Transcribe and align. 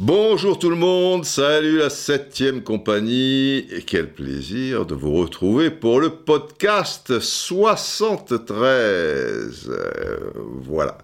Bonjour 0.00 0.58
tout 0.58 0.70
le 0.70 0.76
monde, 0.76 1.24
salut 1.24 1.78
la 1.78 1.88
septième 1.88 2.64
compagnie 2.64 3.58
et 3.70 3.82
quel 3.86 4.12
plaisir 4.12 4.86
de 4.86 4.96
vous 4.96 5.12
retrouver 5.12 5.70
pour 5.70 6.00
le 6.00 6.10
podcast 6.10 7.20
73. 7.20 9.68
Euh, 9.68 10.18
voilà. 10.62 10.98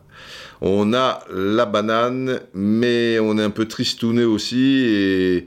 On 0.61 0.93
a 0.93 1.21
la 1.33 1.67
banane, 1.67 2.41
mais 2.53 3.21
on 3.21 3.39
est 3.39 3.45
un 3.45 3.51
peu 3.51 3.69
tristouné 3.69 4.25
aussi 4.25 4.87
et, 4.87 5.47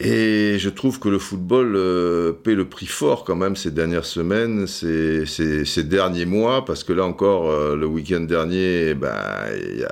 et 0.00 0.58
je 0.58 0.68
trouve 0.68 1.00
que 1.00 1.08
le 1.08 1.18
football 1.18 1.74
euh, 1.74 2.32
paie 2.32 2.54
le 2.54 2.68
prix 2.68 2.86
fort 2.86 3.24
quand 3.24 3.34
même 3.34 3.56
ces 3.56 3.72
dernières 3.72 4.04
semaines, 4.04 4.66
ces, 4.66 5.26
ces, 5.26 5.64
ces 5.64 5.82
derniers 5.82 6.26
mois, 6.26 6.64
parce 6.64 6.84
que 6.84 6.92
là 6.92 7.04
encore, 7.04 7.50
euh, 7.50 7.74
le 7.74 7.86
week-end 7.86 8.20
dernier, 8.20 8.94
ben, 8.94 9.16
il 9.60 9.80
y 9.80 9.84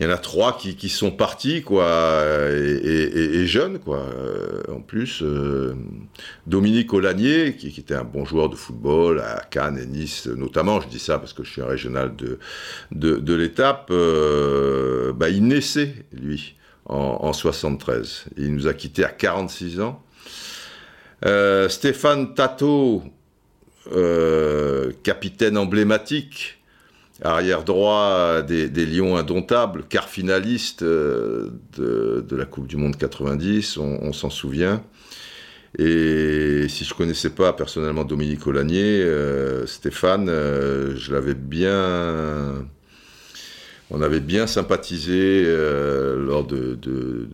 y 0.00 0.06
en 0.06 0.10
a 0.10 0.18
trois 0.18 0.56
qui, 0.56 0.76
qui 0.76 0.88
sont 0.88 1.10
partis, 1.10 1.62
quoi, 1.62 2.22
et, 2.50 2.76
et, 2.84 3.34
et 3.40 3.46
jeunes, 3.46 3.78
quoi. 3.78 3.98
Euh, 3.98 4.62
en 4.68 4.80
plus, 4.80 5.22
euh, 5.22 5.74
Dominique 6.46 6.92
Olanier, 6.92 7.56
qui, 7.56 7.72
qui, 7.72 7.80
était 7.80 7.94
un 7.94 8.04
bon 8.04 8.24
joueur 8.24 8.48
de 8.48 8.56
football 8.56 9.20
à 9.20 9.42
Cannes 9.50 9.78
et 9.78 9.86
Nice, 9.86 10.26
notamment, 10.26 10.80
je 10.80 10.88
dis 10.88 11.00
ça 11.00 11.18
parce 11.18 11.32
que 11.32 11.42
je 11.42 11.50
suis 11.50 11.62
un 11.62 11.66
régional 11.66 12.14
de, 12.14 12.38
de, 12.92 13.16
de 13.16 13.34
l'étape, 13.34 13.88
euh, 13.90 15.12
bah, 15.12 15.30
il 15.30 15.46
naissait, 15.46 15.94
lui, 16.12 16.54
en, 16.88 17.18
en 17.20 17.32
73. 17.32 18.24
Il 18.36 18.54
nous 18.54 18.66
a 18.66 18.74
quittés 18.74 19.04
à 19.04 19.10
46 19.10 19.80
ans. 19.80 20.02
Euh, 21.26 21.68
Stéphane 21.68 22.34
Tato, 22.34 23.02
euh, 23.92 24.92
capitaine 25.02 25.56
emblématique, 25.56 26.58
arrière 27.22 27.64
droit 27.64 28.42
des, 28.42 28.86
Lions 28.86 29.16
indomptables, 29.16 29.84
quart 29.88 30.08
finaliste 30.08 30.82
euh, 30.82 31.50
de, 31.76 32.36
la 32.36 32.44
Coupe 32.44 32.68
du 32.68 32.76
Monde 32.76 32.96
90, 32.96 33.78
on, 33.78 33.98
on 34.02 34.12
s'en 34.12 34.30
souvient. 34.30 34.82
Et 35.76 36.66
si 36.68 36.84
je 36.84 36.94
connaissais 36.94 37.30
pas 37.30 37.52
personnellement 37.52 38.04
Dominique 38.04 38.46
Olanier, 38.46 39.04
Stéphane, 39.66 40.28
je 40.28 41.12
l'avais 41.12 41.34
bien, 41.34 42.64
on 43.90 44.02
avait 44.02 44.20
bien 44.20 44.46
sympathisé 44.46 45.44
euh, 45.46 46.16
lors 46.24 46.46
de, 46.46 47.28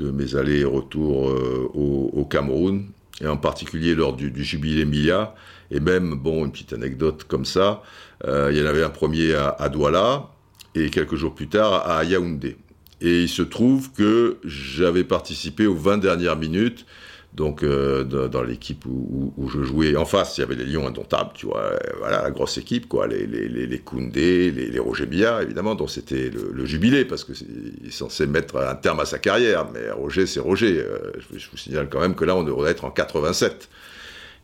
mes 0.00 0.36
allers 0.36 0.60
et 0.60 0.64
retours 0.64 1.34
au, 1.74 2.10
au, 2.12 2.24
Cameroun, 2.24 2.86
et 3.20 3.26
en 3.26 3.36
particulier 3.36 3.94
lors 3.94 4.14
du, 4.14 4.30
du 4.30 4.44
jubilé 4.44 4.84
Mia. 4.84 5.34
Et 5.70 5.80
même, 5.80 6.14
bon, 6.14 6.44
une 6.44 6.52
petite 6.52 6.72
anecdote 6.72 7.24
comme 7.24 7.44
ça, 7.44 7.82
euh, 8.26 8.50
il 8.52 8.58
y 8.58 8.62
en 8.62 8.66
avait 8.66 8.82
un 8.82 8.90
premier 8.90 9.34
à, 9.34 9.48
à, 9.48 9.68
Douala 9.68 10.28
et 10.74 10.90
quelques 10.90 11.16
jours 11.16 11.34
plus 11.34 11.48
tard 11.48 11.88
à 11.88 12.04
Yaoundé. 12.04 12.56
Et 13.00 13.22
il 13.22 13.28
se 13.28 13.42
trouve 13.42 13.92
que 13.92 14.38
j'avais 14.44 15.04
participé 15.04 15.66
aux 15.66 15.74
20 15.74 15.98
dernières 15.98 16.36
minutes, 16.36 16.84
donc 17.32 17.62
euh, 17.62 18.02
dans, 18.02 18.28
dans 18.28 18.42
l'équipe 18.42 18.84
où, 18.86 19.48
je 19.48 19.62
jouais. 19.62 19.96
En 19.96 20.04
face, 20.04 20.36
il 20.36 20.40
y 20.40 20.44
avait 20.44 20.56
les 20.56 20.64
Lions 20.64 20.86
indomptables, 20.86 21.30
tu 21.34 21.46
vois, 21.46 21.72
voilà, 21.98 22.22
la 22.22 22.30
grosse 22.30 22.58
équipe, 22.58 22.88
quoi, 22.88 23.06
les, 23.06 23.26
les, 23.26 23.48
les, 23.48 23.78
Koundé, 23.78 24.50
les, 24.50 24.78
Roger 24.78 25.06
Billard, 25.06 25.42
évidemment, 25.42 25.74
dont 25.74 25.86
c'était 25.86 26.30
le, 26.30 26.50
le, 26.52 26.66
jubilé, 26.66 27.04
parce 27.04 27.24
est, 27.28 27.86
est, 27.86 27.90
censé 27.90 28.26
mettre 28.26 28.56
un 28.56 28.74
terme 28.74 29.00
à 29.00 29.04
sa 29.04 29.18
carrière, 29.18 29.66
mais 29.72 29.90
Roger, 29.90 30.26
c'est 30.26 30.40
Roger. 30.40 30.78
Euh, 30.80 31.12
je, 31.32 31.38
je, 31.38 31.50
vous 31.50 31.56
signale 31.56 31.88
quand 31.88 32.00
même 32.00 32.14
que 32.14 32.24
là, 32.24 32.36
on 32.36 32.42
devrait 32.42 32.72
être 32.72 32.84
en 32.84 32.90
87. 32.90 33.68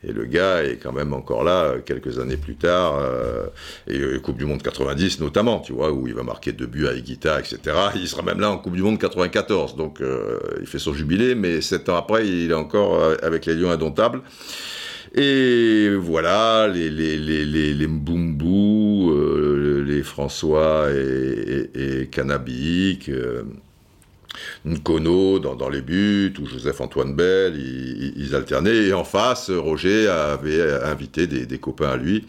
Et 0.07 0.13
le 0.13 0.25
gars 0.25 0.63
est 0.63 0.77
quand 0.77 0.93
même 0.93 1.13
encore 1.13 1.45
là 1.45 1.65
euh, 1.65 1.81
quelques 1.85 2.19
années 2.19 2.37
plus 2.37 2.55
tard, 2.55 2.99
euh, 3.01 3.47
et, 3.89 3.97
et, 3.97 4.21
Coupe 4.21 4.37
du 4.39 4.45
Monde 4.45 4.63
90 4.63 5.21
notamment, 5.21 5.61
tu 5.61 5.73
vois, 5.73 5.93
où 5.93 6.07
il 6.07 6.15
va 6.15 6.23
marquer 6.23 6.53
deux 6.53 6.67
buts 6.67 6.87
à 6.87 6.93
Iguita, 6.93 7.41
etc. 7.41 7.59
Il 7.97 8.09
sera 8.09 8.23
même 8.23 8.41
là 8.41 8.51
en 8.51 8.59
Coupe 8.59 8.75
du 8.75 8.83
Monde 8.83 8.99
94, 8.99 9.77
donc 9.77 10.01
euh, 10.01 10.39
il 10.61 10.67
fait 10.67 10.79
son 10.79 10.95
jubilé, 10.95 11.35
mais 11.35 11.61
sept 11.61 11.89
ans 11.89 11.97
après, 11.97 12.27
il 12.27 12.51
est 12.51 12.55
encore 12.55 12.95
euh, 12.95 13.17
avec 13.23 13.47
les 13.47 13.55
Lions 13.55 13.71
indomptables. 13.71 14.23
Et 15.15 15.91
voilà, 15.99 16.69
les, 16.69 16.91
les, 16.91 17.17
les, 17.17 17.87
euh, 19.09 20.03
François 20.03 20.89
et, 20.93 21.71
et, 21.75 22.03
et 22.03 22.07
Canabic, 22.09 23.09
euh, 23.09 23.45
Nkono 24.65 25.39
dans, 25.39 25.69
les 25.69 25.83
buts, 25.83 26.35
ou 26.41 26.47
Joseph-Antoine 26.47 27.15
Bell, 27.15 27.55
ils, 27.57 28.35
alternaient. 28.35 28.87
Et 28.87 28.93
en 28.93 29.05
face, 29.05 29.51
Roger 29.51 30.09
avait 30.09 30.73
invité 30.85 31.27
des, 31.27 31.59
copains 31.59 31.91
à 31.91 31.97
lui. 31.97 32.27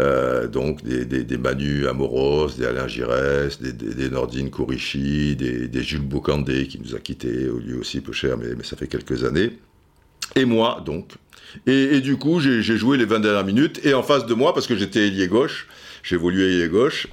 Euh, 0.00 0.46
donc 0.46 0.84
des, 0.84 1.04
des, 1.04 1.38
Manu 1.38 1.88
Amoros, 1.88 2.50
des 2.58 2.66
Alain 2.66 2.86
Giresse, 2.86 3.60
des, 3.60 4.10
Nordine 4.10 4.50
Kourichi, 4.50 5.34
des, 5.36 5.82
Jules 5.82 6.00
Bocandé 6.00 6.66
qui 6.66 6.78
nous 6.78 6.94
a 6.94 6.98
quittés, 6.98 7.48
lui 7.64 7.74
aussi 7.74 8.00
peu 8.00 8.12
cher, 8.12 8.36
mais, 8.36 8.62
ça 8.64 8.76
fait 8.76 8.88
quelques 8.88 9.24
années. 9.24 9.58
Et 10.36 10.44
moi, 10.44 10.82
donc. 10.84 11.12
Et, 11.66 11.96
et 11.96 12.00
du 12.02 12.16
coup, 12.16 12.40
j'ai 12.40 12.62
joué 12.62 12.98
les 12.98 13.06
20 13.06 13.20
dernières 13.20 13.44
minutes, 13.44 13.80
et 13.84 13.94
en 13.94 14.02
face 14.02 14.26
de 14.26 14.34
moi, 14.34 14.52
parce 14.52 14.66
que 14.66 14.76
j'étais 14.76 15.06
ailier 15.08 15.28
gauche, 15.28 15.66
évolué 16.10 16.54
ailier 16.54 16.68
gauche, 16.68 17.08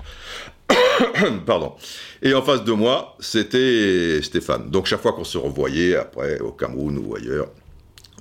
Pardon. 1.45 1.73
Et 2.21 2.33
en 2.33 2.41
face 2.41 2.63
de 2.63 2.71
moi, 2.71 3.15
c'était 3.19 4.21
Stéphane. 4.21 4.69
Donc 4.69 4.85
chaque 4.85 5.01
fois 5.01 5.13
qu'on 5.13 5.23
se 5.23 5.37
revoyait, 5.37 5.95
après, 5.95 6.39
au 6.39 6.51
Cameroun 6.51 6.97
ou 6.97 7.15
ailleurs, 7.15 7.47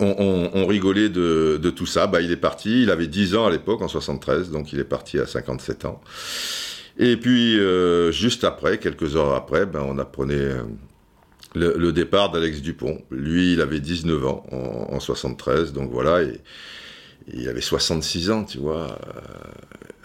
on, 0.01 0.67
rigolait 0.67 1.09
de, 1.09 1.71
tout 1.75 1.87
ça. 1.87 2.07
Bah, 2.07 2.21
il 2.21 2.31
est 2.33 2.37
parti, 2.37 2.83
il 2.83 2.91
avait 2.91 3.07
10 3.07 3.37
ans 3.37 3.47
à 3.47 3.51
l'époque, 3.51 3.83
en 3.83 3.89
73, 3.89 4.51
donc 4.51 4.73
il 4.73 4.81
est 4.81 4.85
parti 4.85 5.19
à 5.19 5.27
57 5.27 5.85
ans. 5.85 6.01
Et 6.99 7.17
puis, 7.17 7.59
euh, 7.59 8.13
juste 8.13 8.45
après, 8.45 8.79
quelques 8.79 9.17
heures 9.17 9.35
après, 9.35 9.67
ben, 9.67 9.85
on 9.87 9.99
apprenait 9.99 10.35
euh, 10.35 10.63
le, 11.55 11.93
départ 11.93 12.31
d'Alex 12.31 12.61
Dupont. 12.61 13.03
Lui, 13.11 13.53
il 13.53 13.61
avait 13.61 13.81
19 13.81 14.27
ans 14.27 14.45
en, 14.53 14.95
en 14.95 15.01
73, 15.01 15.73
donc 15.73 15.91
voilà, 15.91 16.21
il 17.33 17.49
avait 17.49 17.61
66 17.61 18.31
ans, 18.31 18.45
tu 18.45 18.59
vois. 18.59 18.99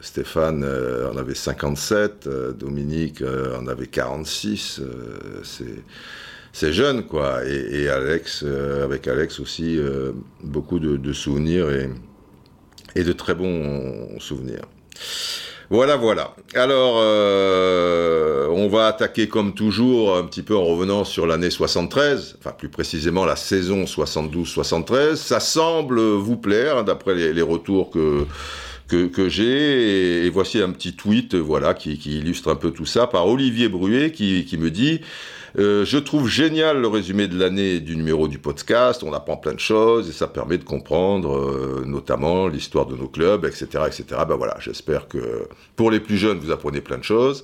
Stéphane 0.02 0.64
euh, 0.64 1.12
en 1.12 1.18
avait 1.18 1.36
57, 1.36 2.28
euh, 2.28 2.52
Dominique 2.54 3.22
euh, 3.22 3.58
en 3.58 3.68
avait 3.68 3.88
46. 3.88 4.82
c'est 6.54 6.74
jeune, 6.74 7.06
quoi. 7.06 7.46
Et, 7.46 7.90
Alex, 7.90 8.44
avec 8.84 9.08
Alex 9.08 9.40
aussi, 9.40 9.80
beaucoup 10.44 10.80
de, 10.80 11.14
souvenirs 11.14 11.70
et, 12.96 13.04
de 13.04 13.14
très 13.14 13.36
bons 13.36 14.20
souvenirs. 14.20 14.64
Voilà, 15.70 15.96
voilà. 15.96 16.36
Alors, 16.56 16.96
on 18.52 18.68
va 18.68 18.88
attaquer 18.88 19.28
comme 19.28 19.54
toujours 19.54 20.18
un 20.18 20.24
petit 20.24 20.42
peu 20.42 20.56
en 20.56 20.66
revenant 20.66 21.04
sur 21.04 21.28
l'année 21.28 21.52
73, 21.52 22.38
enfin 22.40 22.52
plus 22.52 22.70
précisément 22.70 23.26
la 23.26 23.36
saison 23.36 23.84
72-73. 23.84 25.16
Ça 25.16 25.40
semble 25.40 26.00
vous 26.00 26.38
plaire, 26.38 26.84
d'après 26.84 27.14
les, 27.14 27.32
les, 27.32 27.44
retours 27.44 27.92
que, 27.92 28.26
que, 28.90 29.08
que 29.08 29.30
j'ai. 29.30 29.46
Et, 29.46 30.26
et, 30.26 30.30
voici 30.30 30.62
un 30.62 30.72
petit 30.72 30.94
tweet 30.94 31.36
voilà, 31.36 31.74
qui, 31.74 31.98
qui, 31.98 32.18
illustre 32.18 32.50
un 32.50 32.56
peu 32.56 32.72
tout 32.72 32.86
ça 32.86 33.08
par 33.08 33.28
Olivier 33.28 33.70
Bruet 33.70 34.12
qui, 34.12 34.46
qui 34.46 34.58
me 34.58 34.72
dit... 34.72 35.02
Euh, 35.58 35.86
je 35.86 35.98
trouve 35.98 36.28
génial 36.28 36.80
le 36.82 36.88
résumé 36.88 37.28
de 37.28 37.38
l'année 37.38 37.80
du 37.80 37.96
numéro 37.96 38.28
du 38.28 38.40
podcast. 38.40 39.04
On 39.04 39.14
apprend 39.14 39.38
plein 39.38 39.54
de 39.54 39.60
choses 39.60 40.10
et 40.10 40.12
ça 40.12 40.28
permet 40.28 40.58
de 40.58 40.64
comprendre, 40.64 41.36
euh, 41.36 41.84
notamment 41.86 42.48
l'histoire 42.48 42.86
de 42.86 42.96
nos 42.96 43.08
clubs, 43.08 43.46
etc., 43.46 43.66
etc. 43.88 44.04
Ben 44.28 44.36
voilà, 44.36 44.58
j'espère 44.60 45.08
que 45.08 45.48
pour 45.76 45.92
les 45.92 46.00
plus 46.00 46.18
jeunes, 46.18 46.40
vous 46.40 46.52
apprenez 46.52 46.82
plein 46.82 46.98
de 46.98 47.04
choses. 47.04 47.44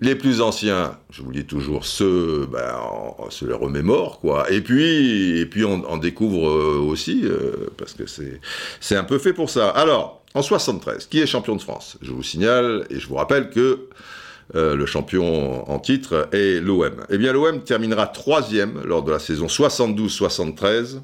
Les 0.00 0.16
plus 0.16 0.40
anciens, 0.40 0.98
je 1.10 1.22
vous 1.22 1.30
dis 1.30 1.44
toujours, 1.44 1.84
ceux, 1.84 2.48
ben, 2.50 2.74
on, 3.18 3.30
se 3.30 3.44
les 3.44 3.54
remémore, 3.54 4.18
quoi. 4.18 4.50
Et 4.50 4.60
puis, 4.60 5.38
et 5.38 5.46
puis 5.46 5.64
on, 5.64 5.84
on 5.88 5.96
découvre 5.96 6.48
euh, 6.48 6.78
aussi, 6.80 7.24
parce 7.76 7.92
que 7.92 8.06
c'est, 8.06 8.40
c'est 8.80 8.96
un 8.96 9.04
peu 9.04 9.18
fait 9.18 9.32
pour 9.32 9.48
ça. 9.48 9.68
Alors, 9.68 10.21
en 10.34 10.42
73, 10.42 11.06
qui 11.06 11.20
est 11.20 11.26
champion 11.26 11.56
de 11.56 11.60
France? 11.60 11.98
Je 12.02 12.12
vous 12.12 12.22
signale 12.22 12.86
et 12.90 12.98
je 12.98 13.06
vous 13.06 13.16
rappelle 13.16 13.50
que 13.50 13.88
euh, 14.54 14.76
le 14.76 14.86
champion 14.86 15.68
en 15.70 15.78
titre 15.78 16.28
est 16.32 16.60
l'OM. 16.60 17.04
Eh 17.10 17.18
bien, 17.18 17.32
l'OM 17.32 17.62
terminera 17.62 18.06
troisième 18.06 18.82
lors 18.84 19.02
de 19.02 19.10
la 19.10 19.18
saison 19.18 19.46
72-73. 19.46 21.00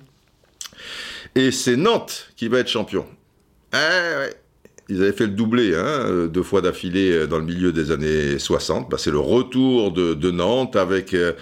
Et 1.35 1.51
c'est 1.51 1.77
Nantes 1.77 2.31
qui 2.37 2.49
va 2.49 2.59
être 2.59 2.69
champion. 2.69 3.07
Eh 3.73 3.77
ouais. 3.77 4.35
Ils 4.91 5.03
avaient 5.03 5.13
fait 5.13 5.27
le 5.27 5.33
doublé, 5.33 5.75
hein, 5.75 6.29
deux 6.29 6.43
fois 6.43 6.63
d'affilée 6.63 7.27
dans 7.27 7.37
le 7.37 7.45
milieu 7.45 7.73
des 7.73 7.91
années 7.91 8.39
60. 8.39 8.89
Bah, 8.89 8.97
c'est 8.99 9.11
le 9.11 9.19
retour 9.19 9.93
de, 9.93 10.15
de 10.15 10.31
Nantes 10.31 10.77
avec, 10.77 11.13
euh, 11.13 11.35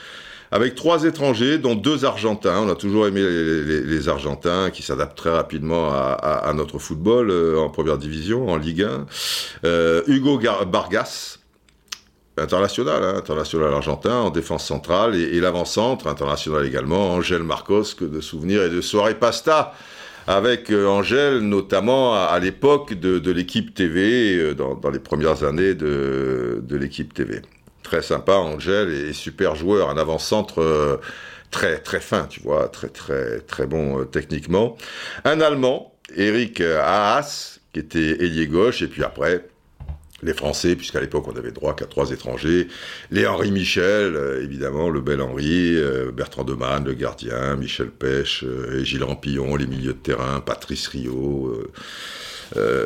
avec 0.51 0.75
trois 0.75 1.05
étrangers, 1.05 1.59
dont 1.59 1.75
deux 1.75 2.05
Argentins. 2.05 2.61
On 2.61 2.69
a 2.69 2.75
toujours 2.75 3.07
aimé 3.07 3.21
les, 3.23 4.09
Argentins 4.09 4.71
qui 4.71 4.83
s'adaptent 4.83 5.17
très 5.17 5.31
rapidement 5.31 5.91
à, 5.91 6.53
notre 6.55 6.79
football 6.79 7.31
euh, 7.31 7.59
en 7.59 7.71
première 7.71 7.99
division, 7.99 8.49
en 8.49 8.57
Ligue 8.57 8.83
1. 8.83 9.07
Euh, 9.65 10.03
Hugo 10.07 10.39
Bargas, 10.71 11.39
international, 12.37 13.03
hein, 13.03 13.15
international 13.17 13.75
argentin, 13.75 14.15
en 14.15 14.31
défense 14.31 14.65
centrale, 14.65 15.17
et, 15.17 15.41
l'avant-centre, 15.41 16.07
international 16.07 16.65
également, 16.65 17.15
Angel 17.15 17.43
Marcos, 17.43 17.95
que 17.99 18.05
de 18.05 18.21
souvenirs 18.21 18.63
et 18.63 18.71
de 18.71 18.81
soirées 18.81 19.19
pasta 19.19 19.75
avec 20.29 20.71
Angèle, 20.71 21.39
notamment 21.39 22.15
à, 22.15 22.39
l'époque 22.41 22.95
de, 22.95 23.31
l'équipe 23.31 23.75
TV, 23.75 24.55
dans, 24.55 24.79
les 24.91 24.99
premières 24.99 25.45
années 25.45 25.75
de 25.75 26.63
l'équipe 26.71 27.15
TV. 27.15 27.43
Très 27.87 28.03
sympa, 28.03 28.33
Angèle, 28.33 28.89
et 28.91 29.13
super 29.13 29.55
joueur, 29.55 29.91
un 29.91 29.97
avant-centre 29.97 31.01
très 31.53 31.79
très 31.79 32.01
fin, 32.01 32.25
tu 32.25 32.41
vois, 32.41 32.67
très 32.67 32.89
très 32.89 33.39
très 33.39 33.69
bon 33.69 34.05
techniquement. 34.07 34.77
Un 35.25 35.41
Allemand, 35.41 35.95
Eric 36.17 36.61
Haas, 36.61 37.61
qui 37.73 37.79
était 37.79 38.25
ailier 38.25 38.49
gauche, 38.49 38.83
et 38.83 38.89
puis 38.89 39.05
après, 39.05 39.45
les 40.23 40.33
Français, 40.33 40.77
puisqu'à 40.77 41.01
l'époque 41.01 41.29
on 41.29 41.37
avait 41.37 41.53
droit 41.53 41.75
qu'à 41.75 41.87
trois 41.87 42.11
étrangers, 42.11 42.69
les 43.11 43.27
Henri 43.27 43.51
Michel, 43.51 44.17
euh, 44.17 44.43
évidemment, 44.43 44.89
le 44.89 45.01
bel 45.01 45.21
Henri, 45.21 45.77
euh, 45.77 46.11
Bertrand 46.11 46.45
Demann, 46.45 46.85
le 46.85 46.95
gardien, 46.95 47.57
Michel 47.57 47.91
Pêche, 47.91 48.45
euh, 48.45 48.81
et 48.81 48.85
Gilles 48.85 49.05
Rampillon, 49.05 49.57
les 49.57 49.67
milieux 49.67 49.93
de 49.93 49.99
terrain, 49.99 50.41
Patrice 50.41 50.89
Rio, 50.89 51.53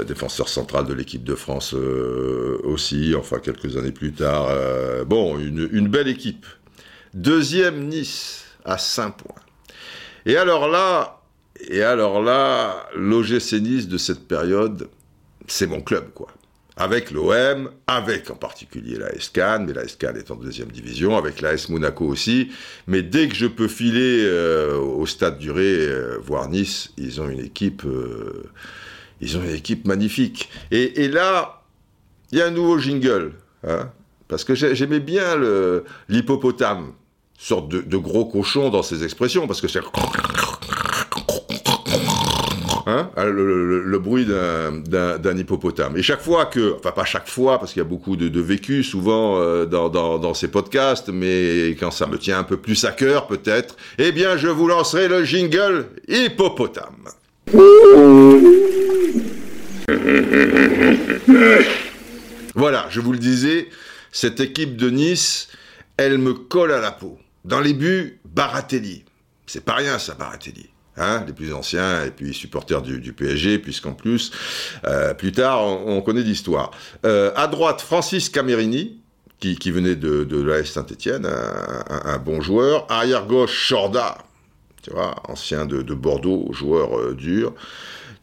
défenseur 0.07 0.49
central 0.49 0.87
de 0.87 0.95
l'équipe 0.95 1.25
de 1.25 1.35
France 1.35 1.75
aussi, 1.75 3.15
enfin 3.17 3.39
quelques 3.39 3.77
années 3.77 3.93
plus 3.93 4.13
tard. 4.13 4.49
bon, 5.07 5.39
une, 5.39 5.89
belle 5.89 6.09
équipe. 6.09 6.47
Deuxième 7.15 7.89
Nice, 7.89 8.45
à 8.65 8.79
5 8.79 9.17
points. 9.17 9.43
Et 10.27 10.37
alors 10.37 10.69
là, 10.69 11.21
et 11.69 11.83
alors 11.83 12.23
là, 12.23 12.89
l'OGC 12.95 13.61
Nice 13.61 13.89
de 13.89 13.99
cette 13.99 14.27
période, 14.27 14.89
c'est 15.47 15.67
mon 15.67 15.81
club, 15.81 16.11
quoi 16.15 16.29
avec 16.81 17.11
l'OM, 17.11 17.71
avec 17.87 18.31
en 18.31 18.37
particulier 18.37 18.97
la 18.97 19.11
Cannes, 19.35 19.67
mais 19.67 19.75
la 19.75 19.85
Cannes 19.85 20.17
est 20.17 20.31
en 20.31 20.37
deuxième 20.37 20.69
division, 20.69 21.19
avec 21.19 21.43
la 21.43 21.53
S 21.53 21.69
Monaco 21.69 22.07
aussi. 22.07 22.53
Mais 22.87 23.03
dès 23.03 23.29
que 23.29 23.35
je 23.35 23.47
peux 23.47 23.69
filer 23.69 24.25
euh, 24.25 24.79
au 24.79 25.05
Stade 25.05 25.39
du 25.39 25.51
Ré, 25.51 25.63
euh, 25.63 26.17
voir 26.23 26.49
Nice, 26.49 26.91
ils 26.97 27.21
ont 27.21 27.29
une 27.29 27.41
équipe, 27.41 27.83
euh, 27.85 28.45
ils 29.21 29.37
ont 29.37 29.43
une 29.43 29.55
équipe 29.55 29.87
magnifique. 29.87 30.51
Et, 30.71 31.09
là, 31.09 31.63
il 32.33 32.39
y 32.39 32.43
a 32.43 32.47
un 32.47 32.51
nouveau 32.51 32.79
jingle, 32.79 33.33
hein, 33.67 33.91
parce 34.29 34.45
que 34.45 34.55
j'aimais 34.55 35.01
bien 35.01 35.37
l'hippopotame, 36.09 36.93
sorte 37.39 37.69
de, 37.69 37.81
de, 37.81 37.97
gros 37.97 38.27
cochon 38.27 38.71
dans 38.71 38.83
ses 38.83 39.05
expressions, 39.05 39.47
parce 39.47 39.61
que 39.61 39.69
c'est 39.69 39.81
Hein, 42.91 43.11
ah, 43.17 43.25
le, 43.25 43.99
bruit 43.99 44.27
d'un 44.27 45.37
hippopotame. 45.37 45.97
Et 45.97 46.03
chaque 46.03 46.21
fois 46.21 46.47
que, 46.47 46.75
enfin 46.77 46.91
pas 46.91 47.05
chaque 47.05 47.29
fois, 47.29 47.59
parce 47.59 47.73
qu'il 47.73 47.81
y 47.81 47.85
a 47.85 47.89
beaucoup 47.89 48.17
de, 48.17 48.41
vécu 48.41 48.83
souvent 48.83 49.39
euh, 49.39 49.67
dans, 49.67 50.35
ces 50.35 50.49
podcasts, 50.49 51.09
mais 51.09 51.77
quand 51.79 51.91
ça 51.91 52.07
me 52.07 52.19
tient 52.19 52.39
un 52.39 52.45
peu 52.45 52.57
plus 52.57 52.85
à 52.85 52.93
cœur 52.93 53.27
peut-être, 53.27 53.77
eh 53.99 54.13
bien 54.13 54.37
je 54.37 54.49
vous 54.49 54.67
lancerai 54.67 55.09
le 55.09 55.25
jingle 55.25 55.87
hippopotame. 56.09 57.09
Voilà, 62.55 62.87
je 62.91 63.01
vous 63.01 63.13
le 63.13 63.19
disais, 63.19 63.69
cette 64.13 64.41
équipe 64.41 64.77
de 64.77 64.91
Nice, 64.91 65.49
elle 65.97 66.19
me 66.19 66.35
colle 66.35 66.73
à 66.73 66.81
la 66.81 66.91
peau. 66.91 67.19
Dans 67.45 67.61
les 67.61 67.75
buts, 67.75 68.21
Baratelli. 68.25 69.05
C'est 69.47 69.65
pas 69.65 69.75
rien 69.75 69.99
ça, 69.99 70.15
Baratelli. 70.15 70.69
Hein, 70.97 71.25
les 71.27 71.33
plus 71.33 71.53
anciens, 71.55 72.05
et 72.05 72.11
puis 72.11 72.35
supporters 72.35 72.83
du, 72.83 73.13
PSG, 73.13 73.59
puisqu'en 73.59 73.93
plus, 73.93 74.33
euh, 74.87 75.15
plus 75.15 75.33
tard, 75.33 75.65
on, 75.65 76.03
connaît 76.03 76.23
l'histoire. 76.23 76.73
Euh, 77.07 77.33
à 77.37 77.47
droite, 77.47 77.81
Francis 77.81 78.29
Camerini, 78.29 79.01
qui, 79.39 79.71
venait 79.71 79.97
de, 79.97 80.25
de 80.25 80.43
l'AS 80.43 80.65
Saint-Etienne, 80.65 81.27
un, 81.27 82.19
bon 82.19 82.43
joueur. 82.43 82.87
Arrière 82.91 83.27
gauche, 83.27 83.69
Chorda, 83.69 84.19
tu 84.83 84.91
vois, 84.91 85.15
ancien 85.29 85.65
de, 85.65 85.95
Bordeaux, 85.95 86.53
joueur 86.53 86.99
euh, 86.99 87.15
dur. 87.15 87.55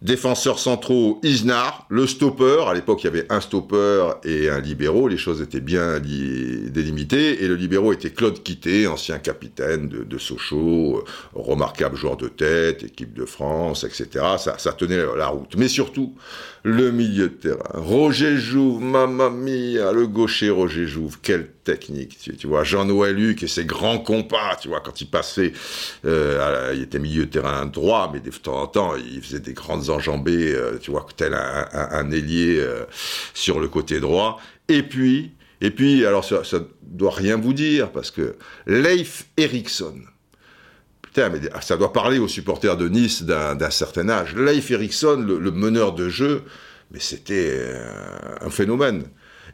Défenseurs 0.03 0.59
centraux, 0.59 1.19
Isnar, 1.23 1.87
le 1.89 2.05
stopper. 2.05 2.65
À 2.67 2.75
l'époque, 2.75 3.03
il 3.03 3.05
y 3.05 3.09
avait 3.09 3.25
un 3.31 3.41
stopper 3.41 4.11
et 4.23 4.47
un 4.47 4.59
libéraux. 4.59 5.07
Les 5.07 5.17
choses 5.17 5.41
étaient 5.41 5.59
bien 5.59 5.99
délimitées. 5.99 7.43
Et 7.43 7.47
le 7.47 7.55
libéraux 7.55 7.93
était 7.93 8.11
Claude 8.11 8.43
Quitté, 8.43 8.85
ancien 8.85 9.17
capitaine 9.17 9.87
de, 9.87 10.17
Sochaux, 10.19 11.03
remarquable 11.33 11.95
joueur 11.95 12.15
de 12.15 12.27
tête, 12.27 12.83
équipe 12.83 13.13
de 13.13 13.25
France, 13.25 13.83
etc. 13.83 14.23
Ça 14.37 14.73
tenait 14.73 15.03
la 15.17 15.27
route. 15.27 15.55
Mais 15.57 15.67
surtout, 15.67 16.13
le 16.67 16.91
milieu 16.91 17.29
de 17.29 17.33
terrain. 17.33 17.59
Roger 17.75 18.35
Jouve, 18.35 18.81
mamma 18.81 19.29
mia, 19.29 19.93
le 19.93 20.05
gaucher 20.05 20.49
Roger 20.49 20.85
Jouve, 20.85 21.17
quelle 21.21 21.47
technique, 21.63 22.17
tu, 22.37 22.45
vois. 22.45 22.65
Jean-Noël 22.65 23.15
Luc 23.15 23.41
et 23.41 23.47
ses 23.47 23.63
grands 23.63 23.99
compas, 23.99 24.57
tu 24.61 24.67
vois, 24.67 24.81
quand 24.81 24.99
il 24.99 25.09
passait, 25.09 25.53
euh, 26.03 26.73
il 26.75 26.81
était 26.81 26.99
milieu 26.99 27.25
de 27.25 27.31
terrain 27.31 27.65
droit, 27.67 28.09
mais 28.11 28.19
de 28.19 28.29
temps 28.31 28.61
en 28.61 28.67
temps, 28.67 28.95
il 28.97 29.21
faisait 29.21 29.39
des 29.39 29.53
grandes 29.53 29.89
enjambées, 29.89 30.53
euh, 30.53 30.77
tu 30.77 30.91
vois, 30.91 31.05
tel 31.15 31.33
un, 31.33 32.11
ailier 32.11 32.57
euh, 32.59 32.83
sur 33.33 33.61
le 33.61 33.69
côté 33.69 34.01
droit. 34.01 34.37
Et 34.67 34.83
puis, 34.83 35.31
et 35.61 35.71
puis, 35.71 36.05
alors 36.05 36.25
ça, 36.25 36.43
ça 36.43 36.59
doit 36.81 37.13
rien 37.13 37.37
vous 37.37 37.53
dire, 37.53 37.91
parce 37.93 38.11
que 38.11 38.35
Leif 38.65 39.27
Erikson, 39.37 40.01
mais 41.17 41.39
ça 41.61 41.77
doit 41.77 41.93
parler 41.93 42.19
aux 42.19 42.27
supporters 42.27 42.77
de 42.77 42.87
Nice 42.87 43.23
d'un 43.23 43.69
certain 43.69 44.09
âge. 44.09 44.35
Leif 44.35 44.71
Erikson, 44.71 45.23
le, 45.27 45.51
meneur 45.51 45.93
de 45.93 46.09
jeu, 46.09 46.43
mais 46.91 46.99
c'était 46.99 47.51
euh, 47.51 48.35
un 48.41 48.49
phénomène. 48.49 49.03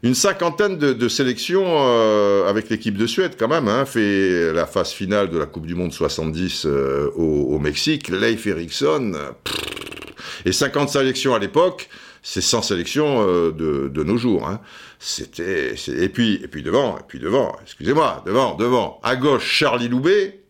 Une 0.02 0.14
cinquantaine 0.14 0.76
de, 0.76 1.08
sélections 1.08 1.64
euh, 1.66 2.46
avec 2.46 2.68
l'équipe 2.68 2.96
de 2.98 3.06
Suède, 3.06 3.36
quand 3.38 3.48
même, 3.48 3.68
hein, 3.68 3.86
fait 3.86 4.52
la 4.52 4.66
phase 4.66 4.90
finale 4.90 5.30
de 5.30 5.38
la 5.38 5.46
Coupe 5.46 5.66
du 5.66 5.74
Monde 5.74 5.94
70 5.94 6.66
euh, 6.66 7.10
au, 7.14 7.58
Mexique. 7.58 8.08
Leif 8.08 8.46
Erikson, 8.46 9.12
et 10.44 10.52
50 10.52 10.90
sélections 10.90 11.34
à 11.34 11.38
l'époque, 11.38 11.88
c'est 12.22 12.42
100 12.42 12.62
sélections 12.62 13.26
de, 13.50 14.02
nos 14.02 14.18
jours. 14.18 14.46
Hein. 14.46 14.60
C'était, 14.98 15.74
et 15.88 16.08
puis, 16.10 16.40
et 16.42 16.48
puis 16.48 16.62
devant, 16.62 16.98
et 16.98 17.02
puis 17.08 17.18
devant, 17.18 17.56
excusez-moi, 17.62 18.22
devant, 18.26 18.54
devant, 18.56 19.00
à 19.02 19.16
gauche 19.16 19.44
Charlie 19.46 19.88
Loubet, 19.88 20.43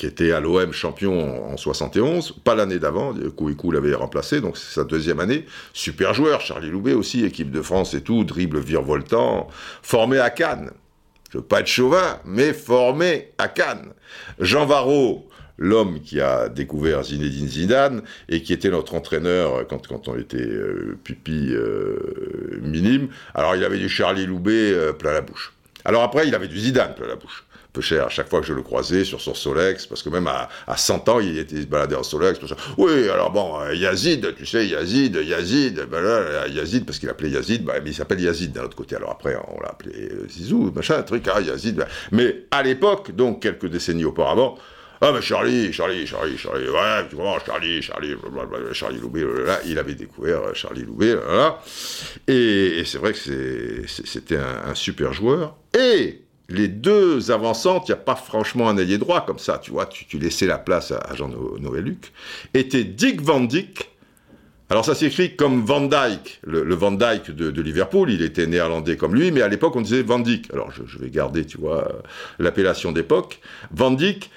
qui 0.00 0.06
était 0.06 0.32
à 0.32 0.40
l'OM 0.40 0.72
champion 0.72 1.52
en 1.52 1.58
71, 1.58 2.36
pas 2.42 2.54
l'année 2.54 2.78
d'avant, 2.78 3.12
Kouikou 3.36 3.70
l'avait 3.70 3.92
remplacé, 3.92 4.40
donc 4.40 4.56
c'est 4.56 4.72
sa 4.72 4.84
deuxième 4.84 5.20
année. 5.20 5.44
Super 5.74 6.14
joueur, 6.14 6.40
Charlie 6.40 6.70
Loubet 6.70 6.94
aussi, 6.94 7.22
équipe 7.22 7.50
de 7.50 7.60
France 7.60 7.92
et 7.92 8.00
tout, 8.00 8.24
dribble 8.24 8.60
virevoltant, 8.60 9.48
formé 9.82 10.18
à 10.18 10.30
Cannes. 10.30 10.70
Je 11.30 11.36
veux 11.36 11.44
pas 11.44 11.60
être 11.60 11.66
chauvin, 11.66 12.18
mais 12.24 12.54
formé 12.54 13.32
à 13.36 13.48
Cannes. 13.48 13.92
Jean 14.38 14.64
Varro, 14.64 15.28
l'homme 15.58 16.00
qui 16.00 16.18
a 16.18 16.48
découvert 16.48 17.04
Zinedine 17.04 17.48
Zidane 17.48 18.02
et 18.30 18.42
qui 18.42 18.54
était 18.54 18.70
notre 18.70 18.94
entraîneur 18.94 19.66
quand, 19.68 20.08
on 20.08 20.16
était 20.16 20.38
euh, 20.38 20.98
pupille 21.04 21.52
euh, 21.52 22.58
minime. 22.62 23.08
Alors 23.34 23.54
il 23.54 23.62
avait 23.64 23.76
du 23.76 23.90
Charlie 23.90 24.24
Loubet 24.24 24.72
euh, 24.72 24.94
plein 24.94 25.12
la 25.12 25.20
bouche. 25.20 25.52
Alors 25.84 26.02
après, 26.02 26.26
il 26.26 26.34
avait 26.34 26.48
du 26.48 26.58
Zidane 26.58 26.94
plein 26.94 27.06
la 27.06 27.16
bouche 27.16 27.44
peu 27.70 27.80
cher. 27.80 28.06
À 28.06 28.08
chaque 28.08 28.28
fois 28.28 28.40
que 28.40 28.46
je 28.46 28.52
le 28.52 28.62
croisais 28.62 29.04
sur 29.04 29.20
son 29.20 29.34
Solex, 29.34 29.86
parce 29.86 30.02
que 30.02 30.08
même 30.10 30.26
à, 30.26 30.48
à 30.66 30.76
100 30.76 31.08
ans, 31.08 31.20
il 31.20 31.38
était 31.38 31.64
baladé 31.66 31.94
en 31.94 32.02
Solex. 32.02 32.38
Oui, 32.78 33.08
alors 33.08 33.30
bon, 33.30 33.60
euh, 33.60 33.74
Yazid, 33.74 34.34
tu 34.36 34.46
sais, 34.46 34.66
Yazid, 34.66 35.16
Yazid, 35.16 35.86
ben 35.90 36.00
là, 36.00 36.48
Yazid, 36.48 36.84
parce 36.84 36.98
qu'il 36.98 37.08
appelait 37.08 37.30
Yazid, 37.30 37.64
ben, 37.64 37.80
mais 37.82 37.90
il 37.90 37.94
s'appelle 37.94 38.20
Yazid 38.20 38.52
d'un 38.52 38.64
autre 38.64 38.76
côté. 38.76 38.96
Alors 38.96 39.10
après, 39.10 39.36
on 39.48 39.60
l'a 39.60 39.70
appelé 39.70 40.10
euh, 40.10 40.28
Zizou, 40.28 40.72
machin, 40.74 41.02
truc, 41.02 41.26
ah, 41.32 41.40
Yazid. 41.40 41.76
Ben. 41.76 41.86
Mais 42.12 42.44
à 42.50 42.62
l'époque, 42.62 43.12
donc 43.14 43.42
quelques 43.42 43.66
décennies 43.66 44.04
auparavant, 44.04 44.58
ah, 45.02 45.12
mais 45.14 45.22
Charlie, 45.22 45.72
Charlie, 45.72 46.06
Charlie, 46.06 46.36
Charlie, 46.36 46.68
ouais, 46.68 47.08
tu 47.08 47.16
vois, 47.16 47.38
Charlie, 47.46 47.80
Charlie, 47.80 48.14
blablabla, 48.16 48.74
Charlie 48.74 48.98
Loubet, 49.00 49.24
là, 49.46 49.58
il 49.64 49.78
avait 49.78 49.94
découvert 49.94 50.42
euh, 50.42 50.54
Charlie 50.54 50.82
Loubet, 50.82 51.14
là, 51.14 51.58
Et, 52.28 52.80
et 52.80 52.84
c'est 52.84 52.98
vrai 52.98 53.14
que 53.14 53.18
c'était 53.86 54.36
un, 54.36 54.70
un 54.70 54.74
super 54.74 55.14
joueur. 55.14 55.56
Et 55.74 56.20
les 56.50 56.68
deux 56.68 57.30
avancantes, 57.30 57.88
il 57.88 57.92
n'y 57.92 57.98
a 57.98 58.02
pas 58.02 58.16
franchement 58.16 58.68
un 58.68 58.76
ailier 58.76 58.98
droit 58.98 59.24
comme 59.24 59.38
ça, 59.38 59.58
tu 59.58 59.70
vois, 59.70 59.86
tu, 59.86 60.18
laissais 60.18 60.46
la 60.46 60.58
place 60.58 60.92
à, 60.92 61.14
Jean-Noël 61.14 61.84
Luc, 61.84 62.12
était 62.54 62.84
Dick 62.84 63.22
Van 63.22 63.40
Dyck. 63.40 63.90
Alors 64.68 64.84
ça 64.84 64.94
s'écrit 64.94 65.34
comme 65.34 65.64
Van 65.64 65.80
Dyke, 65.80 66.40
le, 66.44 66.74
Van 66.74 66.92
Dyke 66.92 67.30
de, 67.30 67.60
Liverpool, 67.60 68.10
il 68.10 68.22
était 68.22 68.46
néerlandais 68.46 68.96
comme 68.96 69.14
lui, 69.14 69.32
mais 69.32 69.42
à 69.42 69.48
l'époque 69.48 69.74
on 69.74 69.80
disait 69.80 70.02
Van 70.02 70.20
Dyck. 70.20 70.48
Alors 70.52 70.70
je, 70.70 70.98
vais 70.98 71.10
garder, 71.10 71.44
tu 71.44 71.58
vois, 71.58 72.02
l'appellation 72.38 72.92
d'époque. 72.92 73.40
Van 73.72 73.90
Dyck, 73.90 74.30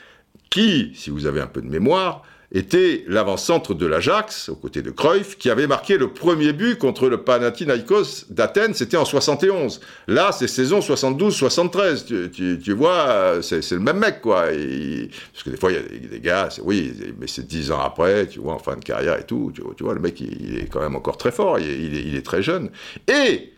qui, 0.49 0.91
si 0.95 1.09
vous 1.09 1.25
avez 1.25 1.41
un 1.41 1.47
peu 1.47 1.61
de 1.61 1.67
mémoire, 1.67 2.23
était 2.53 3.03
l'avant-centre 3.07 3.73
de 3.73 3.85
l'Ajax, 3.87 4.49
aux 4.49 4.55
côtés 4.55 4.83
de 4.83 4.91
Cruyff, 4.91 5.37
qui 5.37 5.49
avait 5.49 5.65
marqué 5.65 5.97
le 5.97 6.09
premier 6.09 6.53
but 6.53 6.77
contre 6.77 7.09
le 7.09 7.17
Panathinaikos 7.23 8.25
d'Athènes, 8.29 8.75
c'était 8.75 8.97
en 8.97 9.05
71. 9.05 9.81
Là, 10.07 10.31
c'est 10.31 10.47
saison 10.47 10.79
72-73, 10.79 12.29
tu, 12.61 12.73
vois, 12.73 13.39
c'est 13.41 13.71
le 13.71 13.79
même 13.79 13.97
mec, 13.97 14.21
quoi. 14.21 14.43
parce 14.43 15.43
que 15.43 15.49
des 15.49 15.57
fois, 15.57 15.71
il 15.71 15.75
y 15.75 15.79
a 15.79 16.07
des, 16.07 16.19
gars, 16.19 16.49
oui, 16.63 16.93
mais 17.19 17.27
c'est 17.27 17.47
dix 17.47 17.71
ans 17.71 17.79
après, 17.79 18.27
tu 18.27 18.39
vois, 18.39 18.53
en 18.53 18.59
fin 18.59 18.75
de 18.75 18.83
carrière 18.83 19.17
et 19.17 19.25
tout, 19.25 19.51
tu, 19.55 19.83
vois, 19.83 19.95
le 19.95 19.99
mec, 19.99 20.21
il, 20.21 20.59
est 20.59 20.67
quand 20.67 20.81
même 20.81 20.95
encore 20.95 21.17
très 21.17 21.31
fort, 21.31 21.57
il 21.57 21.67
est, 21.67 22.01
il 22.01 22.15
est 22.15 22.25
très 22.25 22.43
jeune. 22.43 22.69
Et 23.07 23.52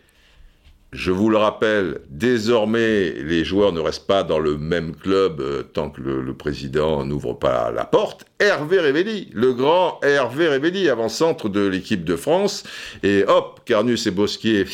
je 0.92 1.10
vous 1.10 1.28
le 1.28 1.36
rappelle, 1.36 2.00
désormais, 2.08 3.10
les 3.10 3.44
joueurs 3.44 3.72
ne 3.72 3.80
restent 3.80 4.06
pas 4.06 4.22
dans 4.22 4.38
le 4.38 4.56
même 4.56 4.94
club 4.94 5.40
euh, 5.40 5.62
tant 5.62 5.90
que 5.90 6.00
le, 6.00 6.34
président 6.34 7.04
n'ouvre 7.04 7.34
pas 7.34 7.70
la 7.72 7.84
porte. 7.84 8.24
Hervé 8.38 8.80
Révelli, 8.80 9.28
le 9.32 9.52
grand 9.52 10.00
Hervé 10.02 10.48
Révelli, 10.48 10.88
avant-centre 10.88 11.48
de 11.48 11.66
l'équipe 11.66 12.04
de 12.04 12.16
France. 12.16 12.64
Et 13.02 13.24
hop, 13.26 13.60
Carnus 13.64 14.06
et 14.06 14.10
Bosquier 14.10 14.64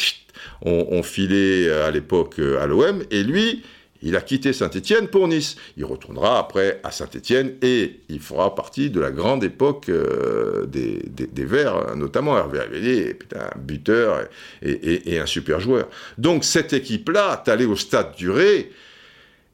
ont 0.65 1.03
filé 1.03 1.71
à 1.71 1.91
l'époque 1.91 2.39
à 2.39 2.67
l'OM. 2.67 3.03
Et 3.11 3.23
lui, 3.23 3.63
il 4.03 4.17
a 4.17 4.21
quitté 4.21 4.53
Saint-Étienne 4.53 5.09
pour 5.09 5.29
Nice. 5.29 5.57
Il 5.77 5.85
retournera 5.85 6.39
après 6.39 6.81
à 6.83 6.91
Saint-Étienne 6.91 7.55
et 7.63 8.01
il 8.09 8.21
fera 8.21 8.55
partie 8.55 8.91
de 8.91 9.01
la 9.01 9.11
grande 9.11 9.45
époque 9.45 9.89
euh, 9.89 10.67
des, 10.67 11.45
Verts, 11.45 11.97
notamment 11.97 12.37
Hervé 12.37 13.15
putain, 13.15 13.49
un 13.55 13.59
buteur 13.59 14.29
et, 14.63 15.19
un 15.19 15.27
super 15.27 15.61
joueur. 15.61 15.89
Donc 16.19 16.45
cette 16.45 16.73
équipe-là, 16.73 17.43
allé 17.47 17.65
au 17.65 17.77
stade 17.77 18.15
du 18.17 18.31
Ré, 18.31 18.71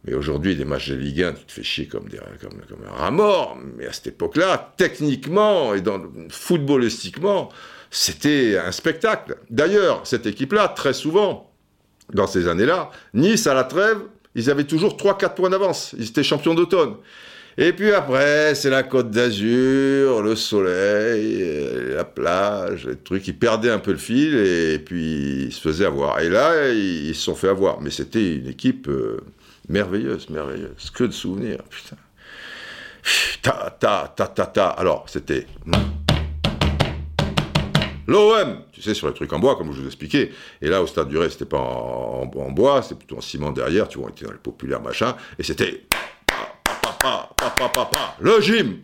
mais 0.04 0.14
aujourd'hui, 0.14 0.54
des 0.54 0.64
matchs 0.64 0.90
de 0.90 0.94
Ligue 0.94 1.22
1, 1.22 1.32
tu 1.32 1.44
te 1.44 1.52
fais 1.52 1.62
chier 1.62 1.86
comme, 1.86 2.08
des, 2.08 2.18
comme 2.40 2.78
un 2.86 2.90
rat 2.90 3.10
mort. 3.10 3.58
Mais 3.76 3.86
à 3.86 3.92
cette 3.92 4.08
époque-là, 4.08 4.74
techniquement 4.76 5.74
et 5.74 5.80
dans, 5.80 6.00
footballistiquement, 6.30 7.50
c'était 7.90 8.58
un 8.58 8.72
spectacle. 8.72 9.36
D'ailleurs, 9.50 10.06
cette 10.06 10.26
équipe-là, 10.26 10.68
très 10.68 10.92
souvent, 10.92 11.52
dans 12.12 12.26
ces 12.26 12.48
années-là, 12.48 12.90
Nice 13.12 13.46
à 13.46 13.54
la 13.54 13.64
trêve 13.64 13.98
ils 14.38 14.50
avaient 14.50 14.64
toujours 14.64 14.96
3-4 14.96 15.34
points 15.34 15.50
d'avance. 15.50 15.96
Ils 15.98 16.06
étaient 16.06 16.22
champions 16.22 16.54
d'automne. 16.54 16.94
Et 17.56 17.72
puis 17.72 17.90
après, 17.90 18.54
c'est 18.54 18.70
la 18.70 18.84
côte 18.84 19.10
d'Azur, 19.10 20.22
le 20.22 20.36
soleil, 20.36 21.44
la 21.92 22.04
plage, 22.04 22.86
les 22.86 22.94
trucs. 22.94 23.26
Ils 23.26 23.36
perdaient 23.36 23.72
un 23.72 23.80
peu 23.80 23.90
le 23.90 23.98
fil 23.98 24.36
et 24.36 24.78
puis 24.78 25.46
ils 25.46 25.52
se 25.52 25.60
faisaient 25.60 25.86
avoir. 25.86 26.20
Et 26.20 26.28
là, 26.28 26.70
ils 26.70 27.16
se 27.16 27.22
sont 27.22 27.34
fait 27.34 27.48
avoir. 27.48 27.80
Mais 27.80 27.90
c'était 27.90 28.36
une 28.36 28.46
équipe 28.46 28.86
euh, 28.86 29.18
merveilleuse, 29.68 30.30
merveilleuse. 30.30 30.88
Que 30.94 31.02
de 31.02 31.12
souvenirs, 31.12 31.58
putain. 31.68 31.96
Ta, 33.42 33.76
ta, 33.80 34.14
ta, 34.14 34.28
ta, 34.28 34.46
ta. 34.46 34.68
Alors, 34.68 35.06
c'était... 35.08 35.46
L'OM, 38.06 38.62
tu 38.78 38.84
sais, 38.84 38.94
sur 38.94 39.08
les 39.08 39.14
trucs 39.14 39.32
en 39.32 39.38
bois, 39.38 39.56
comme 39.56 39.72
je 39.72 39.80
vous 39.80 39.86
expliquais. 39.86 40.32
Et 40.62 40.68
là, 40.68 40.82
au 40.82 40.86
stade 40.86 41.08
du 41.08 41.18
Ré, 41.18 41.28
c'était 41.30 41.44
pas 41.44 41.58
en, 41.58 42.26
bois, 42.50 42.82
c'était 42.82 42.94
plutôt 42.94 43.18
en 43.18 43.20
ciment 43.20 43.50
derrière, 43.50 43.88
tu 43.88 43.98
vois, 43.98 44.08
on 44.08 44.10
était 44.10 44.24
dans 44.24 44.32
les 44.32 44.38
populaires 44.38 44.80
machin. 44.80 45.16
Et 45.38 45.42
c'était. 45.42 45.86
Le 48.20 48.40
gym 48.40 48.82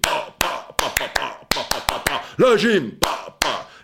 Le 2.39 2.57
gym 2.57 2.93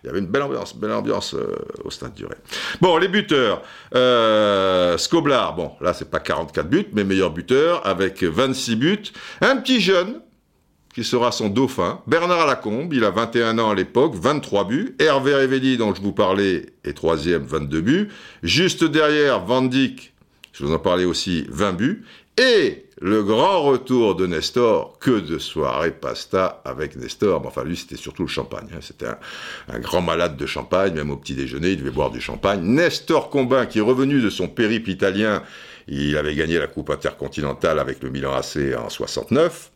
il 0.02 0.06
y 0.06 0.10
avait 0.10 0.18
une 0.18 0.26
belle 0.26 0.42
ambiance, 0.42 0.74
belle 0.74 0.92
ambiance 0.92 1.34
euh, 1.34 1.56
au 1.84 1.90
stade 1.90 2.14
du 2.14 2.24
Ré. 2.24 2.34
Bon, 2.80 2.96
les 2.96 3.08
buteurs. 3.08 3.62
Euh, 3.94 4.96
Scoblar, 4.96 5.54
bon, 5.54 5.72
là, 5.80 5.92
c'est 5.92 6.10
pas 6.10 6.20
44 6.20 6.68
buts, 6.68 6.88
mais 6.92 7.04
meilleur 7.04 7.30
buteur, 7.30 7.86
avec 7.86 8.22
26 8.22 8.76
buts. 8.76 9.02
Un 9.42 9.56
petit 9.58 9.80
jeune, 9.80 10.22
qui 10.94 11.04
sera 11.04 11.32
son 11.32 11.48
dauphin. 11.48 12.00
Bernard 12.06 12.46
Lacombe, 12.46 12.92
il 12.92 13.04
a 13.04 13.10
21 13.10 13.58
ans 13.58 13.70
à 13.70 13.74
l'époque, 13.74 14.14
23 14.14 14.64
buts. 14.64 14.96
Hervé 14.98 15.34
Révelli, 15.34 15.76
dont 15.76 15.94
je 15.94 16.02
vous 16.02 16.12
parlais, 16.12 16.66
est 16.84 16.94
troisième, 16.94 17.44
22 17.44 17.80
buts. 17.80 18.08
Juste 18.42 18.84
derrière, 18.84 19.44
Van 19.44 19.62
Dijk, 19.62 20.12
je 20.52 20.64
vous 20.64 20.72
en 20.72 20.78
parlais 20.78 21.04
aussi, 21.04 21.46
20 21.48 21.72
buts. 21.72 22.04
Et 22.36 22.86
le 23.00 23.22
grand 23.22 23.62
retour 23.62 24.14
de 24.14 24.26
Nestor, 24.26 24.98
que 24.98 25.20
de 25.20 25.38
soirée 25.38 25.90
pasta 25.90 26.60
avec 26.64 26.96
Nestor. 26.96 27.40
Mais 27.40 27.46
enfin, 27.46 27.64
lui, 27.64 27.76
c'était 27.76 27.96
surtout 27.96 28.22
le 28.22 28.28
champagne. 28.28 28.68
Hein. 28.72 28.80
C'était 28.80 29.06
un, 29.68 29.78
grand 29.78 30.02
malade 30.02 30.36
de 30.36 30.46
champagne, 30.46 30.94
même 30.94 31.10
au 31.10 31.16
petit 31.16 31.34
déjeuner, 31.34 31.70
il 31.70 31.78
devait 31.78 31.90
boire 31.90 32.10
du 32.10 32.20
champagne. 32.20 32.62
Nestor 32.62 33.30
Combin, 33.30 33.66
qui 33.66 33.78
est 33.78 33.82
revenu 33.82 34.20
de 34.20 34.30
son 34.30 34.48
périple 34.48 34.90
italien, 34.90 35.42
il 35.86 36.16
avait 36.16 36.34
gagné 36.34 36.58
la 36.58 36.66
Coupe 36.66 36.90
intercontinentale 36.90 37.78
avec 37.78 38.02
le 38.02 38.10
Milan 38.10 38.34
AC 38.34 38.58
en 38.76 38.88
69. 38.88 39.70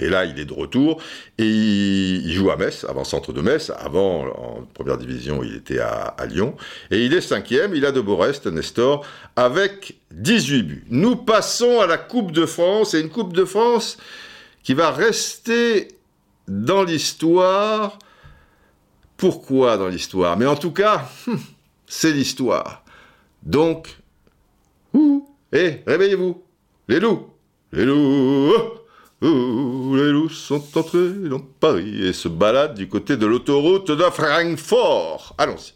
Et 0.00 0.08
là, 0.08 0.24
il 0.24 0.38
est 0.38 0.44
de 0.44 0.52
retour 0.52 1.00
et 1.38 1.46
il, 1.46 2.32
joue 2.32 2.50
à 2.50 2.56
Metz, 2.56 2.84
avant 2.88 3.04
centre 3.04 3.32
de 3.32 3.40
Metz. 3.40 3.72
Avant, 3.78 4.26
en 4.26 4.62
première 4.74 4.96
division, 4.96 5.42
il 5.42 5.56
était 5.56 5.80
à, 5.80 6.14
Lyon. 6.28 6.56
Et 6.90 7.04
il 7.04 7.14
est 7.14 7.20
cinquième, 7.20 7.74
il 7.74 7.84
a 7.84 7.92
de 7.92 8.00
beaux 8.00 8.16
restes, 8.16 8.46
Nestor, 8.46 9.04
avec 9.36 9.96
18 10.12 10.62
buts. 10.62 10.84
Nous 10.90 11.16
passons 11.16 11.80
à 11.80 11.86
la 11.86 11.98
Coupe 11.98 12.32
de 12.32 12.46
France, 12.46 12.94
et 12.94 13.00
une 13.00 13.10
Coupe 13.10 13.32
de 13.32 13.44
France 13.44 13.98
qui 14.62 14.74
va 14.74 14.90
rester 14.90 15.88
dans 16.46 16.84
l'histoire. 16.84 17.98
Pourquoi 19.16 19.78
dans 19.78 19.88
l'histoire? 19.88 20.36
Mais 20.36 20.46
en 20.46 20.56
tout 20.56 20.72
cas, 20.72 21.08
hum, 21.26 21.40
c'est 21.86 22.12
l'histoire. 22.12 22.84
Donc, 23.42 23.98
ouh, 24.92 25.28
hé, 25.52 25.82
réveillez-vous, 25.86 26.42
les 26.88 27.00
loups, 27.00 27.30
les 27.72 27.84
loups 27.84 28.52
les 29.20 30.12
loups 30.12 30.28
sont 30.28 30.62
entrés 30.78 31.10
dans 31.28 31.40
Paris 31.40 32.06
et 32.06 32.12
se 32.12 32.28
baladent 32.28 32.74
du 32.74 32.88
côté 32.88 33.16
de 33.16 33.26
l'autoroute 33.26 33.90
de 33.90 34.04
Francfort. 34.04 35.34
Allons-y. 35.38 35.74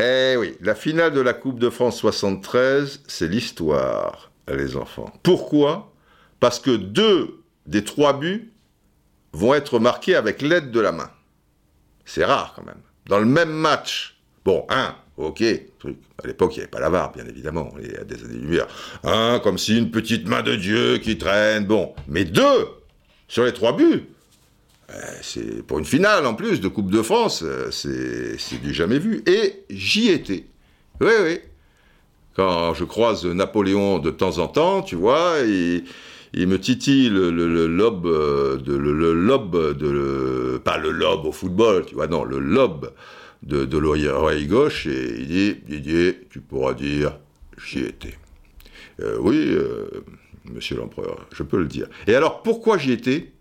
Eh 0.00 0.36
oui, 0.36 0.56
la 0.60 0.74
finale 0.74 1.12
de 1.12 1.20
la 1.20 1.32
Coupe 1.32 1.58
de 1.58 1.70
France 1.70 1.98
73, 1.98 3.02
c'est 3.08 3.26
l'histoire, 3.26 4.30
les 4.46 4.76
enfants. 4.76 5.12
Pourquoi? 5.24 5.92
Parce 6.38 6.60
que 6.60 6.70
deux 6.70 7.42
des 7.66 7.82
trois 7.82 8.12
buts 8.12 8.52
vont 9.32 9.54
être 9.54 9.78
marqués 9.78 10.14
avec 10.14 10.40
l'aide 10.40 10.70
de 10.70 10.80
la 10.80 10.92
main. 10.92 11.10
C'est 12.04 12.24
rare 12.24 12.52
quand 12.54 12.64
même. 12.64 12.80
Dans 13.06 13.18
le 13.18 13.26
même 13.26 13.50
match, 13.50 14.20
bon, 14.44 14.64
un, 14.68 14.94
Ok, 15.18 15.42
truc. 15.80 15.96
À 16.22 16.28
l'époque, 16.28 16.54
il 16.54 16.58
n'y 16.58 16.62
avait 16.62 16.70
pas 16.70 16.78
la 16.78 16.90
VAR, 16.90 17.10
bien 17.10 17.26
évidemment, 17.26 17.74
il 17.82 17.90
y 17.90 17.96
a 17.96 18.04
des 18.04 18.24
années-lumière. 18.24 18.68
Un, 19.02 19.40
comme 19.40 19.58
si 19.58 19.76
une 19.76 19.90
petite 19.90 20.28
main 20.28 20.42
de 20.42 20.54
Dieu 20.54 20.98
qui 20.98 21.18
traîne, 21.18 21.66
bon. 21.66 21.92
Mais 22.06 22.24
deux 22.24 22.68
sur 23.26 23.44
les 23.44 23.52
trois 23.52 23.76
buts 23.76 24.04
euh, 24.90 24.94
C'est 25.20 25.66
pour 25.66 25.80
une 25.80 25.84
finale, 25.84 26.24
en 26.24 26.34
plus, 26.34 26.60
de 26.60 26.68
Coupe 26.68 26.92
de 26.92 27.02
France, 27.02 27.42
euh, 27.44 27.68
c'est 27.72 28.62
du 28.62 28.72
jamais 28.72 29.00
vu. 29.00 29.24
Et 29.26 29.64
j'y 29.70 30.08
étais. 30.08 30.46
Oui, 31.00 31.12
oui. 31.24 31.40
Quand 32.36 32.72
je 32.74 32.84
croise 32.84 33.26
Napoléon 33.26 33.98
de 33.98 34.10
temps 34.10 34.38
en 34.38 34.46
temps, 34.46 34.82
tu 34.82 34.94
vois, 34.94 35.38
il, 35.44 36.46
me 36.46 36.60
titille 36.60 37.08
le, 37.08 37.30
lobe 37.66 38.62
de 38.62 38.76
le, 38.76 39.14
lobe 39.14 40.60
pas 40.60 40.78
le 40.78 40.92
lobe 40.92 41.26
au 41.26 41.32
football, 41.32 41.86
tu 41.86 41.96
vois, 41.96 42.06
non, 42.06 42.22
le 42.22 42.38
lobe 42.38 42.92
de, 43.42 43.78
l'oreille 43.78 44.46
gauche 44.46 44.86
et 44.86 45.20
il 45.20 45.26
dit 45.26 45.56
Didier, 45.66 46.20
tu 46.30 46.40
pourras 46.40 46.74
dire 46.74 47.18
j'y 47.64 47.80
étais. 47.80 48.14
Euh, 49.00 49.16
oui, 49.20 49.36
euh, 49.36 50.04
monsieur 50.52 50.76
l'empereur, 50.76 51.26
je 51.32 51.42
peux 51.42 51.58
le 51.58 51.66
dire. 51.66 51.88
Et 52.06 52.14
alors 52.14 52.42
pourquoi 52.42 52.78
j'y 52.78 52.92
étais? 52.92 53.32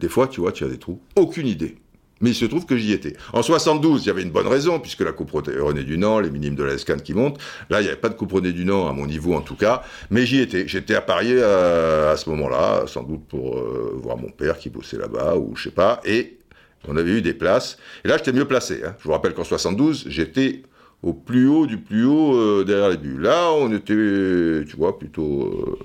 Des 0.00 0.08
fois, 0.08 0.26
tu 0.26 0.40
vois, 0.40 0.52
tu 0.52 0.64
as 0.64 0.68
des 0.68 0.78
trous. 0.78 1.00
Aucune 1.16 1.46
idée. 1.46 1.76
Mais 2.20 2.30
il 2.30 2.34
se 2.34 2.44
trouve 2.44 2.64
que 2.64 2.76
j'y 2.76 2.92
étais. 2.92 3.14
En 3.32 3.42
72, 3.42 4.04
il 4.04 4.06
y 4.06 4.10
avait 4.10 4.22
une 4.22 4.30
bonne 4.30 4.46
raison, 4.46 4.80
puisque 4.80 5.00
la 5.00 5.12
Coupe 5.12 5.32
René 5.32 5.84
Dunant, 5.84 6.20
les 6.20 6.30
minimes 6.30 6.54
de 6.54 6.62
la 6.62 6.78
SCAN 6.78 6.96
qui 6.96 7.12
montent. 7.12 7.38
Là, 7.70 7.80
il 7.80 7.84
n'y 7.84 7.88
avait 7.88 8.00
pas 8.00 8.08
de 8.08 8.14
Coupe 8.14 8.32
René 8.32 8.52
Dunant, 8.52 8.88
à 8.88 8.92
mon 8.92 9.06
niveau 9.06 9.34
en 9.34 9.40
tout 9.40 9.56
cas. 9.56 9.82
Mais 10.10 10.24
j'y 10.24 10.40
étais. 10.40 10.66
J'étais 10.66 10.94
à 10.94 11.00
Paris 11.00 11.32
euh, 11.32 12.12
à, 12.12 12.16
ce 12.16 12.30
moment-là, 12.30 12.84
sans 12.86 13.02
doute 13.02 13.24
pour 13.28 13.58
voir 13.94 14.16
mon 14.16 14.30
père 14.30 14.58
qui 14.58 14.70
bossait 14.70 14.96
là-bas, 14.96 15.36
ou 15.36 15.54
je 15.56 15.64
sais 15.64 15.74
pas. 15.74 16.00
Et 16.04 16.38
on 16.88 16.96
avait 16.96 17.12
eu 17.12 17.22
des 17.22 17.34
places. 17.34 17.78
Et 18.04 18.08
là, 18.08 18.16
j'étais 18.16 18.32
mieux 18.32 18.46
placé. 18.46 18.82
Hein. 18.84 18.94
Je 18.98 19.04
vous 19.04 19.12
rappelle 19.12 19.34
qu'en 19.34 19.44
72, 19.44 20.06
j'étais 20.08 20.62
au 21.02 21.12
plus 21.12 21.46
haut 21.48 21.66
du 21.66 21.78
plus 21.78 22.04
haut 22.04 22.34
euh, 22.34 22.64
derrière 22.64 22.88
les 22.88 22.96
buts. 22.96 23.18
Là, 23.20 23.52
on 23.52 23.70
était, 23.72 24.64
tu 24.68 24.76
vois, 24.76 24.98
plutôt, 24.98 25.42
euh, 25.42 25.78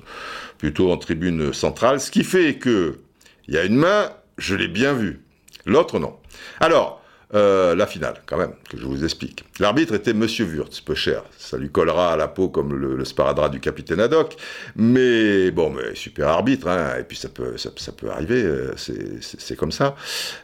plutôt 0.58 0.92
en 0.92 0.98
tribune 0.98 1.54
centrale. 1.54 2.00
Ce 2.00 2.10
qui 2.10 2.24
fait 2.24 2.56
que 2.56 3.00
il 3.48 3.56
y 3.56 3.58
a 3.58 3.66
une 3.66 3.76
main, 3.76 4.12
je 4.38 4.56
l'ai 4.56 4.68
bien 4.68 4.94
vue. 4.94 5.22
L'autre, 5.66 6.00
non. 6.00 6.16
Alors, 6.60 6.99
euh, 7.36 7.76
la 7.76 7.86
finale, 7.86 8.22
quand 8.26 8.38
même, 8.38 8.54
que 8.70 8.78
je 8.78 8.86
vous 8.86 9.04
explique. 9.04 9.46
L'arbitre 9.60 9.94
était 9.94 10.14
Monsieur 10.14 10.46
Wurtz, 10.46 10.82
peu 10.82 10.96
cher. 10.96 11.24
Ça 11.38 11.58
lui 11.58 11.70
collera 11.70 12.14
à 12.14 12.18
la 12.18 12.28
peau 12.28 12.50
comme 12.50 12.74
le, 12.74 13.06
sparadrap 13.06 13.52
du 13.52 13.60
capitaine 13.60 14.00
Haddock. 14.00 14.36
Mais 14.76 15.52
bon, 15.52 15.70
mais 15.70 15.94
super 15.94 16.30
arbitre, 16.30 16.68
hein, 16.68 16.96
et 17.00 17.04
puis 17.04 17.18
ça 17.18 17.30
peut, 17.30 17.56
ça, 17.58 17.92
peut 17.92 18.10
arriver, 18.10 18.42
euh, 18.42 18.74
c'est 18.78 19.56
comme 19.56 19.72
ça. 19.72 19.96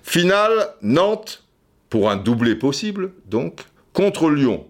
Finale, 0.03 0.69
Nantes, 0.83 1.43
pour 1.89 2.11
un 2.11 2.17
doublé 2.17 2.55
possible, 2.55 3.11
donc, 3.25 3.61
contre 3.93 4.29
Lyon 4.29 4.67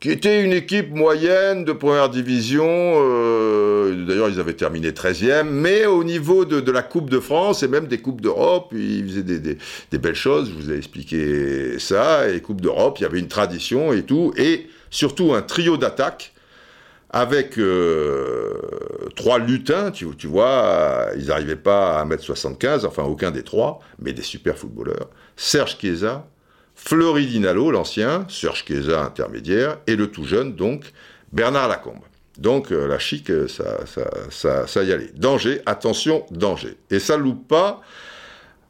qui 0.00 0.10
était 0.10 0.44
une 0.44 0.52
équipe 0.52 0.94
moyenne 0.94 1.64
de 1.64 1.72
première 1.72 2.08
division. 2.08 2.66
Euh, 2.66 4.06
d'ailleurs, 4.06 4.28
ils 4.28 4.38
avaient 4.38 4.54
terminé 4.54 4.92
13e, 4.92 5.44
mais 5.44 5.86
au 5.86 6.04
niveau 6.04 6.44
de, 6.44 6.70
la 6.70 6.82
Coupe 6.82 7.10
de 7.10 7.18
France 7.18 7.62
et 7.62 7.68
même 7.68 7.88
des 7.88 7.98
Coupes 7.98 8.20
d'Europe, 8.20 8.72
ils 8.72 9.04
faisaient 9.08 9.56
des, 9.90 9.98
belles 9.98 10.14
choses. 10.14 10.50
Je 10.50 10.54
vous 10.54 10.72
ai 10.72 10.76
expliqué 10.76 11.78
ça. 11.80 12.28
Et 12.30 12.40
Coupe 12.40 12.60
d'Europe, 12.60 12.98
il 13.00 13.02
y 13.02 13.06
avait 13.06 13.18
une 13.18 13.28
tradition 13.28 13.92
et 13.92 14.02
tout, 14.02 14.32
et 14.36 14.68
surtout 14.90 15.34
un 15.34 15.42
trio 15.42 15.76
d'attaque 15.76 16.32
avec 17.10 17.58
trois 19.16 19.38
lutins, 19.38 19.90
tu, 19.90 20.06
tu 20.16 20.26
vois, 20.26 21.08
ils 21.16 21.26
n'arrivaient 21.26 21.56
pas 21.56 21.98
à 21.98 22.04
1m75, 22.04 22.86
enfin 22.86 23.04
aucun 23.04 23.30
des 23.30 23.42
trois, 23.42 23.80
mais 23.98 24.12
des 24.12 24.22
super 24.22 24.58
footballeurs. 24.58 25.08
Serge 25.34 25.78
Chiesa, 25.78 26.26
Fleury 26.78 27.26
Dinalo, 27.26 27.70
l'ancien, 27.70 28.24
Serge 28.28 28.64
Chiesa 28.64 29.02
intermédiaire, 29.02 29.78
et 29.86 29.96
le 29.96 30.06
tout 30.10 30.24
jeune, 30.24 30.54
donc, 30.54 30.92
Bernard 31.32 31.68
Lacombe. 31.68 32.04
Donc 32.38 32.70
euh, 32.70 32.86
la 32.86 33.00
chic, 33.00 33.30
euh, 33.30 33.48
ça, 33.48 33.80
ça, 34.30 34.66
ça, 34.66 34.84
y 34.84 34.92
allait. 34.92 35.10
Danger, 35.16 35.60
attention, 35.66 36.24
danger. 36.30 36.76
Et 36.90 37.00
ça 37.00 37.16
loupe 37.16 37.46
pas. 37.48 37.82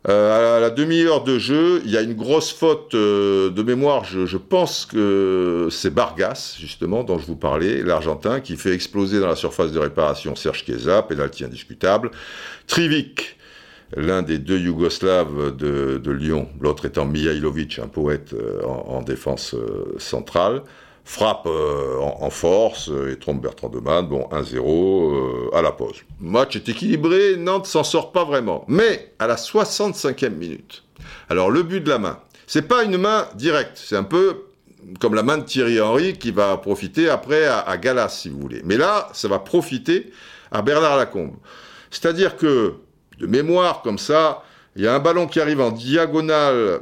Euh, 0.08 0.56
à 0.56 0.60
la 0.60 0.70
demi-heure 0.70 1.22
de 1.22 1.38
jeu, 1.38 1.82
il 1.84 1.90
y 1.90 1.96
a 1.98 2.00
une 2.00 2.14
grosse 2.14 2.50
faute 2.50 2.94
de 2.94 3.62
mémoire. 3.62 4.04
Je, 4.04 4.36
pense 4.38 4.86
que 4.86 5.68
c'est 5.70 5.92
Bargas, 5.92 6.56
justement, 6.58 7.04
dont 7.04 7.18
je 7.18 7.26
vous 7.26 7.36
parlais, 7.36 7.82
l'Argentin, 7.82 8.40
qui 8.40 8.56
fait 8.56 8.72
exploser 8.72 9.20
dans 9.20 9.26
la 9.26 9.36
surface 9.36 9.70
de 9.70 9.78
réparation 9.78 10.34
Serge 10.34 10.64
Chiesa, 10.64 11.02
pénalty 11.02 11.44
indiscutable. 11.44 12.10
Trivic, 12.66 13.37
l'un 13.96 14.22
des 14.22 14.38
deux 14.38 14.58
Yougoslaves 14.58 15.56
de, 15.56 16.10
Lyon, 16.10 16.48
l'autre 16.60 16.84
étant 16.84 17.06
Mihailovic, 17.06 17.78
un 17.78 17.88
poète 17.88 18.34
en, 18.64 19.02
défense 19.02 19.54
centrale 19.98 20.62
frappe 21.08 21.46
euh, 21.46 21.96
en, 21.98 22.28
force 22.28 22.90
euh, 22.90 23.10
et 23.10 23.16
trompe 23.16 23.40
Bertrand 23.40 23.70
Demann. 23.70 24.06
Bon, 24.06 24.28
1-0 24.30 24.58
euh, 24.58 25.56
à 25.56 25.62
la 25.62 25.72
pause. 25.72 26.04
Match 26.20 26.54
est 26.54 26.68
équilibré, 26.68 27.36
Nantes 27.38 27.66
s'en 27.66 27.82
sort 27.82 28.12
pas 28.12 28.24
vraiment. 28.24 28.66
Mais 28.68 29.14
à 29.18 29.26
la 29.26 29.36
65e 29.36 30.28
minute, 30.28 30.84
alors 31.30 31.50
le 31.50 31.62
but 31.62 31.80
de 31.80 31.88
la 31.88 31.98
main, 31.98 32.18
c'est 32.46 32.68
pas 32.68 32.84
une 32.84 32.98
main 32.98 33.26
directe, 33.36 33.80
c'est 33.82 33.96
un 33.96 34.04
peu 34.04 34.44
comme 35.00 35.14
la 35.14 35.22
main 35.22 35.38
de 35.38 35.44
Thierry 35.44 35.80
Henry 35.80 36.12
qui 36.18 36.30
va 36.30 36.58
profiter 36.58 37.08
après 37.08 37.46
à, 37.46 37.60
à 37.60 37.78
Galas, 37.78 38.10
si 38.10 38.28
vous 38.28 38.38
voulez. 38.38 38.60
Mais 38.64 38.76
là, 38.76 39.08
ça 39.14 39.28
va 39.28 39.38
profiter 39.38 40.12
à 40.52 40.60
Bernard 40.60 40.98
Lacombe. 40.98 41.36
C'est-à-dire 41.90 42.36
que, 42.36 42.74
de 43.18 43.26
mémoire 43.26 43.82
comme 43.82 43.98
ça, 43.98 44.42
il 44.76 44.82
y 44.82 44.86
a 44.86 44.94
un 44.94 45.00
ballon 45.00 45.26
qui 45.26 45.40
arrive 45.40 45.60
en 45.60 45.70
diagonale 45.70 46.80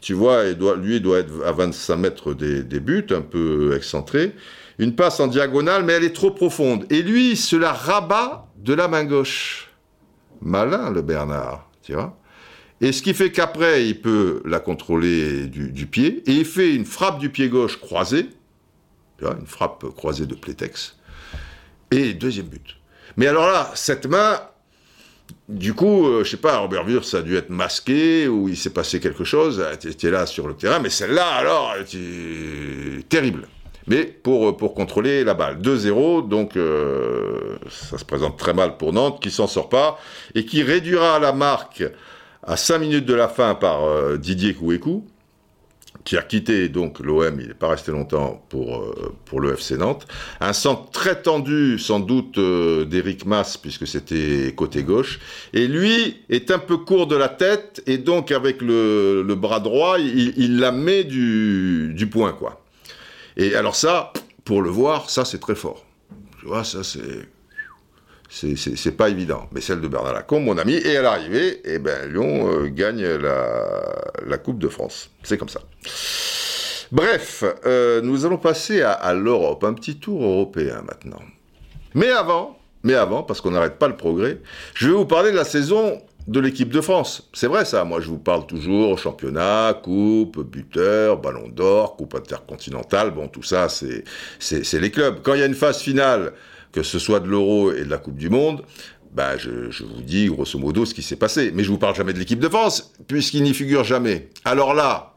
tu 0.00 0.14
vois, 0.14 0.44
lui, 0.44 0.96
il 0.96 1.02
doit 1.02 1.18
être 1.18 1.44
à 1.44 1.52
25 1.52 1.96
mètres 1.96 2.34
des, 2.34 2.80
buts, 2.80 3.06
un 3.10 3.22
peu 3.22 3.74
excentré. 3.74 4.34
Une 4.78 4.94
passe 4.94 5.20
en 5.20 5.26
diagonale, 5.26 5.84
mais 5.84 5.94
elle 5.94 6.04
est 6.04 6.14
trop 6.14 6.30
profonde. 6.30 6.86
Et 6.90 7.02
lui, 7.02 7.30
il 7.32 7.36
se 7.36 7.56
la 7.56 7.72
rabat 7.72 8.46
de 8.56 8.74
la 8.74 8.88
main 8.88 9.04
gauche. 9.04 9.70
Malin, 10.42 10.90
le 10.90 11.00
Bernard, 11.00 11.70
tu 11.82 11.94
vois. 11.94 12.18
Et 12.82 12.92
ce 12.92 13.00
qui 13.00 13.14
fait 13.14 13.32
qu'après, 13.32 13.86
il 13.86 14.00
peut 14.00 14.42
la 14.44 14.60
contrôler 14.60 15.46
du, 15.46 15.86
pied. 15.86 16.22
Et 16.26 16.32
il 16.32 16.44
fait 16.44 16.74
une 16.74 16.84
frappe 16.84 17.18
du 17.18 17.30
pied 17.30 17.48
gauche 17.48 17.80
croisée. 17.80 18.28
Tu 19.16 19.24
vois, 19.24 19.34
une 19.40 19.46
frappe 19.46 19.86
croisée 19.96 20.26
de 20.26 20.34
Plétex. 20.34 20.98
Et 21.90 22.12
deuxième 22.12 22.46
but. 22.46 22.76
Mais 23.16 23.26
alors 23.26 23.46
là, 23.46 23.70
cette 23.74 24.06
main, 24.06 24.38
du 25.48 25.74
coup, 25.74 26.06
euh, 26.06 26.24
je 26.24 26.30
sais 26.30 26.36
pas, 26.36 26.58
Robert 26.58 26.84
Wurz, 26.86 27.04
ça 27.04 27.18
a 27.18 27.22
dû 27.22 27.36
être 27.36 27.50
masqué, 27.50 28.26
ou 28.26 28.48
il 28.48 28.56
s'est 28.56 28.70
passé 28.70 28.98
quelque 28.98 29.24
chose, 29.24 29.64
tu 29.98 30.10
là 30.10 30.26
sur 30.26 30.48
le 30.48 30.54
terrain, 30.54 30.80
mais 30.80 30.90
celle-là, 30.90 31.26
alors, 31.26 31.74
terrible. 33.08 33.48
Mais 33.86 34.04
pour, 34.04 34.48
euh, 34.48 34.56
pour 34.56 34.74
contrôler 34.74 35.22
la 35.22 35.34
balle. 35.34 35.60
2-0, 35.60 36.28
donc 36.28 36.56
euh, 36.56 37.56
ça 37.70 37.98
se 37.98 38.04
présente 38.04 38.36
très 38.36 38.52
mal 38.52 38.76
pour 38.76 38.92
Nantes, 38.92 39.22
qui 39.22 39.30
s'en 39.30 39.46
sort 39.46 39.68
pas, 39.68 40.00
et 40.34 40.44
qui 40.44 40.64
réduira 40.64 41.20
la 41.20 41.32
marque 41.32 41.84
à 42.42 42.56
5 42.56 42.78
minutes 42.78 43.06
de 43.06 43.14
la 43.14 43.28
fin 43.28 43.54
par 43.54 44.18
Didier 44.18 44.54
Kouékou, 44.54 45.06
qui 46.06 46.16
a 46.16 46.22
quitté 46.22 46.68
donc 46.68 47.00
l'OM, 47.00 47.40
il 47.40 47.48
n'est 47.48 47.54
pas 47.54 47.68
resté 47.68 47.90
longtemps 47.90 48.40
pour, 48.48 48.76
euh, 48.76 49.12
pour 49.24 49.40
le 49.40 49.52
FC 49.54 49.76
Nantes. 49.76 50.06
Un 50.40 50.52
centre 50.52 50.88
très 50.92 51.20
tendu, 51.20 51.80
sans 51.80 51.98
doute, 51.98 52.38
euh, 52.38 52.84
d'Eric 52.84 53.26
Mas, 53.26 53.56
puisque 53.56 53.88
c'était 53.88 54.54
côté 54.56 54.84
gauche. 54.84 55.18
Et 55.52 55.66
lui 55.66 56.16
est 56.30 56.52
un 56.52 56.60
peu 56.60 56.76
court 56.76 57.08
de 57.08 57.16
la 57.16 57.28
tête, 57.28 57.82
et 57.86 57.98
donc 57.98 58.30
avec 58.30 58.62
le, 58.62 59.22
le 59.22 59.34
bras 59.34 59.58
droit, 59.58 59.98
il, 59.98 60.32
il, 60.36 60.60
la 60.60 60.70
met 60.70 61.02
du, 61.02 61.92
du 61.92 62.06
point, 62.06 62.32
quoi. 62.32 62.62
Et 63.36 63.56
alors 63.56 63.74
ça, 63.74 64.12
pour 64.44 64.62
le 64.62 64.70
voir, 64.70 65.10
ça 65.10 65.24
c'est 65.24 65.40
très 65.40 65.56
fort. 65.56 65.84
Tu 66.38 66.46
vois, 66.46 66.62
ça 66.62 66.84
c'est 66.84 67.28
c'est 68.28 68.96
pas 68.96 69.08
évident. 69.08 69.48
Mais 69.52 69.60
celle 69.60 69.80
de 69.80 69.88
Bernard 69.88 70.14
Lacombe, 70.14 70.44
mon 70.44 70.58
ami, 70.58 70.74
et 70.74 70.96
à 70.96 71.02
l'arrivée, 71.02 71.60
eh 71.64 71.78
ben, 71.78 72.10
Lyon 72.10 72.50
euh, 72.50 72.68
gagne 72.68 73.04
la, 73.04 74.38
Coupe 74.38 74.58
de 74.58 74.68
France. 74.68 75.10
C'est 75.22 75.38
comme 75.38 75.48
ça. 75.48 75.60
Bref, 76.92 77.44
euh, 77.64 78.00
nous 78.00 78.26
allons 78.26 78.36
passer 78.36 78.82
à, 78.82 79.14
l'Europe, 79.14 79.64
un 79.64 79.74
petit 79.74 79.96
tour 79.96 80.22
européen 80.22 80.82
maintenant. 80.86 81.22
Mais 81.94 82.10
avant, 82.10 82.58
mais 82.82 82.94
avant, 82.94 83.22
parce 83.22 83.40
qu'on 83.40 83.50
n'arrête 83.50 83.78
pas 83.78 83.88
le 83.88 83.96
progrès, 83.96 84.40
je 84.74 84.88
vais 84.88 84.94
vous 84.94 85.06
parler 85.06 85.32
de 85.32 85.36
la 85.36 85.44
saison 85.44 86.00
de 86.28 86.40
l'équipe 86.40 86.70
de 86.70 86.80
France. 86.80 87.28
C'est 87.32 87.46
vrai 87.46 87.64
ça, 87.64 87.84
moi 87.84 88.00
je 88.00 88.08
vous 88.08 88.18
parle 88.18 88.46
toujours 88.46 88.98
championnat, 88.98 89.80
coupe, 89.82 90.40
buteur, 90.40 91.18
ballon 91.18 91.48
d'or, 91.48 91.96
coupe 91.96 92.14
intercontinentale, 92.14 93.12
bon 93.12 93.28
tout 93.28 93.42
ça 93.42 93.68
c'est 93.68 94.80
les 94.80 94.90
clubs. 94.90 95.22
Quand 95.22 95.34
il 95.34 95.40
y 95.40 95.42
a 95.42 95.46
une 95.46 95.54
phase 95.54 95.80
finale 95.80 96.32
que 96.76 96.82
ce 96.82 96.98
soit 96.98 97.20
de 97.20 97.26
l'Euro 97.26 97.72
et 97.72 97.84
de 97.84 97.90
la 97.90 97.96
Coupe 97.96 98.18
du 98.18 98.28
Monde, 98.28 98.62
bah, 99.10 99.38
je, 99.38 99.82
vous 99.82 100.02
dis 100.02 100.26
grosso 100.26 100.58
modo 100.58 100.84
ce 100.84 100.92
qui 100.92 101.00
s'est 101.00 101.16
passé. 101.16 101.50
Mais 101.54 101.64
je 101.64 101.70
vous 101.70 101.78
parle 101.78 101.94
jamais 101.94 102.12
de 102.12 102.18
l'équipe 102.18 102.38
de 102.38 102.50
France, 102.50 102.92
puisqu'il 103.08 103.44
n'y 103.44 103.54
figure 103.54 103.82
jamais. 103.82 104.28
Alors 104.44 104.74
là, 104.74 105.14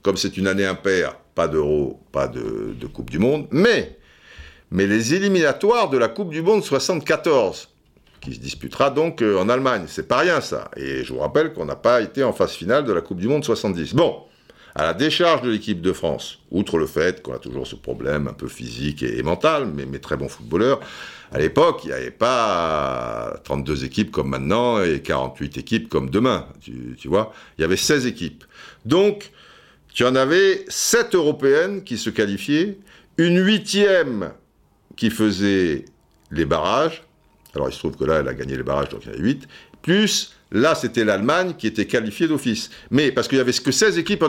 comme 0.00 0.16
c'est 0.16 0.38
une 0.38 0.46
année 0.46 0.64
impaire, 0.64 1.18
pas 1.34 1.48
d'Euro, 1.48 2.00
pas 2.12 2.28
de, 2.28 2.74
Coupe 2.94 3.10
du 3.10 3.18
Monde, 3.18 3.46
mais, 3.50 3.98
mais 4.70 4.86
les 4.86 5.12
éliminatoires 5.12 5.90
de 5.90 5.98
la 5.98 6.08
Coupe 6.08 6.30
du 6.30 6.40
Monde 6.40 6.64
74, 6.64 7.68
qui 8.22 8.32
se 8.32 8.40
disputera 8.40 8.88
donc 8.88 9.20
euh, 9.20 9.38
en 9.38 9.50
Allemagne. 9.50 9.84
C'est 9.88 10.08
pas 10.08 10.16
rien 10.16 10.40
ça. 10.40 10.70
Et 10.78 11.04
je 11.04 11.12
vous 11.12 11.18
rappelle 11.18 11.52
qu'on 11.52 11.66
n'a 11.66 11.76
pas 11.76 12.00
été 12.00 12.24
en 12.24 12.32
phase 12.32 12.52
finale 12.52 12.86
de 12.86 12.92
la 12.94 13.02
Coupe 13.02 13.18
du 13.18 13.28
Monde 13.28 13.44
70. 13.44 13.94
Bon, 13.94 14.22
à 14.74 14.84
la 14.84 14.94
décharge 14.94 15.42
de 15.42 15.50
l'équipe 15.50 15.80
de 15.80 15.92
France, 15.92 16.38
outre 16.50 16.78
le 16.78 16.86
fait 16.86 17.22
qu'on 17.22 17.34
a 17.34 17.38
toujours 17.38 17.66
ce 17.66 17.76
problème 17.76 18.28
un 18.28 18.32
peu 18.32 18.48
physique 18.48 19.02
et, 19.02 19.22
mental, 19.22 19.66
mais, 19.66 19.98
très 19.98 20.16
bons 20.16 20.28
footballeurs, 20.28 20.80
à 21.30 21.38
l'époque, 21.38 21.80
il 21.84 21.88
n'y 21.88 21.94
avait 21.94 22.10
pas 22.10 23.38
32 23.44 23.84
équipes 23.84 24.10
comme 24.10 24.28
maintenant 24.28 24.82
et 24.82 25.00
48 25.00 25.58
équipes 25.58 25.88
comme 25.88 26.10
demain, 26.10 26.46
tu, 26.60 26.96
tu 26.98 27.08
vois. 27.08 27.32
Il 27.58 27.62
y 27.62 27.64
avait 27.64 27.76
16 27.76 28.06
équipes. 28.06 28.44
Donc, 28.84 29.30
tu 29.92 30.04
en 30.04 30.14
avais 30.14 30.64
7 30.68 31.14
européennes 31.14 31.84
qui 31.84 31.98
se 31.98 32.10
qualifiaient, 32.10 32.78
une 33.18 33.44
huitième 33.44 34.32
qui 34.96 35.10
faisait 35.10 35.84
les 36.30 36.44
barrages. 36.46 37.02
Alors, 37.54 37.68
il 37.68 37.72
se 37.72 37.78
trouve 37.78 37.96
que 37.96 38.04
là, 38.04 38.20
elle 38.20 38.28
a 38.28 38.34
gagné 38.34 38.56
les 38.56 38.62
barrages, 38.62 38.88
donc 38.88 39.02
il 39.04 39.12
y 39.12 39.14
en 39.14 39.18
a 39.18 39.22
8. 39.22 39.48
Plus 39.82 40.34
Là, 40.52 40.74
c'était 40.74 41.04
l'Allemagne 41.04 41.54
qui 41.56 41.66
était 41.66 41.86
qualifiée 41.86 42.28
d'office. 42.28 42.70
Mais 42.90 43.10
parce 43.10 43.26
qu'il 43.26 43.38
y 43.38 43.40
avait 43.40 43.52
que 43.52 43.72
16 43.72 43.98
équipes 43.98 44.22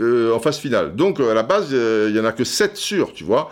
euh, 0.00 0.32
en 0.32 0.38
phase 0.38 0.58
finale. 0.58 0.94
Donc, 0.94 1.20
euh, 1.20 1.32
à 1.32 1.34
la 1.34 1.42
base, 1.42 1.68
euh, 1.72 2.06
il 2.08 2.16
y 2.16 2.20
en 2.20 2.24
a 2.24 2.32
que 2.32 2.44
7 2.44 2.76
sûrs, 2.76 3.12
tu 3.12 3.24
vois. 3.24 3.50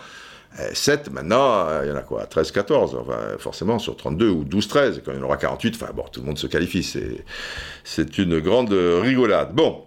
7, 0.75 1.11
maintenant, 1.11 1.67
il 1.83 1.89
y 1.89 1.91
en 1.91 1.97
a 1.97 2.03
quoi 2.03 2.27
13, 2.27 2.53
14. 2.53 2.95
Enfin, 3.01 3.19
forcément, 3.39 3.79
sur 3.79 3.97
32 3.97 4.29
ou 4.29 4.45
12, 4.45 4.69
13. 4.69 5.03
Quand 5.03 5.13
il 5.13 5.19
y 5.19 5.21
en 5.21 5.25
aura 5.25 5.39
48, 5.39 5.75
enfin, 5.77 5.93
bon, 5.95 6.05
tout 6.13 6.21
le 6.21 6.27
monde 6.27 6.37
se 6.37 6.47
qualifie. 6.47 6.83
C'est 7.85 8.19
une 8.19 8.39
grande 8.39 8.71
rigolade. 8.71 9.55
Bon, 9.55 9.85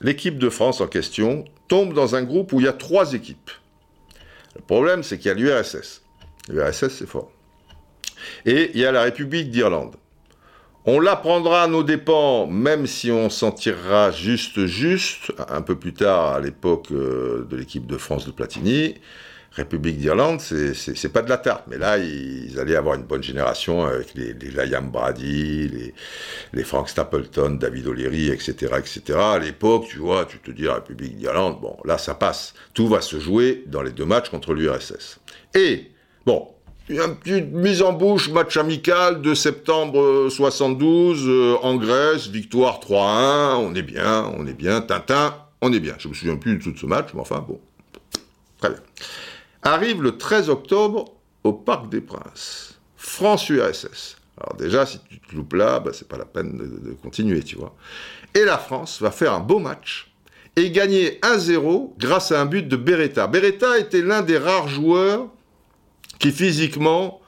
l'équipe 0.00 0.38
de 0.38 0.50
France 0.50 0.80
en 0.80 0.88
question 0.88 1.44
tombe 1.68 1.94
dans 1.94 2.16
un 2.16 2.24
groupe 2.24 2.52
où 2.52 2.58
il 2.58 2.64
y 2.64 2.68
a 2.68 2.72
trois 2.72 3.14
équipes. 3.14 3.52
Le 4.56 4.62
problème, 4.62 5.04
c'est 5.04 5.18
qu'il 5.18 5.28
y 5.28 5.30
a 5.30 5.34
l'URSS. 5.34 6.02
L'URSS, 6.48 6.88
c'est 6.88 7.06
fort. 7.06 7.30
Et 8.44 8.72
il 8.74 8.80
y 8.80 8.86
a 8.86 8.90
la 8.90 9.02
République 9.02 9.52
d'Irlande. 9.52 9.94
On 10.88 11.00
l'apprendra 11.00 11.64
à 11.64 11.66
nos 11.66 11.82
dépens, 11.82 12.46
même 12.46 12.86
si 12.86 13.10
on 13.10 13.28
s'en 13.28 13.50
tirera 13.50 14.12
juste, 14.12 14.66
juste, 14.66 15.32
un 15.48 15.60
peu 15.60 15.74
plus 15.74 15.92
tard, 15.92 16.34
à 16.34 16.40
l'époque 16.40 16.92
euh, 16.92 17.44
de 17.50 17.56
l'équipe 17.56 17.88
de 17.88 17.96
France 17.96 18.24
de 18.24 18.30
Platini. 18.30 18.94
République 19.50 19.98
d'Irlande, 19.98 20.40
c'est 20.40 21.12
pas 21.12 21.22
de 21.22 21.28
la 21.28 21.38
tarte, 21.38 21.64
mais 21.66 21.78
là, 21.78 21.98
ils, 21.98 22.60
allaient 22.60 22.76
avoir 22.76 22.94
une 22.94 23.02
bonne 23.02 23.22
génération 23.22 23.84
avec 23.84 24.14
les, 24.14 24.34
les 24.34 24.50
Liam 24.50 24.90
Brady, 24.90 25.92
les, 26.52 26.62
Frank 26.62 26.88
Stapleton, 26.88 27.56
David 27.58 27.88
O'Leary, 27.88 28.28
etc., 28.28 28.74
etc. 28.78 29.18
À 29.18 29.38
l'époque, 29.40 29.86
tu 29.88 29.96
vois, 29.96 30.24
tu 30.26 30.38
te 30.38 30.50
dis 30.52 30.68
République 30.68 31.16
d'Irlande, 31.16 31.58
bon, 31.60 31.76
là, 31.84 31.98
ça 31.98 32.14
passe. 32.14 32.54
Tout 32.74 32.86
va 32.86 33.00
se 33.00 33.18
jouer 33.18 33.64
dans 33.66 33.82
les 33.82 33.92
deux 33.92 34.04
matchs 34.04 34.28
contre 34.28 34.52
l'URSS. 34.52 35.18
Et, 35.54 35.90
bon, 36.26 36.46
une 36.88 37.16
petite 37.16 37.52
mise 37.52 37.82
en 37.82 37.92
bouche, 37.92 38.30
match 38.30 38.56
amical 38.56 39.20
de 39.20 39.34
septembre 39.34 40.28
72 40.30 41.24
euh, 41.26 41.56
en 41.62 41.76
Grèce, 41.76 42.28
victoire 42.28 42.80
3-1, 42.80 43.56
on 43.56 43.74
est 43.74 43.82
bien, 43.82 44.32
on 44.38 44.46
est 44.46 44.52
bien, 44.54 44.80
Tintin, 44.80 45.34
on 45.60 45.72
est 45.72 45.80
bien. 45.80 45.94
Je 45.98 46.08
me 46.08 46.14
souviens 46.14 46.36
plus 46.36 46.56
du 46.56 46.64
tout 46.64 46.72
de 46.72 46.78
ce 46.78 46.86
match, 46.86 47.08
mais 47.14 47.20
enfin 47.20 47.44
bon, 47.46 47.60
très 48.58 48.70
bien. 48.70 48.78
Arrive 49.62 50.02
le 50.02 50.16
13 50.16 50.48
octobre 50.48 51.06
au 51.42 51.52
Parc 51.52 51.88
des 51.88 52.00
Princes, 52.00 52.78
France-URSS. 52.96 54.16
Alors 54.40 54.56
déjà, 54.56 54.86
si 54.86 55.00
tu 55.08 55.18
te 55.18 55.34
loupes 55.34 55.54
là, 55.54 55.80
bah, 55.80 55.90
c'est 55.92 56.06
pas 56.06 56.18
la 56.18 56.24
peine 56.24 56.56
de 56.56 56.92
continuer, 57.02 57.42
tu 57.42 57.56
vois. 57.56 57.74
Et 58.34 58.44
la 58.44 58.58
France 58.58 59.00
va 59.00 59.10
faire 59.10 59.32
un 59.32 59.40
beau 59.40 59.58
match 59.58 60.12
et 60.56 60.70
gagner 60.70 61.18
1-0 61.22 61.94
grâce 61.98 62.32
à 62.32 62.40
un 62.40 62.46
but 62.46 62.68
de 62.68 62.76
Beretta. 62.76 63.26
Beretta 63.26 63.78
était 63.78 64.02
l'un 64.02 64.22
des 64.22 64.38
rares 64.38 64.68
joueurs 64.68 65.28
qui 66.18 66.30
physiquement 66.30 67.20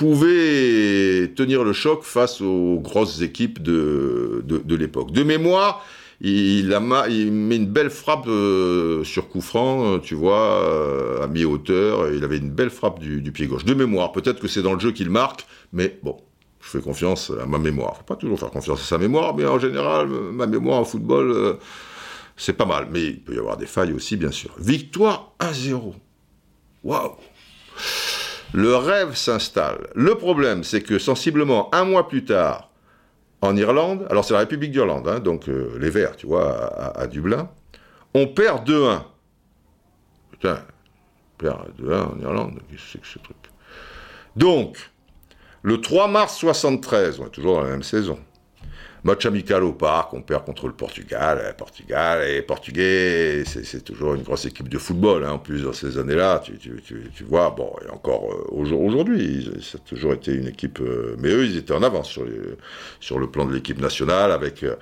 pouvait 0.00 1.30
tenir 1.36 1.62
le 1.62 1.74
choc 1.74 2.04
face 2.04 2.40
aux 2.40 2.80
grosses 2.80 3.20
équipes 3.20 3.62
de, 3.62 4.42
de, 4.46 4.74
l'époque. 4.74 5.12
De 5.12 5.22
mémoire, 5.22 5.84
il, 6.22 6.72
a, 6.72 6.80
met 6.80 7.56
une 7.56 7.66
belle 7.66 7.90
frappe 7.90 8.26
euh, 8.26 9.04
sur 9.04 9.28
coup 9.28 9.42
franc, 9.42 9.98
tu 9.98 10.14
vois, 10.14 10.64
euh, 10.64 11.22
à 11.22 11.26
mi-hauteur. 11.26 12.10
Il 12.14 12.24
avait 12.24 12.38
une 12.38 12.50
belle 12.50 12.70
frappe 12.70 12.98
du, 12.98 13.30
pied 13.30 13.46
gauche. 13.46 13.66
De 13.66 13.74
mémoire, 13.74 14.12
peut-être 14.12 14.40
que 14.40 14.48
c'est 14.48 14.62
dans 14.62 14.72
le 14.72 14.80
jeu 14.80 14.92
qu'il 14.92 15.10
marque, 15.10 15.46
mais 15.74 15.98
bon, 16.02 16.16
je 16.62 16.68
fais 16.70 16.80
confiance 16.80 17.30
à 17.38 17.44
ma 17.44 17.58
mémoire. 17.58 17.98
Faut 17.98 18.04
pas 18.04 18.16
toujours 18.16 18.38
faire 18.38 18.50
confiance 18.50 18.80
à 18.80 18.84
sa 18.84 18.96
mémoire, 18.96 19.36
mais 19.36 19.44
en 19.44 19.58
général, 19.58 20.08
ma 20.08 20.46
mémoire 20.46 20.78
en 20.78 20.84
football, 20.86 21.30
euh, 21.30 21.52
c'est 22.38 22.54
pas 22.54 22.64
mal. 22.64 22.88
Mais 22.90 23.02
il 23.02 23.20
peut 23.20 23.34
y 23.34 23.38
avoir 23.38 23.58
des 23.58 23.66
failles 23.66 23.92
aussi, 23.92 24.16
bien 24.16 24.30
sûr. 24.30 24.54
Victoire 24.58 25.34
1-0. 25.40 25.92
Waouh 26.84 27.16
Le 28.52 28.74
rêve 28.74 29.14
s'installe. 29.14 29.88
Le 29.94 30.16
problème, 30.16 30.64
c'est 30.64 30.82
que 30.82 30.98
sensiblement 30.98 31.72
un 31.74 31.84
mois 31.84 32.08
plus 32.08 32.24
tard, 32.24 32.70
en 33.42 33.56
Irlande, 33.56 34.06
alors 34.10 34.24
c'est 34.24 34.34
la 34.34 34.40
République 34.40 34.72
d'Irlande, 34.72 35.08
hein, 35.08 35.18
donc 35.20 35.48
euh, 35.48 35.76
les 35.80 35.90
Verts, 35.90 36.16
tu 36.16 36.26
vois, 36.26 36.52
à, 36.98 37.06
Dublin, 37.06 37.48
on 38.14 38.26
perd 38.26 38.68
2-1. 38.68 39.02
Putain, 40.32 40.62
on 40.62 41.42
perd 41.42 41.58
2-1 41.80 42.02
en 42.02 42.20
Irlande, 42.20 42.60
qu'est-ce 42.70 42.82
que 42.82 42.88
c'est 42.92 43.00
que 43.00 43.06
ce 43.06 43.18
truc? 43.18 43.36
Donc, 44.36 44.90
le 45.62 45.80
3 45.80 46.08
mars 46.08 46.36
73, 46.36 47.20
on 47.20 47.26
est 47.26 47.30
toujours 47.30 47.56
dans 47.56 47.62
la 47.62 47.70
même 47.70 47.82
saison. 47.82 48.18
Match 49.02 49.24
amical 49.24 49.64
au 49.64 49.72
parc, 49.72 50.12
on 50.12 50.20
perd 50.20 50.44
contre 50.44 50.66
le 50.66 50.74
Portugal. 50.74 51.42
Eh, 51.48 51.54
Portugal 51.54 52.28
et 52.28 52.42
Portugais, 52.42 53.44
c'est 53.46 53.82
toujours 53.82 54.14
une 54.14 54.22
grosse 54.22 54.44
équipe 54.44 54.68
de 54.68 54.76
football. 54.76 55.24
Hein. 55.24 55.32
En 55.32 55.38
plus, 55.38 55.62
dans 55.62 55.72
ces 55.72 55.96
années-là, 55.96 56.42
tu, 56.60 57.24
vois, 57.24 57.50
bon, 57.50 57.72
et 57.86 57.90
encore 57.90 58.30
euh, 58.30 58.44
aujourd'hui, 58.50 59.50
ça 59.62 59.78
a 59.78 59.88
toujours 59.88 60.12
été 60.12 60.32
une 60.32 60.48
équipe. 60.48 60.80
Euh, 60.80 61.16
mais 61.18 61.30
eux, 61.30 61.46
ils 61.46 61.56
étaient 61.56 61.72
en 61.72 61.82
avance 61.82 62.08
sur, 62.08 62.26
sur 63.00 63.18
le 63.18 63.30
plan 63.30 63.46
de 63.46 63.54
l'équipe 63.54 63.80
nationale, 63.80 64.32
avec 64.32 64.62
euh, 64.64 64.76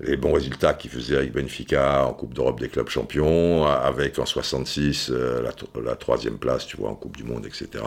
les 0.00 0.16
bons 0.16 0.32
résultats 0.32 0.74
qu'ils 0.74 0.90
faisaient 0.90 1.16
avec 1.16 1.32
Benfica 1.32 2.06
en 2.06 2.12
Coupe 2.12 2.34
d'Europe 2.34 2.58
des 2.58 2.68
clubs 2.68 2.88
champions, 2.88 3.66
avec 3.66 4.18
en 4.18 4.26
66 4.26 5.10
la, 5.10 5.52
la, 5.84 5.96
troisième 5.96 6.38
place, 6.38 6.66
tu 6.66 6.76
vois, 6.76 6.90
en 6.90 6.96
Coupe 6.96 7.16
du 7.16 7.22
Monde, 7.22 7.46
etc. 7.46 7.84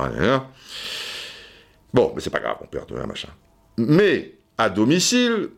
Bon, 1.94 2.14
mais 2.16 2.22
c'est 2.22 2.30
pas 2.30 2.40
grave, 2.40 2.58
on 2.62 2.68
perd 2.68 2.92
machin. 3.06 3.30
Mais 3.78 4.36
à 4.58 4.70
domicile, 4.70 5.50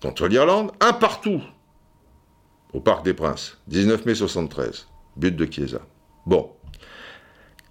contre 0.00 0.26
l'Irlande, 0.26 0.72
un 0.80 0.92
partout 0.92 1.42
au 2.72 2.80
Parc 2.80 3.04
des 3.04 3.14
Princes, 3.14 3.58
19 3.68 4.04
mai 4.06 4.14
73, 4.14 4.86
but 5.16 5.34
de 5.34 5.50
Chiesa. 5.50 5.80
Bon. 6.26 6.50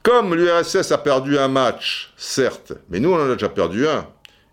Comme 0.03 0.33
l'URSS 0.35 0.91
a 0.91 0.97
perdu 0.97 1.37
un 1.37 1.47
match, 1.47 2.13
certes, 2.17 2.73
mais 2.89 2.99
nous 2.99 3.11
on 3.11 3.15
en 3.15 3.29
a 3.29 3.33
déjà 3.33 3.49
perdu 3.49 3.87
un, 3.87 4.07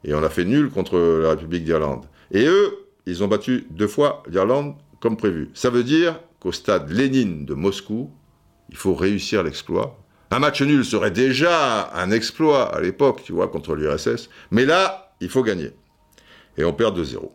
et 0.05 0.15
on 0.15 0.23
a 0.23 0.29
fait 0.29 0.45
nul 0.45 0.71
contre 0.71 0.99
la 0.99 1.31
République 1.31 1.65
d'Irlande. 1.65 2.07
Et 2.31 2.45
eux, 2.47 2.89
ils 3.07 3.23
ont 3.23 3.29
battu 3.29 3.67
deux 3.71 3.89
fois 3.89 4.23
l'Irlande 4.29 4.75
comme 5.01 5.17
prévu. 5.17 5.51
Ça 5.55 5.71
veut 5.71 5.85
dire 5.85 6.21
qu'au 6.41 6.53
stade 6.53 6.91
Lénine 6.91 7.45
de 7.47 7.55
Moscou, 7.55 8.11
il 8.71 8.77
faut 8.77 8.95
réussir 8.95 9.43
l'exploit 9.43 9.99
un 10.35 10.41
match 10.41 10.63
nul 10.63 10.85
serait 10.85 11.13
déjà 11.13 11.93
un 11.95 12.11
exploit 12.11 12.75
à 12.75 12.81
l'époque, 12.81 13.23
tu 13.23 13.33
vois, 13.33 13.47
contre 13.47 13.77
l'URSS. 13.77 14.29
Mais 14.51 14.65
là, 14.65 15.15
il 15.21 15.29
faut 15.29 15.45
gagner. 15.45 15.71
Et 16.57 16.65
on 16.65 16.73
perd 16.73 16.99
2-0. 16.99 17.31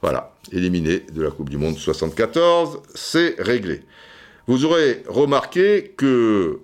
Voilà, 0.00 0.32
éliminé 0.52 1.00
de 1.12 1.22
la 1.22 1.30
Coupe 1.30 1.50
du 1.50 1.56
Monde 1.56 1.76
74, 1.76 2.82
c'est 2.94 3.34
réglé. 3.38 3.82
Vous 4.46 4.64
aurez 4.64 5.02
remarqué 5.08 5.92
que 5.96 6.60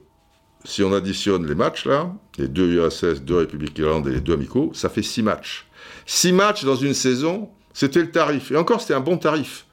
si 0.65 0.83
on 0.83 0.93
additionne 0.93 1.47
les 1.47 1.55
matchs 1.55 1.85
là, 1.85 2.13
les 2.39 2.49
deux 2.49 2.75
URSS, 2.75 3.23
deux 3.23 3.39
Républiques 3.39 3.79
irlandaises 3.79 4.13
et 4.13 4.17
les 4.17 4.21
deux 4.23 4.35
amicaux, 4.35 4.71
ça 4.73 4.89
fait 4.89 5.03
six 5.03 5.23
matchs. 5.23 5.67
Six 6.07 6.33
matchs 6.33 6.65
dans 6.65 6.77
une 6.77 6.95
saison, 6.95 7.51
c'était 7.73 8.01
le 8.01 8.11
tarif. 8.11 8.51
Et 8.53 8.57
encore, 8.57 8.81
c'était 8.81 8.95
un 8.95 9.01
bon 9.01 9.19
tarif. 9.19 9.67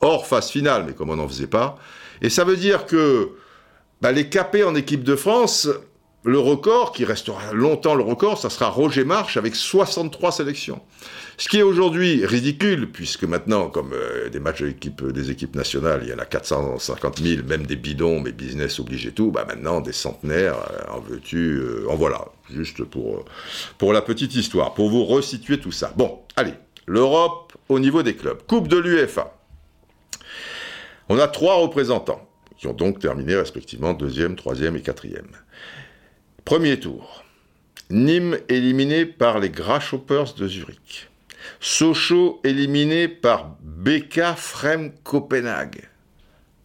Hors 0.00 0.26
phase 0.26 0.48
finale, 0.48 0.84
mais 0.86 0.94
comme 0.94 1.10
on 1.10 1.16
n'en 1.16 1.28
faisait 1.28 1.48
pas. 1.48 1.76
Et 2.22 2.30
ça 2.30 2.44
veut 2.44 2.56
dire 2.56 2.86
que 2.86 3.30
bah, 4.00 4.12
les 4.12 4.28
capés 4.28 4.64
en 4.64 4.74
équipe 4.74 5.02
de 5.02 5.16
France, 5.16 5.68
le 6.28 6.38
record, 6.38 6.92
qui 6.92 7.06
restera 7.06 7.54
longtemps 7.54 7.94
le 7.94 8.02
record, 8.02 8.36
ça 8.36 8.50
sera 8.50 8.68
Roger 8.68 9.04
March 9.04 9.38
avec 9.38 9.56
63 9.56 10.30
sélections. 10.30 10.82
Ce 11.38 11.48
qui 11.48 11.58
est 11.58 11.62
aujourd'hui 11.62 12.26
ridicule, 12.26 12.92
puisque 12.92 13.24
maintenant, 13.24 13.70
comme 13.70 13.94
euh, 13.94 14.28
des 14.28 14.38
matchs 14.38 14.62
des 14.62 15.30
équipes 15.30 15.54
nationales, 15.54 16.00
il 16.02 16.10
y 16.10 16.12
en 16.12 16.18
a 16.18 16.26
450 16.26 17.20
000, 17.20 17.46
même 17.46 17.64
des 17.64 17.76
bidons, 17.76 18.20
mais 18.20 18.32
business 18.32 18.78
oblige 18.78 19.10
tout, 19.14 19.30
bah 19.30 19.46
maintenant, 19.48 19.80
des 19.80 19.94
centenaires, 19.94 20.56
euh, 20.70 20.96
en 20.96 21.00
veux-tu, 21.00 21.60
euh, 21.60 21.86
en 21.88 21.96
voilà, 21.96 22.26
juste 22.52 22.84
pour, 22.84 23.24
pour 23.78 23.94
la 23.94 24.02
petite 24.02 24.34
histoire, 24.34 24.74
pour 24.74 24.90
vous 24.90 25.06
resituer 25.06 25.58
tout 25.58 25.72
ça. 25.72 25.94
Bon, 25.96 26.18
allez, 26.36 26.54
l'Europe 26.86 27.54
au 27.70 27.78
niveau 27.78 28.02
des 28.02 28.14
clubs. 28.14 28.42
Coupe 28.46 28.68
de 28.68 28.76
l'UEFA. 28.76 29.34
On 31.08 31.18
a 31.18 31.26
trois 31.26 31.54
représentants 31.54 32.28
qui 32.58 32.66
ont 32.66 32.74
donc 32.74 32.98
terminé 32.98 33.34
respectivement 33.34 33.94
deuxième, 33.94 34.36
troisième 34.36 34.76
et 34.76 34.82
quatrième. 34.82 35.28
Premier 36.48 36.80
tour. 36.80 37.24
Nîmes 37.90 38.38
éliminé 38.48 39.04
par 39.04 39.38
les 39.38 39.50
Grasshoppers 39.50 40.32
de 40.32 40.48
Zurich. 40.48 41.10
Sochaux 41.60 42.40
éliminé 42.42 43.06
par 43.06 43.58
BK 43.60 44.34
Frem 44.34 44.92
Copenhague. 45.04 45.82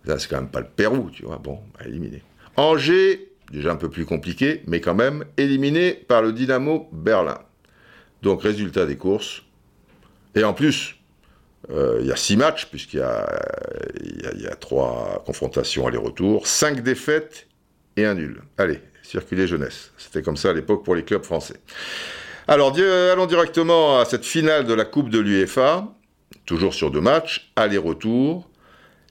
Ça, 0.07 0.17
c'est 0.19 0.29
quand 0.29 0.37
même 0.37 0.47
pas 0.47 0.61
le 0.61 0.67
Pérou, 0.73 1.09
tu 1.11 1.25
vois. 1.25 1.35
Bon, 1.35 1.59
bah, 1.73 1.85
éliminé. 1.85 2.23
Angers, 2.55 3.27
déjà 3.51 3.73
un 3.73 3.75
peu 3.75 3.89
plus 3.89 4.05
compliqué, 4.05 4.63
mais 4.67 4.79
quand 4.79 4.95
même, 4.95 5.25
éliminé 5.35 5.91
par 5.91 6.21
le 6.21 6.31
Dynamo 6.31 6.87
Berlin. 6.93 7.39
Donc, 8.21 8.41
résultat 8.41 8.85
des 8.85 8.95
courses. 8.95 9.43
Et 10.33 10.45
en 10.45 10.53
plus, 10.53 10.95
euh, 11.71 11.97
il 11.99 12.07
y 12.07 12.11
a 12.13 12.15
six 12.15 12.37
matchs, 12.37 12.67
puisqu'il 12.67 12.99
y, 12.99 14.43
y, 14.43 14.47
a 14.47 14.55
trois 14.55 15.21
confrontations 15.25 15.87
aller-retour, 15.87 16.47
cinq 16.47 16.83
défaites 16.83 17.47
et 17.97 18.05
un 18.05 18.13
nul. 18.13 18.43
Allez, 18.57 18.79
circuler 19.03 19.45
jeunesse. 19.45 19.91
C'était 19.97 20.23
comme 20.23 20.37
ça 20.37 20.49
à 20.49 20.53
l'époque 20.53 20.83
pour 20.83 20.95
les 20.95 21.03
clubs 21.03 21.23
français. 21.23 21.59
Alors, 22.47 22.75
allons 22.75 23.25
directement 23.25 23.99
à 23.99 24.05
cette 24.05 24.25
finale 24.25 24.65
de 24.65 24.73
la 24.73 24.85
Coupe 24.85 25.09
de 25.09 25.19
l'UEFA, 25.19 25.87
toujours 26.45 26.73
sur 26.73 26.91
deux 26.91 27.01
matchs, 27.01 27.51
aller-retour. 27.55 28.49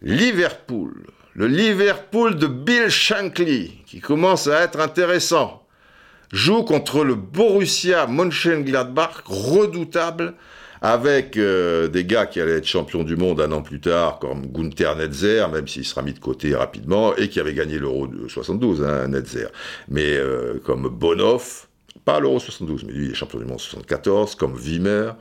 Liverpool, 0.03 1.07
le 1.35 1.47
Liverpool 1.47 2.37
de 2.37 2.47
Bill 2.47 2.89
Shankly, 2.89 3.83
qui 3.87 4.01
commence 4.01 4.49
à 4.49 4.63
être 4.63 4.81
intéressant, 4.81 5.65
joue 6.33 6.63
contre 6.65 7.05
le 7.05 7.15
Borussia 7.15 8.07
Mönchengladbach, 8.07 9.23
redoutable, 9.25 10.35
avec 10.83 11.37
euh, 11.37 11.87
des 11.87 12.05
gars 12.05 12.27
qui 12.27 12.41
allaient 12.41 12.59
être 12.59 12.67
champions 12.67 13.05
du 13.05 13.17
monde 13.17 13.41
un 13.41 13.53
an 13.53 13.63
plus 13.63 13.81
tard, 13.81 14.19
comme 14.19 14.47
Gunther 14.47 14.97
Netzer, 14.97 15.47
même 15.51 15.69
s'il 15.69 15.85
sera 15.85 16.03
mis 16.03 16.13
de 16.13 16.19
côté 16.19 16.57
rapidement, 16.57 17.15
et 17.17 17.29
qui 17.29 17.39
avait 17.39 17.55
gagné 17.55 17.79
l'Euro 17.79 18.09
de 18.09 18.27
72, 18.27 18.83
hein, 18.83 19.07
Netzer. 19.07 19.47
Mais 19.89 20.17
euh, 20.17 20.61
comme 20.65 20.89
Bonhoff, 20.89 21.69
pas 22.05 22.19
l'Euro 22.19 22.41
72, 22.41 22.85
mais 22.85 22.93
lui, 22.93 23.07
il 23.07 23.11
est 23.13 23.15
champion 23.15 23.39
du 23.39 23.45
monde 23.45 23.61
74, 23.61 24.35
comme 24.35 24.55
Wimmer, 24.55 25.13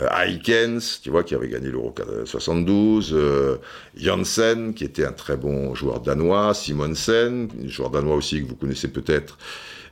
euh, 0.00 0.08
Aikens, 0.24 1.00
tu 1.00 1.10
vois, 1.10 1.22
qui 1.22 1.36
avait 1.36 1.48
gagné 1.48 1.70
l'Euro 1.70 1.94
72, 2.24 3.12
euh, 3.14 3.58
Janssen, 3.96 4.74
qui 4.74 4.82
était 4.82 5.04
un 5.04 5.12
très 5.12 5.36
bon 5.36 5.74
joueur 5.76 6.00
danois, 6.00 6.52
Simonsen, 6.52 7.48
joueur 7.66 7.90
danois 7.90 8.16
aussi 8.16 8.42
que 8.42 8.48
vous 8.48 8.56
connaissez 8.56 8.88
peut-être, 8.88 9.38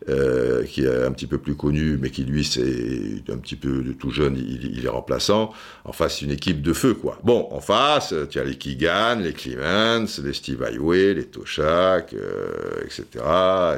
euh, 0.09 0.65
qui 0.65 0.85
est 0.85 1.05
un 1.05 1.13
petit 1.13 1.27
peu 1.27 1.39
plus 1.39 1.55
connu, 1.55 1.99
mais 2.01 2.11
qui 2.11 2.25
lui, 2.25 2.45
c'est 2.45 3.33
un 3.33 3.39
petit 3.39 3.57
peu 3.57 3.83
de 3.83 3.93
tout 3.93 4.11
jeune, 4.11 4.37
il, 4.37 4.85
est 4.85 4.89
remplaçant. 4.89 5.53
En 5.85 5.93
face, 5.93 6.23
une 6.23 6.31
équipe 6.31 6.63
de 6.63 6.73
feu, 6.73 6.95
quoi. 6.95 7.19
Bon, 7.25 7.49
en 7.51 7.61
face, 7.61 8.15
tu 8.31 8.39
as 8.39 8.45
les 8.45 8.57
Keegan, 8.57 9.21
les 9.21 9.33
Clemens, 9.33 10.21
les 10.23 10.33
Steve 10.33 10.63
Highway, 10.63 11.15
les 11.15 11.25
Toshak, 11.27 12.13
euh, 12.15 12.85
etc., 12.85 13.25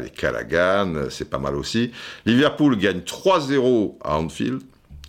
les 0.03 0.11
Callaghan, 0.11 1.07
c'est 1.11 1.31
pas 1.31 1.39
mal 1.39 1.55
aussi. 1.55 1.91
Liverpool 2.25 2.77
gagne 2.77 3.01
3-0 3.01 3.97
à 4.03 4.19
Anfield, 4.19 4.63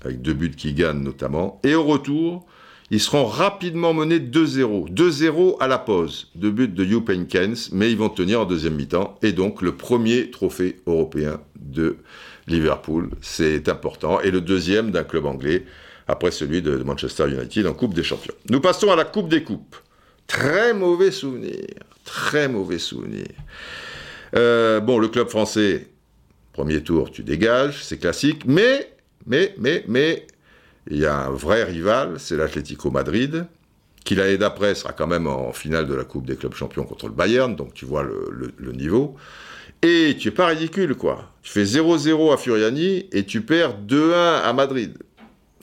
avec 0.04 0.22
deux 0.22 0.34
buts 0.34 0.50
de 0.50 0.56
Keegan 0.56 0.96
notamment, 0.96 1.60
et 1.64 1.76
au 1.76 1.84
retour, 1.84 2.48
ils 2.90 3.00
seront 3.02 3.26
rapidement 3.26 3.94
menés 3.94 4.20
2-0. 4.20 4.94
2-0 4.94 5.58
à 5.60 5.68
la 5.68 5.78
pause. 5.78 6.30
Deux 6.36 6.52
buts 6.52 6.68
de 6.68 6.84
Hugh 6.84 7.04
Penkens, 7.04 7.70
mais 7.72 7.92
ils 7.92 7.98
vont 7.98 8.10
tenir 8.10 8.42
en 8.42 8.46
deuxième 8.46 8.76
mi-temps. 8.76 9.18
Et 9.22 9.34
donc, 9.34 9.62
le 9.62 9.76
premier 9.76 10.32
trophée 10.32 10.80
européen 10.88 11.42
de 11.60 11.98
Liverpool, 12.48 13.10
c'est 13.22 13.68
important. 13.68 14.22
Et 14.22 14.32
le 14.32 14.40
deuxième 14.40 14.92
d'un 14.92 15.04
club 15.04 15.26
anglais, 15.26 15.66
après 16.08 16.32
celui 16.32 16.62
de 16.62 16.78
Manchester 16.78 17.30
United 17.30 17.68
en 17.68 17.74
Coupe 17.74 17.94
des 17.94 18.04
Champions. 18.04 18.34
Nous 18.50 18.62
passons 18.62 18.90
à 18.90 18.96
la 18.96 19.04
Coupe 19.04 19.28
des 19.28 19.44
Coupes. 19.44 19.76
Très 20.26 20.74
mauvais 20.74 21.12
souvenir. 21.12 21.66
Très 22.06 22.48
mauvais 22.48 22.80
souvenir. 22.80 23.28
Euh, 24.36 24.80
bon, 24.80 25.00
le 25.00 25.10
club 25.10 25.28
français, 25.28 25.88
premier 26.54 26.82
tour, 26.82 27.12
tu 27.12 27.24
dégages, 27.24 27.84
c'est 27.84 27.98
classique. 27.98 28.44
Mais, 28.46 28.94
mais, 29.26 29.54
mais, 29.58 29.84
mais, 29.88 30.28
il 30.90 30.98
y 30.98 31.06
a 31.06 31.16
un 31.16 31.30
vrai 31.30 31.64
rival, 31.64 32.16
c'est 32.18 32.38
l'Atlético 32.38 32.92
Madrid, 32.92 33.46
qui 34.04 34.16
l'année 34.16 34.38
d'après 34.38 34.74
sera 34.76 34.94
quand 34.94 35.08
même 35.08 35.28
en 35.28 35.52
finale 35.52 35.88
de 35.88 35.94
la 35.94 36.06
Coupe 36.06 36.26
des 36.26 36.36
clubs 36.36 36.54
champions 36.54 36.86
contre 36.86 37.08
le 37.08 37.14
Bayern, 37.14 37.56
donc 37.56 37.74
tu 37.74 37.86
vois 37.86 38.04
le, 38.04 38.72
niveau. 38.72 39.16
Et 39.82 40.16
tu 40.18 40.30
es 40.30 40.32
pas 40.32 40.48
ridicule, 40.48 40.96
quoi. 40.96 41.32
Tu 41.44 41.52
fais 41.52 41.64
0-0 41.64 42.34
à 42.34 42.38
Furiani 42.38 43.06
et 43.12 43.26
tu 43.26 43.42
perds 43.42 43.76
2-1 43.88 44.42
à 44.44 44.54
Madrid. 44.54 44.98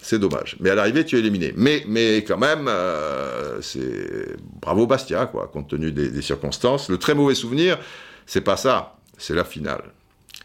C'est 0.01 0.19
dommage. 0.19 0.57
Mais 0.61 0.71
à 0.71 0.75
l'arrivée, 0.75 1.05
tu 1.05 1.17
es 1.17 1.21
éliminé. 1.21 1.55
Mais, 1.57 1.85
mais 1.89 2.19
quand 2.19 2.37
même, 2.37 2.67
euh, 2.69 3.61
c'est 3.63 4.37
bravo 4.61 4.87
Bastia, 4.87 5.27
quoi, 5.27 5.49
compte 5.53 5.71
tenu 5.71 5.91
des, 5.91 6.11
des 6.11 6.23
circonstances. 6.23 6.91
Le 6.91 6.99
très 6.99 7.15
mauvais 7.15 7.35
souvenir, 7.35 7.79
c'est 8.27 8.43
pas 8.43 8.59
ça, 8.59 8.99
c'est 9.17 9.35
la 9.35 9.45
finale. 9.45 9.85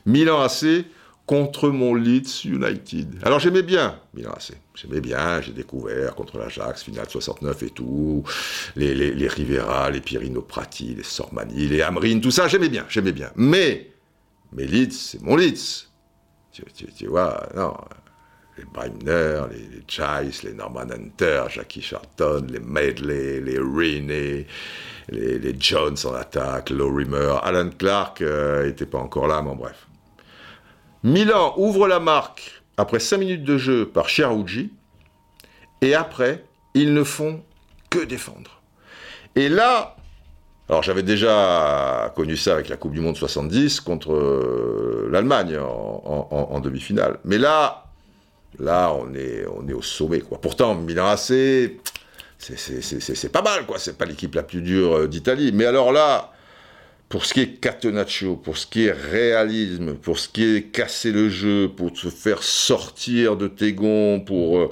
Milan 0.05 0.41
AC, 0.41 0.85
contre 1.29 1.69
mon 1.69 1.93
Leeds 1.93 2.45
United. 2.45 3.19
Alors 3.21 3.37
j'aimais 3.39 3.61
bien 3.61 3.99
Milan. 4.15 4.33
J'aimais 4.73 4.99
bien, 4.99 5.41
j'ai 5.41 5.51
découvert 5.51 6.15
contre 6.15 6.39
l'Ajax, 6.39 6.81
finale 6.81 7.07
69 7.07 7.61
et 7.61 7.69
tout, 7.69 8.23
les, 8.75 8.95
les, 8.95 9.13
les 9.13 9.27
Rivera, 9.27 9.91
les 9.91 10.01
Pirino 10.01 10.41
Prati, 10.41 10.95
les 10.95 11.03
Sormani, 11.03 11.67
les 11.67 11.83
Amrine, 11.83 12.19
tout 12.19 12.31
ça, 12.31 12.47
j'aimais 12.47 12.69
bien, 12.69 12.83
j'aimais 12.89 13.11
bien. 13.11 13.29
Mais, 13.35 13.91
mais 14.53 14.65
Leeds, 14.65 14.91
c'est 14.91 15.21
mon 15.21 15.35
Leeds. 15.35 15.89
Tu, 16.51 17.05
vois, 17.05 17.47
non, 17.55 17.75
les 18.57 18.65
Breimner, 18.65 19.43
les, 19.51 19.59
les 19.59 20.49
les 20.49 20.53
Norman 20.55 20.89
Hunter, 20.89 21.43
Jackie 21.51 21.83
Charlton, 21.83 22.47
les 22.49 22.59
Medley, 22.59 23.39
les 23.39 23.59
Rennie, 23.59 24.47
les, 25.09 25.55
Jones 25.59 25.95
en 26.05 26.13
attaque, 26.15 26.71
Lorimer, 26.71 27.35
Alan 27.43 27.69
Clark 27.69 28.21
n'était 28.21 28.25
euh, 28.85 28.89
pas 28.91 28.97
encore 28.97 29.27
là, 29.27 29.43
mais 29.43 29.53
bref. 29.53 29.88
Milan 31.03 31.53
ouvre 31.57 31.87
la 31.87 31.99
marque 31.99 32.61
après 32.77 32.99
5 32.99 33.17
minutes 33.17 33.43
de 33.43 33.57
jeu 33.57 33.85
par 33.85 34.09
Chiarougi, 34.09 34.71
et 35.81 35.95
après, 35.95 36.43
ils 36.73 36.93
ne 36.93 37.03
font 37.03 37.41
que 37.89 37.99
défendre. 37.99 38.61
Et 39.35 39.49
là, 39.49 39.95
alors 40.69 40.83
j'avais 40.83 41.03
déjà 41.03 42.11
connu 42.15 42.37
ça 42.37 42.53
avec 42.53 42.69
la 42.69 42.77
Coupe 42.77 42.91
du 42.91 42.99
Monde 42.99 43.15
70 43.15 43.81
contre 43.81 44.13
euh, 44.13 45.09
l'Allemagne 45.11 45.57
en, 45.57 46.59
demi-finale. 46.59 47.19
Mais 47.23 47.37
là, 47.37 47.85
là, 48.59 48.93
on 48.93 49.13
est, 49.13 49.45
on 49.47 49.67
est 49.67 49.73
au 49.73 49.81
sommet, 49.81 50.19
quoi. 50.19 50.39
Pourtant, 50.39 50.75
Milan 50.75 51.15
c'est 51.17 51.79
pas 53.31 53.41
mal, 53.41 53.65
quoi. 53.65 53.79
C'est 53.79 53.97
pas 53.97 54.05
l'équipe 54.05 54.35
la 54.35 54.43
plus 54.43 54.61
dure 54.61 54.95
euh, 54.95 55.07
d'Italie. 55.07 55.51
Mais 55.53 55.65
alors 55.65 55.91
là, 55.91 56.31
pour 57.09 57.25
ce 57.25 57.33
qui 57.33 57.41
est 57.41 57.59
catenaccio, 57.59 58.35
pour 58.35 58.57
ce 58.57 58.67
qui 58.67 58.85
est 58.85 58.91
réalisme, 58.91 59.95
pour 59.95 60.19
ce 60.19 60.29
qui 60.29 60.43
est 60.43 60.61
casser 60.61 61.11
le 61.11 61.27
jeu, 61.27 61.67
pour 61.67 61.91
te 61.91 62.07
faire 62.07 62.43
sortir 62.43 63.35
de 63.35 63.47
tes 63.47 63.73
gonds, 63.73 64.19
pour 64.19 64.59
euh, 64.59 64.69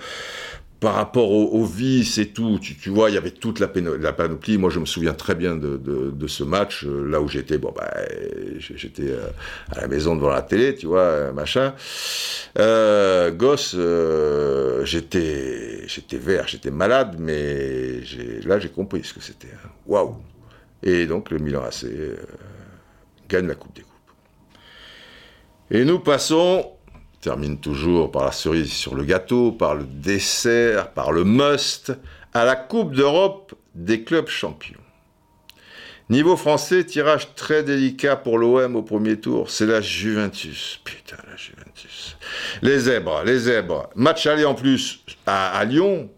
par 0.79 0.93
rapport 0.93 1.31
au, 1.31 1.65
vice 1.65 2.19
et 2.19 2.27
tout, 2.27 2.59
tu, 2.59 2.91
vois, 2.91 3.09
il 3.09 3.15
y 3.15 3.17
avait 3.17 3.31
toute 3.31 3.59
la, 3.59 3.67
panoplie. 3.67 4.59
Moi, 4.59 4.69
je 4.69 4.79
me 4.79 4.85
souviens 4.85 5.15
très 5.15 5.33
bien 5.33 5.55
de, 5.55 6.27
ce 6.27 6.43
match, 6.43 6.85
euh, 6.85 7.09
là 7.09 7.19
où 7.19 7.27
j'étais, 7.27 7.57
bon, 7.57 7.73
bah, 7.75 7.91
j'étais 8.59 9.09
euh, 9.09 9.25
à 9.71 9.81
la 9.81 9.87
maison 9.87 10.15
devant 10.15 10.29
la 10.29 10.43
télé, 10.43 10.75
tu 10.75 10.85
vois, 10.85 11.31
machin. 11.33 11.73
gosse, 12.55 13.75
j'étais, 14.83 15.87
j'étais 15.87 16.17
vert, 16.17 16.47
j'étais 16.47 16.69
malade, 16.69 17.15
mais 17.17 18.01
là, 18.45 18.59
j'ai 18.59 18.69
compris 18.69 19.03
ce 19.03 19.15
que 19.15 19.21
c'était. 19.21 19.47
Hein. 19.47 19.69
Waouh! 19.87 20.15
Et 20.83 21.05
donc 21.05 21.31
le 21.31 21.39
Milan 21.39 21.63
AC 21.63 21.85
euh, 21.85 22.15
gagne 23.27 23.47
la 23.47 23.55
Coupe 23.55 23.75
des 23.75 23.81
Coupes. 23.81 23.91
Et 25.71 25.83
nous 25.83 25.99
passons, 25.99 26.71
termine 27.21 27.59
toujours 27.59 28.11
par 28.11 28.25
la 28.25 28.31
cerise 28.31 28.71
sur 28.71 28.95
le 28.95 29.03
gâteau, 29.03 29.51
par 29.51 29.75
le 29.75 29.85
dessert, 29.85 30.91
par 30.91 31.11
le 31.11 31.23
must, 31.23 31.93
à 32.33 32.45
la 32.45 32.55
Coupe 32.55 32.93
d'Europe 32.93 33.53
des 33.75 34.03
clubs 34.03 34.27
champions. 34.27 34.79
Niveau 36.09 36.37
français, 36.37 36.85
tirage 36.85 37.35
très 37.35 37.63
délicat 37.63 38.15
pour 38.15 38.37
l'OM 38.37 38.77
au 38.77 38.81
premier 38.81 39.19
tour, 39.19 39.49
c'est 39.49 39.65
la 39.65 39.81
Juventus. 39.81 40.79
Putain, 40.85 41.17
la 41.29 41.35
Juventus. 41.35 42.17
Les 42.61 42.79
zèbres, 42.79 43.23
les 43.25 43.39
zèbres. 43.39 43.89
Match 43.93 44.25
aller 44.25 44.45
en 44.45 44.55
plus 44.55 45.03
à 45.25 45.65
Lyon, 45.65 46.09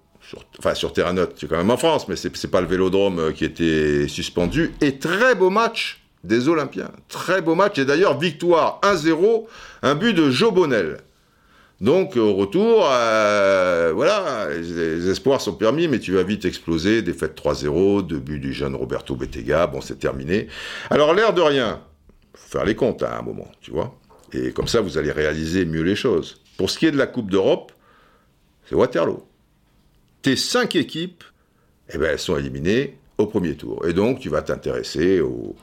enfin 0.57 0.75
sur 0.75 0.93
terrain 0.93 1.13
neutre, 1.13 1.33
c'est 1.37 1.47
quand 1.47 1.57
même 1.57 1.71
en 1.71 1.77
France, 1.77 2.07
mais 2.07 2.15
c'est, 2.15 2.47
pas 2.47 2.61
le 2.61 2.67
Vélodrome 2.67 3.19
euh, 3.19 3.31
qui 3.31 3.45
était 3.45 4.07
suspendu. 4.07 4.71
Et 4.81 4.97
très 4.97 5.35
beau 5.35 5.49
match 5.49 6.01
des 6.23 6.49
Olympiens, 6.49 6.91
très 7.07 7.41
beau 7.41 7.55
match. 7.55 7.77
Et 7.77 7.85
d'ailleurs 7.85 8.17
victoire 8.17 8.79
1-0, 8.83 9.45
un 9.83 9.95
but 9.95 10.13
de 10.13 10.29
Joe 10.29 10.53
Bonnel. 10.53 10.97
Donc 11.81 12.17
au 12.17 12.33
retour, 12.33 12.87
euh, 12.91 13.93
voilà, 13.95 14.49
les, 14.49 15.09
espoirs 15.09 15.39
sont 15.39 15.53
permis, 15.53 15.87
mais 15.87 15.99
tu 15.99 16.11
vas 16.11 16.23
vite 16.23 16.43
exploser. 16.43 17.01
Défaite 17.01 17.39
3-0, 17.41 18.05
deux 18.05 18.19
buts 18.19 18.39
du 18.39 18.51
jeune 18.53 18.75
Roberto 18.75 19.15
Bettega, 19.15 19.65
bon 19.67 19.79
c'est 19.79 19.97
terminé. 19.97 20.47
Alors 20.89 21.13
l'air 21.13 21.33
de 21.33 21.41
rien, 21.41 21.81
faut 22.33 22.57
faire 22.57 22.65
les 22.65 22.75
comptes 22.75 23.03
à 23.03 23.17
un 23.17 23.21
moment, 23.21 23.49
tu 23.61 23.71
vois. 23.71 23.95
Et 24.33 24.51
comme 24.51 24.67
ça, 24.67 24.81
vous 24.81 24.97
allez 24.97 25.11
réaliser 25.11 25.65
mieux 25.65 25.81
les 25.81 25.95
choses. 25.95 26.41
Pour 26.57 26.69
ce 26.69 26.77
qui 26.77 26.85
est 26.85 26.91
de 26.91 26.97
la 26.97 27.07
Coupe 27.07 27.31
d'Europe, 27.31 27.71
c'est 28.65 28.75
Waterloo 28.75 29.28
tes 30.21 30.35
cinq 30.35 30.75
équipes, 30.75 31.23
eh 31.93 31.97
ben, 31.97 32.11
elles 32.11 32.19
sont 32.19 32.37
éliminées 32.37 32.97
au 33.17 33.27
premier 33.27 33.55
tour. 33.55 33.85
Et 33.87 33.93
donc, 33.93 34.19
tu 34.19 34.29
vas 34.29 34.41
t'intéresser 34.41 35.21
aux, 35.21 35.55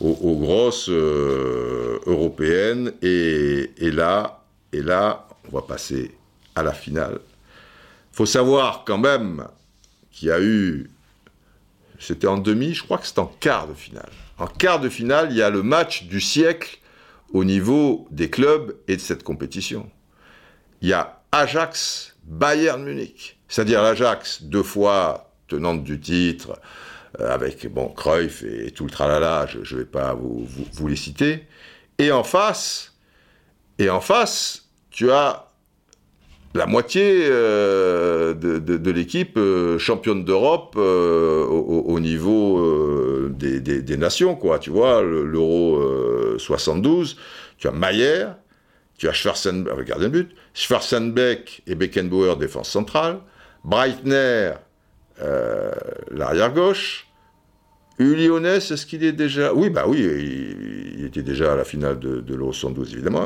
grosses 0.00 0.88
euh, 0.88 1.98
européennes. 2.06 2.92
Et, 3.02 3.70
là, 3.78 4.44
et 4.72 4.82
là, 4.82 5.28
on 5.48 5.56
va 5.56 5.62
passer 5.62 6.12
à 6.54 6.62
la 6.62 6.72
finale. 6.72 7.20
faut 8.12 8.26
savoir 8.26 8.84
quand 8.86 8.98
même 8.98 9.46
qu'il 10.10 10.28
y 10.28 10.30
a 10.30 10.40
eu. 10.40 10.90
C'était 11.98 12.26
en 12.26 12.38
demi, 12.38 12.74
je 12.74 12.82
crois 12.82 12.98
que 12.98 13.06
c'était 13.06 13.20
en 13.20 13.32
quart 13.40 13.68
de 13.68 13.74
finale. 13.74 14.10
En 14.38 14.46
quart 14.46 14.80
de 14.80 14.88
finale, 14.88 15.28
il 15.30 15.36
y 15.36 15.42
a 15.42 15.50
le 15.50 15.62
match 15.62 16.04
du 16.04 16.20
siècle 16.20 16.78
au 17.32 17.44
niveau 17.44 18.06
des 18.10 18.30
clubs 18.30 18.76
et 18.88 18.96
de 18.96 19.00
cette 19.00 19.22
compétition. 19.22 19.88
Il 20.82 20.88
y 20.88 20.92
a 20.92 21.22
Ajax, 21.32 22.16
Bayern 22.24 22.82
Munich. 22.82 23.33
C'est-à-dire 23.54 23.82
l'Ajax, 23.82 24.42
deux 24.42 24.64
fois 24.64 25.30
tenante 25.46 25.84
du 25.84 26.00
titre, 26.00 26.58
euh, 27.20 27.32
avec 27.32 27.72
bon 27.72 27.86
Cruyff 27.86 28.42
et, 28.42 28.72
tout 28.72 28.82
le 28.82 28.90
tralala, 28.90 29.46
je 29.46 29.76
ne 29.76 29.78
vais 29.78 29.86
pas 29.86 30.12
vous, 30.12 30.88
les 30.88 30.96
citer. 30.96 31.44
Et 31.98 32.10
en 32.10 32.24
face, 32.24 32.98
tu 33.78 35.12
as 35.12 35.52
la 36.54 36.66
moitié 36.66 37.28
euh, 37.30 38.34
de, 38.34 38.90
l'équipe 38.90 39.36
euh, 39.36 39.78
championne 39.78 40.24
d'Europe 40.24 40.74
au, 40.74 42.00
niveau 42.00 43.28
des, 43.28 43.60
des, 43.60 43.96
nations, 43.96 44.34
quoi. 44.34 44.58
Tu 44.58 44.70
vois, 44.70 45.00
l'Euro 45.00 45.80
72, 46.38 47.16
tu 47.58 47.68
as 47.68 47.70
Mayer, 47.70 48.26
tu 48.98 49.08
as 49.08 49.12
Schwarzenbeck, 49.12 49.76
regardez 49.76 50.06
le 50.06 50.10
but, 50.10 50.34
Schwarzenbeck 50.54 51.62
et 51.68 51.76
Beckenbauer 51.76 52.36
défense 52.36 52.68
centrale, 52.68 53.20
Breitner, 53.64 54.52
euh, 55.22 55.72
l'arrière-gauche. 56.10 57.06
Uliones, 57.98 58.46
est-ce 58.46 58.86
qu'il 58.86 59.04
est 59.04 59.12
déjà... 59.12 59.54
Oui, 59.54 59.70
bah 59.70 59.84
oui, 59.86 60.00
il, 60.00 61.04
était 61.04 61.22
déjà 61.22 61.52
à 61.52 61.56
la 61.56 61.64
finale 61.64 62.00
de, 62.00 62.34
l'Euro 62.34 62.52
112, 62.52 62.92
évidemment. 62.92 63.22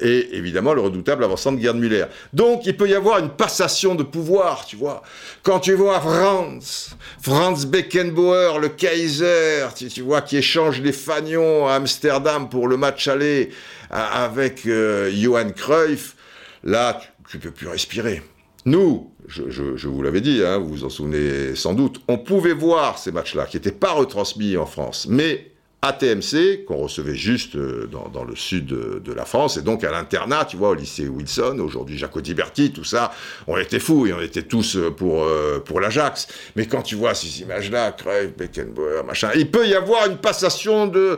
Et 0.00 0.36
évidemment, 0.36 0.74
le 0.74 0.80
redoutable 0.80 1.22
avançant 1.22 1.52
de 1.52 1.60
Gerd 1.60 1.76
Müller. 1.76 2.06
Donc, 2.32 2.66
il 2.66 2.76
peut 2.76 2.88
y 2.88 2.94
avoir 2.94 3.20
une 3.20 3.30
passation 3.30 3.94
de 3.94 4.02
pouvoir, 4.02 4.66
tu 4.66 4.74
vois. 4.74 5.02
Quand 5.44 5.60
tu 5.60 5.72
vois 5.74 6.00
Franz, 6.00 6.96
Franz 7.20 7.64
Beckenbauer, 7.66 8.58
le 8.60 8.70
Kaiser, 8.70 9.66
tu, 9.76 10.02
vois, 10.02 10.22
qui 10.22 10.36
échange 10.36 10.80
les 10.80 10.92
fagnons 10.92 11.68
à 11.68 11.74
Amsterdam 11.74 12.48
pour 12.48 12.66
le 12.66 12.76
match 12.76 13.06
aller 13.06 13.50
avec 13.90 14.66
euh, 14.66 15.12
Johan 15.12 15.50
Cruyff, 15.54 16.16
là, 16.64 17.00
tu 17.30 17.36
ne 17.36 17.42
peux 17.42 17.52
plus 17.52 17.68
respirer. 17.68 18.22
Nous, 18.68 19.10
je, 19.26 19.88
vous 19.88 20.02
l'avais 20.02 20.20
dit, 20.20 20.42
hein, 20.44 20.58
vous 20.58 20.68
vous 20.68 20.84
en 20.84 20.90
souvenez 20.90 21.54
sans 21.54 21.72
doute, 21.72 22.02
on 22.06 22.18
pouvait 22.18 22.52
voir 22.52 22.98
ces 22.98 23.12
matchs-là 23.12 23.46
qui 23.46 23.56
n'étaient 23.56 23.72
pas 23.72 23.92
retransmis 23.92 24.58
en 24.58 24.66
France, 24.66 25.06
mais 25.08 25.52
ATMC, 25.80 26.64
qu'on 26.66 26.78
recevait 26.78 27.14
juste 27.14 27.54
euh, 27.54 27.88
dans, 28.12 28.24
le 28.24 28.34
sud 28.34 28.66
de, 28.66 29.12
la 29.12 29.24
France, 29.24 29.58
et 29.58 29.62
donc 29.62 29.84
à 29.84 29.92
l'internat, 29.92 30.44
tu 30.44 30.56
vois, 30.56 30.70
au 30.70 30.74
lycée 30.74 31.06
Wilson, 31.06 31.60
aujourd'hui 31.60 31.96
Jaco 31.96 32.20
Tiberti, 32.20 32.72
tout 32.72 32.82
ça, 32.82 33.12
on 33.46 33.56
était 33.56 33.78
fous 33.78 34.08
et 34.08 34.12
on 34.12 34.20
était 34.20 34.42
tous 34.42 34.76
euh, 34.76 34.90
pour, 34.90 35.22
euh, 35.22 35.60
pour 35.60 35.80
l'Ajax. 35.80 36.26
Mais 36.56 36.66
quand 36.66 36.82
tu 36.82 36.96
vois 36.96 37.14
ces 37.14 37.42
images-là, 37.42 37.92
Cruyff, 37.92 38.36
Beckenbauer, 38.36 39.04
machin, 39.06 39.30
il 39.36 39.48
peut 39.52 39.68
y 39.68 39.74
avoir 39.74 40.06
une 40.06 40.16
passation 40.16 40.88
de, 40.88 41.16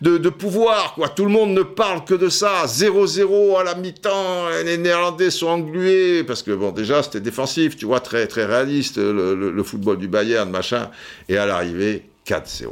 de, 0.00 0.28
pouvoir, 0.28 0.94
quoi. 0.94 1.08
Tout 1.08 1.24
le 1.24 1.30
monde 1.30 1.50
ne 1.50 1.62
parle 1.62 2.04
que 2.04 2.14
de 2.14 2.28
ça. 2.28 2.64
0-0 2.66 3.60
à 3.60 3.64
la 3.64 3.76
mi-temps, 3.76 4.48
les 4.64 4.76
Néerlandais 4.76 5.30
sont 5.30 5.46
englués, 5.46 6.24
parce 6.24 6.42
que 6.42 6.50
bon, 6.50 6.72
déjà, 6.72 7.04
c'était 7.04 7.20
défensif, 7.20 7.76
tu 7.76 7.86
vois, 7.86 8.00
très, 8.00 8.26
très 8.26 8.44
réaliste, 8.44 8.98
le, 8.98 9.34
le 9.34 9.62
football 9.62 9.98
du 9.98 10.08
Bayern, 10.08 10.50
machin, 10.50 10.90
et 11.28 11.38
à 11.38 11.46
l'arrivée, 11.46 12.02
4-0. 12.26 12.70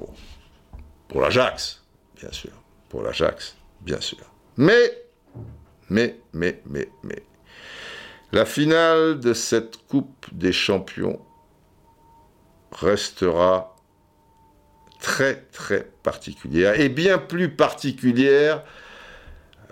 Pour 1.08 1.22
l'Ajax, 1.22 1.82
bien 2.20 2.30
sûr. 2.32 2.52
Pour 2.88 3.02
l'Ajax, 3.02 3.56
bien 3.80 4.00
sûr. 4.00 4.30
Mais, 4.56 4.98
mais, 5.88 6.18
mais, 6.32 6.60
mais, 6.66 6.88
mais. 7.02 7.22
La 8.32 8.44
finale 8.44 9.20
de 9.20 9.32
cette 9.32 9.78
Coupe 9.88 10.26
des 10.32 10.52
Champions 10.52 11.18
restera 12.72 13.74
très 15.00 15.36
très 15.52 15.90
particulière, 16.02 16.78
et 16.78 16.88
bien 16.88 17.18
plus 17.18 17.50
particulière, 17.50 18.62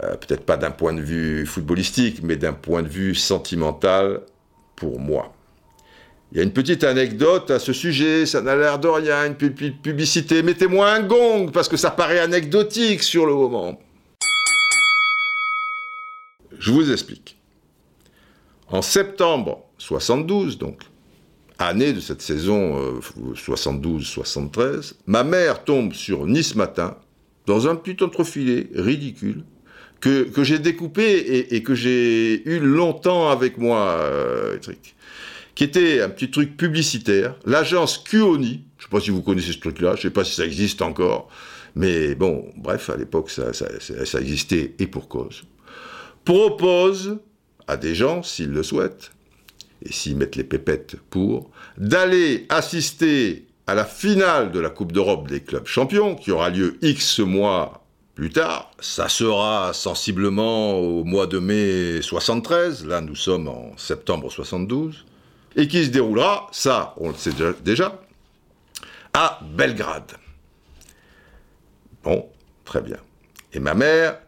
euh, 0.02 0.16
peut-être 0.16 0.46
pas 0.46 0.56
d'un 0.56 0.70
point 0.70 0.94
de 0.94 1.02
vue 1.02 1.46
footballistique, 1.46 2.22
mais 2.22 2.36
d'un 2.36 2.52
point 2.52 2.82
de 2.82 2.88
vue 2.88 3.14
sentimental 3.14 4.22
pour 4.74 5.00
moi. 5.00 5.35
Il 6.36 6.40
y 6.40 6.42
a 6.42 6.44
une 6.44 6.52
petite 6.52 6.84
anecdote 6.84 7.50
à 7.50 7.58
ce 7.58 7.72
sujet, 7.72 8.26
ça 8.26 8.42
n'a 8.42 8.54
l'air 8.54 8.78
de 8.78 8.88
rien, 8.88 9.24
une 9.24 9.36
publicité. 9.36 10.42
Mettez-moi 10.42 10.86
un 10.86 11.00
gong, 11.00 11.50
parce 11.50 11.66
que 11.66 11.78
ça 11.78 11.90
paraît 11.90 12.18
anecdotique 12.18 13.02
sur 13.02 13.24
le 13.24 13.32
moment. 13.32 13.80
Je 16.58 16.72
vous 16.72 16.92
explique. 16.92 17.38
En 18.68 18.82
septembre 18.82 19.64
72, 19.78 20.58
donc, 20.58 20.82
année 21.58 21.94
de 21.94 22.00
cette 22.00 22.20
saison 22.20 23.00
72-73, 23.32 24.58
euh, 24.58 24.82
ma 25.06 25.24
mère 25.24 25.64
tombe 25.64 25.94
sur 25.94 26.26
Nice 26.26 26.54
Matin, 26.54 26.98
dans 27.46 27.66
un 27.66 27.76
petit 27.76 28.04
entrefilet 28.04 28.68
ridicule, 28.74 29.42
que, 30.00 30.24
que 30.24 30.44
j'ai 30.44 30.58
découpé 30.58 31.46
et, 31.54 31.62
que 31.62 31.74
j'ai 31.74 32.46
eu 32.46 32.58
longtemps 32.58 33.30
avec 33.30 33.56
moi, 33.56 33.96
euh, 34.00 34.58
qui 35.56 35.64
était 35.64 36.02
un 36.02 36.10
petit 36.10 36.30
truc 36.30 36.56
publicitaire, 36.56 37.34
l'agence 37.44 37.98
Cuoni, 37.98 38.62
je 38.78 38.84
ne 38.84 38.88
sais 38.88 38.90
pas 38.90 39.00
si 39.00 39.10
vous 39.10 39.22
connaissez 39.22 39.52
ce 39.52 39.58
truc-là, 39.58 39.94
je 39.94 40.00
ne 40.00 40.02
sais 40.02 40.10
pas 40.10 40.22
si 40.22 40.34
ça 40.34 40.44
existe 40.44 40.82
encore, 40.82 41.28
mais 41.74 42.14
bon, 42.14 42.52
bref, 42.56 42.90
à 42.90 42.96
l'époque, 42.96 43.30
ça, 43.30 43.52
ça, 43.52 43.66
ça 43.80 44.20
existait 44.20 44.74
et 44.78 44.86
pour 44.86 45.08
cause, 45.08 45.44
propose 46.24 47.18
à 47.66 47.76
des 47.76 47.94
gens, 47.94 48.22
s'ils 48.22 48.50
le 48.50 48.62
souhaitent, 48.62 49.10
et 49.82 49.92
s'ils 49.92 50.16
mettent 50.16 50.36
les 50.36 50.44
pépettes 50.44 50.96
pour, 51.10 51.50
d'aller 51.78 52.46
assister 52.50 53.46
à 53.66 53.74
la 53.74 53.84
finale 53.84 54.52
de 54.52 54.60
la 54.60 54.70
Coupe 54.70 54.92
d'Europe 54.92 55.26
des 55.26 55.40
clubs 55.40 55.66
champions, 55.66 56.14
qui 56.16 56.30
aura 56.30 56.50
lieu 56.50 56.76
X 56.82 57.20
mois 57.20 57.82
plus 58.14 58.30
tard. 58.30 58.70
Ça 58.80 59.08
sera 59.08 59.72
sensiblement 59.72 60.78
au 60.78 61.04
mois 61.04 61.26
de 61.26 61.38
mai 61.38 62.02
73, 62.02 62.86
là 62.86 63.00
nous 63.00 63.16
sommes 63.16 63.48
en 63.48 63.72
septembre 63.76 64.30
72, 64.30 65.04
et 65.56 65.66
qui 65.66 65.84
se 65.84 65.90
déroulera, 65.90 66.48
ça 66.52 66.94
on 66.98 67.08
le 67.08 67.14
sait 67.14 67.32
déjà, 67.64 68.00
à 69.12 69.40
Belgrade. 69.42 70.12
Bon, 72.04 72.28
très 72.64 72.82
bien. 72.82 72.98
Et 73.52 73.58
ma 73.58 73.74
mère, 73.74 74.18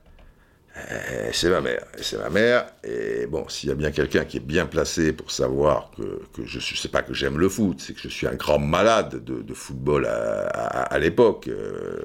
euh, 0.91 1.29
c'est 1.33 1.51
ma 1.51 1.61
mère, 1.61 1.85
c'est 2.01 2.19
ma 2.19 2.31
mère. 2.31 2.67
Et 2.83 3.27
bon, 3.27 3.49
s'il 3.49 3.69
y 3.69 3.73
a 3.73 3.75
bien 3.75 3.91
quelqu'un 3.91 4.25
qui 4.25 4.39
est 4.39 4.41
bien 4.41 4.67
placé 4.67 5.13
pour 5.13 5.31
savoir 5.31 5.91
que, 5.97 6.45
je 6.45 6.57
ne 6.57 6.77
sais 6.77 6.89
pas 6.89 7.03
que 7.03 7.13
j'aime 7.13 7.39
le 7.39 7.49
foot, 7.49 7.81
c'est 7.81 7.93
que 7.93 8.01
je 8.01 8.09
suis 8.09 8.27
un 8.27 8.35
grand 8.35 8.59
malade 8.59 9.23
de, 9.23 9.55
football 9.55 10.07
à, 10.07 10.99
l'époque. 10.99 11.49
Euh, 11.49 12.01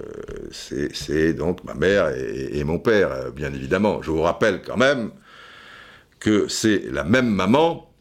c'est 0.52 1.34
donc 1.34 1.64
ma 1.64 1.76
mère 1.76 2.10
et, 2.10 2.64
mon 2.64 2.80
père, 2.80 3.12
euh, 3.12 3.32
bien 3.32 3.54
évidemment. 3.54 4.02
Je 4.02 4.12
vous 4.12 4.22
rappelle 4.22 4.62
quand 4.62 4.78
même 4.78 5.12
que 6.20 6.48
c'est 6.48 6.84
la 6.92 7.04
même 7.04 7.30
maman 7.30 7.93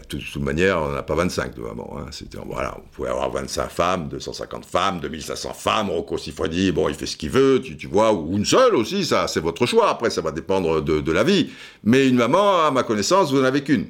de 0.00 0.18
toute, 0.18 0.42
manière, 0.42 0.80
on 0.80 0.92
n'a 0.92 1.02
pas 1.02 1.14
25 1.14 1.54
de 1.54 1.60
maman. 1.60 1.98
Hein. 1.98 2.10
voilà, 2.46 2.76
on 2.78 2.88
pouvait 2.88 3.10
avoir 3.10 3.30
25 3.30 3.70
femmes, 3.70 4.08
250 4.08 4.64
femmes, 4.64 5.00
2500 5.00 5.52
femmes. 5.54 5.90
Rocco 5.90 6.18
Siffredi, 6.18 6.72
bon, 6.72 6.88
il 6.88 6.94
fait 6.94 7.06
ce 7.06 7.16
qu'il 7.16 7.30
veut, 7.30 7.60
tu, 7.62 7.76
tu, 7.76 7.86
vois, 7.86 8.12
ou 8.12 8.36
une 8.36 8.44
seule 8.44 8.74
aussi, 8.74 9.04
ça, 9.04 9.28
c'est 9.28 9.40
votre 9.40 9.66
choix. 9.66 9.90
Après, 9.90 10.10
ça 10.10 10.20
va 10.20 10.32
dépendre 10.32 10.82
de, 10.82 11.12
la 11.12 11.24
vie. 11.24 11.50
Mais 11.84 12.08
une 12.08 12.16
maman, 12.16 12.64
à 12.64 12.70
ma 12.70 12.82
connaissance, 12.82 13.30
vous 13.30 13.38
n'en 13.38 13.44
avez 13.44 13.62
qu'une. 13.62 13.86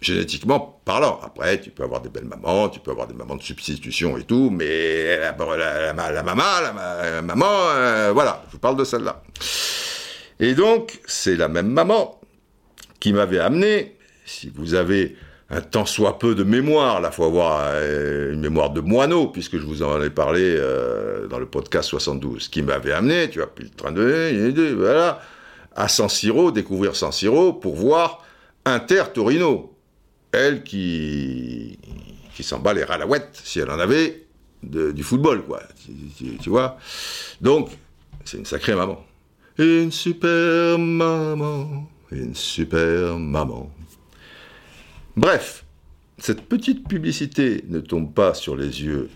Génétiquement 0.00 0.80
parlant. 0.84 1.20
Après, 1.24 1.60
tu 1.60 1.70
peux 1.70 1.84
avoir 1.84 2.02
des 2.02 2.10
belles 2.10 2.24
mamans, 2.24 2.68
tu 2.68 2.80
peux 2.80 2.90
avoir 2.90 3.06
des 3.06 3.14
mamans 3.14 3.36
de 3.36 3.42
substitution 3.42 4.18
et 4.18 4.24
tout, 4.24 4.50
mais 4.50 5.18
la, 5.18 5.32
maman, 5.32 6.42
la, 6.62 7.22
maman, 7.22 7.46
euh, 7.46 8.10
voilà, 8.12 8.42
je 8.48 8.52
vous 8.52 8.58
parle 8.58 8.76
de 8.76 8.84
celle-là. 8.84 9.22
Et 10.40 10.54
donc, 10.54 11.00
c'est 11.06 11.36
la 11.36 11.48
même 11.48 11.68
maman 11.68 12.20
qui 13.00 13.12
m'avait 13.12 13.38
amené 13.38 13.96
si 14.24 14.50
vous 14.54 14.74
avez 14.74 15.16
un 15.50 15.60
tant 15.60 15.86
soit 15.86 16.18
peu 16.18 16.34
de 16.34 16.42
mémoire, 16.42 17.00
là, 17.00 17.10
faut 17.10 17.24
avoir 17.24 17.62
euh, 17.66 18.32
une 18.32 18.40
mémoire 18.40 18.70
de 18.70 18.80
moineau, 18.80 19.28
puisque 19.28 19.58
je 19.58 19.64
vous 19.64 19.82
en 19.82 20.02
ai 20.02 20.10
parlé 20.10 20.42
euh, 20.42 21.26
dans 21.28 21.38
le 21.38 21.46
podcast 21.46 21.88
72, 21.90 22.48
qui 22.48 22.62
m'avait 22.62 22.92
amené, 22.92 23.28
tu 23.28 23.38
vois, 23.38 23.48
puis 23.54 23.64
le 23.64 23.70
train 23.70 23.92
de, 23.92 24.74
voilà, 24.74 25.20
à 25.76 25.88
San 25.88 26.08
Siro, 26.08 26.50
découvrir 26.50 26.96
San 26.96 27.12
Siro 27.12 27.52
pour 27.52 27.74
voir 27.76 28.24
Inter 28.64 29.04
Torino, 29.12 29.74
elle 30.32 30.62
qui 30.62 31.78
qui 32.34 32.42
s'en 32.42 32.58
bat 32.58 32.74
les 32.74 32.82
ralawettes, 32.82 33.40
si 33.44 33.60
elle 33.60 33.70
en 33.70 33.78
avait, 33.78 34.24
du 34.62 35.04
football, 35.04 35.44
quoi, 35.44 35.62
tu 36.42 36.50
vois. 36.50 36.78
Donc, 37.40 37.70
c'est 38.24 38.38
une 38.38 38.46
sacrée 38.46 38.74
maman. 38.74 39.04
Une 39.56 39.92
super 39.92 40.78
maman, 40.80 41.86
une 42.10 42.34
super 42.34 43.16
maman. 43.18 43.70
Bref, 45.16 45.64
cette 46.18 46.42
petite 46.42 46.88
publicité 46.88 47.64
ne 47.68 47.80
tombe 47.80 48.12
pas 48.12 48.34
sur 48.34 48.56
les 48.56 48.82
yeux 48.82 49.10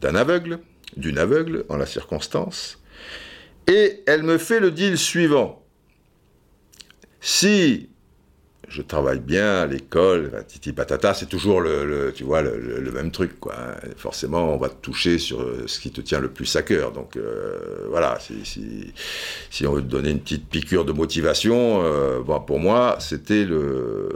d'un 0.00 0.14
aveugle, 0.14 0.58
d'une 0.96 1.18
aveugle 1.18 1.64
en 1.68 1.76
la 1.76 1.86
circonstance, 1.86 2.82
et 3.68 4.02
elle 4.06 4.22
me 4.22 4.38
fait 4.38 4.60
le 4.60 4.70
deal 4.70 4.98
suivant. 4.98 5.62
Si 7.20 7.88
je 8.68 8.82
travaille 8.82 9.20
bien 9.20 9.62
à 9.62 9.66
l'école, 9.66 10.44
titi 10.48 10.72
patata, 10.72 11.14
c'est 11.14 11.26
toujours 11.26 11.60
le, 11.60 12.12
tu 12.14 12.24
vois, 12.24 12.42
le, 12.42 12.90
même 12.92 13.10
truc, 13.10 13.38
quoi. 13.38 13.54
Forcément, 13.96 14.54
on 14.54 14.56
va 14.56 14.68
te 14.68 14.80
toucher 14.82 15.18
sur 15.18 15.44
ce 15.66 15.78
qui 15.78 15.90
te 15.90 16.00
tient 16.00 16.20
le 16.20 16.28
plus 16.28 16.56
à 16.56 16.62
cœur. 16.62 16.92
Donc, 16.92 17.16
euh, 17.16 17.86
voilà, 17.88 18.18
si, 18.20 18.92
si, 19.50 19.66
on 19.66 19.72
veut 19.72 19.82
te 19.82 19.86
donner 19.86 20.10
une 20.10 20.20
petite 20.20 20.48
piqûre 20.48 20.84
de 20.84 20.92
motivation, 20.92 21.82
euh, 21.84 22.20
bon, 22.20 22.40
pour 22.40 22.58
moi, 22.58 22.96
c'était 22.98 23.44
le, 23.44 24.08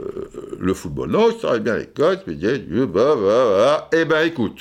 le 0.59 0.73
football. 0.73 1.09
Non, 1.09 1.31
je 1.31 1.37
travaille 1.37 1.61
bien 1.61 1.73
à 1.73 1.77
l'école, 1.77 2.19
je 2.25 2.31
me 2.31 2.35
disais, 2.35 2.59
bah, 2.85 3.15
bah, 3.15 3.19
bah. 3.21 3.89
Eh 3.93 4.05
ben, 4.05 4.25
écoute, 4.25 4.59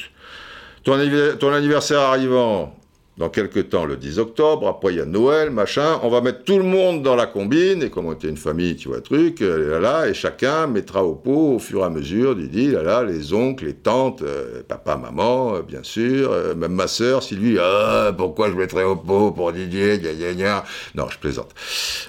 ton, 0.84 0.98
ton 1.38 1.52
anniversaire 1.52 2.00
arrivant, 2.00 2.76
dans 3.20 3.28
quelques 3.28 3.68
temps, 3.68 3.84
le 3.84 3.98
10 3.98 4.18
octobre, 4.18 4.66
après 4.66 4.94
il 4.94 4.96
y 4.96 5.00
a 5.00 5.04
Noël, 5.04 5.50
machin, 5.50 6.00
on 6.02 6.08
va 6.08 6.22
mettre 6.22 6.42
tout 6.42 6.56
le 6.56 6.64
monde 6.64 7.02
dans 7.02 7.16
la 7.16 7.26
combine, 7.26 7.82
et 7.82 7.90
comme 7.90 8.06
on 8.06 8.14
était 8.14 8.30
une 8.30 8.38
famille, 8.38 8.76
tu 8.76 8.88
vois, 8.88 9.02
truc, 9.02 9.42
euh, 9.42 9.72
là, 9.72 9.78
là, 9.78 10.08
et 10.08 10.14
chacun 10.14 10.66
mettra 10.66 11.04
au 11.04 11.14
pot 11.14 11.56
au 11.56 11.58
fur 11.58 11.82
et 11.82 11.84
à 11.84 11.90
mesure, 11.90 12.34
du 12.34 12.48
dit, 12.48 12.68
là, 12.68 12.82
là, 12.82 13.04
les 13.04 13.34
oncles, 13.34 13.66
les 13.66 13.74
tantes, 13.74 14.22
euh, 14.22 14.62
papa, 14.66 14.96
maman, 14.96 15.56
euh, 15.56 15.60
bien 15.60 15.82
sûr, 15.82 16.34
même 16.56 16.72
ma 16.72 16.86
sœur, 16.86 17.22
si 17.22 17.36
lui, 17.36 17.58
ah, 17.60 18.10
pourquoi 18.16 18.48
je 18.48 18.54
mettrais 18.54 18.84
au 18.84 18.96
pot 18.96 19.32
pour 19.32 19.52
Didier, 19.52 19.98
gna 19.98 20.14
gna 20.14 20.32
gna. 20.32 20.64
Non, 20.94 21.06
je 21.10 21.18
plaisante. 21.18 21.50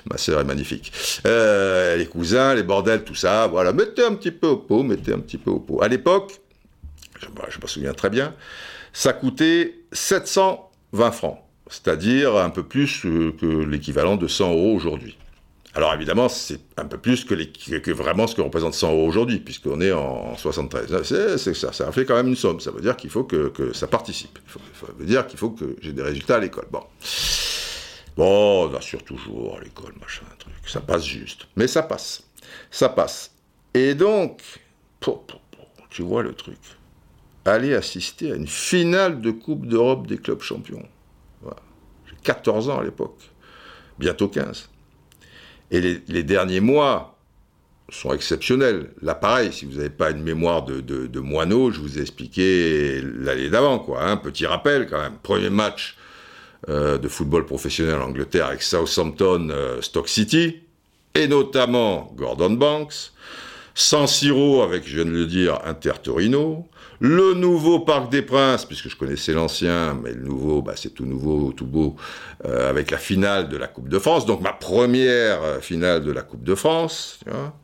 Ma 0.10 0.18
sœur 0.18 0.40
est 0.40 0.46
magnifique. 0.46 0.94
les 1.26 2.08
cousins, 2.10 2.56
les 2.56 2.64
bordels, 2.64 3.04
tout 3.04 3.16
ça, 3.16 3.48
voilà, 3.48 3.74
mettez 3.74 4.06
un 4.06 4.16
petit 4.16 4.32
peu 4.32 4.48
au 4.48 4.58
pot, 4.58 4.82
mettez 4.84 5.12
un 5.12 5.20
petit 5.20 5.38
peu 5.38 5.52
au 5.52 5.60
pot. 5.60 5.82
À 5.82 5.90
l'époque, 5.90 6.40
je, 7.20 7.26
je 7.50 7.60
me 7.62 7.68
souviens 7.68 7.94
très 7.94 8.10
bien, 8.10 8.34
ça 8.94 9.12
coûtait 9.12 9.76
700 9.92 10.71
20 10.94 11.12
francs, 11.12 11.40
c'est-à-dire 11.68 12.36
un 12.38 12.50
peu 12.50 12.64
plus 12.64 13.02
que 13.02 13.66
l'équivalent 13.66 14.18
de 14.18 14.28
100 14.28 14.52
euros 14.52 14.74
aujourd'hui. 14.74 15.18
Alors 15.74 15.94
évidemment, 15.94 16.28
c'est 16.28 16.60
un 16.76 16.86
peu 16.86 16.98
plus 16.98 17.24
que, 17.24 17.92
vraiment 17.92 18.28
ce 18.28 18.36
que 18.36 18.42
représente 18.42 18.74
100 18.74 18.92
euros 18.92 19.08
aujourd'hui, 19.08 19.40
puisqu'on 19.40 19.80
est 19.80 19.94
en 19.94 20.36
73. 20.36 21.38
C'est, 21.38 21.54
ça, 21.54 21.72
ça 21.72 21.92
fait 21.94 22.06
quand 22.06 22.16
même 22.16 22.28
une 22.28 22.36
somme. 22.36 22.60
Ça 22.60 22.72
veut 22.72 22.82
dire 22.82 22.98
qu'il 22.98 23.10
faut 23.10 23.24
que, 23.24 23.72
ça 23.74 23.88
participe. 23.88 24.38
Ça 24.54 24.88
veut 24.98 25.06
dire 25.06 25.28
qu'il 25.28 25.40
faut 25.40 25.52
que 25.52 25.78
j'ai 25.82 25.94
des 25.94 26.02
résultats 26.02 26.36
à 26.36 26.40
l'école. 26.40 26.68
Bon. 26.70 26.84
Bon, 28.18 28.70
on 28.70 28.76
assure 28.76 29.04
toujours 29.04 29.58
à 29.58 29.64
l'école, 29.64 29.94
machin, 30.02 30.24
truc. 30.38 30.54
Ça 30.68 30.82
passe 30.82 31.06
juste. 31.06 31.48
Mais 31.56 31.68
ça 31.68 31.84
passe. 31.84 32.24
Ça 32.70 32.90
passe. 32.90 33.32
Et 33.74 33.96
donc, 33.96 34.42
tu 35.90 36.02
vois 36.02 36.22
le 36.22 36.34
truc 36.34 36.58
aller 37.46 37.74
assister 37.74 38.32
à 38.32 38.36
une 38.36 38.48
finale 38.48 39.22
de 39.22 39.32
Coupe 39.32 39.66
d'Europe 39.66 40.08
des 40.08 40.18
clubs 40.18 40.42
champions. 40.42 40.88
J'ai 42.06 42.16
14 42.24 42.70
ans 42.70 42.80
à 42.80 42.84
l'époque, 42.84 43.18
bientôt 43.98 44.28
15. 44.28 44.70
Et 45.72 45.80
les, 45.80 46.24
derniers 46.24 46.60
mois 46.60 47.18
sont 47.90 48.14
exceptionnels. 48.14 48.92
Là, 49.02 49.16
pareil, 49.16 49.54
si 49.54 49.66
vous 49.66 49.78
n'avez 49.78 49.90
pas 49.90 50.12
une 50.12 50.22
mémoire 50.22 50.64
de, 50.64 51.20
moineau, 51.20 51.72
je 51.72 51.80
vous 51.80 51.98
ai 51.98 52.02
expliqué 52.02 53.02
l'année 53.02 53.50
d'avant, 53.50 53.80
quoi. 53.80 54.04
Un 54.04 54.12
hein. 54.12 54.18
petit 54.18 54.46
rappel 54.46 54.88
quand 54.88 55.00
même. 55.00 55.18
Premier 55.24 55.50
match 55.50 55.96
euh, 56.70 56.98
de 56.98 57.08
football 57.08 57.46
professionnel 57.46 57.96
en 57.96 58.10
Angleterre 58.10 58.48
avec 58.48 58.62
Southampton, 58.62 59.48
euh, 59.50 59.82
Stock 59.82 60.10
City, 60.10 60.58
et 61.16 61.28
notamment 61.28 62.12
Gordon 62.16 62.52
Banks. 62.52 63.12
San 63.74 64.08
Siro 64.08 64.62
avec, 64.62 64.86
je 64.86 64.96
viens 64.96 65.06
de 65.06 65.12
le 65.12 65.26
dire, 65.26 65.60
Inter 65.66 65.94
Torino, 66.04 66.68
le 67.02 67.34
nouveau 67.34 67.80
Parc 67.80 68.12
des 68.12 68.22
Princes, 68.22 68.64
puisque 68.64 68.88
je 68.88 68.96
connaissais 68.96 69.34
l'ancien, 69.34 69.96
mais 69.96 70.14
le 70.14 70.22
nouveau, 70.22 70.62
bah, 70.62 70.74
c'est 70.76 70.94
tout 70.94 71.06
nouveau, 71.06 71.52
tout 71.52 71.66
beau, 71.66 71.96
euh, 72.46 72.70
avec 72.70 72.92
la 72.92 73.00
finale 73.00 73.50
de 73.50 73.58
la 73.58 73.68
Coupe 73.68 73.90
de 73.90 73.98
France, 73.98 74.28
donc 74.28 74.42
ma 74.42 74.54
première 74.54 75.42
euh, 75.42 75.60
finale 75.62 76.04
de 76.04 76.12
la 76.12 76.22
Coupe 76.22 76.44
de 76.44 76.54
France. 76.54 77.18
Tu 77.24 77.32
vois 77.32 77.56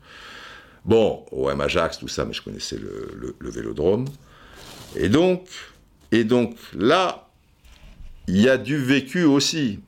bon, 0.84 1.24
OM 1.30 1.60
Ajax, 1.60 1.98
tout 1.98 2.08
ça, 2.08 2.24
mais 2.24 2.32
je 2.32 2.42
connaissais 2.42 2.78
le, 2.78 3.50
vélodrome. 3.50 4.06
Et 4.96 5.08
donc, 5.08 5.48
et 6.10 6.24
donc 6.24 6.56
là, 6.74 7.28
il 8.26 8.40
y 8.40 8.48
a 8.48 8.58
du 8.58 8.76
vécu 8.76 9.22
aussi. 9.22 9.78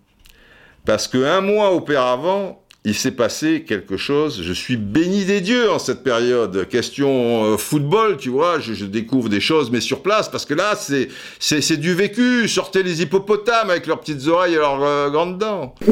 Parce 0.84 1.09
qu'un 1.09 1.40
mois 1.40 1.72
auparavant, 1.72 2.59
il 2.85 2.95
s'est 2.95 3.11
passé 3.12 3.64
quelque 3.66 3.97
chose. 3.99 4.43
Je 4.43 4.53
suis 4.53 4.76
béni 4.76 5.24
des 5.26 5.41
dieux 5.41 5.70
en 5.70 5.78
cette 5.78 6.03
période. 6.03 6.66
Question 6.68 7.45
euh, 7.45 7.57
football, 7.59 8.16
tu 8.16 8.31
vois, 8.31 8.59
je, 8.59 8.87
découvre 8.87 9.28
des 9.28 9.41
choses, 9.41 9.70
mais 9.70 9.81
sur 9.81 10.03
place, 10.03 10.31
parce 10.31 10.47
que 10.47 10.55
là, 10.55 10.74
c'est, 10.76 11.09
c'est, 11.39 11.76
du 11.76 11.95
vécu. 11.95 12.49
Sortez 12.49 12.83
les 12.83 13.03
hippopotames 13.03 13.68
avec 13.70 13.87
leurs 13.87 14.01
petites 14.01 14.26
oreilles 14.26 14.55
et 14.55 14.59
leurs 14.59 14.83
euh, 14.83 15.11
grandes 15.11 15.39
dents. 15.39 15.74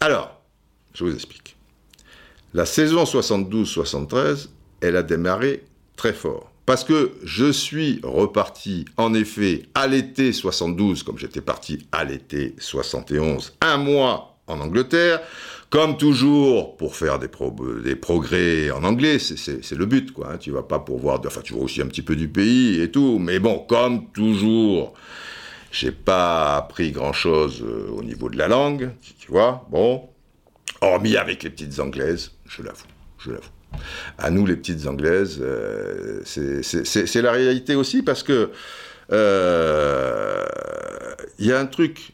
Alors, 0.00 0.40
je 0.94 1.04
vous 1.04 1.14
explique. 1.14 1.56
La 2.54 2.66
saison 2.66 3.04
72-73, 3.04 4.48
elle 4.80 4.96
a 4.96 5.02
démarré 5.02 5.64
très 5.96 6.12
fort. 6.12 6.50
Parce 6.68 6.84
que 6.84 7.12
je 7.24 7.50
suis 7.50 7.98
reparti, 8.02 8.84
en 8.98 9.14
effet, 9.14 9.62
à 9.74 9.86
l'été 9.86 10.34
72, 10.34 11.02
comme 11.02 11.16
j'étais 11.16 11.40
parti 11.40 11.88
à 11.92 12.04
l'été 12.04 12.54
71, 12.58 13.54
un 13.62 13.78
mois 13.78 14.36
en 14.46 14.60
Angleterre, 14.60 15.22
comme 15.70 15.96
toujours, 15.96 16.76
pour 16.76 16.94
faire 16.94 17.18
des, 17.18 17.28
progrès 17.96 18.70
en 18.70 18.84
anglais, 18.84 19.18
c'est 19.18 19.72
le 19.72 19.86
but, 19.86 20.12
quoi. 20.12 20.32
Hein. 20.34 20.36
Tu 20.36 20.50
vas 20.50 20.62
pas 20.62 20.78
pour 20.78 20.98
voir, 20.98 21.22
enfin, 21.26 21.40
tu 21.42 21.54
vois 21.54 21.62
aussi 21.62 21.80
un 21.80 21.86
petit 21.86 22.02
peu 22.02 22.16
du 22.16 22.28
pays 22.28 22.82
et 22.82 22.90
tout, 22.90 23.18
mais 23.18 23.38
bon, 23.38 23.60
comme 23.60 24.10
toujours, 24.10 24.92
j'ai 25.72 25.90
pas 25.90 26.58
appris 26.58 26.92
grand 26.92 27.14
chose 27.14 27.64
euh, 27.66 27.88
au 27.96 28.02
niveau 28.02 28.28
de 28.28 28.36
la 28.36 28.46
langue, 28.46 28.90
tu 29.18 29.32
vois, 29.32 29.66
bon, 29.70 30.06
hormis 30.82 31.16
avec 31.16 31.44
les 31.44 31.48
petites 31.48 31.80
anglaises, 31.80 32.32
je 32.44 32.62
l'avoue, 32.62 32.84
je 33.16 33.30
l'avoue 33.30 33.48
à 34.18 34.30
nous 34.30 34.46
les 34.46 34.56
petites 34.56 34.86
anglaises, 34.86 35.38
euh, 35.40 36.22
c'est 36.24 37.22
la 37.22 37.32
réalité 37.32 37.74
aussi 37.74 38.02
parce 38.02 38.22
que 38.22 38.50
il 39.10 39.14
euh, 39.14 40.44
y 41.38 41.52
a 41.52 41.58
un 41.58 41.66
truc 41.66 42.12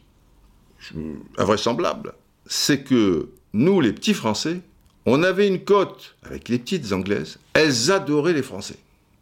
invraisemblable, 1.37 2.13
c'est 2.45 2.83
que 2.83 3.29
nous 3.53 3.81
les 3.81 3.91
petits 3.91 4.13
Français, 4.13 4.61
on 5.05 5.23
avait 5.23 5.47
une 5.47 5.63
cote 5.63 6.15
avec 6.23 6.49
les 6.49 6.59
petites 6.59 6.91
anglaises, 6.93 7.37
elles 7.53 7.91
adoraient 7.91 8.33
les 8.33 8.43
Français. 8.43 8.77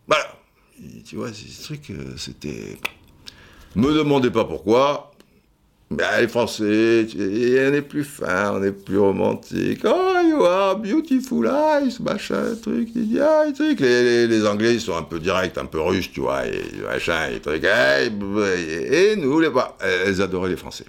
Voilà, 0.08 0.26
tu 1.06 1.16
vois, 1.16 1.30
ce 1.34 1.64
truc, 1.64 1.90
euh, 1.90 2.16
c'était. 2.18 2.78
Me 3.76 3.92
demandez 3.94 4.30
pas 4.30 4.46
pourquoi, 4.46 5.13
bah, 5.96 6.20
les 6.22 6.28
Français, 6.28 7.08
on 7.16 7.74
est 7.74 7.82
plus 7.82 8.04
fin, 8.04 8.54
on 8.54 8.64
est 8.64 8.72
plus 8.72 8.98
romantique. 8.98 9.82
Oh, 9.86 10.16
you 10.28 10.44
are 10.44 10.78
beautiful 10.78 11.48
eyes, 11.48 12.00
machin, 12.00 12.56
truc, 12.62 12.90
ah, 13.22 13.46
truc. 13.54 13.80
Les, 13.80 14.28
les, 14.28 14.48
Anglais, 14.48 14.74
ils 14.76 14.82
sont 14.82 14.96
un 14.96 15.04
peu 15.04 15.20
directs, 15.20 15.58
un 15.58 15.66
peu 15.66 15.82
russes, 15.82 16.12
tu 16.12 16.22
vois, 16.22 16.46
et 16.48 16.62
machin, 16.84 17.30
et 17.34 17.40
truc. 17.40 17.64
Et, 17.64 19.16
nous, 19.16 19.40
les, 19.40 19.50
bah, 19.50 19.78
elles 19.82 20.22
adoraient 20.22 20.50
les 20.50 20.58
Français. 20.58 20.86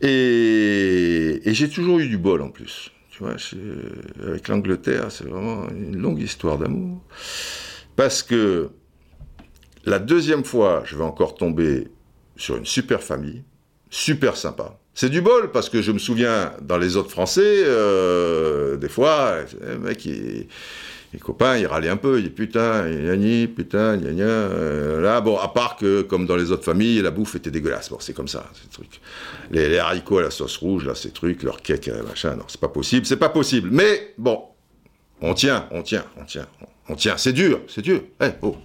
Et, 0.00 1.40
et 1.44 1.54
j'ai 1.54 1.68
toujours 1.68 1.98
eu 1.98 2.08
du 2.08 2.18
bol 2.18 2.42
en 2.42 2.50
plus. 2.50 2.90
Tu 3.10 3.22
vois, 3.22 3.36
avec 4.26 4.48
l'Angleterre, 4.48 5.06
c'est 5.10 5.26
vraiment 5.26 5.68
une 5.70 5.96
longue 5.96 6.20
histoire 6.20 6.58
d'amour. 6.58 7.00
Parce 7.96 8.22
que 8.22 8.70
la 9.84 9.98
deuxième 9.98 10.44
fois, 10.44 10.82
je 10.84 10.96
vais 10.96 11.04
encore 11.04 11.34
tomber 11.34 11.88
sur 12.36 12.56
une 12.56 12.66
super 12.66 13.02
famille 13.02 13.44
super 13.94 14.36
sympa. 14.36 14.76
C'est 14.92 15.08
du 15.08 15.20
bol 15.20 15.52
parce 15.52 15.70
que 15.70 15.80
je 15.80 15.92
me 15.92 15.98
souviens 15.98 16.52
dans 16.60 16.78
les 16.78 16.96
autres 16.96 17.10
Français, 17.10 17.62
euh, 17.64 18.76
des 18.76 18.88
fois, 18.88 19.38
les 19.84 21.18
copains, 21.20 21.56
ils 21.58 21.66
râlaient 21.66 21.88
un 21.88 21.96
peu, 21.96 22.18
ils 22.18 22.22
disaient 22.22 22.34
putain, 22.34 22.88
ni 22.88 23.46
putain, 23.46 23.96
gna 23.96 24.12
gna. 24.12 24.24
Euh, 24.24 25.00
là, 25.00 25.20
bon, 25.20 25.38
à 25.38 25.46
part 25.46 25.76
que, 25.76 26.02
comme 26.02 26.26
dans 26.26 26.34
les 26.34 26.50
autres 26.50 26.64
familles, 26.64 27.02
la 27.02 27.12
bouffe 27.12 27.36
était 27.36 27.52
dégueulasse. 27.52 27.88
Bon, 27.88 27.98
c'est 28.00 28.14
comme 28.14 28.26
ça, 28.26 28.50
ces 28.60 28.68
trucs. 28.68 29.00
Les, 29.52 29.68
les, 29.68 29.78
haricots 29.78 30.18
à 30.18 30.22
la 30.22 30.30
sauce 30.32 30.56
rouge, 30.56 30.84
là, 30.86 30.96
ces 30.96 31.10
trucs, 31.10 31.44
leur 31.44 31.62
cake, 31.62 31.86
euh, 31.86 32.02
machin, 32.02 32.34
non, 32.34 32.44
c'est 32.48 32.60
pas 32.60 32.68
possible, 32.68 33.06
c'est 33.06 33.16
pas 33.16 33.28
possible. 33.28 33.68
Mais, 33.70 34.14
bon, 34.18 34.42
on 35.20 35.34
tient, 35.34 35.68
on 35.70 35.82
tient, 35.82 36.04
on 36.20 36.24
tient, 36.24 36.46
on 36.88 36.96
tient. 36.96 37.16
C'est 37.16 37.32
dur, 37.32 37.60
c'est 37.68 37.82
dur. 37.82 38.02
Eh, 38.20 38.30
oh. 38.42 38.56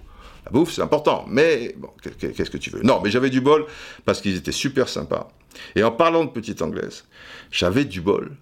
Bouffe, 0.50 0.72
c'est 0.72 0.82
important, 0.82 1.24
mais 1.28 1.74
bon, 1.78 1.90
qu'est-ce 2.02 2.50
que 2.50 2.58
tu 2.58 2.70
veux? 2.70 2.82
Non, 2.82 3.00
mais 3.02 3.10
j'avais 3.10 3.30
du 3.30 3.40
bol 3.40 3.66
parce 4.04 4.20
qu'ils 4.20 4.36
étaient 4.36 4.52
super 4.52 4.88
sympas. 4.88 5.28
Et 5.74 5.82
en 5.82 5.90
parlant 5.90 6.24
de 6.24 6.30
petite 6.30 6.62
anglaise, 6.62 7.04
j'avais 7.50 7.84
du 7.84 8.00
bol 8.00 8.36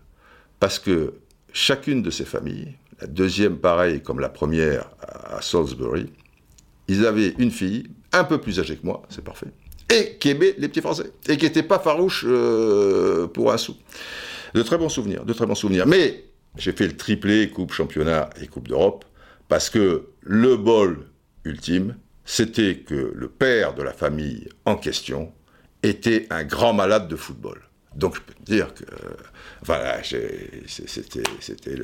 parce 0.61 0.79
que 0.79 1.15
chacune 1.53 2.03
de 2.03 2.11
ces 2.11 2.25
familles, 2.25 2.75
la 3.01 3.07
deuxième 3.07 3.57
pareil 3.59 4.03
comme 4.03 4.21
la 4.21 4.29
première 4.29 4.91
à 5.01 5.41
Salisbury, 5.41 6.11
ils 6.89 7.07
avaient 7.07 7.35
une 7.39 7.51
fille 7.51 7.91
un 8.13 8.25
peu 8.25 8.39
plus 8.39 8.59
âgée 8.61 8.77
que 8.77 8.87
moi, 8.87 9.03
c'est 9.11 9.25
parfait, 9.25 9.49
et 9.93 10.17
qui 10.19 10.31
aimait 10.31 10.55
les 10.59 10.69
petits 10.69 10.81
Français, 10.81 11.13
et 11.29 11.37
qui 11.37 11.45
n'était 11.45 11.63
pas 11.63 11.79
farouche 11.79 12.25
euh, 12.27 13.27
pour 13.27 13.53
un 13.53 13.59
sou. 13.59 13.77
De 14.55 14.63
très 14.63 14.79
bons 14.79 14.89
souvenirs, 14.89 15.25
de 15.25 15.33
très 15.35 15.47
bons 15.47 15.55
souvenirs. 15.55 15.87
Mais 15.87 16.25
j'ai 16.57 16.73
fait 16.73 16.87
le 16.87 16.97
triplé 16.97 17.51
Coupe 17.51 17.73
Championnat 17.73 18.31
et 18.41 18.47
Coupe 18.47 18.69
d'Europe, 18.69 19.05
parce 19.49 19.69
que 19.71 20.09
le 20.23 20.57
bol 20.57 21.07
c'était 22.25 22.77
que 22.77 23.13
le 23.15 23.29
père 23.29 23.75
de 23.75 23.83
la 23.83 23.93
famille 23.93 24.49
en 24.65 24.77
question 24.77 25.33
était 25.83 26.27
un 26.31 26.45
grand 26.45 26.73
malade 26.73 27.09
de 27.09 27.17
football. 27.17 27.63
Donc 27.97 28.17
je 28.17 28.21
peux 28.21 28.35
te 28.35 28.45
dire 28.45 28.75
que 28.75 28.85
voilà, 29.65 30.03
c'était 30.05 31.75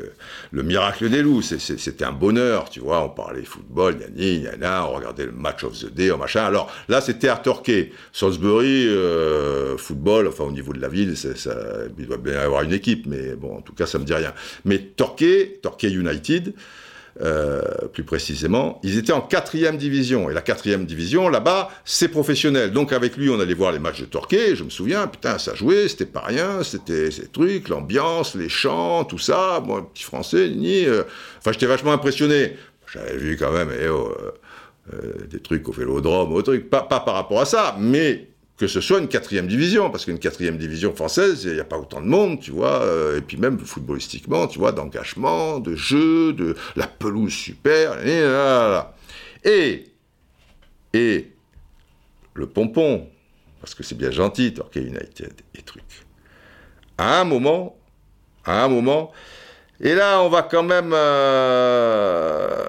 le, 0.52 0.62
miracle 0.62 1.08
des 1.08 1.22
loups, 1.22 1.42
c'était 1.42 2.04
un 2.04 2.12
bonheur, 2.12 2.70
tu 2.70 2.80
vois, 2.80 3.02
on 3.04 3.08
parlait 3.08 3.42
football, 3.42 3.96
y 4.16 4.46
a, 4.46 4.86
on 4.86 4.92
regardait 4.92 5.26
le 5.26 5.32
match 5.32 5.64
of 5.64 5.78
the 5.78 5.92
day, 5.92 6.16
machin. 6.16 6.44
Alors 6.44 6.72
là, 6.88 7.00
c'était 7.00 7.28
à 7.28 7.36
Torquay, 7.36 7.90
Salisbury, 8.12 8.86
euh, 8.86 9.76
football, 9.76 10.28
enfin 10.28 10.44
au 10.44 10.52
niveau 10.52 10.72
de 10.72 10.80
la 10.80 10.88
ville, 10.88 11.14
il 11.98 12.06
doit 12.06 12.16
bien 12.16 12.34
y 12.34 12.36
avoir 12.36 12.62
une 12.62 12.72
équipe, 12.72 13.06
mais 13.06 13.34
bon, 13.34 13.56
en 13.56 13.60
tout 13.60 13.72
cas, 13.74 13.86
ça 13.86 13.98
me 13.98 14.04
dit 14.04 14.14
rien. 14.14 14.32
Mais 14.64 14.78
Torquay, 14.78 15.58
Torquay 15.62 15.90
United, 15.90 16.54
euh, 17.20 17.62
plus 17.92 18.02
précisément, 18.02 18.80
ils 18.82 18.98
étaient 18.98 19.12
en 19.12 19.20
quatrième 19.20 19.76
division. 19.76 20.30
Et 20.30 20.34
la 20.34 20.40
quatrième 20.40 20.84
division, 20.84 21.28
là-bas, 21.28 21.70
c'est 21.84 22.08
professionnel. 22.08 22.72
Donc 22.72 22.92
avec 22.92 23.16
lui, 23.16 23.30
on 23.30 23.38
allait 23.38 23.54
voir 23.54 23.70
les 23.70 23.78
matchs 23.78 24.00
de 24.00 24.06
Torquay. 24.06 24.56
Je 24.56 24.64
me 24.64 24.70
souviens, 24.70 25.06
putain, 25.06 25.38
ça 25.38 25.54
jouait, 25.54 25.88
c'était 25.88 26.06
pas 26.06 26.22
rien, 26.22 26.64
c'était 26.64 27.10
ces 27.10 27.28
trucs, 27.28 27.68
l'ambiance, 27.68 28.34
les 28.34 28.48
chants, 28.48 29.04
tout 29.04 29.18
ça. 29.18 29.62
Moi, 29.64 29.88
petit 29.92 30.02
français, 30.02 30.48
ni. 30.48 30.84
Euh, 30.86 31.04
enfin, 31.38 31.52
j'étais 31.52 31.66
vachement 31.66 31.92
impressionné. 31.92 32.56
J'avais 32.92 33.16
vu 33.16 33.36
quand 33.36 33.52
même 33.52 33.70
eh, 33.80 33.88
oh, 33.88 34.12
euh, 34.92 35.26
des 35.30 35.40
trucs 35.40 35.68
au 35.68 35.72
vélodrome, 35.72 36.32
au 36.32 36.42
truc, 36.42 36.68
pas, 36.68 36.82
pas 36.82 37.00
par 37.00 37.14
rapport 37.14 37.40
à 37.40 37.44
ça, 37.44 37.76
mais 37.78 38.28
que 38.56 38.68
ce 38.68 38.80
soit 38.80 39.00
une 39.00 39.08
quatrième 39.08 39.48
division, 39.48 39.90
parce 39.90 40.04
qu'une 40.04 40.18
quatrième 40.18 40.58
division 40.58 40.94
française, 40.94 41.44
il 41.44 41.54
n'y 41.54 41.60
a 41.60 41.64
pas 41.64 41.76
autant 41.76 42.00
de 42.00 42.06
monde, 42.06 42.40
tu 42.40 42.52
vois, 42.52 42.82
euh, 42.82 43.18
et 43.18 43.20
puis 43.20 43.36
même 43.36 43.58
footballistiquement, 43.58 44.46
tu 44.46 44.60
vois, 44.60 44.70
d'engagement, 44.70 45.58
de 45.58 45.74
jeu, 45.74 46.32
de 46.32 46.54
la 46.76 46.86
pelouse 46.86 47.32
super, 47.32 47.98
et 48.06 48.22
Et, 50.94 51.30
le 52.34 52.46
pompon, 52.46 53.08
parce 53.60 53.74
que 53.74 53.82
c'est 53.82 53.96
bien 53.96 54.12
gentil, 54.12 54.54
Torquay 54.54 54.82
United 54.82 55.32
et 55.56 55.62
truc. 55.62 55.82
À 56.96 57.20
un 57.20 57.24
moment, 57.24 57.76
à 58.44 58.64
un 58.64 58.68
moment, 58.68 59.10
et 59.80 59.94
là, 59.94 60.22
on 60.22 60.28
va 60.28 60.42
quand 60.42 60.62
même, 60.62 60.92
euh, 60.94 62.64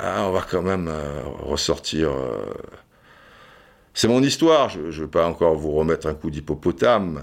ah, 0.00 0.24
on 0.26 0.32
va 0.32 0.44
quand 0.48 0.62
même 0.62 0.88
euh, 0.88 1.22
ressortir. 1.42 2.10
C'est 3.96 4.08
mon 4.08 4.22
histoire, 4.24 4.70
je 4.70 4.80
ne 4.80 4.90
vais 4.90 5.06
pas 5.06 5.24
encore 5.24 5.54
vous 5.54 5.70
remettre 5.70 6.08
un 6.08 6.14
coup 6.14 6.28
d'hippopotame, 6.28 7.22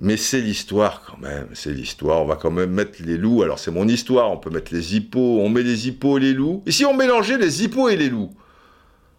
mais 0.00 0.16
c'est 0.16 0.40
l'histoire 0.40 1.02
quand 1.06 1.18
même, 1.18 1.46
c'est 1.54 1.72
l'histoire. 1.72 2.20
On 2.22 2.26
va 2.26 2.34
quand 2.34 2.50
même 2.50 2.72
mettre 2.72 3.00
les 3.04 3.16
loups, 3.16 3.42
alors 3.42 3.60
c'est 3.60 3.70
mon 3.70 3.86
histoire, 3.86 4.28
on 4.28 4.36
peut 4.36 4.50
mettre 4.50 4.74
les 4.74 4.96
hippos, 4.96 5.38
on 5.40 5.48
met 5.48 5.62
les 5.62 5.86
hippos 5.86 6.18
et 6.18 6.20
les 6.20 6.32
loups. 6.32 6.64
Et 6.66 6.72
si 6.72 6.84
on 6.84 6.94
mélangeait 6.94 7.38
les 7.38 7.62
hippos 7.62 7.88
et 7.88 7.96
les 7.96 8.08
loups? 8.08 8.32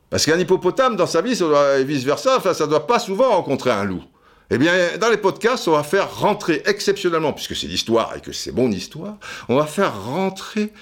Parce 0.10 0.26
qu'un 0.26 0.38
hippopotame 0.38 0.98
dans 0.98 1.06
sa 1.08 1.22
vie, 1.22 1.42
et 1.42 1.84
vice-versa, 1.86 2.42
ça 2.54 2.66
ne 2.66 2.70
doit 2.70 2.86
pas 2.86 3.00
souvent 3.00 3.30
rencontrer 3.30 3.72
un 3.72 3.86
loup. 3.86 4.04
Eh 4.50 4.58
bien, 4.58 4.74
dans 5.00 5.10
les 5.10 5.16
podcasts, 5.16 5.70
on 5.70 5.72
va 5.72 5.84
faire 5.84 6.14
rentrer 6.20 6.62
exceptionnellement, 6.66 7.32
puisque 7.32 7.56
c'est 7.56 7.68
l'histoire 7.68 8.14
et 8.18 8.20
que 8.20 8.34
c'est 8.34 8.52
mon 8.52 8.70
histoire, 8.70 9.18
on 9.48 9.56
va 9.56 9.66
faire 9.66 10.04
rentrer 10.04 10.74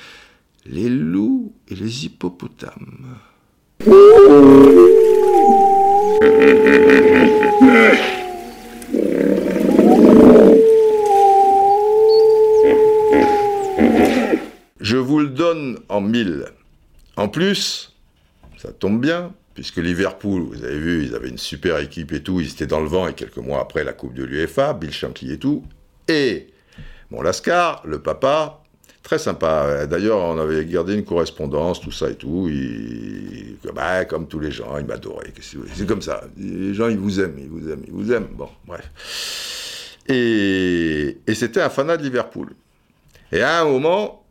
les 0.65 0.89
loups 0.89 1.53
et 1.67 1.75
les 1.75 2.05
hippopotames. 2.05 3.19
Je 14.81 14.97
vous 14.97 15.19
le 15.19 15.27
donne 15.27 15.79
en 15.87 16.01
mille. 16.01 16.45
En 17.15 17.29
plus, 17.29 17.95
ça 18.57 18.73
tombe 18.73 18.99
bien, 18.99 19.31
puisque 19.53 19.77
Liverpool, 19.77 20.41
vous 20.41 20.63
avez 20.63 20.79
vu, 20.79 21.05
ils 21.05 21.15
avaient 21.15 21.29
une 21.29 21.37
super 21.37 21.79
équipe 21.79 22.11
et 22.11 22.21
tout, 22.21 22.41
ils 22.41 22.49
étaient 22.49 22.67
dans 22.67 22.81
le 22.81 22.87
vent 22.87 23.07
et 23.07 23.13
quelques 23.13 23.37
mois 23.37 23.61
après 23.61 23.83
la 23.83 23.93
Coupe 23.93 24.13
de 24.13 24.23
l'UEFA, 24.23 24.73
Bill 24.73 24.91
Shankly 24.91 25.33
et 25.33 25.37
tout. 25.37 25.63
Et 26.07 26.47
mon 27.11 27.21
Lascar, 27.21 27.81
le 27.85 28.01
papa, 28.01 28.63
Très 29.03 29.17
sympa. 29.17 29.87
D'ailleurs, 29.87 30.19
on 30.19 30.37
avait 30.39 30.65
gardé 30.65 30.93
une 30.93 31.05
correspondance, 31.05 31.79
tout 31.79 31.91
ça 31.91 32.09
et 32.09 32.15
tout. 32.15 32.49
Bah, 33.73 34.05
comme 34.05 34.27
tous 34.27 34.39
les 34.39 34.51
gens, 34.51 34.77
il 34.77 34.85
m'adorait. 34.85 35.33
C'est 35.39 35.87
comme 35.87 36.01
ça. 36.01 36.21
Les 36.37 36.73
gens, 36.73 36.89
ils 36.89 36.97
vous 36.97 37.19
aiment, 37.19 37.39
ils 37.39 37.49
vous 37.49 37.69
aiment, 37.69 37.83
ils 37.87 37.93
vous 37.93 38.11
aiment. 38.11 38.27
Bon, 38.33 38.49
bref. 38.67 39.97
Et, 40.07 41.17
et 41.25 41.33
c'était 41.33 41.61
un 41.61 41.69
fanat 41.69 41.97
de 41.97 42.03
Liverpool. 42.03 42.49
Et 43.31 43.41
à 43.41 43.61
un 43.61 43.65
moment, 43.65 44.23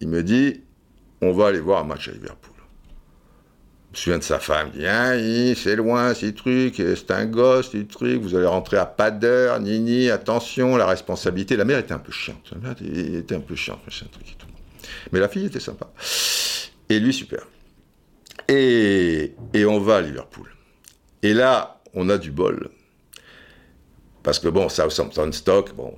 il 0.00 0.08
me 0.08 0.22
dit, 0.22 0.62
on 1.20 1.32
va 1.32 1.48
aller 1.48 1.60
voir 1.60 1.82
un 1.82 1.86
match 1.86 2.08
à 2.08 2.12
Liverpool. 2.12 2.55
Me 3.96 3.98
souviens 3.98 4.18
de 4.18 4.24
sa 4.24 4.38
femme, 4.38 4.72
dit, 4.74 4.86
ah, 4.86 5.12
c'est 5.56 5.74
loin, 5.74 6.12
ces 6.12 6.34
trucs, 6.34 6.76
c'est 6.76 7.10
un 7.10 7.24
gosse, 7.24 7.70
ces 7.70 7.86
trucs, 7.86 8.20
vous 8.20 8.34
allez 8.34 8.44
rentrer 8.44 8.76
à 8.76 8.84
pas 8.84 9.10
d'heure, 9.10 9.58
nini, 9.58 10.10
attention, 10.10 10.76
la 10.76 10.84
responsabilité. 10.84 11.56
La 11.56 11.64
mère 11.64 11.78
était 11.78 11.94
un 11.94 11.98
peu 11.98 12.12
chiante, 12.12 12.52
la 12.62 12.72
était 12.72 13.34
un 13.34 13.40
peu 13.40 13.56
chiante, 13.56 13.80
machin, 13.86 14.04
truc 14.12 14.32
et 14.32 14.34
tout. 14.34 14.46
Mais 15.12 15.18
la 15.18 15.28
fille 15.28 15.46
était 15.46 15.60
sympa. 15.60 15.90
Et 16.90 17.00
lui, 17.00 17.14
super. 17.14 17.46
Et, 18.48 19.34
et 19.54 19.64
on 19.64 19.80
va 19.80 19.96
à 19.96 20.00
Liverpool. 20.02 20.54
Et 21.22 21.32
là, 21.32 21.80
on 21.94 22.10
a 22.10 22.18
du 22.18 22.30
bol. 22.30 22.68
Parce 24.22 24.38
que 24.38 24.48
bon, 24.48 24.68
Southampton 24.68 25.32
Stock, 25.32 25.74
bon, 25.74 25.94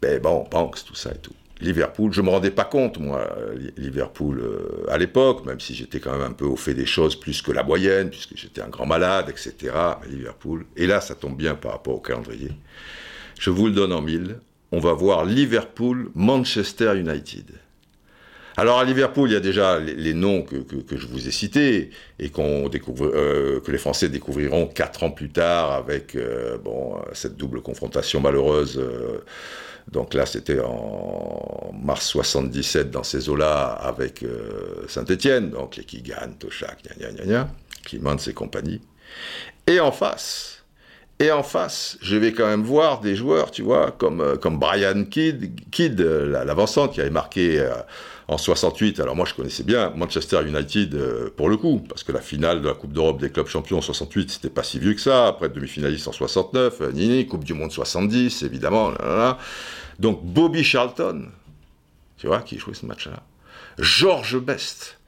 ben 0.00 0.22
bon, 0.22 0.46
Banks, 0.48 0.84
tout 0.84 0.94
ça 0.94 1.10
et 1.10 1.18
tout. 1.18 1.34
Liverpool, 1.60 2.12
je 2.12 2.20
me 2.20 2.28
rendais 2.28 2.50
pas 2.50 2.64
compte, 2.64 2.98
moi, 2.98 3.26
Liverpool 3.78 4.40
euh, 4.40 4.84
à 4.90 4.98
l'époque, 4.98 5.46
même 5.46 5.58
si 5.58 5.74
j'étais 5.74 6.00
quand 6.00 6.12
même 6.12 6.30
un 6.30 6.32
peu 6.32 6.44
au 6.44 6.56
fait 6.56 6.74
des 6.74 6.84
choses 6.84 7.16
plus 7.16 7.40
que 7.40 7.50
la 7.50 7.62
moyenne, 7.62 8.10
puisque 8.10 8.36
j'étais 8.36 8.60
un 8.60 8.68
grand 8.68 8.84
malade, 8.84 9.30
etc. 9.30 9.74
Liverpool. 10.08 10.66
Et 10.76 10.86
là, 10.86 11.00
ça 11.00 11.14
tombe 11.14 11.36
bien 11.36 11.54
par 11.54 11.72
rapport 11.72 11.94
au 11.94 12.00
calendrier. 12.00 12.50
Je 13.38 13.50
vous 13.50 13.66
le 13.66 13.72
donne 13.72 13.92
en 13.92 14.02
mille. 14.02 14.38
On 14.70 14.80
va 14.80 14.92
voir 14.92 15.24
Liverpool, 15.24 16.10
Manchester 16.14 16.98
United. 16.98 17.52
Alors 18.58 18.78
à 18.78 18.84
Liverpool, 18.84 19.30
il 19.30 19.34
y 19.34 19.36
a 19.36 19.40
déjà 19.40 19.78
les, 19.78 20.14
noms 20.14 20.42
que, 20.42 20.56
je 20.96 21.06
vous 21.06 21.28
ai 21.28 21.30
cités 21.30 21.90
et 22.18 22.32
euh, 22.38 23.60
que 23.60 23.70
les 23.70 23.78
Français 23.78 24.08
découvriront 24.08 24.66
quatre 24.66 25.02
ans 25.02 25.10
plus 25.10 25.28
tard 25.28 25.72
avec 25.72 26.16
euh, 26.16 26.56
cette 27.12 27.36
double 27.36 27.60
confrontation 27.60 28.20
malheureuse 28.20 28.82
donc 29.90 30.14
là, 30.14 30.26
c'était 30.26 30.60
en 30.60 31.72
mars 31.80 32.06
77 32.06 32.90
dans 32.90 33.04
ces 33.04 33.28
eaux-là 33.28 33.66
avec 33.66 34.22
euh, 34.22 34.84
Saint-Étienne, 34.88 35.50
donc 35.50 35.76
les 35.76 35.84
Kigan, 35.84 36.32
Toshak, 36.38 36.82
gna 36.82 37.12
gna 37.12 37.24
gna 37.24 37.48
Clements 37.84 38.16
et. 38.34 38.80
Et 39.68 39.78
en 39.78 39.92
face, 39.92 40.64
et 41.20 41.30
en 41.30 41.42
face, 41.44 41.98
je 42.02 42.16
vais 42.16 42.32
quand 42.32 42.46
même 42.46 42.62
voir 42.62 43.00
des 43.00 43.14
joueurs, 43.14 43.50
tu 43.52 43.62
vois, 43.62 43.92
comme, 43.92 44.20
euh, 44.20 44.36
Brian 44.36 45.04
Kidd, 45.04 45.70
Kidd 45.70 46.00
l'avancante 46.00 46.92
qui 46.94 47.00
avait 47.00 47.10
marqué 47.10 47.60
euh, 47.60 47.74
en 48.28 48.38
68, 48.38 48.98
alors 49.00 49.14
moi 49.14 49.24
je 49.24 49.34
connaissais 49.34 49.62
bien 49.62 49.90
Manchester 49.90 50.40
United 50.46 50.94
euh, 50.94 51.30
pour 51.36 51.48
le 51.48 51.56
coup, 51.56 51.84
parce 51.88 52.02
que 52.02 52.12
la 52.12 52.20
finale 52.20 52.60
de 52.60 52.68
la 52.68 52.74
Coupe 52.74 52.92
d'Europe 52.92 53.20
des 53.20 53.30
clubs 53.30 53.46
champions 53.46 53.78
en 53.78 53.82
68, 53.82 54.30
c'était 54.30 54.50
pas 54.50 54.64
si 54.64 54.78
vieux 54.78 54.94
que 54.94 55.00
ça, 55.00 55.28
après 55.28 55.48
demi-finaliste 55.48 56.08
en 56.08 56.12
69, 56.12 56.80
euh, 56.80 56.92
Nini, 56.92 57.26
Coupe 57.26 57.44
du 57.44 57.54
Monde 57.54 57.70
70, 57.70 58.42
évidemment, 58.42 58.92
donc 59.98 60.24
Bobby 60.24 60.64
Charlton, 60.64 61.28
tu 62.16 62.26
vois, 62.26 62.40
qui 62.40 62.58
jouait 62.58 62.74
ce 62.74 62.84
match-là, 62.86 63.22
George 63.78 64.38
Best, 64.38 64.98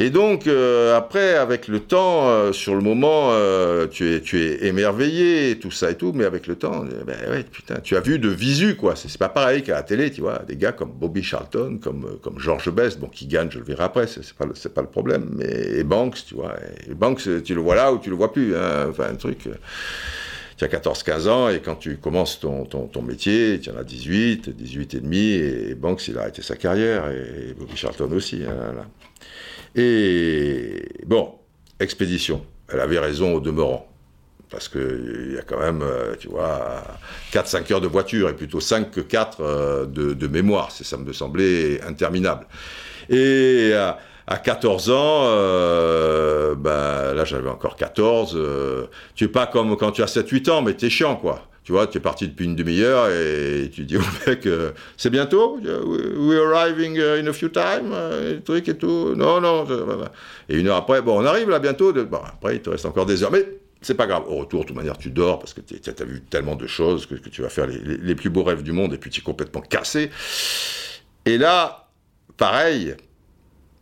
et 0.00 0.10
donc, 0.10 0.46
euh, 0.46 0.96
après, 0.96 1.34
avec 1.34 1.66
le 1.66 1.80
temps, 1.80 2.28
euh, 2.28 2.52
sur 2.52 2.76
le 2.76 2.80
moment, 2.80 3.30
euh, 3.32 3.88
tu, 3.88 4.14
es, 4.14 4.20
tu 4.20 4.40
es 4.40 4.66
émerveillé, 4.68 5.58
tout 5.58 5.72
ça 5.72 5.90
et 5.90 5.96
tout, 5.96 6.12
mais 6.14 6.24
avec 6.24 6.46
le 6.46 6.54
temps, 6.54 6.84
ben 7.04 7.16
ouais, 7.28 7.42
putain, 7.42 7.80
tu 7.82 7.96
as 7.96 8.00
vu 8.00 8.20
de 8.20 8.28
visu, 8.28 8.76
quoi. 8.76 8.94
C'est 8.94 9.18
pas 9.18 9.28
pareil 9.28 9.64
qu'à 9.64 9.74
la 9.74 9.82
télé, 9.82 10.12
tu 10.12 10.20
vois. 10.20 10.38
Des 10.46 10.56
gars 10.56 10.70
comme 10.70 10.92
Bobby 10.92 11.24
Charlton, 11.24 11.80
comme, 11.82 12.18
comme 12.22 12.38
George 12.38 12.70
Best, 12.70 13.00
bon, 13.00 13.08
qui 13.08 13.26
gagne, 13.26 13.50
je 13.50 13.58
le 13.58 13.64
verrai 13.64 13.82
après, 13.82 14.06
c'est 14.06 14.32
pas, 14.34 14.46
pas 14.46 14.82
le 14.82 14.88
problème. 14.88 15.30
Mais 15.34 15.78
et 15.78 15.82
Banks, 15.82 16.24
tu 16.28 16.36
vois. 16.36 16.54
Et 16.88 16.94
Banks, 16.94 17.42
tu 17.42 17.54
le 17.56 17.60
vois 17.60 17.74
là 17.74 17.92
ou 17.92 17.98
tu 17.98 18.08
le 18.08 18.16
vois 18.16 18.32
plus, 18.32 18.54
hein. 18.54 18.86
Enfin, 18.90 19.06
un 19.10 19.16
truc 19.16 19.48
tu 20.58 20.64
as 20.64 20.68
14-15 20.68 21.28
ans 21.28 21.48
et 21.48 21.60
quand 21.60 21.76
tu 21.76 21.96
commences 21.98 22.40
ton, 22.40 22.64
ton, 22.64 23.02
métier, 23.02 23.60
tu 23.60 23.70
en 23.70 23.76
as 23.76 23.84
18, 23.84 24.50
18 24.50 24.94
et 24.94 25.00
demi, 25.00 25.30
et 25.30 25.74
Banks, 25.74 26.08
il 26.08 26.18
a 26.18 26.22
arrêté 26.22 26.42
sa 26.42 26.56
carrière, 26.56 27.08
et 27.10 27.54
Bobby 27.54 27.76
Charlton 27.76 28.10
aussi. 28.12 28.42
Hein. 28.44 28.84
Et 29.76 30.82
bon, 31.06 31.34
expédition. 31.78 32.44
Elle 32.72 32.80
avait 32.80 32.98
raison 32.98 33.34
au 33.34 33.40
demeurant. 33.40 33.86
Parce 34.50 34.68
qu'il 34.68 35.34
y 35.34 35.38
a 35.38 35.42
quand 35.42 35.60
même, 35.60 35.82
euh, 35.82 36.14
tu 36.18 36.28
vois, 36.28 36.82
4-5 37.32 37.72
heures 37.72 37.80
de 37.80 37.86
voiture 37.86 38.28
et 38.30 38.34
plutôt 38.34 38.60
5 38.60 38.90
que 38.90 39.00
4 39.00 39.40
euh, 39.40 39.86
de, 39.86 40.26
mémoire. 40.26 40.72
Ça 40.72 40.96
me 40.96 41.12
semblait 41.12 41.80
interminable. 41.82 42.46
Et 43.10 43.72
à, 44.28 44.36
14 44.36 44.90
ans, 44.90 45.22
euh, 45.24 46.54
ben, 46.54 47.14
là 47.14 47.24
j'avais 47.24 47.50
encore 47.50 47.76
14, 47.76 48.38
tu 49.14 49.24
es 49.24 49.28
pas 49.28 49.46
comme 49.46 49.76
quand 49.76 49.92
tu 49.92 50.02
as 50.02 50.06
7-8 50.06 50.50
ans, 50.50 50.62
mais 50.62 50.74
tu 50.74 50.86
es 50.86 50.90
chiant, 50.90 51.16
quoi. 51.16 51.48
Tu 51.68 51.72
vois, 51.72 51.86
tu 51.86 51.98
es 51.98 52.00
parti 52.00 52.26
depuis 52.26 52.46
une 52.46 52.56
demi-heure 52.56 53.10
et 53.10 53.68
tu 53.70 53.84
dis 53.84 53.98
au 53.98 54.02
mec, 54.26 54.46
euh, 54.46 54.70
c'est 54.96 55.10
bientôt? 55.10 55.60
We're 55.60 56.54
arriving 56.54 56.96
uh, 56.96 57.20
in 57.20 57.26
a 57.26 57.32
few 57.34 57.50
time, 57.50 57.92
euh, 57.92 58.40
truc 58.40 58.70
et 58.70 58.74
tout. 58.78 59.14
Non, 59.14 59.38
non. 59.38 59.66
Et 60.48 60.56
une 60.56 60.68
heure 60.68 60.76
après, 60.76 61.02
bon, 61.02 61.20
on 61.20 61.26
arrive 61.26 61.50
là 61.50 61.58
bientôt. 61.58 61.92
Bon, 61.92 62.20
après, 62.24 62.56
il 62.56 62.62
te 62.62 62.70
reste 62.70 62.86
encore 62.86 63.04
des 63.04 63.22
heures. 63.22 63.30
Mais 63.30 63.44
c'est 63.82 63.92
pas 63.92 64.06
grave. 64.06 64.22
Au 64.28 64.36
retour, 64.36 64.62
de 64.62 64.68
toute 64.68 64.76
manière, 64.78 64.96
tu 64.96 65.10
dors 65.10 65.38
parce 65.38 65.52
que 65.52 65.60
tu 65.60 65.76
as 65.90 66.04
vu 66.06 66.22
tellement 66.22 66.56
de 66.56 66.66
choses 66.66 67.04
que, 67.04 67.16
tu 67.16 67.42
vas 67.42 67.50
faire 67.50 67.66
les, 67.66 68.14
plus 68.14 68.30
beaux 68.30 68.44
rêves 68.44 68.62
du 68.62 68.72
monde 68.72 68.94
et 68.94 68.96
puis 68.96 69.10
tu 69.10 69.20
es 69.20 69.22
complètement 69.22 69.60
cassé. 69.60 70.08
Et 71.26 71.36
là, 71.36 71.90
pareil, 72.38 72.94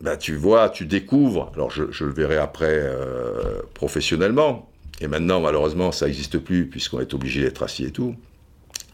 bah, 0.00 0.16
tu 0.16 0.36
vois, 0.36 0.68
tu 0.68 0.86
découvres. 0.86 1.50
Alors, 1.54 1.70
je, 1.70 2.04
le 2.04 2.12
verrai 2.12 2.36
après 2.36 2.72
euh, 2.72 3.62
professionnellement 3.74 4.70
et 5.00 5.08
maintenant 5.08 5.40
malheureusement 5.40 5.92
ça 5.92 6.06
n'existe 6.06 6.38
plus 6.38 6.66
puisqu'on 6.66 7.00
est 7.00 7.12
obligé 7.12 7.42
d'être 7.42 7.62
assis 7.62 7.84
et 7.84 7.90
tout, 7.90 8.14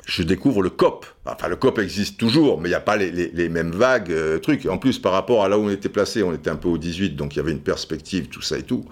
je 0.07 0.22
découvre 0.22 0.62
le 0.62 0.70
COP. 0.70 1.07
Enfin, 1.24 1.48
le 1.48 1.57
COP 1.57 1.78
existe 1.78 2.18
toujours, 2.18 2.61
mais 2.61 2.68
il 2.68 2.72
n'y 2.72 2.76
a 2.76 2.80
pas 2.80 2.96
les, 2.96 3.48
mêmes 3.48 3.70
vagues, 3.70 4.11
euh, 4.11 4.38
trucs. 4.38 4.66
En 4.66 4.78
plus, 4.78 4.98
par 4.98 5.12
rapport 5.12 5.44
à 5.44 5.48
là 5.48 5.59
où 5.59 5.66
on 5.66 5.70
était 5.70 5.88
placé, 5.88 6.22
on 6.22 6.32
était 6.32 6.50
un 6.50 6.57
peu 6.57 6.68
au 6.68 6.78
18, 6.78 7.11
donc 7.11 7.34
il 7.34 7.36
y 7.36 7.40
avait 7.40 7.53
une 7.53 7.61
perspective, 7.61 8.28
tout 8.28 8.42
ça 8.42 8.59
et 8.59 8.62
tout. 8.62 8.84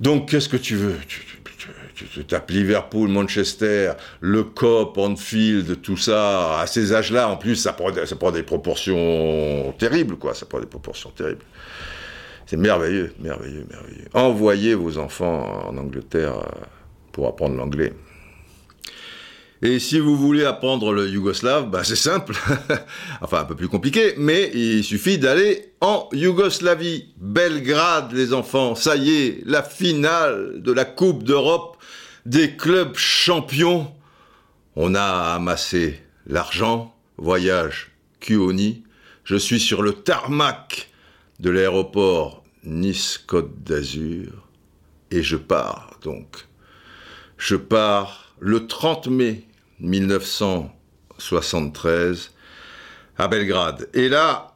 Donc, 0.00 0.28
qu'est-ce 0.28 0.48
que 0.48 0.56
tu 0.56 0.76
veux? 0.76 0.96
Tu, 1.08 1.37
tu, 2.06 2.24
tapes 2.24 2.50
Liverpool, 2.50 3.08
Manchester, 3.08 3.92
le 4.20 4.44
COP, 4.44 4.98
Anfield, 4.98 5.82
tout 5.82 5.96
ça. 5.96 6.60
À 6.60 6.66
ces 6.66 6.92
âges-là, 6.92 7.28
en 7.28 7.36
plus, 7.36 7.56
ça 7.56 7.72
prend, 7.72 7.90
ça 8.04 8.16
prend 8.16 8.30
des 8.30 8.42
proportions 8.42 9.74
terribles, 9.78 10.16
quoi. 10.16 10.34
Ça 10.34 10.46
prend 10.46 10.60
des 10.60 10.66
proportions 10.66 11.10
terribles. 11.10 11.44
C'est 12.46 12.56
merveilleux, 12.56 13.12
merveilleux, 13.20 13.66
merveilleux. 13.70 14.08
Envoyez 14.14 14.74
vos 14.74 14.98
enfants 14.98 15.66
en 15.68 15.76
Angleterre 15.76 16.38
euh, 16.38 16.64
pour 17.12 17.28
apprendre 17.28 17.56
l'anglais. 17.56 17.92
Et 19.60 19.80
si 19.80 19.98
vous 19.98 20.16
voulez 20.16 20.44
apprendre 20.44 20.92
le 20.92 21.08
yougoslave, 21.08 21.68
bah 21.68 21.82
c'est 21.82 21.96
simple, 21.96 22.34
enfin 23.20 23.40
un 23.40 23.44
peu 23.44 23.56
plus 23.56 23.66
compliqué, 23.66 24.14
mais 24.16 24.52
il 24.54 24.84
suffit 24.84 25.18
d'aller 25.18 25.72
en 25.80 26.08
Yougoslavie. 26.12 27.08
Belgrade, 27.16 28.12
les 28.12 28.32
enfants, 28.32 28.76
ça 28.76 28.94
y 28.94 29.10
est, 29.10 29.42
la 29.44 29.64
finale 29.64 30.62
de 30.62 30.72
la 30.72 30.84
Coupe 30.84 31.24
d'Europe 31.24 31.76
des 32.28 32.56
clubs 32.56 32.96
champions. 32.96 33.92
On 34.76 34.94
a 34.94 35.34
amassé 35.34 36.00
l'argent, 36.26 36.94
voyage 37.16 37.90
Kuoni. 38.20 38.84
Je 39.24 39.36
suis 39.36 39.58
sur 39.58 39.80
le 39.80 39.94
tarmac 39.94 40.90
de 41.40 41.48
l'aéroport 41.48 42.44
Nice-Côte 42.64 43.64
d'Azur 43.64 44.46
et 45.10 45.22
je 45.22 45.36
pars 45.36 45.98
donc. 46.02 46.46
Je 47.38 47.56
pars 47.56 48.34
le 48.40 48.66
30 48.66 49.06
mai 49.06 49.46
1973 49.80 52.32
à 53.16 53.28
Belgrade. 53.28 53.88
Et 53.94 54.10
là, 54.10 54.54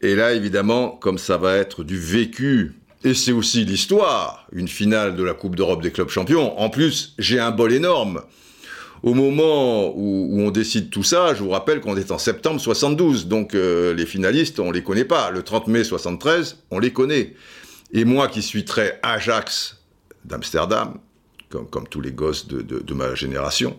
et 0.00 0.14
là 0.14 0.32
évidemment, 0.32 0.90
comme 0.90 1.18
ça 1.18 1.38
va 1.38 1.56
être 1.56 1.82
du 1.82 1.98
vécu, 1.98 2.76
et 3.04 3.14
c'est 3.14 3.32
aussi 3.32 3.64
l'histoire, 3.64 4.46
une 4.52 4.68
finale 4.68 5.14
de 5.14 5.22
la 5.22 5.34
Coupe 5.34 5.56
d'Europe 5.56 5.82
des 5.82 5.92
clubs 5.92 6.08
champions. 6.08 6.58
En 6.58 6.70
plus, 6.70 7.14
j'ai 7.18 7.38
un 7.38 7.50
bol 7.50 7.72
énorme 7.72 8.22
au 9.04 9.12
moment 9.12 9.92
où, 9.94 10.40
on 10.40 10.50
décide 10.50 10.88
tout 10.88 11.02
ça, 11.02 11.34
je 11.34 11.42
vous 11.42 11.50
rappelle 11.50 11.82
qu'on 11.82 11.94
est 11.94 12.10
en 12.10 12.16
septembre 12.16 12.58
72, 12.58 13.26
donc 13.26 13.54
euh, 13.54 13.92
les 13.92 14.06
finalistes, 14.06 14.58
on 14.60 14.70
les 14.70 14.82
connaît 14.82 15.04
pas. 15.04 15.30
Le 15.30 15.42
30 15.42 15.66
mai 15.66 15.84
73, 15.84 16.64
on 16.70 16.78
les 16.78 16.90
connaît. 16.90 17.34
Et 17.92 18.06
moi 18.06 18.28
qui 18.28 18.40
suis 18.40 18.64
très 18.64 18.98
Ajax 19.02 19.82
d'Amsterdam, 20.24 20.98
comme, 21.50 21.86
tous 21.86 22.00
les 22.00 22.12
gosses 22.12 22.48
de 22.48 22.94
ma 22.94 23.14
génération, 23.14 23.78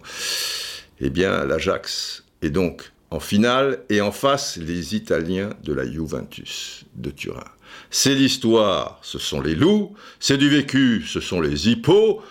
eh 1.01 1.09
bien 1.09 1.43
l'Ajax 1.43 2.23
est 2.43 2.51
donc 2.51 2.91
en 3.09 3.19
finale 3.19 3.79
et 3.89 4.01
en 4.01 4.11
face 4.11 4.57
les 4.57 4.95
Italiens 4.95 5.49
de 5.63 5.73
la 5.73 5.89
Juventus 5.89 6.85
de 6.95 7.09
Turin. 7.09 7.43
C'est 7.89 8.15
l'histoire, 8.15 8.99
ce 9.01 9.19
sont 9.19 9.41
les 9.41 9.55
loups. 9.55 9.93
C'est 10.19 10.37
du 10.37 10.49
vécu, 10.49 11.03
ce 11.07 11.19
sont 11.19 11.41
les 11.41 11.69
hippos. 11.69 12.21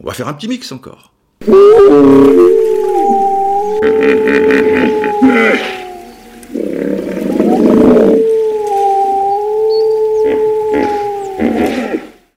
On 0.00 0.06
va 0.06 0.12
faire 0.12 0.28
un 0.28 0.34
petit 0.34 0.48
mix 0.48 0.72
encore. 0.72 1.12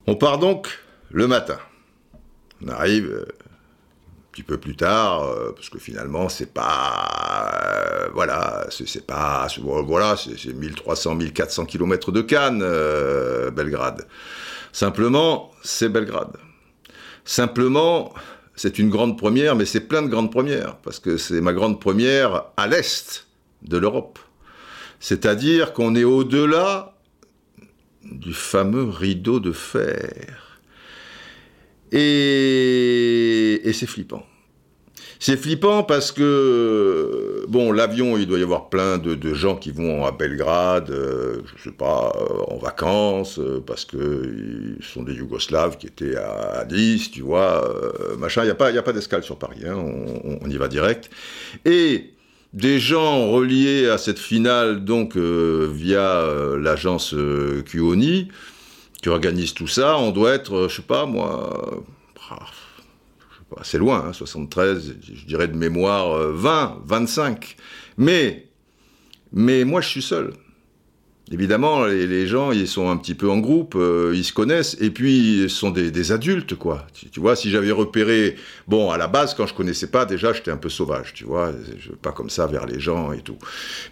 On 0.05 0.15
part 0.15 0.38
donc 0.39 0.67
le 1.11 1.28
matin. 1.28 1.57
On 2.63 2.69
arrive 2.69 3.07
euh, 3.07 3.25
peu 4.44 4.58
plus 4.58 4.76
tard, 4.76 5.24
euh, 5.24 5.52
parce 5.56 5.70
que 5.70 5.80
finalement, 5.80 6.30
c'est 6.30 6.54
pas. 6.54 7.50
euh, 7.74 8.10
voilà, 8.14 8.68
c'est 8.70 9.06
pas. 9.06 9.48
Voilà, 9.62 10.16
c'est 10.18 10.38
c'est 10.38 10.54
1300, 10.54 11.16
1400 11.16 11.66
km 11.66 12.12
de 12.12 12.22
Cannes, 12.22 12.62
euh, 12.64 13.52
Belgrade. 13.52 14.08
Simplement, 14.72 15.52
c'est 15.64 15.90
Belgrade. 15.90 16.38
Simplement, 17.26 18.14
c'est 18.56 18.80
une 18.80 18.90
grande 18.90 19.18
première, 19.18 19.56
mais 19.56 19.66
c'est 19.66 19.82
plein 19.82 20.02
de 20.02 20.08
grandes 20.08 20.32
premières, 20.32 20.78
parce 20.78 21.00
que 21.00 21.18
c'est 21.18 21.42
ma 21.42 21.54
grande 21.54 21.80
première 21.80 22.46
à 22.58 22.68
l'est 22.68 23.28
de 23.64 23.78
l'Europe. 23.78 24.20
C'est-à-dire 25.00 25.74
qu'on 25.74 25.96
est 25.96 26.04
au-delà 26.04 26.96
du 28.04 28.34
fameux 28.34 28.84
rideau 28.84 29.40
de 29.40 29.52
fer. 29.52 30.47
Et, 31.92 33.72
c'est 33.74 33.88
flippant. 33.88 34.24
C'est 35.20 35.38
flippant 35.38 35.82
parce 35.84 36.12
que, 36.12 37.46
bon, 37.48 37.72
l'avion, 37.72 38.18
il 38.18 38.28
doit 38.28 38.38
y 38.38 38.44
avoir 38.44 38.70
plein 38.70 39.00
de, 39.00 39.34
gens 39.34 39.56
qui 39.56 39.72
vont 39.72 40.06
à 40.06 40.12
Belgrade, 40.12 40.92
euh, 40.92 41.42
je 41.56 41.64
sais 41.64 41.76
pas, 41.76 42.14
euh, 42.16 42.54
en 42.54 42.58
vacances, 42.58 43.40
euh, 43.40 43.64
parce 43.66 43.84
que 43.86 44.78
ils 44.80 44.86
sont 44.86 45.02
des 45.02 45.14
Yougoslaves 45.14 45.78
qui 45.78 45.88
étaient 45.88 46.16
à, 46.16 46.60
à 46.60 46.66
tu 46.66 47.22
vois, 47.22 47.68
euh, 47.68 48.16
machin. 48.18 48.42
Il 48.44 48.46
n'y 48.46 48.52
a 48.52 48.56
pas, 48.56 48.72
pas 48.82 48.94
d'escale 48.94 49.24
sur 49.24 49.38
Paris, 49.40 49.62
hein, 49.66 49.76
on, 49.76 50.40
on 50.42 50.50
y 50.50 50.58
va 50.58 50.68
direct. 50.68 51.10
Et 51.66 52.14
des 52.54 52.80
gens 52.80 53.32
reliés 53.32 53.88
à 53.88 53.98
cette 53.98 54.20
finale, 54.20 54.86
donc 54.86 55.18
via 55.18 56.24
l'agence 56.58 57.14
QONI, 57.66 58.30
qui 59.02 59.10
organise 59.10 59.54
tout 59.54 59.68
ça, 59.68 59.98
on 59.98 60.12
doit 60.12 60.34
être, 60.34 60.56
euh, 60.56 60.70
je 60.70 60.78
sais 60.78 60.82
pas 60.82 61.06
moi, 61.06 61.74
euh, 61.74 61.80
ah, 62.32 63.62
c'est 63.64 63.78
loin, 63.78 64.06
hein, 64.08 64.14
73, 64.14 64.95
je 65.02 65.26
dirais 65.26 65.48
de 65.48 65.56
mémoire 65.56 66.12
euh, 66.12 66.34
20, 66.34 66.82
25. 66.86 67.56
Mais, 67.98 68.48
mais 69.32 69.64
moi 69.64 69.82
je 69.82 69.89
suis 69.89 70.02
seul. 70.02 70.34
Évidemment, 71.30 71.86
les, 71.86 72.26
gens, 72.26 72.54
ils 72.54 72.70
sont 72.70 72.89
un 72.89 72.95
petit 72.95 73.14
peu 73.14 73.30
en 73.30 73.39
groupe, 73.39 73.76
euh, 73.76 74.14
ils 74.16 74.24
se 74.24 74.32
connaissent, 74.32 74.78
et 74.80 74.91
puis 74.91 75.50
sont 75.50 75.72
des, 75.72 76.12
adultes, 76.14 76.56
quoi. 76.56 76.88
Tu, 76.93 77.10
tu 77.10 77.20
vois, 77.20 77.36
si 77.36 77.52
j'avais 77.52 77.72
repéré, 77.72 78.38
bon, 78.66 78.91
à 78.91 78.98
la 78.98 79.08
base, 79.08 79.34
quand 79.34 79.45
je 79.45 79.54
connaissais 79.54 79.91
pas, 79.91 80.06
déjà, 80.06 80.32
j'étais 80.32 80.52
un 80.52 80.58
peu 80.58 80.70
sauvage, 80.70 81.14
tu 81.14 81.26
vois, 81.26 81.52
pas 82.02 82.14
comme 82.14 82.30
ça 82.30 82.48
vers 82.48 82.66
les 82.66 82.80
gens 82.80 83.12
et 83.12 83.20
tout. 83.20 83.38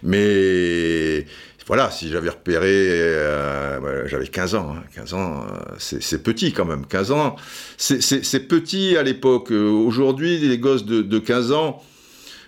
Mais 0.02 1.26
voilà, 1.66 1.90
si 1.90 2.08
j'avais 2.08 2.28
repéré, 2.30 2.68
euh, 2.70 4.06
j'avais 4.06 4.28
15 4.28 4.54
ans, 4.54 4.74
hein, 4.76 4.84
15 4.94 5.14
ans, 5.14 5.44
euh, 5.50 5.74
c'est 5.78 6.22
petit 6.22 6.52
quand 6.52 6.64
même, 6.64 6.86
15 6.86 7.10
ans, 7.10 7.34
c'est- 7.76 7.98
petit 8.48 8.96
à 8.96 9.02
l'époque. 9.02 9.50
Euh, 9.50 9.68
Aujourd'hui, 9.70 10.38
les 10.38 10.58
gosses 10.58 10.84
de, 10.84 11.02
de 11.02 11.18
15 11.18 11.50
ans, 11.52 11.82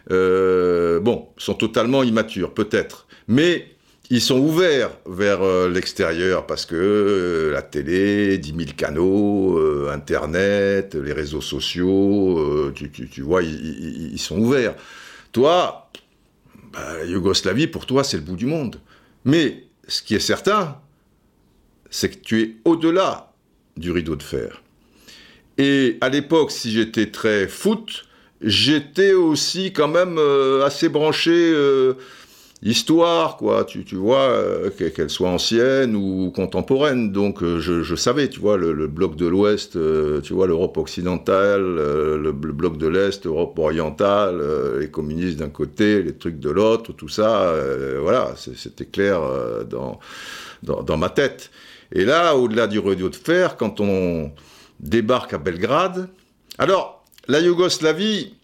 bon, 0.09 1.29
sont 1.37 1.55
totalement 1.55 2.03
immatures, 2.03 2.55
peut-être, 2.55 3.07
mais 3.27 3.67
ils 4.11 4.23
sont 4.23 4.39
ouverts 4.39 4.91
vers 5.07 5.41
l'extérieur 5.69 6.47
parce 6.47 6.65
que 6.65 7.51
la 7.53 7.61
télé, 7.63 8.39
10 8.39 8.55
000 8.57 8.71
canaux, 8.77 9.59
Internet, 9.91 10.95
les 10.95 11.13
réseaux 11.13 11.41
sociaux, 11.43 12.71
tu, 12.75 13.21
vois, 13.23 13.43
ils, 13.43 14.13
ils- 14.15 14.19
sont 14.19 14.39
ouverts. 14.39 14.75
Toi, 15.33 15.91
bah, 16.73 16.81
la 17.01 17.05
Yougoslavie, 17.05 17.67
pour 17.67 17.85
toi, 17.85 18.03
c'est 18.05 18.17
le 18.17 18.23
bout 18.23 18.37
du 18.37 18.47
monde. 18.47 18.81
Mais 19.29 19.65
ce 19.87 20.01
qui 20.01 20.15
est 20.15 20.21
certain, 20.21 20.81
c'est 21.91 22.09
que 22.09 22.17
tu 22.17 22.41
es 22.41 22.57
au-delà 22.65 23.35
du 23.77 23.93
rideau 23.93 24.17
de 24.17 24.23
fer. 24.23 24.63
Et 25.59 25.99
à 26.01 26.09
l'époque, 26.09 26.51
si 26.51 26.73
j'étais 26.73 27.11
très 27.11 27.47
foot, 27.47 28.07
j'étais 28.41 29.13
aussi 29.13 29.75
quand 29.75 29.89
même 29.89 30.17
euh, 30.17 30.65
assez 30.65 30.89
branché 30.89 31.31
euh, 31.31 31.93
histoire, 32.63 33.37
quoi. 33.37 33.65
Tu, 33.65 33.85
tu 33.85 33.95
vois, 33.97 34.21
euh, 34.31 34.71
que- 34.71 34.85
qu'elle 34.89 35.11
soit 35.11 35.29
ancienne 35.31 35.95
ou 35.97 36.31
contemporaine. 36.31 37.13
Donc 37.13 37.43
euh, 37.43 37.61
je, 37.61 37.83
je 37.83 37.95
savais, 37.95 38.29
tu 38.29 38.41
vois, 38.41 38.57
le, 38.57 38.73
le 38.73 38.87
bloc 38.89 39.17
de 39.17 39.27
l'Ouest, 39.27 39.77
euh, 39.77 40.21
tu 40.21 40.33
vois, 40.33 40.47
l'Europe 40.47 40.77
occidentale, 40.77 41.63
le, 41.63 42.33
bloc 42.33 42.77
de 42.79 42.87
l'Est, 42.89 43.25
l'Europe 43.25 43.59
orientale, 43.59 44.43
les 44.81 44.91
communistes 44.91 45.39
d'un 45.39 45.49
côté, 45.51 46.03
les 46.03 46.15
trucs 46.17 46.41
de 46.41 46.51
l'autre, 46.51 46.93
tout 46.93 47.09
ça. 47.09 47.55
voilà, 48.01 48.35
c'était 48.37 48.87
clair 48.87 49.21
dans, 49.71 49.99
dans, 50.63 50.83
dans 50.83 50.97
ma 50.97 51.11
tête. 51.11 51.51
Et 51.93 52.05
là, 52.05 52.35
au-delà 52.37 52.67
du 52.67 52.79
rideau 52.79 53.09
de 53.09 53.17
fer, 53.17 53.57
quand 53.57 53.81
on 53.81 54.31
débarque 54.81 55.33
à 55.35 55.39
Belgrade, 55.39 56.09
alors 56.59 57.05
la 57.29 57.41
Yougoslavie, 57.41 58.35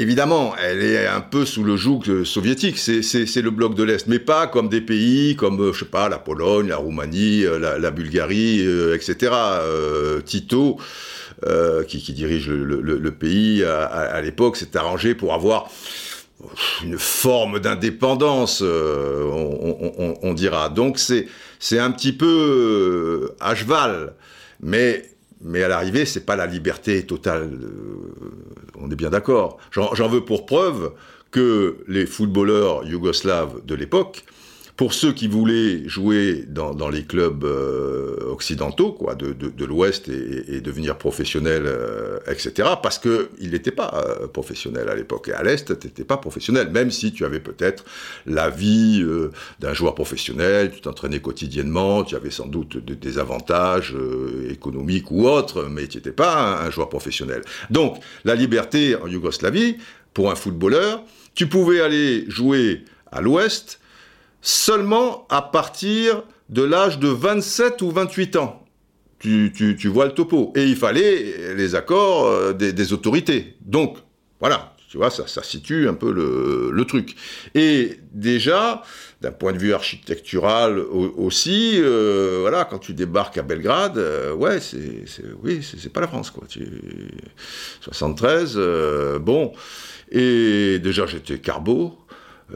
Évidemment, 0.00 0.54
elle 0.56 0.82
est 0.84 1.08
un 1.08 1.20
peu 1.20 1.44
sous 1.44 1.64
le 1.64 1.76
joug 1.76 2.02
euh, 2.08 2.24
soviétique, 2.24 2.78
c'est- 2.78 3.02
le 3.42 3.50
bloc 3.50 3.74
de 3.74 3.82
l'Est, 3.82 4.06
mais 4.06 4.20
pas 4.20 4.46
comme 4.46 4.68
des 4.68 4.80
pays 4.80 5.34
comme, 5.34 5.60
euh, 5.60 5.72
je 5.72 5.80
sais 5.80 5.90
pas, 5.90 6.08
la 6.08 6.18
Pologne, 6.18 6.68
la 6.68 6.76
Roumanie, 6.76 7.44
euh, 7.44 7.58
la, 7.58 7.78
la 7.78 7.90
Bulgarie, 7.90 8.64
euh, 8.64 8.94
etc. 8.94 9.32
Euh, 9.34 10.20
Tito, 10.20 10.78
euh, 11.46 11.82
qui, 11.82 12.00
qui 12.00 12.12
dirige 12.12 12.48
le, 12.48 12.80
le- 12.80 12.98
le 12.98 13.10
pays 13.10 13.64
à, 13.64 13.82
à- 13.86 14.04
l'époque, 14.22 14.56
s'est 14.56 14.76
arrangé 14.76 15.16
pour 15.16 15.34
avoir 15.34 15.68
une 16.84 16.96
forme 16.98 17.58
d'indépendance, 17.58 18.60
on, 18.62 18.66
on- 19.98 20.14
on- 20.22 20.34
dira. 20.34 20.68
Donc 20.68 21.00
c'est 21.00 21.78
un 21.80 21.90
petit 21.90 22.12
peu 22.12 23.28
euh, 23.32 23.34
à 23.40 23.56
cheval, 23.56 24.14
mais 24.60 25.02
mais 25.40 25.62
à 25.62 25.68
l'arrivée, 25.68 26.04
c'est 26.04 26.24
pas 26.26 26.36
la 26.36 26.46
liberté 26.46 27.04
totale. 27.06 27.50
euh, 27.62 28.30
on 28.78 28.90
est 28.90 28.96
bien 28.96 29.10
d'accord. 29.10 29.58
J'en 29.70 29.94
j'en 29.94 30.08
veux 30.08 30.24
pour 30.24 30.46
preuve 30.46 30.92
que 31.30 31.78
les 31.88 32.06
footballeurs 32.06 32.84
yougoslaves 32.84 33.64
de 33.64 33.74
l'époque, 33.74 34.24
pour 34.78 34.94
ceux 34.94 35.12
qui 35.12 35.26
voulaient 35.26 35.88
jouer 35.88 36.44
dans, 36.46 36.72
dans 36.72 36.88
les 36.88 37.02
clubs 37.02 37.42
euh, 37.42 38.16
occidentaux, 38.30 38.92
quoi, 38.92 39.16
de, 39.16 39.32
de, 39.32 39.48
de 39.48 39.64
l'Ouest 39.64 40.08
et, 40.08 40.54
et 40.54 40.60
devenir 40.60 40.96
professionnels, 40.96 41.64
euh, 41.66 42.20
etc., 42.30 42.68
parce 42.80 43.00
qu'ils 43.00 43.50
n'étaient 43.50 43.72
pas 43.72 43.90
euh, 44.22 44.28
professionnels 44.28 44.88
à 44.88 44.94
l'époque. 44.94 45.26
Et 45.30 45.32
à 45.32 45.42
l'Est, 45.42 45.76
tu 45.80 45.86
n'étais 45.88 46.04
pas 46.04 46.16
professionnel, 46.16 46.70
même 46.70 46.92
si 46.92 47.12
tu 47.12 47.24
avais 47.24 47.40
peut-être 47.40 47.84
la 48.24 48.50
vie 48.50 49.02
euh, 49.02 49.32
d'un 49.58 49.74
joueur 49.74 49.96
professionnel, 49.96 50.70
tu 50.72 50.80
t'entraînais 50.80 51.18
quotidiennement, 51.18 52.04
tu 52.04 52.14
avais 52.14 52.30
sans 52.30 52.46
doute 52.46 52.76
de- 52.76 52.94
des 52.94 53.18
avantages 53.18 53.96
euh, 53.96 54.48
économiques 54.48 55.10
ou 55.10 55.26
autres, 55.26 55.64
mais 55.68 55.88
tu 55.88 55.96
n'étais 55.98 56.12
pas 56.12 56.36
un, 56.62 56.66
un 56.68 56.70
joueur 56.70 56.88
professionnel. 56.88 57.42
Donc, 57.70 57.96
la 58.24 58.36
liberté 58.36 58.94
en 58.94 59.08
Yougoslavie, 59.08 59.76
pour 60.14 60.30
un 60.30 60.36
footballeur, 60.36 61.02
tu 61.34 61.48
pouvais 61.48 61.80
aller 61.80 62.24
jouer 62.30 62.84
à 63.10 63.20
l'Ouest, 63.20 63.80
seulement 64.40 65.26
à 65.28 65.42
partir 65.42 66.22
de 66.48 66.62
l'âge 66.62 66.98
de 66.98 67.08
27 67.08 67.82
ou 67.82 67.90
28 67.90 68.36
ans. 68.36 68.64
Tu, 69.18 69.88
vois 69.88 70.06
le 70.06 70.12
topo. 70.12 70.52
Et 70.54 70.64
il 70.64 70.76
fallait 70.76 71.54
les 71.54 71.74
accords 71.74 72.26
euh, 72.26 72.52
des, 72.52 72.92
autorités. 72.92 73.56
Donc, 73.60 73.98
voilà, 74.38 74.76
tu 74.88 74.96
vois, 74.96 75.10
ça, 75.10 75.42
situe 75.42 75.88
un 75.88 75.94
peu 75.94 76.12
le, 76.12 76.84
truc. 76.84 77.16
Et 77.54 77.98
déjà, 78.12 78.82
d'un 79.20 79.32
point 79.32 79.52
de 79.52 79.58
vue 79.58 79.74
architectural 79.74 80.78
au- 80.78 81.14
aussi, 81.18 81.74
euh, 81.78 82.38
voilà, 82.42 82.64
quand 82.64 82.78
tu 82.78 82.94
débarques 82.94 83.36
à 83.38 83.42
Belgrade, 83.42 83.98
euh, 83.98 84.32
ouais, 84.32 84.60
c'est, 84.60 85.04
oui, 85.42 85.62
c'est, 85.62 85.92
pas 85.92 86.00
la 86.00 86.06
France, 86.06 86.30
quoi. 86.30 86.44
Tu, 86.48 86.66
73, 87.80 88.54
euh, 88.56 89.18
bon. 89.18 89.52
Et 90.10 90.78
déjà, 90.78 91.06
j'étais 91.06 91.38
carbo. 91.38 91.98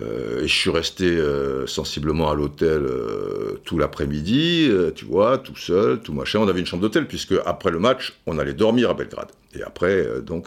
Euh, 0.00 0.42
et 0.42 0.48
je 0.48 0.54
suis 0.54 0.70
resté 0.70 1.04
euh, 1.04 1.66
sensiblement 1.66 2.30
à 2.30 2.34
l'hôtel 2.34 2.82
euh, 2.82 3.60
tout 3.64 3.76
l'après-midi, 3.78 4.70
tu 4.94 5.04
vois, 5.04 5.36
tout 5.38 5.56
seul, 5.56 6.00
tout 6.00 6.14
machin. 6.14 6.38
On 6.40 6.48
avait 6.48 6.60
une 6.60 6.66
chambre 6.66 6.82
d'hôtel, 6.82 7.06
puisque 7.06 7.34
après 7.44 7.70
le 7.70 7.78
match, 7.78 8.14
on 8.26 8.38
allait 8.38 8.54
dormir 8.54 8.90
à 8.90 8.94
Belgrade. 8.94 9.28
Et 9.54 9.62
après, 9.62 10.06
donc, 10.22 10.46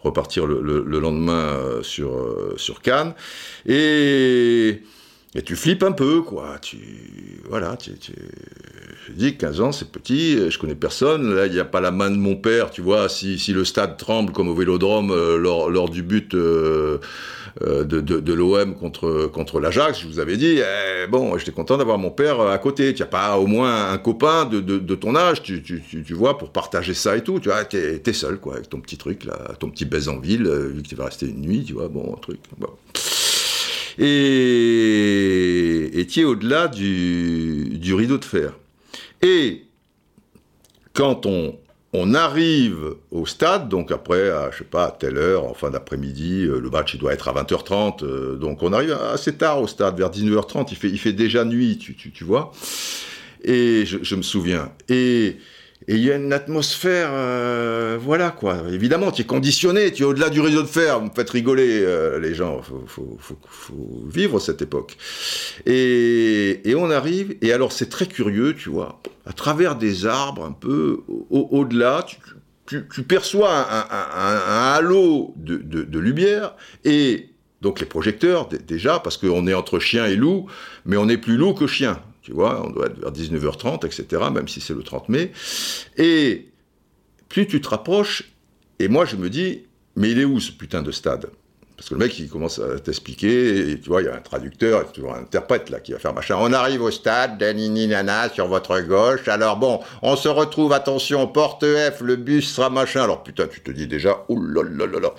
repartir 0.00 0.46
le, 0.46 0.60
le- 0.60 0.84
le 0.84 0.98
lendemain 1.00 1.58
sur, 1.82 2.12
Cannes. 2.82 3.14
Et, 3.64 4.82
et 5.34 5.42
tu 5.42 5.56
flippes 5.56 5.82
un 5.82 5.92
peu, 5.92 6.20
quoi. 6.20 6.58
Tu, 6.60 6.78
voilà, 7.48 7.76
tu, 7.76 7.92
je 9.06 9.12
dis 9.12 9.36
15 9.36 9.60
ans, 9.60 9.72
c'est 9.72 9.90
petit, 9.90 10.50
je 10.50 10.58
connais 10.58 10.74
personne. 10.74 11.34
Là, 11.34 11.46
il 11.46 11.52
n'y 11.52 11.60
a 11.60 11.64
pas 11.64 11.80
la 11.80 11.90
main 11.92 12.10
de 12.10 12.16
mon 12.16 12.34
père, 12.34 12.70
tu 12.70 12.82
vois. 12.82 13.08
Si, 13.08 13.38
si 13.38 13.52
le 13.52 13.64
stade 13.64 13.96
tremble 13.96 14.32
comme 14.32 14.48
au 14.48 14.54
vélodrome 14.54 15.10
euh, 15.12 15.36
lors, 15.36 15.70
lors 15.70 15.88
du 15.88 16.02
but 16.02 16.34
euh, 16.34 16.98
euh, 17.62 17.84
de, 17.84 18.00
de, 18.00 18.32
l'OM 18.34 18.74
contre, 18.74 19.30
contre 19.32 19.60
l'Ajax, 19.60 20.00
je 20.00 20.06
vous 20.06 20.18
avais 20.18 20.36
dit, 20.36 20.58
eh, 20.58 21.06
bon, 21.06 21.38
j'étais 21.38 21.52
content 21.52 21.78
d'avoir 21.78 21.96
mon 21.96 22.10
père 22.10 22.40
à 22.40 22.58
côté. 22.58 22.92
Tu 22.92 23.02
n'as 23.02 23.08
pas 23.08 23.38
au 23.38 23.46
moins 23.46 23.92
un 23.92 23.98
copain 23.98 24.44
de, 24.44 24.60
de, 24.60 24.94
ton 24.94 25.16
âge, 25.16 25.42
tu, 25.42 25.62
tu, 25.62 25.82
tu, 25.82 26.14
vois, 26.14 26.36
pour 26.36 26.50
partager 26.50 26.92
ça 26.92 27.16
et 27.16 27.22
tout. 27.22 27.40
Tu 27.40 27.48
vois, 27.48 27.64
t'es, 27.64 28.12
seul, 28.12 28.38
quoi, 28.38 28.54
avec 28.56 28.68
ton 28.68 28.80
petit 28.80 28.98
truc, 28.98 29.24
là, 29.24 29.54
ton 29.58 29.70
petit 29.70 29.86
baise 29.86 30.08
en 30.08 30.18
ville, 30.18 30.46
euh, 30.46 30.68
vu 30.68 30.82
que 30.82 30.88
tu 30.88 30.96
vas 30.96 31.06
rester 31.06 31.26
une 31.26 31.40
nuit, 31.40 31.64
tu 31.64 31.72
vois, 31.72 31.88
bon, 31.88 32.14
un 32.14 32.20
truc. 32.20 32.40
Bon. 32.58 32.68
Et, 33.98 34.06
es 35.98 36.24
au-delà 36.24 36.68
du, 36.68 37.78
du 37.78 37.94
rideau 37.94 38.18
de 38.18 38.24
fer. 38.24 38.52
Et 39.22 39.64
quand 40.92 41.26
on, 41.26 41.58
on 41.92 42.14
arrive 42.14 42.94
au 43.10 43.26
stade, 43.26 43.68
donc 43.68 43.90
après, 43.90 44.30
à, 44.30 44.50
je 44.50 44.58
sais 44.58 44.64
pas, 44.64 44.86
à 44.86 44.90
telle 44.90 45.16
heure, 45.16 45.44
en 45.44 45.54
fin 45.54 45.70
d'après-midi, 45.70 46.44
euh, 46.44 46.58
le 46.58 46.70
match 46.70 46.94
il 46.94 47.00
doit 47.00 47.12
être 47.12 47.28
à 47.28 47.34
20h30, 47.34 48.04
euh, 48.04 48.36
donc 48.36 48.62
on 48.62 48.72
arrive 48.72 48.92
assez 48.92 49.34
tard 49.34 49.60
au 49.60 49.66
stade, 49.66 49.96
vers 49.96 50.10
19h30, 50.10 50.68
il 50.70 50.76
fait, 50.76 50.88
il 50.88 50.98
fait 50.98 51.12
déjà 51.12 51.44
nuit, 51.44 51.78
tu, 51.78 51.94
tu, 51.94 52.12
tu 52.12 52.24
vois. 52.24 52.52
Et 53.42 53.84
je, 53.86 53.98
je 54.02 54.16
me 54.16 54.22
souviens. 54.22 54.72
Et 54.88 55.38
et 55.88 55.94
il 55.94 56.04
y 56.04 56.10
a 56.10 56.16
une 56.16 56.32
atmosphère, 56.32 57.10
euh, 57.12 57.98
voilà 58.00 58.30
quoi. 58.30 58.62
Évidemment, 58.72 59.12
tu 59.12 59.22
es 59.22 59.24
conditionné, 59.24 59.92
tu 59.92 60.02
es 60.02 60.06
au-delà 60.06 60.30
du 60.30 60.40
réseau 60.40 60.62
de 60.62 60.66
fer. 60.66 60.98
Vous 60.98 61.06
me 61.06 61.14
faites 61.14 61.30
rigoler, 61.30 61.80
euh, 61.82 62.18
les 62.18 62.34
gens. 62.34 62.60
Faut, 62.62 63.16
faut, 63.18 63.38
vivre 64.08 64.40
cette 64.40 64.62
époque. 64.62 64.96
Et, 65.64 66.74
on 66.76 66.90
arrive, 66.90 67.36
et 67.40 67.52
alors 67.52 67.72
c'est 67.72 67.88
très 67.88 68.06
curieux, 68.06 68.54
tu 68.54 68.68
vois, 68.68 69.00
à 69.26 69.32
travers 69.32 69.76
des 69.76 70.06
arbres, 70.06 70.44
un 70.44 70.52
peu 70.52 71.00
au-delà, 71.30 72.04
tu, 72.66 73.02
perçois 73.02 73.50
un, 73.50 74.74
halo 74.74 75.34
de, 75.36 75.98
lumière, 75.98 76.54
et 76.84 77.30
donc 77.62 77.80
les 77.80 77.86
projecteurs, 77.86 78.48
déjà, 78.48 78.98
parce 78.98 79.16
qu'on 79.16 79.46
est 79.46 79.54
entre 79.54 79.78
chien 79.78 80.06
et 80.06 80.16
loup, 80.16 80.46
mais 80.84 80.96
on 80.96 81.08
est 81.08 81.18
plus 81.18 81.36
loup 81.36 81.54
que 81.54 81.66
chien. 81.66 82.00
Tu 82.26 82.32
vois, 82.32 82.66
on 82.66 82.70
doit 82.70 82.86
être 82.86 82.98
vers 82.98 83.12
19h30, 83.12 83.86
etc., 83.86 84.20
même 84.32 84.48
si 84.48 84.60
c'est 84.60 84.74
le 84.74 84.82
30 84.82 85.08
mai. 85.10 85.30
Et 85.96 86.48
plus 87.28 87.46
tu 87.46 87.60
te 87.60 87.68
rapproches, 87.68 88.32
et 88.80 88.88
moi 88.88 89.04
je 89.04 89.14
me 89.14 89.30
dis, 89.30 89.62
mais 89.94 90.10
il 90.10 90.18
est 90.18 90.24
où 90.24 90.40
ce 90.40 90.50
putain 90.50 90.82
de 90.82 90.90
stade? 90.90 91.30
Parce 91.76 91.90
que 91.90 91.94
le 91.94 92.00
mec, 92.00 92.18
il 92.18 92.28
commence 92.28 92.58
à 92.58 92.78
t'expliquer, 92.78 93.70
et 93.70 93.80
tu 93.80 93.90
vois, 93.90 94.00
il 94.00 94.06
y 94.06 94.08
a 94.08 94.14
un 94.14 94.20
traducteur, 94.20 94.80
il 94.80 94.86
y 94.86 94.88
a 94.88 94.92
toujours 94.92 95.14
un 95.14 95.20
interprète 95.20 95.68
là 95.68 95.78
qui 95.78 95.92
va 95.92 95.98
faire 95.98 96.14
machin. 96.14 96.36
On 96.40 96.52
arrive 96.54 96.82
au 96.82 96.90
stade, 96.90 97.36
danini 97.36 97.86
nana, 97.86 98.30
sur 98.30 98.48
votre 98.48 98.80
gauche. 98.80 99.28
Alors 99.28 99.58
bon, 99.58 99.80
on 100.00 100.16
se 100.16 100.28
retrouve, 100.28 100.72
attention, 100.72 101.26
porte 101.26 101.64
F, 101.64 102.00
le 102.00 102.16
bus 102.16 102.54
sera 102.54 102.70
machin. 102.70 103.02
Alors 103.02 103.22
putain, 103.22 103.46
tu 103.46 103.60
te 103.60 103.70
dis 103.70 103.86
déjà, 103.86 104.24
là 104.28 104.86
là. 105.00 105.14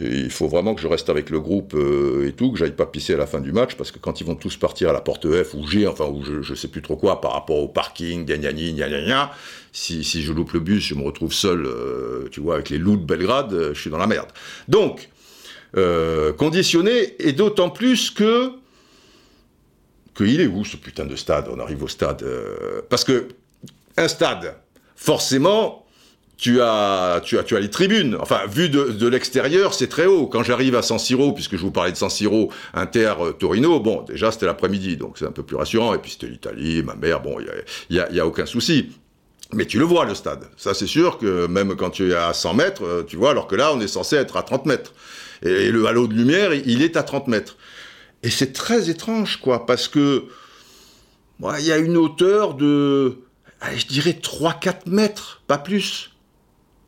il 0.00 0.30
faut 0.30 0.48
vraiment 0.48 0.74
que 0.74 0.82
je 0.82 0.88
reste 0.88 1.08
avec 1.08 1.30
le 1.30 1.40
groupe 1.40 1.74
euh, 1.74 2.28
et 2.28 2.32
tout, 2.32 2.52
que 2.52 2.58
j'aille 2.58 2.72
pas 2.72 2.86
pisser 2.86 3.14
à 3.14 3.18
la 3.18 3.26
fin 3.26 3.40
du 3.40 3.52
match, 3.52 3.74
parce 3.76 3.90
que 3.90 3.98
quand 3.98 4.20
ils 4.20 4.26
vont 4.26 4.34
tous 4.34 4.58
partir 4.58 4.90
à 4.90 4.92
la 4.92 5.00
porte 5.00 5.26
F 5.26 5.54
ou 5.54 5.66
G, 5.66 5.86
enfin, 5.86 6.04
ou 6.04 6.22
je, 6.24 6.42
je 6.42 6.54
sais 6.54 6.68
plus 6.68 6.82
trop 6.82 6.96
quoi, 6.96 7.22
par 7.22 7.32
rapport 7.32 7.58
au 7.58 7.68
parking, 7.68 8.26
gna 8.26 8.36
gna 8.36 8.52
gna 8.52 8.88
gna 8.88 9.00
gna, 9.00 9.30
si, 9.72 10.02
si 10.04 10.22
je 10.22 10.32
loupe 10.32 10.52
le 10.52 10.60
bus, 10.60 10.84
je 10.84 10.94
me 10.94 11.02
retrouve 11.02 11.32
seul, 11.32 11.64
euh, 11.64 12.28
tu 12.30 12.40
vois, 12.40 12.54
avec 12.54 12.70
les 12.70 12.78
loups 12.78 12.96
de 12.96 13.04
Belgrade, 13.04 13.52
euh, 13.52 13.74
je 13.74 13.80
suis 13.80 13.90
dans 13.90 13.98
la 13.98 14.06
merde. 14.06 14.28
Donc, 14.68 15.09
euh, 15.76 16.32
conditionné, 16.32 17.14
et 17.18 17.32
d'autant 17.32 17.70
plus 17.70 18.10
que 18.10 18.52
que 20.14 20.24
il 20.24 20.40
est 20.40 20.46
où 20.46 20.64
ce 20.64 20.76
putain 20.76 21.06
de 21.06 21.16
stade? 21.16 21.48
On 21.50 21.60
arrive 21.60 21.82
au 21.82 21.88
stade 21.88 22.22
euh, 22.22 22.82
parce 22.88 23.04
que 23.04 23.28
un 23.96 24.08
stade, 24.08 24.56
forcément, 24.96 25.86
tu 26.36 26.60
as, 26.60 27.20
tu 27.24 27.38
as, 27.38 27.44
tu 27.44 27.56
as 27.56 27.60
les 27.60 27.70
tribunes. 27.70 28.16
Enfin, 28.18 28.40
vu 28.48 28.68
de, 28.68 28.84
de 28.88 29.06
l'extérieur, 29.06 29.74
c'est 29.74 29.88
très 29.88 30.06
haut. 30.06 30.26
Quand 30.26 30.42
j'arrive 30.42 30.74
à 30.74 30.82
San 30.82 30.98
Siro, 30.98 31.32
puisque 31.32 31.56
je 31.56 31.60
vous 31.60 31.70
parlais 31.70 31.92
de 31.92 31.96
San 31.96 32.10
Siro, 32.10 32.50
Inter 32.74 33.14
Torino, 33.38 33.78
bon, 33.78 34.02
déjà 34.02 34.32
c'était 34.32 34.46
l'après-midi, 34.46 34.96
donc 34.96 35.18
c'est 35.18 35.26
un 35.26 35.32
peu 35.32 35.42
plus 35.42 35.56
rassurant. 35.56 35.94
Et 35.94 35.98
puis 35.98 36.12
c'était 36.12 36.28
l'Italie, 36.28 36.82
ma 36.82 36.94
mère, 36.94 37.20
bon, 37.20 37.38
il 37.40 37.94
y 37.94 38.00
a, 38.00 38.10
y, 38.10 38.16
y 38.16 38.20
a 38.20 38.26
aucun 38.26 38.46
souci. 38.46 38.90
Mais 39.52 39.66
tu 39.66 39.78
le 39.78 39.84
vois, 39.84 40.04
le 40.04 40.14
stade. 40.14 40.44
Ça, 40.56 40.74
c'est 40.74 40.86
sûr 40.86 41.18
que 41.18 41.46
même 41.46 41.74
quand 41.76 41.90
tu 41.90 42.10
es 42.10 42.14
à 42.14 42.32
100 42.32 42.54
mètres, 42.54 43.04
tu 43.08 43.16
vois, 43.16 43.30
alors 43.30 43.46
que 43.46 43.56
là, 43.56 43.72
on 43.74 43.80
est 43.80 43.88
censé 43.88 44.16
être 44.16 44.36
à 44.36 44.42
30 44.42 44.66
mètres. 44.66 44.92
Et 45.42 45.70
le 45.70 45.86
halo 45.86 46.06
de 46.06 46.14
lumière, 46.14 46.52
il 46.52 46.82
est 46.82 46.96
à 46.96 47.02
30 47.02 47.28
mètres. 47.28 47.56
Et 48.22 48.30
c'est 48.30 48.52
très 48.52 48.90
étrange, 48.90 49.38
quoi, 49.40 49.66
parce 49.66 49.88
que 49.88 50.26
il 51.58 51.64
y 51.64 51.72
a 51.72 51.78
une 51.78 51.96
hauteur 51.96 52.54
de, 52.54 53.18
je 53.74 53.86
dirais 53.86 54.18
3-4 54.22 54.88
mètres, 54.88 55.42
pas 55.46 55.58
plus. 55.58 56.10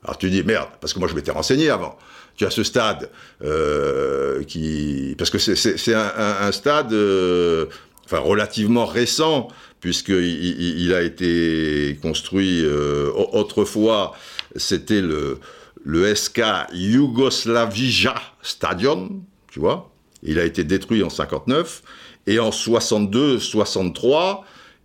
Alors 0.04 0.18
tu 0.18 0.30
dis, 0.30 0.42
merde, 0.42 0.68
parce 0.80 0.92
que 0.92 0.98
moi 0.98 1.08
je 1.08 1.14
m'étais 1.14 1.30
renseigné 1.30 1.70
avant. 1.70 1.96
Tu 2.36 2.44
as 2.44 2.50
ce 2.50 2.64
stade 2.64 3.10
euh, 3.42 4.42
qui... 4.44 5.14
Parce 5.18 5.30
que 5.30 5.38
c'est 5.38 5.94
un, 5.94 6.52
stade 6.52 6.92
euh, 6.92 7.66
enfin, 8.04 8.18
relativement 8.18 8.86
récent, 8.86 9.48
puisqu'il 9.80 10.14
il, 10.14 10.80
il 10.80 10.94
a 10.94 11.02
été 11.02 11.98
construit 12.02 12.64
euh, 12.64 13.10
autrefois, 13.14 14.14
c'était 14.56 15.02
le 15.02 15.38
le 15.84 16.14
SK 16.14 16.42
Yugoslavija 16.72 18.14
Stadion, 18.42 19.22
tu 19.50 19.60
vois, 19.60 19.90
il 20.22 20.38
a 20.38 20.44
été 20.44 20.64
détruit 20.64 21.02
en 21.02 21.10
59, 21.10 21.82
et 22.26 22.38
en 22.38 22.50
62-63 22.50 24.42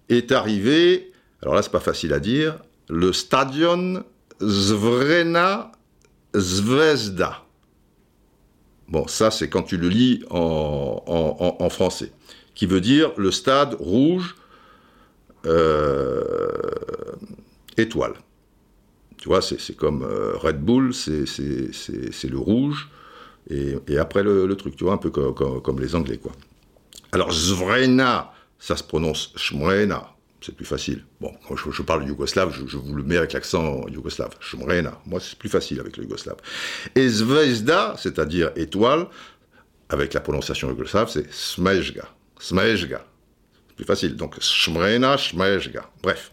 est 0.10 0.32
arrivé, 0.32 1.12
alors 1.42 1.54
là 1.56 1.62
c'est 1.62 1.72
pas 1.72 1.80
facile 1.80 2.14
à 2.14 2.20
dire, 2.20 2.58
le 2.90 3.14
Stadion 3.14 4.04
Zvrena 4.42 5.72
Zvezda. 6.36 7.44
Bon, 8.88 9.08
ça 9.08 9.32
c'est 9.32 9.50
quand 9.50 9.64
tu 9.64 9.78
le 9.78 9.90
lis 9.90 10.24
en, 10.30 11.70
français, 11.70 12.12
qui 12.56 12.66
veut 12.66 12.82
dire 12.82 13.12
le 13.18 13.32
stade 13.32 13.76
rouge 13.80 14.36
euh, 15.46 16.48
étoile. 17.76 18.14
Tu 19.18 19.30
vois, 19.30 19.42
c'est 19.42 19.76
comme 19.76 20.04
euh, 20.04 20.34
Red 20.38 20.62
Bull, 20.62 20.94
c'est 20.94 21.26
le 22.30 22.38
rouge, 22.38 22.90
et, 23.50 23.98
après 23.98 24.24
le, 24.24 24.54
truc, 24.56 24.76
tu 24.76 24.84
vois, 24.84 24.94
un 24.94 24.98
peu 24.98 25.10
comme, 25.10 25.80
les 25.80 25.96
Anglais, 25.96 26.18
quoi. 26.18 26.32
Alors, 27.12 27.32
Zvrena, 27.32 28.34
ça 28.60 28.76
se 28.76 28.84
prononce 28.84 29.32
Shmrena, 29.36 30.12
c'est 30.42 30.54
plus 30.54 30.66
facile. 30.66 31.04
Bon, 31.22 31.34
quand 31.48 31.56
je, 31.56 31.82
parle 31.82 32.06
yougoslave, 32.06 32.54
je, 32.68 32.78
vous 32.78 32.96
le 32.96 33.04
mets 33.04 33.18
avec 33.18 33.34
l'accent 33.34 33.88
yougoslave. 33.88 34.32
Shmrena, 34.40 35.00
moi, 35.06 35.20
c'est 35.20 35.38
plus 35.38 35.50
facile 35.50 35.80
avec 35.80 35.98
le 35.98 36.04
yougoslave. 36.04 36.38
Et 36.96 37.08
Zvezda, 37.08 37.96
c'est-à-dire 37.98 38.52
étoile, 38.56 39.08
avec 39.90 40.14
la 40.14 40.20
prononciation 40.20 40.70
yougoslave, 40.70 41.10
c'est 41.10 41.32
Smejga. 41.32 42.10
Smejga. 42.40 43.06
Plus 43.76 43.86
facile. 43.86 44.16
Donc, 44.16 44.36
Shmrena, 44.42 45.18
Smejga. 45.18 45.90
Bref. 46.04 46.32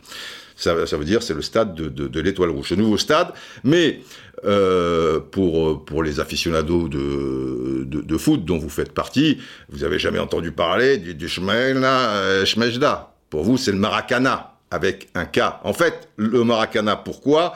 Ça, 0.65 0.87
ça 0.87 0.97
veut 0.97 1.05
dire 1.05 1.23
c'est 1.23 1.35
le 1.35 1.43
stade 1.43 1.75
de, 1.75 1.89
de, 1.89 2.21
l'étoile 2.21 2.49
rouge, 2.49 2.71
ce 2.71 2.75
nouveau 2.75 2.97
stade. 2.97 3.29
Mais 3.65 4.01
euh, 4.47 5.21
pour, 5.21 5.85
pour 5.85 6.03
les 6.03 6.21
aficionados 6.21 6.89
de, 6.89 7.85
de, 7.85 8.17
foot 8.17 8.47
dont 8.47 8.57
vous 8.57 8.71
faites 8.71 8.93
partie, 8.93 9.37
vous 9.69 9.85
avez 9.85 9.99
jamais 9.99 10.19
entendu 10.19 10.53
parler 10.53 10.97
du, 10.97 11.15
du 11.15 11.29
Shmejda. 11.29 13.15
Pour 13.29 13.45
vous, 13.45 13.59
c'est 13.59 13.73
le 13.73 13.79
Maracana 13.79 14.54
avec 14.75 15.09
un 15.15 15.25
K. 15.25 15.41
En 15.63 15.73
fait, 15.73 16.09
le 16.17 16.43
Maracana, 16.43 16.97
pourquoi? 16.97 17.55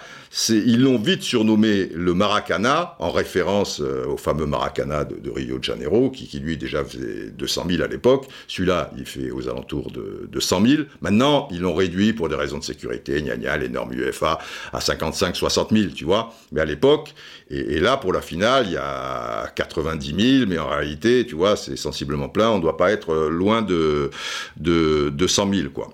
Ils 0.50 0.80
l'ont 0.80 0.98
vite 0.98 1.22
surnommé 1.22 1.88
le 1.94 2.14
Maracana, 2.14 2.94
en 2.98 3.10
référence 3.10 3.80
euh, 3.80 4.06
au 4.06 4.16
fameux 4.16 4.46
Maracana 4.46 5.04
de, 5.04 5.30
Rio 5.30 5.58
de 5.58 5.64
Janeiro, 5.64 6.10
qui, 6.10 6.28
qui, 6.28 6.38
lui 6.38 6.56
déjà 6.56 6.84
faisait 6.84 7.30
200 7.30 7.64
000 7.70 7.82
à 7.82 7.88
l'époque. 7.88 8.26
Celui-là, 8.46 8.92
il 8.96 9.06
fait 9.06 9.30
aux 9.30 9.48
alentours 9.48 9.90
de, 9.90 10.28
de 10.30 10.40
100 10.40 10.66
000. 10.66 10.82
Maintenant, 11.00 11.48
ils 11.50 11.60
l'ont 11.60 11.74
réduit 11.74 12.12
pour 12.12 12.28
des 12.28 12.36
raisons 12.36 12.58
de 12.58 12.64
sécurité, 12.64 13.20
gna 13.22 13.36
gna, 13.36 13.56
les 13.56 13.68
normes 13.68 13.92
UFA, 13.92 14.38
à 14.72 14.80
55 14.80 15.34
60 15.34 15.70
000, 15.72 15.90
tu 15.94 16.04
vois. 16.04 16.32
Mais 16.52 16.60
à 16.60 16.66
l'époque, 16.66 17.14
et, 17.50 17.80
là, 17.80 17.96
pour 17.96 18.12
la 18.12 18.20
finale, 18.20 18.66
il 18.66 18.72
y 18.72 18.76
a 18.76 19.50
90 19.56 20.38
000, 20.38 20.46
mais 20.48 20.58
en 20.58 20.68
réalité, 20.68 21.26
tu 21.26 21.34
vois, 21.34 21.56
c'est 21.56 21.76
sensiblement 21.76 22.28
plein. 22.28 22.50
On 22.50 22.58
ne 22.58 22.62
doit 22.62 22.76
pas 22.76 22.92
être 22.92 23.28
loin 23.28 23.62
de, 23.62 24.10
de, 24.58 25.10
de 25.10 25.26
100 25.26 25.52
000, 25.52 25.70
quoi. 25.70 25.90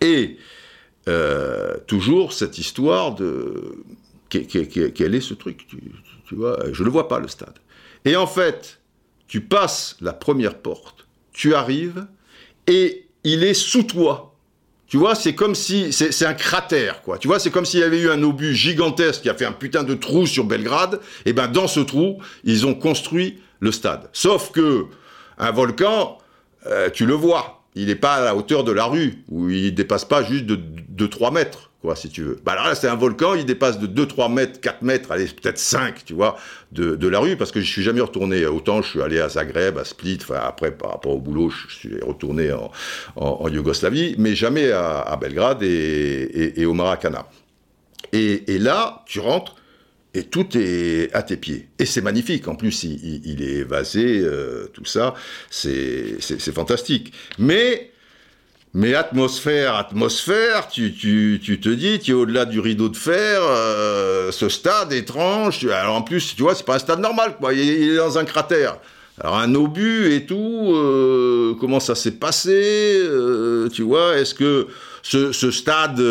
Et 0.00 0.38
euh, 1.08 1.76
toujours 1.86 2.32
cette 2.32 2.58
histoire 2.58 3.14
de 3.14 3.76
quel 4.28 5.14
est 5.14 5.20
ce 5.20 5.34
truc, 5.34 5.66
tu, 5.68 6.34
vois 6.34 6.58
Je 6.72 6.82
le 6.82 6.90
vois 6.90 7.08
pas 7.08 7.18
le 7.20 7.28
stade. 7.28 7.54
Et 8.04 8.16
en 8.16 8.26
fait, 8.26 8.80
tu 9.28 9.40
passes 9.40 9.96
la 10.00 10.12
première 10.12 10.58
porte, 10.58 11.06
tu 11.32 11.54
arrives 11.54 12.06
et 12.66 13.06
il 13.22 13.44
est 13.44 13.54
sous 13.54 13.84
toi. 13.84 14.34
Tu 14.86 14.98
vois, 14.98 15.14
c'est 15.14 15.34
comme 15.34 15.54
si 15.54 15.92
c'est 15.92 16.26
un 16.26 16.34
cratère, 16.34 17.02
quoi. 17.02 17.18
Tu 17.18 17.26
vois, 17.26 17.38
c'est 17.38 17.50
comme 17.50 17.64
s'il 17.64 17.80
y 17.80 17.82
avait 17.84 18.00
eu 18.00 18.10
un 18.10 18.22
obus 18.22 18.54
gigantesque 18.54 19.22
qui 19.22 19.30
a 19.30 19.34
fait 19.34 19.46
un 19.46 19.52
putain 19.52 19.82
de 19.82 19.94
trou 19.94 20.26
sur 20.26 20.44
Belgrade. 20.44 21.00
Et 21.24 21.32
ben 21.32 21.48
dans 21.48 21.66
ce 21.66 21.80
trou, 21.80 22.18
ils 22.44 22.66
ont 22.66 22.74
construit 22.74 23.40
le 23.60 23.72
stade. 23.72 24.08
Sauf 24.12 24.52
que 24.52 24.86
un 25.38 25.50
volcan, 25.50 26.18
euh, 26.66 26.90
tu 26.90 27.06
le 27.06 27.14
vois 27.14 27.63
il 27.74 27.86
n'est 27.86 27.96
pas 27.96 28.14
à 28.14 28.24
la 28.24 28.36
hauteur 28.36 28.64
de 28.64 28.72
la 28.72 28.84
rue, 28.84 29.24
où 29.28 29.48
il 29.50 29.74
dépasse 29.74 30.04
pas 30.04 30.22
juste 30.22 30.46
de, 30.46 30.58
de 30.88 31.06
3 31.06 31.32
mètres, 31.32 31.72
quoi, 31.82 31.96
si 31.96 32.08
tu 32.08 32.22
veux. 32.22 32.38
Bah 32.44 32.54
là, 32.54 32.74
c'est 32.74 32.88
un 32.88 32.94
volcan, 32.94 33.34
il 33.34 33.44
dépasse 33.44 33.78
de 33.78 33.86
2, 33.86 34.06
3 34.06 34.28
mètres, 34.28 34.60
4 34.60 34.82
mètres, 34.82 35.10
allez, 35.10 35.26
peut-être 35.26 35.58
5, 35.58 36.04
tu 36.04 36.14
vois, 36.14 36.36
de, 36.70 36.94
de, 36.94 37.08
la 37.08 37.18
rue, 37.18 37.36
parce 37.36 37.50
que 37.50 37.60
je 37.60 37.66
suis 37.66 37.82
jamais 37.82 38.00
retourné. 38.00 38.46
Autant 38.46 38.80
je 38.80 38.90
suis 38.90 39.02
allé 39.02 39.20
à 39.20 39.28
Zagreb, 39.28 39.76
à 39.76 39.84
Split, 39.84 40.18
enfin 40.22 40.40
après, 40.44 40.70
par 40.70 40.92
rapport 40.92 41.12
au 41.12 41.20
boulot, 41.20 41.50
je 41.50 41.74
suis 41.74 42.00
retourné 42.00 42.52
en, 42.52 42.70
en, 43.16 43.38
en 43.40 43.48
Yougoslavie, 43.48 44.14
mais 44.18 44.36
jamais 44.36 44.70
à, 44.70 45.00
à 45.00 45.16
Belgrade 45.16 45.62
et, 45.62 45.66
et, 45.66 46.60
et, 46.60 46.66
au 46.66 46.74
Maracana. 46.74 47.26
Et, 48.12 48.54
et 48.54 48.58
là, 48.58 49.02
tu 49.06 49.18
rentres, 49.18 49.56
et 50.14 50.22
tout 50.22 50.46
est 50.56 51.10
à 51.12 51.22
tes 51.22 51.36
pieds. 51.36 51.68
Et 51.78 51.86
c'est 51.86 52.00
magnifique. 52.00 52.46
En 52.46 52.54
plus, 52.54 52.84
il, 52.84 53.42
est 53.42 53.64
vasé, 53.64 54.20
euh, 54.22 54.66
tout 54.72 54.84
ça. 54.84 55.14
C'est 55.50 56.18
fantastique. 56.54 57.12
Mais 57.38 57.90
Mais 58.72 58.94
atmosphère, 58.94 59.74
atmosphère, 59.74 60.68
tu, 60.68 60.92
te 60.92 61.68
dis, 61.68 61.98
tu 62.00 62.10
es 62.10 62.14
au-delà 62.14 62.44
du 62.44 62.58
rideau 62.60 62.88
de 62.88 62.96
fer, 62.96 63.40
euh, 63.42 64.32
ce 64.32 64.48
stade 64.48 64.92
étrange. 64.92 65.64
Alors 65.66 65.96
en 65.96 66.02
plus, 66.02 66.34
tu 66.34 66.42
vois, 66.42 66.54
c'est 66.54 66.66
pas 66.66 66.76
un 66.76 66.80
stade 66.80 67.00
normal, 67.00 67.36
quoi. 67.38 67.52
Il, 67.52 67.90
est 67.90 67.96
dans 67.96 68.18
un 68.18 68.24
cratère. 68.24 68.78
Alors 69.20 69.38
un 69.38 69.54
obus 69.54 70.12
et 70.12 70.26
tout, 70.26 70.72
euh, 70.74 71.54
comment 71.60 71.78
ça 71.78 71.94
s'est 71.94 72.18
passé, 72.18 73.00
tu 73.72 73.82
vois 73.82 74.16
Est-ce 74.16 74.34
que 74.34 74.66
ce, 75.02 75.30
ce 75.30 75.52
stade 75.52 76.02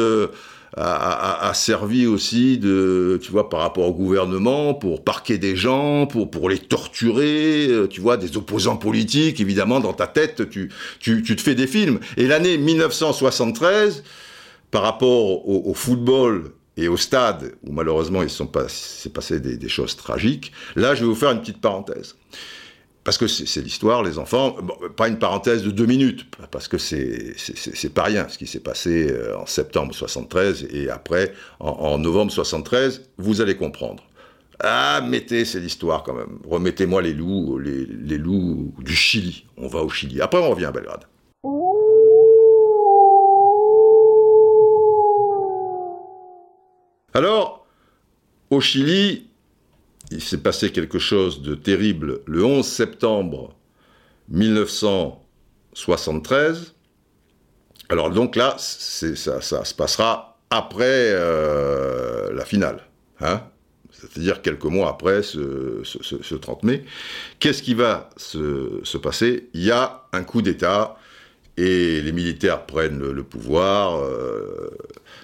a, 0.76 1.52
servi 1.54 2.08
aussi 2.08 2.58
de, 2.58 3.20
tu 3.22 3.32
vois, 3.32 3.50
par 3.50 3.60
rapport 3.60 3.88
au 3.88 3.94
gouvernement, 3.94 4.74
pour 4.74 5.04
parquer 5.04 5.38
des 5.38 5.56
gens, 5.56 6.08
pour, 6.08 6.32
pour 6.32 6.50
les 6.50 6.58
torturer, 6.58 7.68
euh, 7.70 7.88
tu 7.88 8.02
vois, 8.02 8.18
des 8.18 8.38
opposants 8.38 8.78
politiques, 8.78 9.40
évidemment, 9.40 9.80
dans 9.80 9.94
ta 9.94 10.08
tête, 10.08 10.50
tu, 10.50 10.72
tu, 11.00 11.22
tu 11.22 11.36
te 11.36 11.42
fais 11.42 11.56
des 11.56 11.68
films. 11.68 12.00
Et 12.18 12.26
l'année 12.28 12.58
1973, 12.58 14.04
par 14.72 14.82
rapport 14.82 15.48
au, 15.48 15.74
football 15.76 16.52
et 16.78 16.88
au 16.88 16.98
stade, 16.98 17.54
où 17.64 17.72
malheureusement 17.72 18.24
il 18.24 18.30
s'est 18.32 19.10
passé 19.10 19.40
des, 19.40 19.58
des 19.58 19.70
choses 19.70 19.96
tragiques, 19.96 20.52
là 20.76 20.96
je 20.96 21.02
vais 21.02 21.06
vous 21.06 21.16
faire 21.16 21.30
une 21.30 21.42
petite 21.42 21.62
parenthèse 21.62 22.16
parce 23.04 23.18
que 23.18 23.28
c'est 23.28 23.62
l'histoire, 23.62 24.02
les 24.02 24.18
enfants, 24.18 24.56
pas 24.96 25.10
une 25.10 25.20
parenthèse 25.20 25.64
de 25.64 25.72
deux 25.72 25.86
minutes, 25.86 26.26
parce 26.52 26.70
que 26.70 26.78
c'est 26.78 27.94
pas 27.94 28.04
rien 28.04 28.30
ce 28.30 28.38
qui 28.38 28.48
s'est 28.48 28.62
passé 28.62 29.12
euh, 29.12 29.38
en 29.38 29.46
septembre 29.46 29.94
73 29.94 30.68
et 30.72 30.90
après 30.90 31.34
en, 31.60 31.98
novembre 31.98 32.32
73, 32.32 33.10
vous 33.18 33.42
allez 33.42 33.58
comprendre. 33.58 34.04
Ah, 34.60 35.02
mettez, 35.06 35.44
c'est 35.44 35.60
l'histoire 35.60 36.04
quand 36.04 36.14
même. 36.14 36.40
Remettez-moi 36.48 37.02
les 37.02 37.14
loups, 37.14 37.58
les, 37.58 37.86
les, 37.86 38.18
loups 38.18 38.74
du 38.80 38.96
Chili. 38.96 39.46
On 39.58 39.68
va 39.68 39.82
au 39.82 39.90
Chili. 39.90 40.22
Après, 40.22 40.40
on 40.40 40.50
revient 40.50 40.66
à 40.66 40.72
Belgrade. 40.72 41.04
Alors, 47.14 47.68
au 48.50 48.62
Chili, 48.62 49.28
il 50.12 50.22
s'est 50.22 50.38
passé 50.38 50.72
quelque 50.72 51.00
chose 51.00 51.42
de 51.42 51.56
terrible 51.56 52.20
le 52.26 52.44
11 52.44 52.66
septembre 52.66 53.56
1973. 54.30 56.74
Alors 57.90 58.10
donc 58.10 58.36
là, 58.36 58.56
ça, 58.58 59.42
se 59.42 59.74
passera 59.74 60.38
après 60.50 61.12
euh, 61.12 62.34
la 62.34 62.46
finale. 62.46 62.84
Hein 63.20 63.44
c'est-à-dire 64.04 64.42
quelques 64.42 64.66
mois 64.66 64.90
après 64.90 65.24
ce, 65.24 66.36
30 66.36 66.64
mai. 66.64 66.84
Qu'est-ce 67.40 67.64
qui 67.64 67.74
va 67.74 68.10
se, 68.18 68.98
passer? 68.98 69.50
Il 69.54 69.64
y 69.64 69.72
a 69.72 70.04
un 70.12 70.24
coup 70.24 70.42
d'État 70.42 70.98
et 71.58 72.02
les 72.02 72.12
militaires 72.12 72.66
prennent 72.66 73.00
le, 73.00 73.24
pouvoir. 73.24 74.00
Euh, 74.00 74.72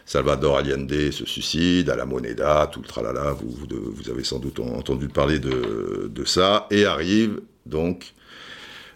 Salvador 0.05 0.57
Allende 0.57 1.11
se 1.11 1.25
suicide, 1.25 1.89
à 1.89 1.95
la 1.95 2.05
Moneda, 2.05 2.69
tout 2.71 2.82
le 2.82 2.88
tralala, 2.88 3.34
vous, 3.34 4.09
avez 4.09 4.23
sans 4.23 4.39
doute 4.39 4.59
entendu 4.59 5.07
parler 5.07 5.39
de, 5.39 6.25
ça, 6.25 6.67
et 6.71 6.86
arrive 6.86 7.41
donc 7.65 8.13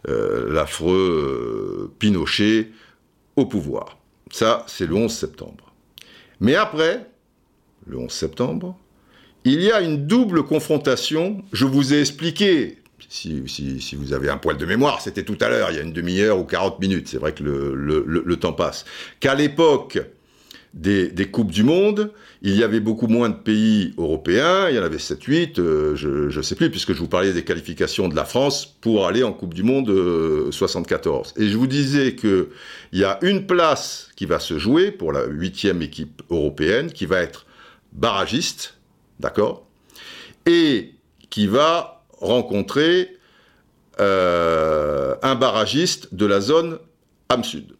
euh, 0.07 0.51
l'affreux 0.51 1.87
euh, 1.87 1.91
Pinochet 1.99 2.69
au 3.35 3.45
pouvoir. 3.45 3.97
Ça, 4.31 4.65
c'est 4.67 4.85
le 4.85 4.95
11 4.95 5.11
septembre. 5.11 5.73
Mais 6.39 6.55
après, 6.55 7.07
le 7.87 7.97
11 7.97 8.11
septembre, 8.11 8.77
il 9.43 9.61
y 9.61 9.71
a 9.71 9.81
une 9.81 10.07
double 10.07 10.43
confrontation. 10.43 11.43
Je 11.51 11.65
vous 11.65 11.93
ai 11.93 11.99
expliqué 11.99 12.82
si, 13.09 13.95
vous 13.95 14.13
avez 14.13 14.29
un 14.29 14.37
poil 14.37 14.57
de 14.57 14.65
mémoire, 14.65 15.01
c'était 15.01 15.23
tout 15.23 15.37
à 15.41 15.49
l'heure, 15.49 15.69
il 15.71 15.75
y 15.75 15.79
a 15.79 15.83
une 15.83 15.93
demi-heure 15.93 16.39
ou 16.39 16.43
40 16.43 16.79
minutes, 16.79 17.07
c'est 17.07 17.17
vrai 17.17 17.33
que 17.33 17.43
le, 17.43 18.35
temps 18.37 18.53
passe. 18.53 18.85
Qu'à 19.19 19.35
l'époque 19.35 19.99
des, 20.73 21.29
Coupes 21.31 21.51
du 21.51 21.63
Monde, 21.63 22.11
il 22.41 22.55
y 22.55 22.63
avait 22.63 22.79
beaucoup 22.79 23.07
moins 23.07 23.29
de 23.29 23.35
pays 23.35 23.93
européens, 23.97 24.69
il 24.69 24.75
y 24.75 24.79
en 24.79 24.83
avait 24.83 24.97
7-8, 24.97 25.59
euh, 25.59 25.95
je 25.95 26.35
ne 26.35 26.41
sais 26.41 26.55
plus, 26.55 26.69
puisque 26.69 26.93
je 26.93 26.99
vous 26.99 27.07
parlais 27.07 27.33
des 27.33 27.43
qualifications 27.43 28.07
de 28.07 28.15
la 28.15 28.25
France 28.25 28.65
pour 28.81 29.07
aller 29.07 29.23
en 29.23 29.33
Coupe 29.33 29.53
du 29.53 29.63
Monde 29.63 29.91
74. 30.51 31.33
Euh, 31.37 31.43
Et 31.43 31.49
je 31.49 31.57
vous 31.57 31.67
disais 31.67 32.15
qu'il 32.15 32.47
y 32.93 33.03
a 33.03 33.19
une 33.21 33.45
place 33.45 34.09
qui 34.15 34.25
va 34.25 34.39
se 34.39 34.57
jouer 34.57 34.91
pour 34.91 35.11
la 35.13 35.25
huitième 35.25 35.81
équipe 35.81 36.21
européenne, 36.29 36.91
qui 36.91 37.05
va 37.05 37.21
être 37.21 37.45
barragiste, 37.93 38.79
d'accord? 39.19 39.67
Et 40.45 40.95
qui 41.29 41.47
va 41.47 42.02
rencontrer 42.23 43.17
euh, 43.99 45.15
un 45.21 45.35
barragiste 45.35 46.13
de 46.13 46.25
la 46.25 46.41
zone 46.41 46.79
Am 47.29 47.43
Sud. 47.43 47.75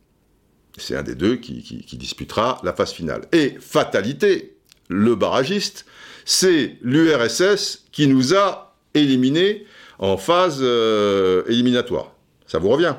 C'est 0.78 0.96
un 0.96 1.04
des 1.04 1.16
deux 1.16 1.36
qui, 1.36 1.86
disputera 1.94 2.60
la 2.64 2.74
phase 2.74 2.92
finale. 2.92 3.28
Et 3.32 3.56
fatalité, 3.60 4.56
le 4.90 5.16
barragiste, 5.16 5.86
c'est 6.26 6.78
l'URSS 6.82 7.86
qui 7.92 8.08
nous 8.08 8.36
a 8.36 8.76
éliminés 8.94 9.66
en 10.00 10.18
phase 10.18 10.60
euh, 10.62 11.44
éliminatoire. 11.48 12.14
Ça 12.48 12.60
vous 12.60 12.70
revient? 12.70 12.96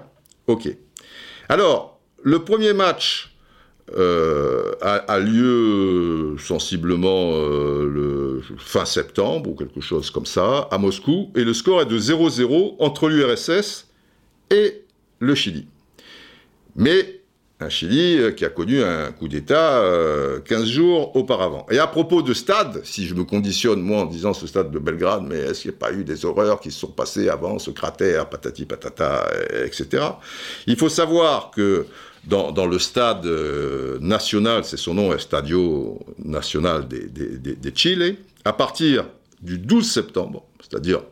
Ok. 0.46 0.68
Alors, 1.48 2.00
le 2.22 2.44
premier 2.44 2.72
match 2.72 3.33
euh, 3.92 4.72
a, 4.80 5.18
lieu 5.18 6.36
sensiblement 6.38 7.32
euh, 7.34 7.86
le 7.86 8.40
fin 8.56 8.86
septembre 8.86 9.50
ou 9.50 9.54
quelque 9.54 9.82
chose 9.82 10.10
comme 10.10 10.24
ça, 10.24 10.68
à 10.70 10.78
Moscou, 10.78 11.30
et 11.36 11.44
le 11.44 11.52
score 11.52 11.82
est 11.82 11.86
de 11.86 11.98
0-0 11.98 12.76
entre 12.78 13.08
l'URSS 13.08 13.88
et 14.50 14.82
le 15.18 15.34
Chili. 15.34 15.66
Mais 16.76 17.20
un 17.60 17.68
Chili 17.68 18.16
euh, 18.18 18.30
qui 18.32 18.46
a 18.46 18.48
connu 18.48 18.82
un 18.82 19.12
coup 19.12 19.28
d'État 19.28 19.84
15 20.46 20.64
jours 20.64 21.14
auparavant. 21.14 21.66
Et 21.70 21.78
à 21.78 21.86
propos 21.86 22.22
de 22.22 22.32
stade, 22.32 22.80
si 22.84 23.06
je 23.06 23.14
me 23.14 23.24
conditionne 23.24 23.82
moi 23.82 24.00
en 24.00 24.06
disant 24.06 24.32
ce 24.32 24.46
stade 24.46 24.70
de 24.70 24.78
Belgrade, 24.78 25.24
mais 25.28 25.36
est-ce 25.36 25.60
qu'il 25.60 25.70
n'y 25.70 25.76
a 25.76 25.78
pas 25.78 25.92
eu 25.92 26.04
des 26.04 26.24
horreurs 26.24 26.58
qui 26.58 26.70
se 26.70 26.80
sont 26.80 26.88
passées 26.90 27.28
avant, 27.28 27.58
ce 27.58 27.70
cratère, 27.70 28.30
patati 28.30 28.64
patata, 28.64 29.28
etc. 29.66 30.04
Il 30.66 30.76
faut 30.76 30.88
savoir 30.88 31.50
que 31.50 31.86
dans, 32.26 32.66
le 32.66 32.78
stade 32.78 33.26
euh, 33.26 33.98
national, 34.00 34.64
c'est 34.64 34.76
son 34.76 34.94
nom, 34.94 35.12
Estadio 35.12 35.98
Nacional 36.18 36.88
de, 36.88 37.72
Chile, 37.74 38.16
à 38.44 38.52
partir 38.52 39.06
du 39.42 39.58
12 39.58 39.90
septembre, 39.90 40.44
c'est-à-dire 40.60 41.02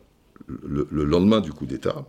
le, 0.49 0.87
lendemain 1.05 1.41
du 1.41 1.53
coup 1.53 1.67
d'État, 1.67 2.05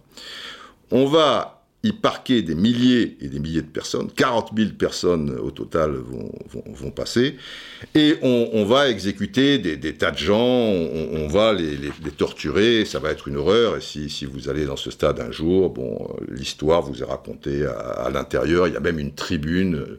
on 0.91 1.05
va 1.05 1.62
y 1.85 1.91
parquer 1.91 2.41
des 2.41 2.55
milliers 2.55 3.17
et 3.19 3.27
des 3.27 3.39
milliers 3.39 3.61
de 3.61 3.67
personnes, 3.67 4.09
40 4.15 4.51
000 4.55 4.69
personnes 4.71 5.37
au 5.37 5.51
total 5.51 5.91
vont, 5.91 6.31
vont, 6.49 6.91
passer, 6.91 7.35
et 7.93 8.15
on, 8.21 8.63
va 8.63 8.89
exécuter 8.89 9.57
des, 9.57 9.93
tas 9.93 10.11
de 10.11 10.17
gens, 10.17 10.37
on, 10.37 11.27
va 11.27 11.51
les, 11.51 11.77
torturer, 12.17 12.85
ça 12.85 12.99
va 12.99 13.11
être 13.11 13.27
une 13.27 13.35
horreur, 13.35 13.75
et 13.75 13.81
si, 13.81 14.09
si, 14.09 14.25
vous 14.25 14.47
allez 14.47 14.65
dans 14.65 14.77
ce 14.77 14.91
stade 14.91 15.19
un 15.19 15.31
jour, 15.31 15.71
bon, 15.71 16.07
l'histoire 16.29 16.81
vous 16.81 17.01
est 17.01 17.05
racontée 17.05 17.65
à, 17.65 18.09
l'intérieur, 18.09 18.69
il 18.69 18.73
y 18.73 18.77
a 18.77 18.81
même 18.81 18.99
une 18.99 19.13
tribune 19.13 19.97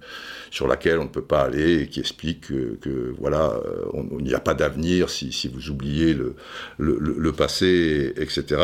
sur 0.51 0.67
laquelle 0.67 0.99
on 1.01 1.05
ne 1.05 1.09
peut 1.09 1.21
pas 1.21 1.43
aller, 1.43 1.83
et 1.83 1.89
qui 1.89 2.01
explique 2.01 2.47
que, 2.47 3.15
voilà, 3.19 3.61
il 4.19 4.25
n'y 4.25 4.35
a 4.35 4.41
pas 4.41 4.55
d'avenir 4.55 5.11
si, 5.11 5.33
si, 5.33 5.49
vous 5.49 5.69
oubliez 5.69 6.15
le, 6.15 6.35
le, 6.79 6.99
le 6.99 7.33
passé, 7.33 8.15
etc., 8.17 8.57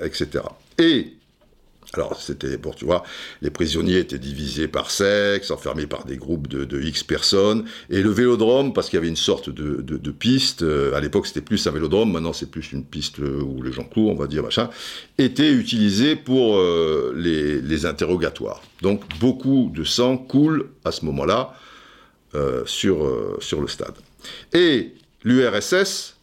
etc. 0.00 0.44
Et 0.78 1.17
alors, 1.94 2.20
c'était 2.20 2.58
pour, 2.58 2.74
tu 2.74 2.84
vois, 2.84 3.02
les 3.40 3.48
prisonniers 3.48 3.98
étaient 3.98 4.18
divisés 4.18 4.68
par 4.68 4.90
sexe, 4.90 5.50
enfermés 5.50 5.86
par 5.86 6.04
des 6.04 6.18
groupes 6.18 6.46
de, 6.46 6.80
X 6.82 7.02
personnes, 7.02 7.64
et 7.88 8.02
le 8.02 8.10
vélodrome, 8.10 8.74
parce 8.74 8.90
qu'il 8.90 8.98
y 8.98 9.00
avait 9.00 9.08
une 9.08 9.16
sorte 9.16 9.48
de, 9.48 10.10
piste, 10.10 10.62
euh, 10.62 10.94
à 10.94 11.00
l'époque 11.00 11.26
c'était 11.26 11.40
plus 11.40 11.66
un 11.66 11.70
vélodrome, 11.70 12.12
maintenant 12.12 12.32
c'est 12.32 12.50
plus 12.50 12.72
une 12.72 12.84
piste 12.84 13.18
où 13.18 13.62
les 13.62 13.72
gens 13.72 13.84
courent, 13.84 14.12
on 14.12 14.16
va 14.16 14.26
dire, 14.26 14.42
machin, 14.42 14.68
était 15.16 15.50
utilisé 15.50 16.14
pour 16.14 16.58
euh, 16.58 17.14
les, 17.16 17.86
interrogatoires. 17.86 18.60
Donc, 18.82 19.02
beaucoup 19.18 19.70
de 19.74 19.84
sang 19.84 20.18
coule 20.18 20.68
à 20.84 20.90
ce 20.90 21.04
moment-là 21.06 21.54
euh, 22.34 22.64
sur, 22.66 23.10
sur 23.40 23.60
le 23.60 23.68
stade. 23.68 23.94
Et 24.52 24.92
l'URSS, 25.22 26.16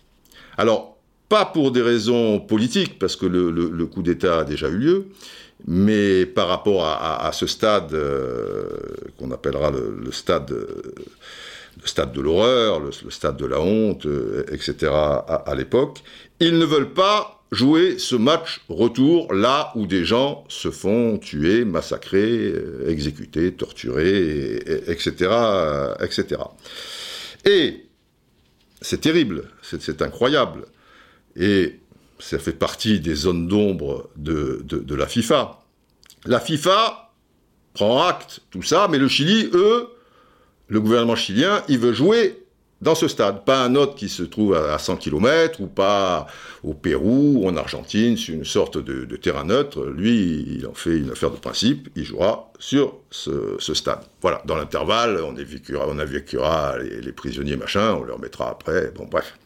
alors, 0.58 0.98
pas 1.30 1.46
pour 1.46 1.72
des 1.72 1.82
raisons 1.82 2.40
politiques, 2.40 3.00
parce 3.00 3.16
que 3.16 3.26
le 3.26 3.86
coup 3.88 4.04
d'État 4.04 4.40
a 4.40 4.44
déjà 4.44 4.70
eu 4.70 4.78
lieu, 4.78 5.06
mais 5.68 6.26
par 6.26 6.48
rapport 6.48 6.86
à, 6.86 7.32
ce 7.34 7.48
stade 7.48 7.94
euh, 7.94 8.68
qu'on 9.18 9.32
appellera 9.32 9.72
le, 9.72 10.12
stade, 10.12 10.52
le 10.52 11.88
stade 11.88 12.14
de 12.14 12.22
l'horreur, 12.22 12.80
le, 12.80 12.92
stade 13.10 13.38
de 13.38 13.46
la 13.46 13.60
honte, 13.60 14.06
euh, 14.06 14.46
etc. 14.52 14.92
à, 14.92 15.54
l'époque, 15.58 16.04
ils 16.40 16.58
ne 16.58 16.66
veulent 16.66 16.94
pas 16.94 17.44
jouer 17.52 17.98
ce 17.98 18.16
match 18.16 18.62
retour 18.70 19.34
là 19.34 19.72
où 19.76 19.88
des 19.88 20.06
gens 20.06 20.44
se 20.50 20.70
font 20.70 21.18
tuer, 21.18 21.66
massacrer, 21.66 22.52
euh, 22.54 22.90
exécuter, 22.90 23.54
torturer, 23.54 24.58
etc., 24.88 25.32
etc. 26.02 26.42
Et 27.46 27.86
c'est 28.82 29.02
terrible, 29.02 29.50
c'est 29.64 30.02
incroyable. 30.04 30.66
Et 31.36 31.80
ça 32.20 32.40
fait 32.40 32.54
partie 32.54 33.00
des 33.00 33.16
zones 33.16 33.48
d'ombre 33.48 34.10
de, 34.16 34.96
la 34.96 35.08
FIFA. 35.08 35.60
La 36.26 36.40
FIFA 36.40 37.12
prend 37.74 38.04
acte, 38.04 38.42
tout 38.52 38.64
ça, 38.64 38.88
mais 38.90 38.98
le 38.98 39.08
Chili, 39.08 39.50
eux, 39.54 39.90
le 40.68 40.80
gouvernement 40.80 41.16
chilien, 41.16 41.62
il 41.68 41.78
veut 41.78 41.94
jouer 41.94 42.42
dans 42.82 42.96
ce 42.96 43.08
stade, 43.08 43.46
pas 43.46 43.64
un 43.64 43.76
autre 43.76 43.96
qui 43.96 44.10
se 44.10 44.22
trouve 44.24 44.54
à 44.54 44.78
100 44.78 44.98
km 44.98 45.62
ou 45.62 45.68
pas 45.68 46.28
au 46.64 46.74
Pérou 46.74 47.42
ou 47.42 47.48
en 47.48 47.56
Argentine, 47.56 48.18
c'est 48.18 48.34
une 48.34 48.46
sorte 48.46 48.78
de, 48.78 49.16
terrain 49.16 49.46
neutre. 49.46 49.86
Lui, 49.86 50.46
il 50.58 50.68
en 50.68 50.74
fait 50.74 50.98
une 50.98 51.12
affaire 51.12 51.32
de 51.32 51.38
principe, 51.38 51.90
il 51.96 52.04
jouera 52.04 52.52
sur 52.60 52.96
ce, 53.10 53.58
stade. 53.74 54.02
Voilà, 54.22 54.42
dans 54.46 54.56
l'intervalle, 54.56 55.22
on 55.24 55.36
évacuera, 55.36 55.88
on 55.88 56.78
les, 56.78 57.02
les, 57.02 57.12
prisonniers, 57.12 57.56
machin, 57.56 57.94
on 57.94 58.04
leur 58.04 58.20
mettra 58.20 58.50
après, 58.50 58.92
bon 58.96 59.08
bref. 59.10 59.38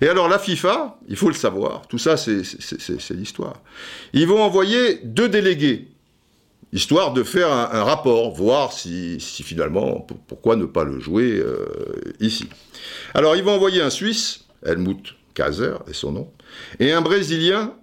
Et 0.00 0.08
alors 0.08 0.28
la 0.28 0.38
FIFA, 0.38 0.98
il 1.08 1.16
faut 1.16 1.28
le 1.28 1.34
savoir, 1.34 1.86
tout 1.88 1.98
ça 1.98 2.16
c'est 2.16 3.14
l'histoire. 3.14 3.60
Ils 4.12 4.26
vont 4.26 4.42
envoyer 4.42 5.00
deux 5.04 5.28
délégués 5.28 5.88
histoire 6.74 7.12
de 7.12 7.22
faire 7.22 7.52
un, 7.52 7.84
rapport, 7.84 8.34
voir 8.34 8.72
si, 8.72 9.18
finalement, 9.20 10.04
pourquoi 10.26 10.56
ne 10.56 10.66
pas 10.66 10.82
le 10.82 10.98
jouer 10.98 11.38
euh, 11.38 11.66
ici. 12.18 12.48
Alors, 13.14 13.36
ils 13.36 13.44
vont 13.44 13.52
envoyer 13.52 13.80
un 13.80 13.90
Suisse, 13.90 14.44
Helmut 14.66 15.14
Kaiser 15.34 15.74
est 15.88 15.94
son 15.94 16.12
nom, 16.12 16.30
et 16.80 16.92
un 16.92 17.00
Brésilien, 17.00 17.74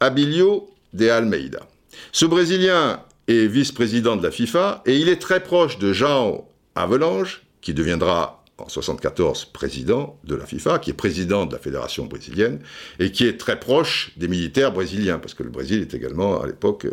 Abilio 0.00 0.70
de 0.92 1.08
Almeida. 1.08 1.66
Ce 2.12 2.26
Brésilien 2.26 3.02
est 3.26 3.46
vice-président 3.46 4.16
de 4.16 4.22
la 4.22 4.30
FIFA 4.30 4.82
et 4.86 4.96
il 4.96 5.08
est 5.08 5.20
très 5.20 5.42
proche 5.42 5.78
de 5.78 5.92
Jean 5.92 6.48
Avelange, 6.74 7.42
qui 7.60 7.74
deviendra 7.74 8.37
en 8.58 8.68
74 8.68 9.46
président 9.46 10.18
de 10.24 10.34
la 10.34 10.44
FIFA, 10.44 10.80
qui 10.80 10.90
est 10.90 10.94
président 10.94 11.46
de 11.46 11.52
la 11.52 11.58
fédération 11.58 12.06
brésilienne 12.06 12.60
et 12.98 13.12
qui 13.12 13.26
est 13.26 13.38
très 13.38 13.58
proche 13.58 14.12
des 14.16 14.28
militaires 14.28 14.72
brésiliens, 14.72 15.18
parce 15.18 15.34
que 15.34 15.44
le 15.44 15.50
Brésil 15.50 15.80
est 15.80 15.94
également 15.94 16.40
à 16.40 16.46
l'époque 16.46 16.84
euh, 16.86 16.92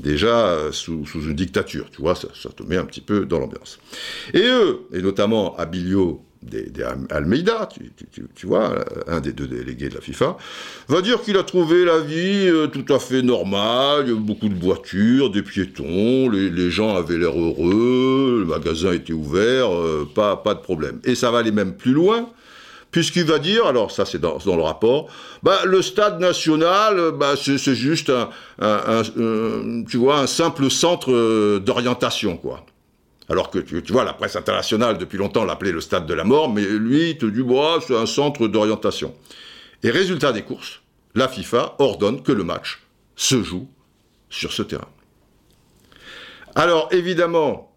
déjà 0.00 0.48
euh, 0.48 0.72
sous, 0.72 1.04
une 1.14 1.34
dictature, 1.34 1.90
tu 1.90 2.02
vois, 2.02 2.14
ça, 2.14 2.28
ça, 2.34 2.50
te 2.50 2.62
met 2.64 2.76
un 2.76 2.84
petit 2.84 3.00
peu 3.00 3.24
dans 3.24 3.38
l'ambiance. 3.38 3.78
Et 4.34 4.42
eux, 4.42 4.88
et 4.92 5.00
notamment 5.00 5.56
Abilio 5.56 6.25
des, 6.42 6.70
Almeida, 7.10 7.68
tu, 8.34 8.46
vois, 8.46 8.84
un 9.06 9.20
des 9.20 9.32
deux 9.32 9.46
délégués 9.46 9.88
de 9.88 9.94
la 9.94 10.00
FIFA, 10.00 10.36
va 10.88 11.02
dire 11.02 11.20
qu'il 11.22 11.36
a 11.36 11.42
trouvé 11.42 11.84
la 11.84 11.98
vie 11.98 12.48
euh, 12.48 12.66
tout 12.66 12.92
à 12.92 12.98
fait 12.98 13.22
normale, 13.22 14.12
beaucoup 14.14 14.48
de 14.48 14.58
voitures, 14.58 15.30
des 15.30 15.42
piétons, 15.42 16.28
les, 16.28 16.70
gens 16.70 16.96
avaient 16.96 17.18
l'air 17.18 17.38
heureux, 17.38 18.38
le 18.40 18.44
magasin 18.44 18.92
était 18.92 19.12
ouvert, 19.12 19.72
euh, 19.72 20.08
pas, 20.14 20.36
pas 20.36 20.54
de 20.54 20.60
problème. 20.60 21.00
Et 21.04 21.14
ça 21.14 21.30
va 21.30 21.38
aller 21.38 21.52
même 21.52 21.74
plus 21.74 21.92
loin, 21.92 22.30
puisqu'il 22.90 23.24
va 23.24 23.38
dire, 23.38 23.66
alors 23.66 23.90
ça 23.90 24.04
c'est 24.04 24.20
dans, 24.20 24.38
le 24.44 24.62
rapport, 24.62 25.08
bah, 25.42 25.60
le 25.64 25.82
stade 25.82 26.20
national, 26.20 27.12
bah, 27.18 27.34
c'est 27.36 27.74
juste 27.74 28.12
un, 28.60 29.02
tu 29.88 29.96
vois, 29.96 30.20
un 30.20 30.26
simple 30.26 30.70
centre 30.70 31.12
euh, 31.12 31.58
d'orientation, 31.58 32.36
quoi. 32.36 32.64
Alors 33.28 33.50
que 33.50 33.58
tu, 33.58 33.80
vois, 33.92 34.04
la 34.04 34.12
presse 34.12 34.36
internationale 34.36 34.98
depuis 34.98 35.18
longtemps 35.18 35.44
l'appelait 35.44 35.72
le 35.72 35.80
stade 35.80 36.06
de 36.06 36.14
la 36.14 36.24
mort, 36.24 36.52
mais 36.52 36.62
lui, 36.64 37.10
il 37.10 37.18
te 37.18 37.26
c'est 37.86 37.96
un 37.96 38.06
centre 38.06 38.46
d'orientation. 38.46 39.14
Et 39.82 39.90
résultat 39.90 40.32
des 40.32 40.42
courses, 40.42 40.80
la 41.14 41.28
FIFA 41.28 41.76
ordonne 41.78 42.22
que 42.22 42.32
le 42.32 42.44
match 42.44 42.82
se 43.16 43.42
joue 43.42 43.68
sur 44.30 44.52
ce 44.52 44.62
terrain. 44.62 44.88
Alors 46.54 46.88
évidemment, 46.92 47.74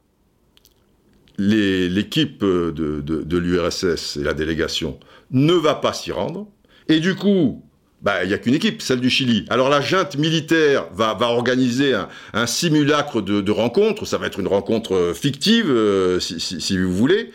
l'équipe 1.37 2.43
de 2.43 3.37
l'URSS 3.37 4.17
et 4.17 4.23
la 4.23 4.33
délégation 4.33 4.99
ne 5.31 5.53
va 5.53 5.75
pas 5.75 5.93
s'y 5.93 6.11
rendre, 6.11 6.47
et 6.87 6.99
du 6.99 7.15
coup, 7.15 7.63
bah, 8.01 8.23
il 8.23 8.29
n'y 8.29 8.33
a 8.33 8.37
qu'une 8.37 8.53
équipe, 8.53 8.81
celle 8.81 9.01
du 9.01 9.09
Chili. 9.09 9.45
Alors 9.49 9.69
la 9.69 9.81
junte 9.81 10.17
militaire 10.17 10.87
va, 10.93 11.17
organiser 11.21 11.93
un, 12.33 12.47
simulacre 12.47 13.21
de, 13.21 13.51
rencontre, 13.51 14.05
ça 14.05 14.17
va 14.17 14.27
être 14.27 14.39
une 14.39 14.47
rencontre 14.47 14.95
euh, 14.95 15.13
fictive, 15.13 15.69
euh, 15.69 16.19
si, 16.19 16.77
vous 16.77 16.93
voulez, 16.93 17.31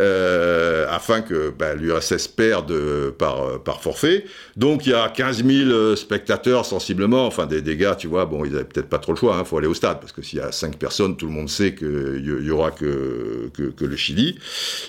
euh, 0.00 0.86
afin 0.90 1.20
que 1.20 1.50
bah, 1.50 1.74
l'URSS 1.74 2.26
perde 2.26 2.74
par, 3.10 3.80
forfait. 3.80 4.24
Donc 4.56 4.84
il 4.84 4.90
y 4.90 4.94
a 4.94 5.08
15 5.08 5.44
000 5.44 5.96
spectateurs 5.96 6.66
sensiblement, 6.66 7.26
enfin 7.26 7.46
des, 7.46 7.62
des 7.62 7.76
gars, 7.76 7.94
tu 7.94 8.08
vois, 8.08 8.26
bon, 8.26 8.44
ils 8.44 8.52
n'avaient 8.52 8.64
peut-être 8.64 8.88
pas 8.88 8.98
trop 8.98 9.12
le 9.12 9.18
choix, 9.18 9.34
il 9.36 9.40
hein, 9.40 9.44
faut 9.44 9.58
aller 9.58 9.68
au 9.68 9.74
stade, 9.74 10.00
parce 10.00 10.12
que 10.12 10.22
s'il 10.22 10.40
y 10.40 10.42
a 10.42 10.50
5 10.50 10.76
personnes, 10.76 11.16
tout 11.16 11.26
le 11.26 11.32
monde 11.32 11.48
sait 11.48 11.74
qu'il 11.76 12.42
y, 12.44 12.50
aura 12.50 12.72
que 12.72 13.50
le 13.56 13.96
Chili. 13.96 14.38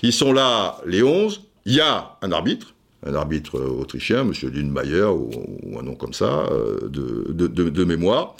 Ils 0.02 0.12
sont 0.12 0.32
là 0.32 0.78
les 0.84 1.04
11, 1.04 1.42
il 1.64 1.74
y 1.74 1.80
a 1.80 2.16
un 2.22 2.32
arbitre, 2.32 2.74
un 3.04 3.14
arbitre 3.14 3.60
autrichien, 3.60 4.20
M. 4.20 4.32
Lindmayer, 4.42 5.04
ou, 5.04 5.30
ou, 5.62 5.78
un 5.78 5.82
nom 5.82 5.94
comme 5.94 6.12
ça, 6.12 6.46
euh, 6.50 6.88
de, 6.88 7.46
de, 7.46 7.84
mémoire. 7.84 8.36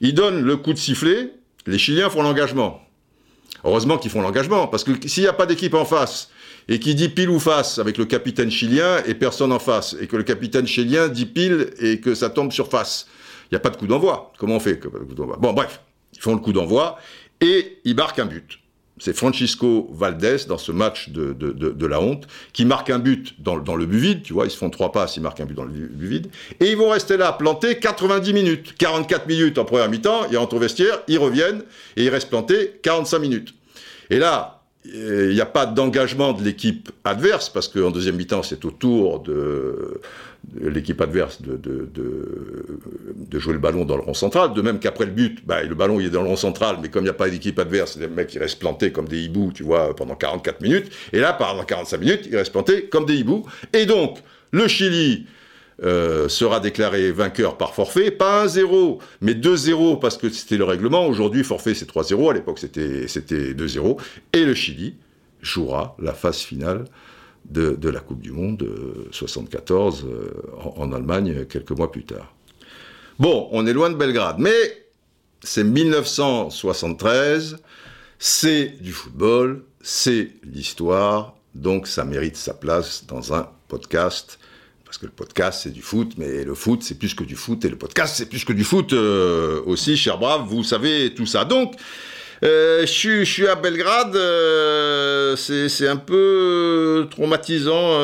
Il 0.00 0.14
donne 0.14 0.42
le 0.42 0.56
coup 0.56 0.72
de 0.72 0.78
sifflet, 0.78 1.32
les 1.66 1.78
Chiliens 1.78 2.10
font 2.10 2.22
l'engagement. 2.22 2.80
Heureusement 3.64 3.98
qu'ils 3.98 4.10
font 4.10 4.22
l'engagement, 4.22 4.68
parce 4.68 4.84
que 4.84 4.92
s'il 5.08 5.22
n'y 5.22 5.28
a 5.28 5.32
pas 5.32 5.46
d'équipe 5.46 5.74
en 5.74 5.84
face, 5.84 6.30
et 6.68 6.78
qui 6.78 6.94
dit 6.94 7.08
pile 7.08 7.30
ou 7.30 7.38
face 7.38 7.78
avec 7.78 7.98
le 7.98 8.04
capitaine 8.04 8.50
chilien 8.50 9.02
et 9.06 9.14
personne 9.14 9.52
en 9.52 9.58
face, 9.58 9.96
et 10.00 10.06
que 10.06 10.16
le 10.16 10.22
capitaine 10.22 10.66
chilien 10.66 11.08
dit 11.08 11.26
pile 11.26 11.70
et 11.78 12.00
que 12.00 12.14
ça 12.14 12.30
tombe 12.30 12.52
sur 12.52 12.68
face, 12.68 13.06
il 13.50 13.54
n'y 13.54 13.56
a 13.56 13.60
pas 13.60 13.70
de 13.70 13.76
coup 13.76 13.86
d'envoi. 13.86 14.32
Comment 14.38 14.56
on 14.56 14.60
fait 14.60 14.80
Bon, 15.38 15.52
bref, 15.52 15.80
ils 16.14 16.20
font 16.20 16.34
le 16.34 16.40
coup 16.40 16.52
d'envoi, 16.52 16.98
et 17.40 17.78
ils 17.84 17.94
marquent 17.94 18.18
un 18.18 18.26
but 18.26 18.60
c'est 19.04 19.14
Francisco 19.14 19.90
Valdés 19.92 20.46
dans 20.48 20.56
ce 20.56 20.72
match 20.72 21.10
de, 21.10 21.86
la 21.86 22.00
honte 22.00 22.26
qui 22.54 22.64
marque 22.64 22.88
un 22.88 22.98
but 22.98 23.34
dans, 23.38 23.58
dans, 23.58 23.76
le 23.76 23.84
but 23.84 23.98
vide, 23.98 24.22
tu 24.22 24.32
vois, 24.32 24.46
ils 24.46 24.50
se 24.50 24.56
font 24.56 24.70
trois 24.70 24.92
passes, 24.92 25.18
ils 25.18 25.22
marquent 25.22 25.40
un 25.40 25.44
but 25.44 25.52
dans 25.52 25.64
le 25.64 25.72
but 25.72 26.08
vide, 26.08 26.28
et 26.58 26.70
ils 26.70 26.76
vont 26.78 26.88
rester 26.88 27.18
là 27.18 27.32
plantés 27.32 27.78
90 27.78 28.32
minutes, 28.32 28.74
44 28.78 29.26
minutes 29.26 29.58
en 29.58 29.66
première 29.66 29.90
mi-temps, 29.90 30.22
ils 30.30 30.38
rentrent 30.38 30.56
au 30.56 30.58
vestiaire, 30.58 31.02
ils 31.06 31.18
reviennent 31.18 31.64
et 31.98 32.04
ils 32.04 32.08
restent 32.08 32.30
plantés 32.30 32.80
45 32.82 33.18
minutes. 33.18 33.54
Et 34.08 34.18
là, 34.18 34.62
il 34.86 35.34
n'y 35.34 35.40
a 35.42 35.46
pas 35.46 35.66
d'engagement 35.66 36.32
de 36.32 36.42
l'équipe 36.42 36.90
adverse, 37.04 37.50
parce 37.50 37.68
qu'en 37.68 37.90
deuxième 37.90 38.16
mi-temps, 38.16 38.42
c'est 38.42 38.64
au 38.64 38.70
tour 38.70 39.20
de, 39.20 40.00
l'équipe 40.60 41.00
adverse 41.00 41.42
de, 41.42 41.56
de, 41.56 43.38
jouer 43.38 43.52
le 43.52 43.58
ballon 43.58 43.84
dans 43.84 43.96
le 43.96 44.02
rond 44.02 44.14
central. 44.14 44.54
De 44.54 44.62
même 44.62 44.78
qu'après 44.78 45.06
le 45.06 45.10
but, 45.10 45.44
bah, 45.46 45.62
le 45.62 45.74
ballon 45.74 46.00
il 46.00 46.06
est 46.06 46.10
dans 46.10 46.22
le 46.22 46.28
rond 46.28 46.36
central, 46.36 46.78
mais 46.80 46.88
comme 46.88 47.02
il 47.02 47.06
n'y 47.06 47.10
a 47.10 47.14
pas 47.14 47.28
d'équipe 47.28 47.58
adverse, 47.58 47.96
les 47.98 48.08
mecs 48.08 48.34
ils 48.34 48.38
restent 48.38 48.58
plantés 48.58 48.92
comme 48.92 49.08
des 49.08 49.22
hiboux, 49.22 49.52
tu 49.52 49.62
vois, 49.62 49.94
pendant 49.94 50.14
44 50.14 50.60
minutes. 50.60 50.90
Et 51.12 51.20
là, 51.20 51.32
pendant 51.32 51.64
45 51.64 51.98
minutes, 51.98 52.28
ils 52.30 52.36
restent 52.36 52.52
plantés 52.52 52.84
comme 52.86 53.06
des 53.06 53.16
hiboux. 53.16 53.44
Et 53.72 53.86
donc, 53.86 54.18
le 54.52 54.68
Chili 54.68 55.26
euh, 55.82 56.28
sera 56.28 56.60
déclaré 56.60 57.10
vainqueur 57.10 57.56
par 57.56 57.74
forfait, 57.74 58.12
pas 58.12 58.46
1-0, 58.46 58.98
mais 59.20 59.32
2-0 59.32 59.98
parce 59.98 60.16
que 60.16 60.30
c'était 60.30 60.56
le 60.56 60.64
règlement. 60.64 61.06
Aujourd'hui, 61.06 61.42
forfait 61.42 61.74
c'est 61.74 61.90
3-0, 61.90 62.30
à 62.30 62.34
l'époque 62.34 62.60
c'était 62.60 63.06
2-0. 63.06 63.96
Et 64.32 64.44
le 64.44 64.54
Chili 64.54 64.94
jouera 65.42 65.96
la 66.00 66.12
phase 66.12 66.38
finale 66.38 66.84
de, 67.44 67.88
la 67.88 68.00
Coupe 68.00 68.20
du 68.20 68.32
Monde 68.32 68.66
74 69.10 70.04
euh, 70.04 70.30
en, 70.62 70.82
en, 70.82 70.92
Allemagne 70.92 71.44
quelques 71.46 71.72
mois 71.72 71.92
plus 71.92 72.04
tard. 72.04 72.34
Bon, 73.18 73.48
on 73.52 73.66
est 73.66 73.72
loin 73.72 73.90
de 73.90 73.96
Belgrade, 73.96 74.36
mais 74.38 74.86
c'est 75.42 75.64
1973, 75.64 77.58
c'est 78.18 78.74
du 78.80 78.92
football, 78.92 79.62
c'est 79.82 80.30
l'histoire, 80.42 81.36
donc 81.54 81.86
ça 81.86 82.04
mérite 82.04 82.36
sa 82.36 82.54
place 82.54 83.04
dans 83.06 83.34
un 83.34 83.48
podcast 83.68 84.38
parce 84.94 85.00
que 85.00 85.06
le 85.06 85.12
podcast 85.12 85.60
c'est 85.64 85.72
du 85.72 85.82
foot, 85.82 86.12
mais 86.18 86.44
le 86.44 86.54
foot 86.54 86.82
c'est 86.84 86.96
plus 86.96 87.14
que 87.14 87.24
du 87.24 87.34
foot, 87.34 87.64
et 87.64 87.68
le 87.68 87.76
podcast 87.76 88.14
c'est 88.16 88.28
plus 88.28 88.44
que 88.44 88.52
du 88.52 88.62
foot 88.62 88.92
euh, 88.92 89.60
aussi, 89.66 89.96
cher 89.96 90.18
brave, 90.18 90.46
vous 90.46 90.62
savez 90.62 91.12
tout 91.14 91.26
ça. 91.26 91.44
Donc, 91.44 91.74
euh, 92.44 92.86
je, 92.86 93.24
suis 93.24 93.46
à 93.46 93.54
Belgrade, 93.54 94.14
euh, 94.16 95.36
c'est 95.36 95.88
un 95.88 95.96
peu 95.96 97.06
traumatisant 97.10 98.00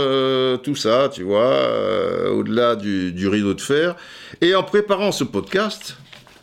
tout 0.63 0.75
ça, 0.75 1.11
tu 1.13 1.23
vois, 1.23 2.31
au-delà 2.31 2.77
du, 2.77 3.29
rideau 3.29 3.55
de 3.55 3.61
fer. 3.61 3.97
Et 4.41 4.55
en 4.55 4.63
préparant 4.63 5.13
ce 5.13 5.25
podcast, 5.25 5.97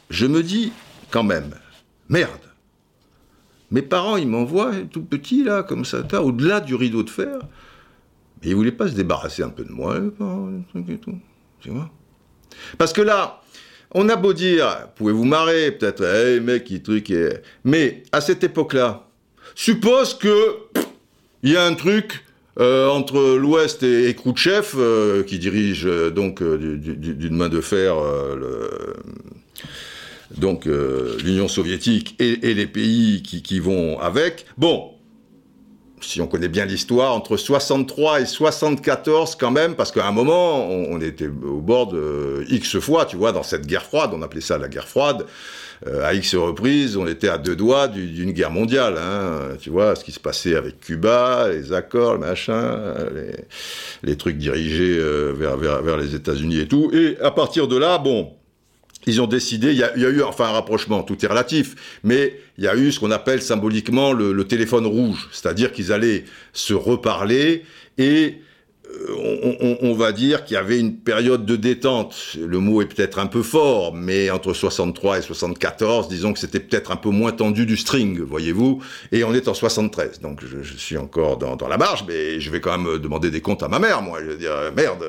je 0.10 0.28
me 0.28 0.44
dis 0.44 0.72
quand 1.10 1.24
même, 1.24 1.56
merde, 2.10 2.32
mes 3.72 3.82
parents 3.82 4.18
ils 4.18 4.28
m'envoient 4.28 4.74
tout 4.92 5.02
petit 5.04 5.44
là, 5.44 5.64
comme 5.64 5.84
ça, 5.84 6.04
au-delà 6.22 6.60
du 6.60 6.76
rideau 6.76 7.04
de 7.04 7.10
fer. 7.10 7.40
Mais 8.42 8.50
il 8.50 8.56
voulait 8.56 8.72
pas 8.72 8.88
se 8.88 8.94
débarrasser 8.94 9.42
un 9.42 9.50
peu 9.50 9.64
de 9.64 9.72
moi, 9.72 9.98
tu 11.60 11.70
vois 11.70 11.90
Parce 12.78 12.94
que 12.94 13.02
là, 13.02 13.42
on 13.94 14.10
a 14.10 14.16
beau 14.16 14.34
dire, 14.34 14.90
pouvez-vous 14.96 15.26
marrer, 15.26 15.72
peut-être, 15.72 16.40
mec, 16.40 16.72
truc, 16.84 17.14
mais 17.64 18.04
à 18.12 18.22
cette 18.22 18.44
époque-là, 18.44 19.08
suppose 19.56 20.14
que 20.14 20.58
il 21.44 21.52
y 21.52 21.58
a 21.58 21.66
un 21.66 21.76
truc 21.76 22.24
euh, 22.60 22.90
entre 22.90 23.38
l'Ouest 23.38 23.84
et, 23.84 24.10
et 24.10 24.16
Khrouchtchev, 24.16 24.72
euh, 24.78 25.24
qui 25.24 25.38
dirige 25.38 25.86
euh, 25.86 26.10
donc 26.10 26.42
d'une 26.42 27.36
main 27.36 27.50
de 27.50 27.62
fer 27.62 27.96
donc 30.36 30.66
l'Union 30.66 31.48
soviétique 31.48 32.16
et, 32.20 32.54
les 32.54 32.68
pays 32.68 33.24
qui, 33.24 33.60
vont 33.60 34.00
avec. 34.00 34.46
Bon, 34.58 34.92
si 36.02 36.22
on 36.22 36.28
connaît 36.28 36.48
bien 36.48 36.66
l'histoire, 36.66 37.14
entre 37.14 37.38
63 37.38 38.22
et 38.22 38.26
74 38.26 39.36
quand 39.36 39.52
même, 39.52 39.76
parce 39.76 39.92
qu'à 39.92 40.06
un 40.06 40.12
moment, 40.12 40.68
on, 40.70 41.02
était 41.02 41.28
au 41.28 41.62
bord 41.62 41.88
de 41.88 42.46
X 42.50 42.80
fois, 42.80 43.06
tu 43.06 43.18
vois, 43.18 43.32
dans 43.32 43.44
cette 43.44 43.66
guerre 43.66 43.84
froide, 43.84 44.12
on 44.14 44.22
appelait 44.22 44.42
ça 44.42 44.58
la 44.58 44.68
guerre 44.68 44.88
froide. 44.88 45.26
Euh, 45.86 46.04
à 46.04 46.16
X 46.16 46.34
reprises, 46.36 46.98
on 46.98 47.06
était 47.06 47.30
à 47.30 47.38
deux 47.38 47.56
doigts 47.56 47.88
d'une 47.88 48.32
guerre 48.32 48.50
mondiale. 48.50 48.96
Hein, 48.98 49.56
tu 49.60 49.70
vois, 49.70 49.96
ce 49.96 50.04
qui 50.04 50.12
se 50.12 50.20
passait 50.20 50.56
avec 50.56 50.80
Cuba, 50.80 51.50
les 51.50 51.72
accords, 51.72 52.14
le 52.14 52.20
machin, 52.20 52.96
les, 53.14 53.46
les 54.02 54.18
trucs 54.18 54.38
dirigés 54.38 54.98
euh, 54.98 55.34
vers, 55.38 55.58
vers, 55.58 55.84
vers 55.84 55.98
les 55.98 56.16
États-Unis 56.16 56.62
et 56.62 56.68
tout. 56.68 56.90
Et 56.94 57.18
à 57.22 57.30
partir 57.30 57.68
de 57.68 57.78
là, 57.78 58.00
bon, 58.00 58.32
ils 59.08 59.22
ont 59.22 59.28
décidé, 59.28 59.72
il 59.72 59.78
y, 59.78 59.84
a, 59.84 59.96
eu 59.96 60.22
enfin 60.22 60.46
un 60.46 60.52
rapprochement, 60.52 61.02
tout 61.04 61.24
est 61.24 61.28
relatif, 61.28 62.00
mais 62.04 62.40
il 62.58 62.66
y 62.66 62.68
a 62.68 62.76
eu 62.76 62.92
ce 62.92 63.00
qu'on 63.00 63.12
appelle 63.12 63.42
symboliquement 63.42 64.12
le, 64.14 64.34
le 64.34 64.44
téléphone 64.46 64.86
rouge, 64.86 65.30
c'est-à-dire 65.32 65.72
qu'ils 65.72 65.92
allaient 65.92 66.26
se 66.54 66.74
reparler 66.74 67.64
et 67.98 68.36
on, 69.82 69.94
va 69.94 70.12
dire 70.12 70.46
qu'il 70.46 70.56
y 70.56 70.58
avait 70.58 70.80
une 70.80 70.98
période 70.98 71.46
de 71.46 71.56
détente. 71.56 72.36
Le 72.40 72.60
mot 72.60 72.82
est 72.82 72.86
peut-être 72.86 73.20
un 73.20 73.28
peu 73.28 73.44
fort, 73.44 73.94
mais 73.94 74.30
entre 74.30 74.54
63 74.54 75.20
et 75.20 75.22
74, 75.22 76.08
disons 76.08 76.34
que 76.34 76.40
c'était 76.40 76.60
peut-être 76.60 76.92
un 76.92 76.96
peu 76.96 77.10
moins 77.10 77.32
tendu 77.32 77.66
du 77.66 77.78
string, 77.78 78.22
voyez-vous. 78.22 78.82
Et 79.12 79.24
on 79.24 79.34
est 79.34 79.48
en 79.48 79.54
73, 79.54 80.22
donc 80.22 80.42
je, 80.46 80.78
suis 80.78 80.98
encore 80.98 81.38
dans, 81.38 81.68
la 81.68 81.78
marge, 81.78 82.06
mais 82.08 82.40
je 82.40 82.50
vais 82.50 82.62
quand 82.62 82.78
même 82.78 82.98
demander 83.00 83.30
des 83.32 83.42
comptes 83.42 83.64
à 83.64 83.68
ma 83.68 83.80
mère, 83.80 84.02
moi. 84.02 84.20
Je 84.22 84.32
veux 84.32 84.38
dire, 84.38 84.54
merde, 84.76 85.04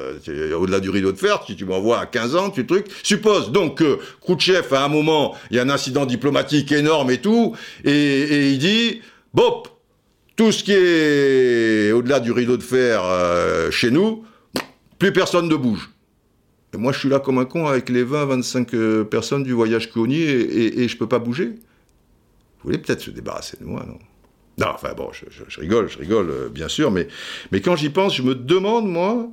au-delà 0.56 0.80
du 0.80 0.90
rideau 0.90 1.12
de 1.12 1.18
fer, 1.18 1.42
si 1.46 1.56
tu 1.56 1.64
m'envoies 1.64 1.98
à 1.98 2.06
15 2.06 2.36
ans, 2.36 2.50
tu 2.50 2.66
truc. 2.66 2.86
Suppose 3.02 3.52
donc 3.52 3.78
que 3.78 3.98
Khrouchtchev, 4.20 4.74
à 4.74 4.84
un 4.84 4.88
moment, 4.88 5.34
il 5.50 5.56
y 5.56 5.60
a 5.60 5.62
un 5.62 5.70
incident 5.70 6.06
diplomatique 6.06 6.72
énorme 6.72 7.10
et 7.10 7.18
tout, 7.18 7.54
et, 7.84 7.90
et 7.90 8.50
il 8.50 8.58
dit, 8.58 9.00
Bop, 9.34 9.77
tout 10.39 10.53
ce 10.53 10.62
qui 10.62 10.72
est 10.72 11.91
au-delà 11.91 12.20
du 12.20 12.30
rideau 12.30 12.57
de 12.57 12.62
fer 12.62 13.03
euh, 13.05 13.72
chez 13.72 13.91
nous, 13.91 14.24
plus 14.99 15.12
personne 15.12 15.49
ne 15.49 15.57
bouge. 15.57 15.91
Et 16.72 16.76
moi, 16.76 16.93
je 16.93 17.01
suis 17.01 17.09
là 17.09 17.18
comme 17.18 17.39
un 17.39 17.45
con 17.45 17.66
avec 17.66 17.89
les 17.89 18.05
20-25 18.05 18.68
euh, 18.74 19.05
personnes 19.05 19.43
du 19.43 19.53
voyage 19.53 19.91
Cuoni 19.91 20.20
et, 20.20 20.41
et, 20.41 20.82
et, 20.82 20.89
je 20.89 20.97
peux 20.97 21.09
pas 21.09 21.18
bouger. 21.18 21.47
Vous 21.47 22.64
voulez 22.64 22.78
peut-être 22.78 23.01
se 23.01 23.11
débarrasser 23.11 23.57
de 23.61 23.64
moi, 23.64 23.84
non? 23.86 23.99
Non, 24.59 24.72
enfin 24.74 24.93
bon, 24.97 25.11
je, 25.12 25.61
rigole, 25.61 25.89
je 25.89 25.99
rigole, 25.99 26.30
euh, 26.30 26.49
bien 26.49 26.68
sûr, 26.68 26.93
mais, 26.93 27.09
quand 27.61 27.74
j'y 27.74 27.91
pense, 27.91 28.14
je 28.14 28.22
me 28.22 28.36
demande, 28.36 28.89
moi, 28.89 29.28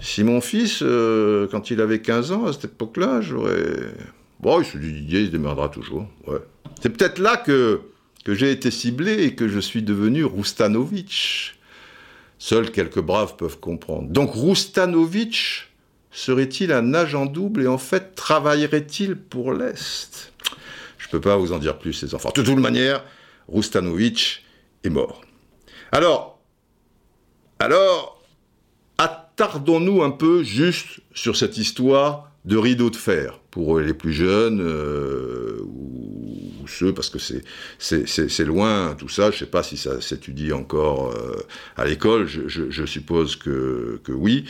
si 0.00 0.22
mon 0.22 0.40
fils, 0.40 0.78
quand 1.50 1.70
il 1.72 1.80
avait 1.80 2.00
15 2.00 2.30
ans, 2.30 2.46
à 2.46 2.52
cette 2.52 2.66
époque-là, 2.66 3.20
j'aurais... 3.20 3.94
Bon, 4.38 4.60
il 4.60 4.64
se 4.64 4.78
dit, 4.78 5.06
il 5.08 5.26
se 5.26 5.30
démerdera 5.32 5.68
toujours, 5.70 6.06
ouais. 6.28 6.38
C'est 6.80 6.90
peut-être 6.90 7.18
là 7.18 7.36
que 7.36 7.80
que 8.24 8.34
j'ai 8.34 8.50
été 8.50 8.70
ciblé 8.70 9.24
et 9.24 9.34
que 9.34 9.48
je 9.48 9.60
suis 9.60 9.82
devenu 9.82 10.24
Roustanovic. 10.24 11.54
Seuls 12.38 12.72
quelques 12.72 13.00
braves 13.00 13.36
peuvent 13.36 13.60
comprendre. 13.60 14.08
Donc 14.08 14.32
Roustanovic 14.32 15.68
serait-il 16.10 16.72
un 16.72 16.94
agent 16.94 17.26
double 17.26 17.62
et 17.62 17.66
en 17.66 17.78
fait 17.78 18.14
travaillerait-il 18.14 19.16
pour 19.16 19.52
l'Est? 19.52 20.32
Je 20.98 21.06
ne 21.06 21.10
peux 21.10 21.20
pas 21.20 21.36
vous 21.36 21.52
en 21.52 21.58
dire 21.58 21.78
plus, 21.78 22.02
les 22.02 22.14
enfants. 22.14 22.32
De 22.34 22.42
toute 22.42 22.58
manière, 22.58 23.04
Roustanovic 23.48 24.42
est 24.84 24.90
mort. 24.90 25.20
Alors, 25.92 26.40
alors, 27.58 28.22
attardons-nous 28.98 30.02
un 30.02 30.10
peu 30.10 30.42
juste 30.42 31.00
sur 31.14 31.36
cette 31.36 31.58
histoire 31.58 32.30
de 32.44 32.56
rideau 32.56 32.90
de 32.90 32.96
fer 32.96 33.40
pour 33.50 33.80
les 33.80 33.94
plus 33.94 34.12
jeunes 34.12 34.60
euh, 34.60 35.60
parce 36.94 37.10
que 37.10 37.18
c'est 37.78 38.44
loin 38.44 38.94
tout 38.98 39.08
ça 39.08 39.30
je 39.30 39.38
sais 39.38 39.46
pas 39.46 39.62
si 39.62 39.76
ça 39.76 40.00
s'étudie 40.00 40.52
encore 40.52 41.10
euh, 41.12 41.42
à 41.76 41.84
l'école 41.84 42.26
je, 42.26 42.86
suppose 42.86 43.36
que, 43.36 44.00
oui 44.08 44.44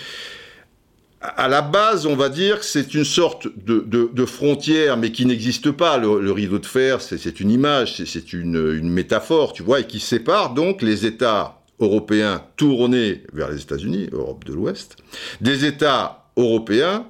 à 1.21 1.49
la 1.49 1.62
base, 1.62 2.05
on 2.05 2.17
va 2.17 2.29
dire 2.29 2.59
que 2.59 2.67
c'est 2.67 2.93
une 2.93 3.05
sorte 3.05 3.49
de, 3.57 4.25
frontière, 4.27 4.99
mais 4.99 5.11
qui 5.11 5.25
n'existe 5.25 5.71
pas. 5.71 5.97
Le, 5.97 6.31
rideau 6.31 6.59
de 6.59 6.67
fer, 6.67 7.01
c'est 7.01 7.41
une 7.41 7.51
image, 7.51 7.97
c'est 8.05 8.33
une 8.35 8.91
métaphore, 8.91 9.55
tu 9.55 9.62
vois, 9.62 9.81
et 9.81 9.87
qui 9.87 10.01
sépare 10.01 10.53
donc 10.53 10.83
les 10.83 11.07
États 11.07 11.62
européens 11.81 12.45
tournés 12.57 13.23
vers 13.33 13.51
les 13.51 13.61
États-Unis, 13.62 14.09
Europe 14.12 14.45
de 14.45 14.53
l'Ouest, 14.53 14.97
des 15.41 15.65
États 15.65 16.27
européens 16.37 17.07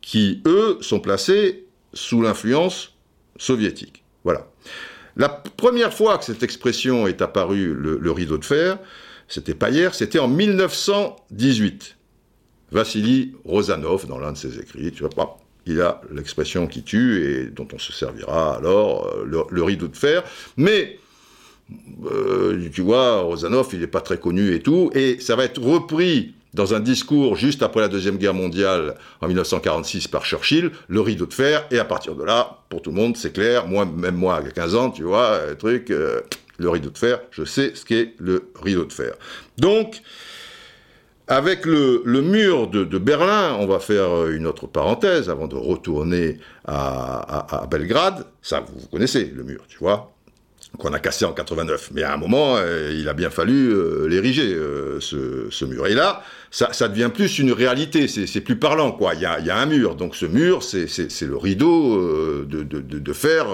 qui, 0.00 0.42
eux, 0.46 0.78
sont 0.80 1.00
placés 1.00 1.66
sous 1.92 2.22
l'influence 2.22 2.92
soviétique. 3.36 4.03
Voilà. 4.24 4.46
La 5.16 5.28
première 5.28 5.94
fois 5.94 6.18
que 6.18 6.24
cette 6.24 6.42
expression 6.42 7.06
est 7.06 7.22
apparue, 7.22 7.72
le, 7.74 8.10
rideau 8.10 8.38
de 8.38 8.44
fer, 8.44 8.78
c'était 9.28 9.54
pas 9.54 9.70
hier, 9.70 9.94
c'était 9.94 10.18
en 10.18 10.28
1918. 10.28 11.96
Vassili 12.72 13.34
Rozanov, 13.44 14.06
dans 14.08 14.18
l'un 14.18 14.32
de 14.32 14.36
ses 14.36 14.58
écrits, 14.58 14.90
tu 14.90 15.00
vois 15.00 15.10
pas, 15.10 15.36
il 15.66 15.80
a 15.80 16.00
l'expression 16.10 16.66
qui 16.66 16.82
tue 16.82 17.22
et 17.24 17.44
dont 17.44 17.68
on 17.72 17.78
se 17.78 17.92
servira 17.92 18.56
alors, 18.56 19.06
euh, 19.06 19.46
le, 19.50 19.62
rideau 19.62 19.86
de 19.86 19.96
fer. 19.96 20.24
Mais, 20.56 20.98
euh, 22.10 22.68
tu 22.72 22.82
vois, 22.82 23.20
Rozanov, 23.20 23.68
il 23.72 23.80
n'est 23.80 23.86
pas 23.86 24.00
très 24.00 24.18
connu 24.18 24.52
et 24.52 24.60
tout, 24.60 24.90
et 24.94 25.20
ça 25.20 25.36
va 25.36 25.44
être 25.44 25.62
repris 25.62 26.34
dans 26.54 26.72
un 26.72 26.80
discours 26.80 27.36
juste 27.36 27.62
après 27.62 27.80
la 27.80 27.88
Deuxième 27.88 28.16
Guerre 28.16 28.32
mondiale 28.32 28.94
en 29.20 29.26
1946 29.26 30.08
par 30.08 30.24
Churchill, 30.24 30.70
le 30.88 31.00
rideau 31.00 31.26
de 31.26 31.34
fer, 31.34 31.66
et 31.70 31.78
à 31.78 31.84
partir 31.84 32.14
de 32.14 32.24
là, 32.24 32.60
pour 32.70 32.80
tout 32.80 32.90
le 32.90 32.96
monde, 32.96 33.16
c'est 33.16 33.32
clair, 33.32 33.66
moi, 33.66 33.84
même 33.84 34.14
moi, 34.14 34.36
à 34.36 34.42
15 34.42 34.74
ans, 34.76 34.90
tu 34.90 35.02
vois, 35.02 35.40
le 35.48 35.56
truc, 35.56 35.90
euh, 35.90 36.20
le 36.58 36.70
rideau 36.70 36.90
de 36.90 36.98
fer, 36.98 37.20
je 37.32 37.44
sais 37.44 37.72
ce 37.74 37.84
qu'est 37.84 38.14
le 38.18 38.50
rideau 38.62 38.84
de 38.84 38.92
fer. 38.92 39.14
Donc, 39.58 40.00
avec 41.26 41.64
le, 41.64 42.02
mur 42.04 42.68
de, 42.68 42.98
Berlin, 42.98 43.56
on 43.58 43.66
va 43.66 43.80
faire 43.80 44.28
une 44.28 44.46
autre 44.46 44.66
parenthèse 44.66 45.30
avant 45.30 45.48
de 45.48 45.56
retourner 45.56 46.38
à, 46.66 47.66
Belgrade. 47.70 48.26
Ça, 48.42 48.60
vous 48.60 48.86
connaissez 48.88 49.32
le 49.34 49.42
mur, 49.42 49.64
tu 49.66 49.78
vois 49.78 50.13
qu'on 50.78 50.92
a 50.92 50.98
cassé 50.98 51.24
en 51.24 51.32
89. 51.32 51.90
Mais 51.92 52.02
à 52.02 52.14
un 52.14 52.16
moment, 52.16 52.56
euh, 52.56 52.94
il 52.96 53.08
a 53.08 53.14
bien 53.14 53.30
fallu 53.30 53.70
euh, 53.70 54.06
l'ériger, 54.08 54.52
euh, 54.54 54.98
ce, 55.00 55.64
mur. 55.64 55.86
Et 55.86 55.94
là, 55.94 56.22
ça, 56.50 56.88
devient 56.88 57.10
plus 57.12 57.38
une 57.38 57.52
réalité, 57.52 58.08
c'est 58.08 58.40
plus 58.40 58.56
parlant, 58.56 58.92
quoi. 58.92 59.14
Il 59.14 59.20
y 59.20 59.26
a, 59.26 59.56
un 59.56 59.66
mur, 59.66 59.96
donc 59.96 60.14
ce 60.14 60.26
mur, 60.26 60.62
c'est 60.62 61.22
le 61.22 61.36
rideau 61.36 62.44
de, 62.44 63.12
fer 63.12 63.46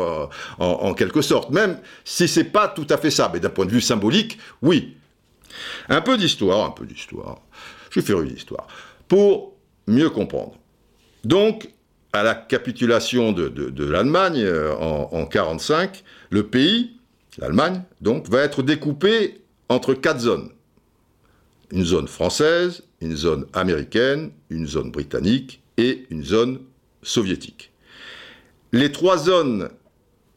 en, 0.58 0.92
quelque 0.94 1.22
sorte. 1.22 1.50
Même 1.50 1.78
si 2.04 2.28
c'est 2.28 2.44
pas 2.44 2.68
tout 2.68 2.86
à 2.90 2.98
fait 2.98 3.10
ça, 3.10 3.30
mais 3.32 3.40
d'un 3.40 3.48
point 3.48 3.64
de 3.64 3.70
vue 3.70 3.80
symbolique, 3.80 4.38
oui. 4.60 4.96
Un 5.88 6.02
peu 6.02 6.18
d'histoire, 6.18 6.66
un 6.66 6.70
peu 6.70 6.84
d'histoire. 6.84 7.38
Je 7.90 8.00
vais 8.00 8.06
faire 8.06 8.20
une 8.20 8.34
histoire. 8.34 8.66
Pour 9.08 9.54
mieux 9.86 10.10
comprendre. 10.10 10.58
Donc, 11.24 11.70
à 12.12 12.22
la 12.22 12.34
capitulation 12.34 13.32
de, 13.32 13.48
de, 13.48 13.84
l'Allemagne 13.84 14.46
en, 14.78 15.08
en 15.12 15.24
45, 15.24 16.02
le 16.30 16.42
pays 16.42 16.99
l'Allemagne, 17.38 17.82
donc, 18.00 18.28
va 18.28 18.40
être 18.40 18.62
découpée 18.62 19.40
entre 19.68 19.94
quatre 19.94 20.20
zones. 20.20 20.50
Une 21.70 21.84
zone 21.84 22.08
française, 22.08 22.82
une 23.00 23.16
zone 23.16 23.46
américaine, 23.52 24.32
une 24.50 24.66
zone 24.66 24.90
britannique 24.90 25.62
et 25.76 26.06
une 26.10 26.24
zone 26.24 26.60
soviétique. 27.02 27.70
Les 28.72 28.92
trois 28.92 29.18
zones 29.18 29.70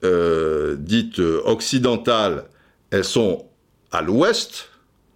euh, 0.03 0.75
dites 0.77 1.19
occidentales, 1.19 2.45
elles 2.91 3.03
sont 3.03 3.45
à 3.91 4.01
l'ouest 4.01 4.69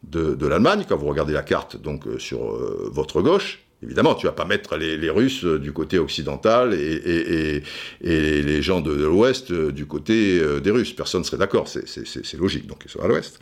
de, 0.03 0.47
l'Allemagne, 0.47 0.85
quand 0.87 0.97
vous 0.97 1.07
regardez 1.07 1.33
la 1.33 1.43
carte 1.43 1.75
donc 1.81 2.07
euh, 2.07 2.19
sur 2.19 2.51
euh, 2.51 2.89
votre 2.91 3.21
gauche, 3.21 3.65
Évidemment, 3.83 4.15
tu 4.15 4.25
vas 4.25 4.31
pas 4.31 4.45
mettre 4.45 4.75
les, 4.75 5.09
Russes 5.09 5.45
du 5.45 5.71
côté 5.71 5.99
occidental 5.99 6.73
et, 6.73 7.61
les 8.01 8.61
gens 8.61 8.81
de, 8.81 8.91
l'Ouest 8.91 9.51
du 9.51 9.85
côté 9.85 10.39
euh, 10.39 10.59
des 10.59 10.71
Russes. 10.71 10.93
Personne 10.93 11.21
ne 11.21 11.25
serait 11.25 11.37
d'accord, 11.37 11.67
c'est 11.67 12.37
logique, 12.37 12.65
donc 12.65 12.81
ils 12.85 12.91
sont 12.91 13.01
à 13.01 13.07
l'Ouest. 13.07 13.39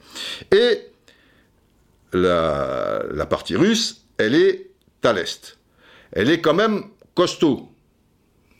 Et 0.51 0.79
la, 2.15 3.25
partie 3.29 3.55
russe, 3.55 4.05
elle 4.17 4.35
est 4.35 4.71
à 5.03 5.13
l'Est. 5.13 5.57
Elle 6.11 6.29
est 6.29 6.41
quand 6.41 6.53
même 6.53 6.83
costaud. 7.13 7.69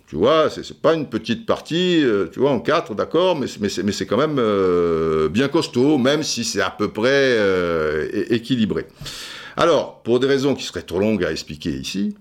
Tu 0.08 0.18
vois, 0.18 0.50
c'est 0.52 0.82
pas 0.82 0.94
une 0.94 1.10
petite 1.10 1.48
partie, 1.48 2.04
euh, 2.04 2.28
tu 2.32 2.40
vois, 2.40 2.52
en 2.52 2.60
quatre, 2.60 2.94
d'accord, 2.94 3.36
mais, 3.36 3.48
c'est 3.48 4.06
quand 4.06 4.18
même 4.18 4.38
euh, 4.38 5.30
bien 5.30 5.48
costaud, 5.48 5.98
même 5.98 6.22
si 6.22 6.44
c'est 6.44 6.62
à 6.62 6.70
peu 6.70 6.90
près 6.90 7.10
euh, 7.10 8.08
équilibré. 8.30 8.86
Alors, 9.58 10.02
pour 10.04 10.20
des 10.20 10.28
raisons 10.28 10.56
qui 10.56 10.64
seraient 10.64 10.82
trop 10.82 11.00
longues 11.00 11.24
à 11.24 11.32
expliquer 11.32 11.72
ici, 11.72 12.16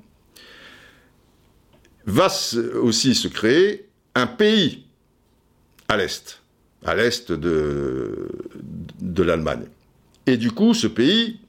va 2.06 2.28
aussi 2.80 3.14
se 3.14 3.28
créer 3.28 3.88
un 4.14 4.26
pays 4.26 4.84
à 5.88 5.96
l'Est, 5.96 6.42
à 6.84 6.94
l'Est 6.94 7.32
de, 7.32 8.28
l'Allemagne. 9.18 9.66
Et 10.26 10.36
du 10.36 10.50
coup, 10.50 10.74
ce 10.74 10.86
pays, 10.86 11.40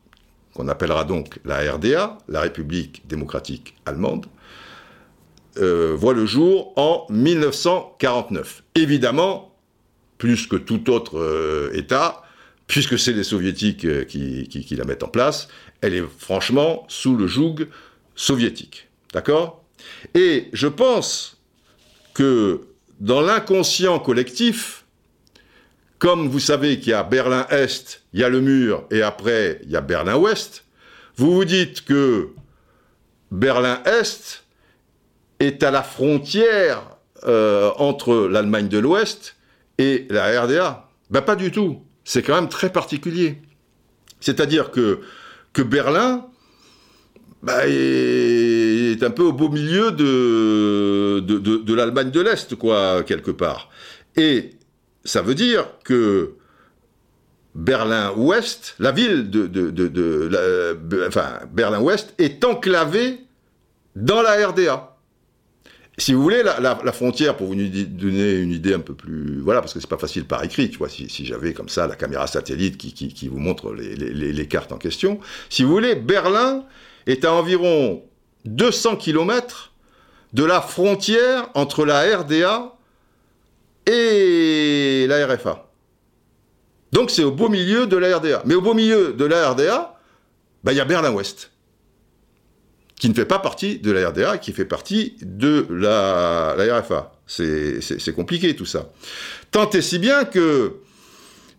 qu'on 0.53 0.67
appellera 0.67 1.03
donc 1.03 1.39
la 1.45 1.73
RDA, 1.73 2.17
la 2.27 2.41
République 2.41 3.03
démocratique 3.07 3.75
allemande, 3.85 4.25
euh, 5.57 5.95
voit 5.95 6.13
le 6.13 6.25
jour 6.25 6.73
en 6.77 7.05
1949. 7.09 8.63
Évidemment, 8.75 9.55
plus 10.17 10.47
que 10.47 10.55
tout 10.55 10.89
autre 10.89 11.19
euh, 11.19 11.69
État, 11.73 12.23
puisque 12.67 12.97
c'est 12.97 13.13
les 13.13 13.23
soviétiques 13.23 13.85
euh, 13.85 14.03
qui, 14.03 14.75
la 14.77 14.85
mettent 14.85 15.03
en 15.03 15.07
place, 15.07 15.47
elle 15.81 15.93
est 15.93 16.03
franchement 16.18 16.85
sous 16.88 17.15
le 17.15 17.27
joug 17.27 17.68
soviétique. 18.15 18.88
D'accord? 19.14 19.64
Et 20.14 20.49
je 20.53 20.68
pense 20.68 21.38
que 22.14 22.61
dans 22.99 23.22
l'inconscient 23.22 23.99
collectif, 23.99 24.85
comme 25.99 26.27
vous 26.27 26.39
savez 26.39 26.80
qu'il 26.80 26.89
y 26.89 26.93
a 26.93 27.03
Berlin-Est, 27.03 28.03
il 28.14 28.19
y 28.19 28.23
a 28.23 28.30
le 28.30 28.41
mur, 28.41 28.85
et 28.91 29.02
après 29.02 29.60
il 29.64 29.72
y 29.72 29.76
a 29.76 29.81
Berlin-Ouest, 29.81 30.64
vous 31.18 31.34
vous 31.34 31.45
dites 31.45 31.85
que 31.85 32.30
Berlin-Est 33.31 34.43
est 35.39 35.64
à 35.64 35.72
la 35.72 35.84
frontière 35.84 36.95
euh, 37.26 37.72
entre 37.77 38.27
l'Allemagne 38.27 38.68
de 38.68 38.80
l'Ouest 38.80 39.35
et 39.77 40.06
la 40.10 40.41
RDA. 40.41 40.88
Ben 41.10 41.22
pas 41.22 41.35
du 41.35 41.52
tout. 41.52 41.81
C'est 42.03 42.22
quand 42.22 42.35
même 42.35 42.49
très 42.49 42.72
particulier. 42.72 43.41
C'est-à-dire 44.19 44.72
que, 44.72 45.02
que 45.56 45.61
Berlin 45.61 46.27
ben, 47.41 47.61
est, 47.65 49.02
un 49.02 49.10
peu 49.10 49.23
au 49.23 49.32
beau 49.32 49.49
milieu 49.49 49.91
de, 49.91 51.22
de, 51.22 51.38
de 51.40 51.73
l'Allemagne 51.73 52.11
de 52.11 52.19
l'Est, 52.19 52.56
quoi, 52.56 53.03
quelque 53.03 53.32
part. 53.32 53.69
Et 54.18 54.52
ça 55.06 55.22
veut 55.22 55.34
dire 55.34 55.65
que 55.86 56.34
Berlin-Ouest, 57.56 58.76
la 58.80 58.91
ville 58.91 59.30
de, 59.30 59.48
de, 59.48 61.07
enfin, 61.07 61.40
Berlin-Ouest 61.53 62.14
est 62.18 62.44
enclavée 62.44 63.22
dans 63.95 64.22
la 64.22 64.48
RDA. 64.48 64.94
Si 65.97 66.13
vous 66.13 66.22
voulez, 66.22 66.43
la, 66.43 66.91
frontière, 66.91 67.38
pour 67.38 67.47
vous 67.47 67.55
donner 67.55 68.34
une 68.34 68.51
idée 68.51 68.73
un 68.73 68.80
peu 68.80 68.93
plus... 68.93 69.39
Voilà, 69.39 69.61
parce 69.61 69.73
que 69.73 69.80
c'est 69.80 69.89
pas 69.89 69.97
facile 69.97 70.26
par 70.26 70.43
écrit, 70.43 70.69
tu 70.69 70.77
vois, 70.77 70.89
si, 70.89 71.07
j'avais 71.26 71.53
comme 71.53 71.69
ça 71.69 71.88
la 71.88 71.95
caméra 71.95 72.27
satellite 72.27 72.77
qui, 72.77 72.93
qui, 72.93 73.27
vous 73.30 73.39
montre 73.39 73.73
les, 73.73 73.95
les, 73.95 74.47
cartes 74.47 74.73
en 74.73 74.77
question. 74.77 75.19
Si 75.49 75.63
vous 75.63 75.72
voulez, 75.72 75.95
Berlin 75.95 76.65
est 77.07 77.23
à 77.23 77.31
environ 77.31 78.03
200 78.43 78.97
km 78.97 79.72
de 80.34 80.43
la 80.43 80.59
frontière 80.59 81.49
entre 81.53 81.85
la 81.85 82.17
RDA 82.17 82.76
et 83.85 85.05
la 85.07 85.27
RFA. 85.27 85.69
Donc 86.91 87.09
c'est 87.09 87.23
au 87.23 87.31
beau 87.31 87.49
milieu 87.49 87.88
de 87.88 87.97
la 87.97 88.17
RDA. 88.17 88.41
Mais 88.45 88.55
au 88.55 88.61
beau 88.61 88.73
milieu 88.73 89.13
de 89.13 89.26
la 89.26 89.49
RDA, 89.49 89.97
bah, 90.63 90.73
il 90.73 90.77
y 90.77 90.81
a 90.81 90.85
Berlin-Ouest, 90.85 91.51
qui 92.99 93.09
ne 93.09 93.13
fait 93.13 93.26
pas 93.26 93.39
partie 93.39 93.80
de 93.80 93.91
la 93.91 94.09
RDA, 94.09 94.38
qui 94.38 94.53
fait 94.53 94.65
partie 94.65 95.15
de 95.22 95.65
la, 95.69 96.55
RFA. 96.80 97.11
C'est 97.27 98.15
compliqué 98.15 98.55
tout 98.55 98.65
ça. 98.65 98.91
Tant 99.51 99.69
et 99.72 99.81
si 99.81 99.99
bien 99.99 100.26
que 100.26 100.77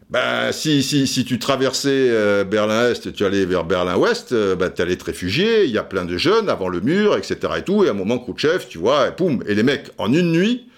bah, 0.08 0.52
si, 0.52 0.82
si, 0.84 1.24
tu 1.24 1.38
traversais 1.40 1.88
euh, 1.90 2.44
Berlin-Est, 2.44 3.12
tu 3.12 3.24
allais 3.24 3.44
vers 3.44 3.64
Berlin-Ouest, 3.64 4.32
euh, 4.32 4.54
bah, 4.54 4.70
tu 4.70 4.80
allais 4.80 4.96
te 4.96 5.04
réfugier, 5.04 5.64
il 5.64 5.72
y 5.72 5.78
a 5.78 5.82
plein 5.82 6.04
de 6.04 6.16
jeunes 6.16 6.48
avant 6.48 6.68
le 6.68 6.80
mur, 6.80 7.16
etc. 7.16 7.38
et 7.58 7.62
tout, 7.62 7.84
et 7.84 7.88
à 7.88 7.90
un 7.90 7.94
moment, 7.94 8.24
chef, 8.36 8.68
tu 8.68 8.78
vois, 8.78 9.08
et 9.08 9.12
poum, 9.12 9.42
et 9.48 9.54
les 9.56 9.64
mecs, 9.64 9.90
en 9.98 10.12
une 10.12 10.30
nuit, 10.30 10.68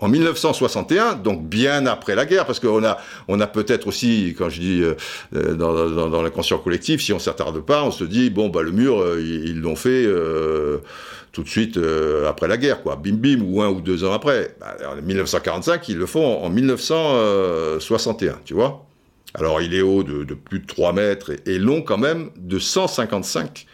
en 0.00 0.08
1961, 0.08 1.14
donc 1.14 1.48
bien 1.48 1.86
après 1.86 2.14
la 2.14 2.24
guerre, 2.24 2.46
parce 2.46 2.60
qu'on 2.60 2.84
a, 2.84 2.98
on 3.26 3.40
a 3.40 3.46
peut-être 3.46 3.88
aussi, 3.88 4.34
quand 4.38 4.48
je 4.48 4.60
dis 4.60 4.82
euh, 4.82 4.94
euh, 5.34 5.54
dans, 5.54 5.72
dans, 5.88 6.08
dans 6.08 6.22
l'inconscient 6.22 6.58
collectif, 6.58 7.02
si 7.02 7.12
on 7.12 7.18
s'attarde 7.18 7.60
pas, 7.60 7.82
on 7.82 7.90
se 7.90 8.04
dit 8.04 8.30
bon 8.30 8.48
bah 8.48 8.62
le 8.62 8.70
mur 8.70 9.00
euh, 9.00 9.20
ils 9.20 9.60
l'ont 9.60 9.74
fait 9.76 10.06
tout 11.32 11.42
de 11.42 11.48
suite 11.48 11.78
après 12.26 12.48
la 12.48 12.56
guerre, 12.56 12.82
quoi, 12.82 12.96
bim 12.96 13.14
bim, 13.14 13.40
ou 13.42 13.60
un 13.62 13.68
ou 13.68 13.80
deux 13.80 14.04
ans 14.04 14.12
après. 14.12 14.54
Bah, 14.60 14.76
en 14.90 15.02
1945, 15.02 15.88
ils 15.88 15.98
le 15.98 16.06
font 16.06 16.42
en, 16.42 16.48
1961, 16.48 18.40
tu 18.44 18.54
vois. 18.54 18.84
Alors 19.34 19.60
il 19.60 19.74
est 19.74 19.82
haut 19.82 20.02
de, 20.02 20.34
plus 20.34 20.60
de 20.60 20.66
3 20.66 20.92
mètres 20.92 21.30
et, 21.30 21.54
et 21.54 21.58
long 21.58 21.82
quand 21.82 21.98
même 21.98 22.30
de 22.36 22.58
155 22.58 23.66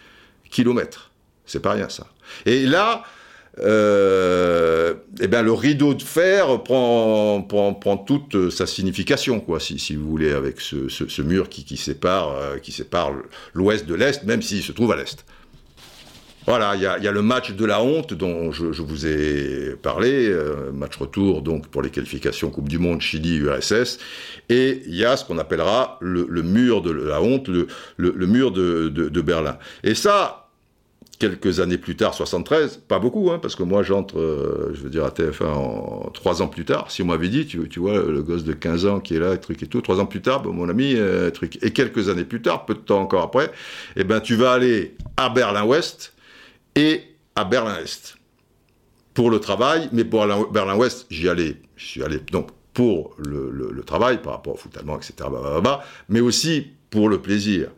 kilomètres. 0.50 1.12
C'est 1.46 1.60
pas 1.60 1.72
rien 1.72 1.88
ça. 1.88 2.06
Et 2.46 2.66
là, 2.66 3.04
euh, 3.60 4.94
eh 5.20 5.28
bien, 5.28 5.42
le 5.42 5.52
rideau 5.52 5.94
de 5.94 6.02
fer 6.02 6.62
prend, 6.62 7.42
prend, 7.42 7.96
toute 7.96 8.50
sa 8.50 8.66
signification, 8.66 9.40
quoi, 9.40 9.60
si, 9.60 9.78
si 9.78 9.94
vous 9.94 10.08
voulez, 10.08 10.32
avec 10.32 10.60
ce, 10.60 10.88
ce, 10.88 11.22
mur 11.22 11.48
qui, 11.48 11.64
qui 11.64 11.76
sépare, 11.76 12.34
euh, 12.36 12.56
sépare 12.68 13.12
l'ouest 13.52 13.86
de 13.86 13.94
l'est, 13.94 14.24
même 14.24 14.42
s'il 14.42 14.62
se 14.62 14.72
trouve 14.72 14.92
à 14.92 14.96
l'est. 14.96 15.24
Voilà, 16.46 16.74
il 16.74 16.80
y, 16.80 17.04
y 17.04 17.08
a, 17.08 17.12
le 17.12 17.22
match 17.22 17.52
de 17.52 17.64
la 17.64 17.80
honte 17.80 18.12
dont 18.12 18.52
je, 18.52 18.72
je 18.72 18.82
vous 18.82 19.06
ai 19.06 19.76
parlé, 19.80 20.28
euh, 20.28 20.72
match 20.72 20.96
retour 20.96 21.40
donc 21.40 21.68
pour 21.68 21.80
les 21.80 21.88
qualifications 21.88 22.50
Coupe 22.50 22.68
du 22.68 22.78
Monde 22.78 23.00
Chili-URSS, 23.00 23.98
et 24.50 24.82
il 24.84 24.94
y 24.94 25.06
a 25.06 25.16
ce 25.16 25.24
qu'on 25.24 25.38
appellera 25.38 25.96
le, 26.02 26.26
mur 26.42 26.82
de 26.82 26.90
la 26.90 27.22
honte, 27.22 27.48
le, 27.48 27.66
le, 27.96 28.26
mur 28.26 28.50
de, 28.50 28.88
de, 28.88 29.08
de 29.08 29.20
Berlin. 29.22 29.56
Et 29.84 29.94
ça, 29.94 30.43
quelques 31.18 31.60
années 31.60 31.78
plus 31.78 31.96
tard, 31.96 32.14
73, 32.14 32.82
pas 32.88 32.98
beaucoup, 32.98 33.30
hein, 33.30 33.38
parce 33.40 33.56
que 33.56 33.62
moi 33.62 33.82
j'entre, 33.82 34.18
euh, 34.18 34.72
je 34.74 34.80
veux 34.82 34.90
dire, 34.90 35.04
à 35.04 35.10
TF1 35.10 35.44
en, 35.44 36.10
trois 36.12 36.42
ans 36.42 36.48
plus 36.48 36.64
tard. 36.64 36.90
Si 36.90 37.02
on 37.02 37.06
m'avait 37.06 37.28
dit, 37.28 37.46
tu, 37.46 37.78
vois, 37.78 38.02
le 38.02 38.22
gosse 38.22 38.44
de 38.44 38.52
15 38.52 38.86
ans 38.86 39.00
qui 39.00 39.16
est 39.16 39.18
là, 39.18 39.36
truc 39.36 39.62
et 39.62 39.66
tout, 39.66 39.80
trois 39.80 40.00
ans 40.00 40.06
plus 40.06 40.22
tard, 40.22 40.44
mon 40.44 40.68
ami, 40.68 40.94
euh. 40.96 41.30
Et 41.62 41.72
quelques 41.72 42.08
années 42.08 42.24
plus 42.24 42.42
tard, 42.42 42.64
peu 42.66 42.74
de 42.74 42.80
temps 42.80 43.00
encore 43.00 43.22
après, 43.22 43.50
eh 43.96 44.04
ben, 44.04 44.20
tu 44.20 44.34
vas 44.34 44.52
aller 44.52 44.96
à 45.16 45.28
Berlin-Ouest 45.28 46.14
et 46.76 47.02
à 47.34 47.44
Berlin-Est 47.44 48.16
pour 49.14 49.30
le 49.30 49.38
travail, 49.38 49.88
mais 49.92 50.04
pour 50.04 50.26
Berlin-Ouest, 50.50 51.06
j'y 51.10 51.28
allais, 51.28 51.56
suis 51.76 52.02
allé 52.02 52.18
donc 52.32 52.48
pour 52.72 53.14
le, 53.18 53.82
travail 53.86 54.20
par 54.20 54.34
rapport 54.34 54.54
au 54.54 54.56
foot 54.56 54.76
etc., 54.76 55.30
mais 56.08 56.20
aussi 56.20 56.68
pour 56.90 57.08
le 57.08 57.18
plaisir 57.18 57.70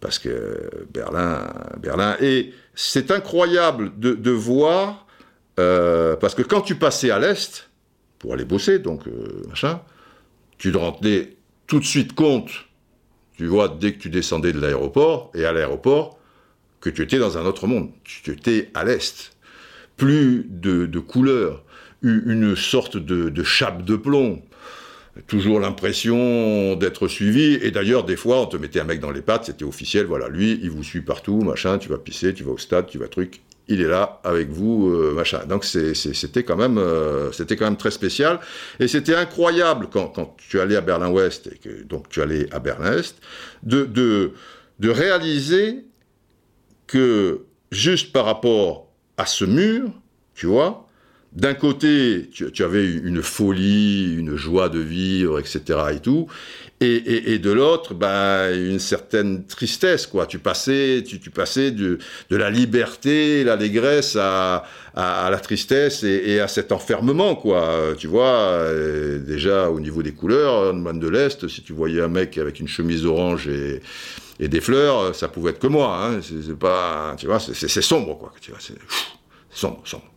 parce 0.00 0.18
que 0.18 0.70
Berlin, 0.92 1.46
Berlin, 1.78 2.16
et 2.20 2.52
c'est 2.74 3.10
incroyable 3.10 3.92
de, 3.98 4.30
voir, 4.30 5.06
euh, 5.58 6.16
parce 6.16 6.34
que 6.34 6.42
quand 6.42 6.62
tu 6.62 6.74
passais 6.74 7.10
à 7.10 7.18
l'est 7.18 7.68
pour 8.18 8.32
aller 8.32 8.44
bosser, 8.44 8.78
donc 8.78 9.06
euh, 9.06 9.42
machin, 9.48 9.80
tu 10.58 10.72
te 10.72 10.78
rendais 10.78 11.36
tout 11.66 11.78
de 11.78 11.84
suite 11.84 12.14
compte, 12.14 12.50
tu 13.36 13.46
vois, 13.46 13.68
dès 13.68 13.92
que 13.92 13.98
tu 13.98 14.10
descendais 14.10 14.52
de 14.52 14.60
l'aéroport 14.60 15.30
et 15.34 15.44
à 15.44 15.52
l'aéroport, 15.52 16.18
que 16.80 16.90
tu 16.90 17.02
étais 17.02 17.18
dans 17.18 17.36
un 17.36 17.44
autre 17.44 17.66
monde, 17.66 17.90
tu 18.04 18.30
étais 18.30 18.70
à 18.74 18.84
l'est, 18.84 19.36
plus 19.98 20.46
de, 20.48 20.86
de 20.86 20.98
couleurs, 20.98 21.62
une 22.02 22.56
sorte 22.56 22.96
de, 22.96 23.28
de 23.28 23.42
chape 23.42 23.84
de 23.84 23.96
plomb, 23.96 24.42
toujours 25.26 25.60
l'impression 25.60 26.76
d'être 26.76 27.08
suivi. 27.08 27.54
Et 27.62 27.70
d'ailleurs, 27.70 28.04
des 28.04 28.16
fois, 28.16 28.42
on 28.42 28.46
te 28.46 28.56
mettait 28.56 28.80
un 28.80 28.84
mec 28.84 29.00
dans 29.00 29.10
les 29.10 29.22
pattes, 29.22 29.44
c'était 29.46 29.64
officiel, 29.64 30.06
voilà, 30.06 30.28
lui, 30.28 30.58
il 30.62 30.70
vous 30.70 30.82
suit 30.82 31.02
partout, 31.02 31.40
machin, 31.40 31.78
tu 31.78 31.88
vas 31.88 31.98
pisser, 31.98 32.34
tu 32.34 32.44
vas 32.44 32.52
au 32.52 32.58
stade, 32.58 32.86
tu 32.86 32.98
vas 32.98 33.08
truc, 33.08 33.40
il 33.68 33.80
est 33.80 33.88
là 33.88 34.20
avec 34.24 34.50
vous, 34.50 34.90
euh, 34.90 35.12
machin. 35.14 35.40
Donc 35.46 35.64
c'était 35.64 36.42
quand 36.42 36.56
même, 36.56 36.76
euh, 36.76 37.30
c'était 37.32 37.56
quand 37.56 37.66
même 37.66 37.76
très 37.76 37.92
spécial. 37.92 38.40
Et 38.80 38.88
c'était 38.88 39.14
incroyable 39.14 39.88
quand, 39.90 40.36
tu 40.36 40.60
allais 40.60 40.76
à 40.76 40.80
Berlin-Ouest 40.80 41.46
et 41.46 41.56
que 41.56 41.82
donc 41.84 42.08
tu 42.08 42.20
allais 42.20 42.52
à 42.52 42.58
Berlin-Est, 42.58 43.16
de, 43.62 43.84
de, 43.84 44.32
de 44.80 44.90
réaliser 44.90 45.84
que 46.86 47.44
juste 47.70 48.12
par 48.12 48.24
rapport 48.24 48.88
à 49.16 49.26
ce 49.26 49.44
mur, 49.44 49.90
tu 50.34 50.46
vois, 50.46 50.88
d'un 51.32 51.54
côté, 51.54 52.28
tu, 52.32 52.64
avais 52.64 52.84
une 52.84 53.22
folie, 53.22 54.16
une 54.16 54.34
joie 54.34 54.68
de 54.68 54.80
vivre, 54.80 55.38
etc. 55.38 55.78
et 55.94 56.00
tout, 56.00 56.26
et, 56.80 57.38
de 57.38 57.50
l'autre, 57.52 57.94
ben, 57.94 58.52
une 58.52 58.78
certaine 58.80 59.44
tristesse, 59.44 60.06
quoi. 60.06 60.26
Tu 60.26 60.38
passais, 60.38 61.04
tu, 61.06 61.30
passais 61.30 61.70
de, 61.70 61.98
la 62.30 62.50
liberté, 62.50 63.44
l'allégresse 63.44 64.16
à, 64.18 64.64
la 64.96 65.38
tristesse 65.40 66.02
et, 66.02 66.40
à 66.40 66.48
cet 66.48 66.72
enfermement, 66.72 67.36
quoi. 67.36 67.94
Tu 67.96 68.08
vois, 68.08 68.64
déjà 69.24 69.70
au 69.70 69.78
niveau 69.78 70.02
des 70.02 70.12
couleurs, 70.12 70.74
en 70.74 70.94
de 70.94 71.08
l'Est, 71.08 71.46
si 71.48 71.62
tu 71.62 71.74
voyais 71.74 72.00
un 72.00 72.08
mec 72.08 72.38
avec 72.38 72.58
une 72.58 72.68
chemise 72.68 73.04
orange 73.06 73.48
et, 73.48 73.80
des 74.48 74.60
fleurs, 74.62 75.14
ça 75.14 75.28
pouvait 75.28 75.50
être 75.50 75.58
que 75.58 75.66
moi. 75.66 76.02
Hein. 76.02 76.20
C'est 76.22 76.58
pas, 76.58 77.14
tu 77.18 77.26
vois, 77.26 77.38
c'est 77.38 77.82
sombre, 77.82 78.18
quoi. 78.18 78.32
Tu 78.40 78.50
vois, 78.50 78.60
c'est 78.60 78.74
sombre, 79.50 79.82
sombre. 79.84 80.10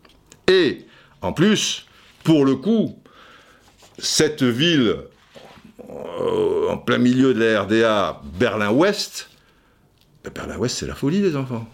Et 0.47 0.85
en 1.23 1.31
plus, 1.31 1.87
pour 2.23 2.45
le 2.45 2.55
coup, 2.55 3.01
cette 3.97 4.43
ville 4.43 4.97
euh, 5.89 6.69
en 6.69 6.77
plein 6.77 6.97
milieu 6.97 7.33
de 7.33 7.43
la 7.43 7.61
RDA, 7.61 8.21
Berlin-Ouest, 8.37 9.29
ben, 10.23 10.31
Berlin-Ouest, 10.33 10.77
c'est 10.77 10.87
la 10.87 10.95
folie, 10.95 11.21
les 11.21 11.35
enfants. 11.35 11.67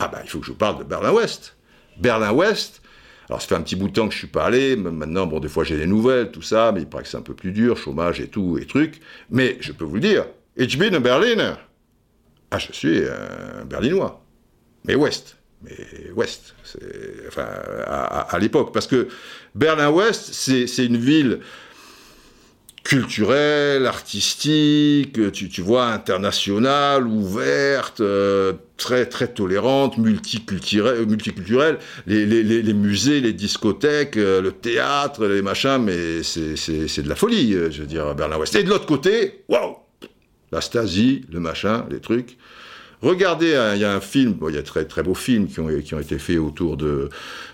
Ah 0.00 0.08
ben, 0.08 0.18
il 0.24 0.28
faut 0.28 0.40
que 0.40 0.46
je 0.46 0.52
parle 0.52 0.78
de 0.78 0.84
Berlin-Ouest. 0.84 1.56
Berlin-Ouest, 1.98 2.82
alors 3.28 3.40
ça 3.40 3.48
fait 3.48 3.54
un 3.54 3.62
petit 3.62 3.76
bout 3.76 3.88
de 3.88 3.92
temps 3.92 4.08
que 4.08 4.12
je 4.12 4.18
suis 4.18 4.26
pas 4.26 4.46
allé, 4.46 4.74
maintenant, 4.74 5.26
bon, 5.26 5.38
des 5.38 5.48
fois 5.48 5.62
j'ai 5.62 5.76
des 5.76 5.86
nouvelles, 5.86 6.32
tout 6.32 6.42
ça, 6.42 6.72
mais 6.72 6.80
il 6.80 6.88
paraît 6.88 7.04
que 7.04 7.08
c'est 7.08 7.16
un 7.16 7.22
peu 7.22 7.34
plus 7.34 7.52
dur, 7.52 7.76
chômage 7.76 8.20
et 8.20 8.28
tout, 8.28 8.58
et 8.58 8.66
trucs. 8.66 9.00
Mais 9.30 9.56
je 9.60 9.70
peux 9.70 9.84
vous 9.84 9.94
le 9.94 10.00
dire, 10.00 10.26
ich 10.56 10.76
bin 10.76 10.92
ein 10.92 11.00
Berliner. 11.00 11.54
Ah, 12.50 12.58
je 12.58 12.72
suis 12.72 13.04
un 13.04 13.64
Berlinois. 13.64 14.24
Mais 14.84 14.96
Ouest 14.96 15.36
mais 15.64 16.10
ouest, 16.14 16.54
enfin, 17.26 17.46
à, 17.86 18.38
l'époque. 18.38 18.72
Parce 18.72 18.86
que 18.86 19.08
Berlin-Ouest, 19.54 20.30
c'est 20.32 20.86
une 20.86 20.96
ville 20.96 21.40
culturelle, 22.84 23.86
artistique, 23.86 25.32
tu, 25.32 25.62
vois, 25.62 25.86
internationale, 25.86 27.06
ouverte, 27.06 28.00
euh, 28.00 28.52
très 28.76 29.06
très 29.06 29.28
tolérante, 29.28 29.96
multiculturelle, 29.96 31.06
multiculturelle. 31.06 31.78
Les, 32.06 32.74
musées, 32.74 33.22
les 33.22 33.32
discothèques, 33.32 34.18
euh, 34.18 34.42
le 34.42 34.52
théâtre, 34.52 35.26
les 35.26 35.40
machins, 35.40 35.78
mais 35.78 36.22
c'est 36.22 37.02
de 37.02 37.08
la 37.08 37.16
folie, 37.16 37.54
euh, 37.54 37.70
je 37.70 37.80
veux 37.80 37.86
dire, 37.86 38.14
Berlin-Ouest. 38.14 38.54
Et 38.54 38.62
de 38.62 38.68
l'autre 38.68 38.86
côté, 38.86 39.44
waouh, 39.48 39.76
la 40.52 40.60
Stasi, 40.60 41.24
le 41.32 41.40
machin, 41.40 41.86
les 41.90 42.00
trucs. 42.00 42.36
Regardez, 43.04 43.54
hein, 43.54 43.74
il 43.74 43.82
y 43.82 43.84
a 43.84 43.94
un 43.94 44.00
film, 44.00 44.38
il 44.48 44.54
y 44.54 44.58
a 44.58 44.62
très 44.62 44.86
très 44.86 45.02
beaux 45.02 45.14
films 45.14 45.46
qui 45.46 45.60
ont, 45.60 45.68
été 46.00 46.18
faits 46.18 46.38
autour 46.38 46.78
de, 46.78 47.10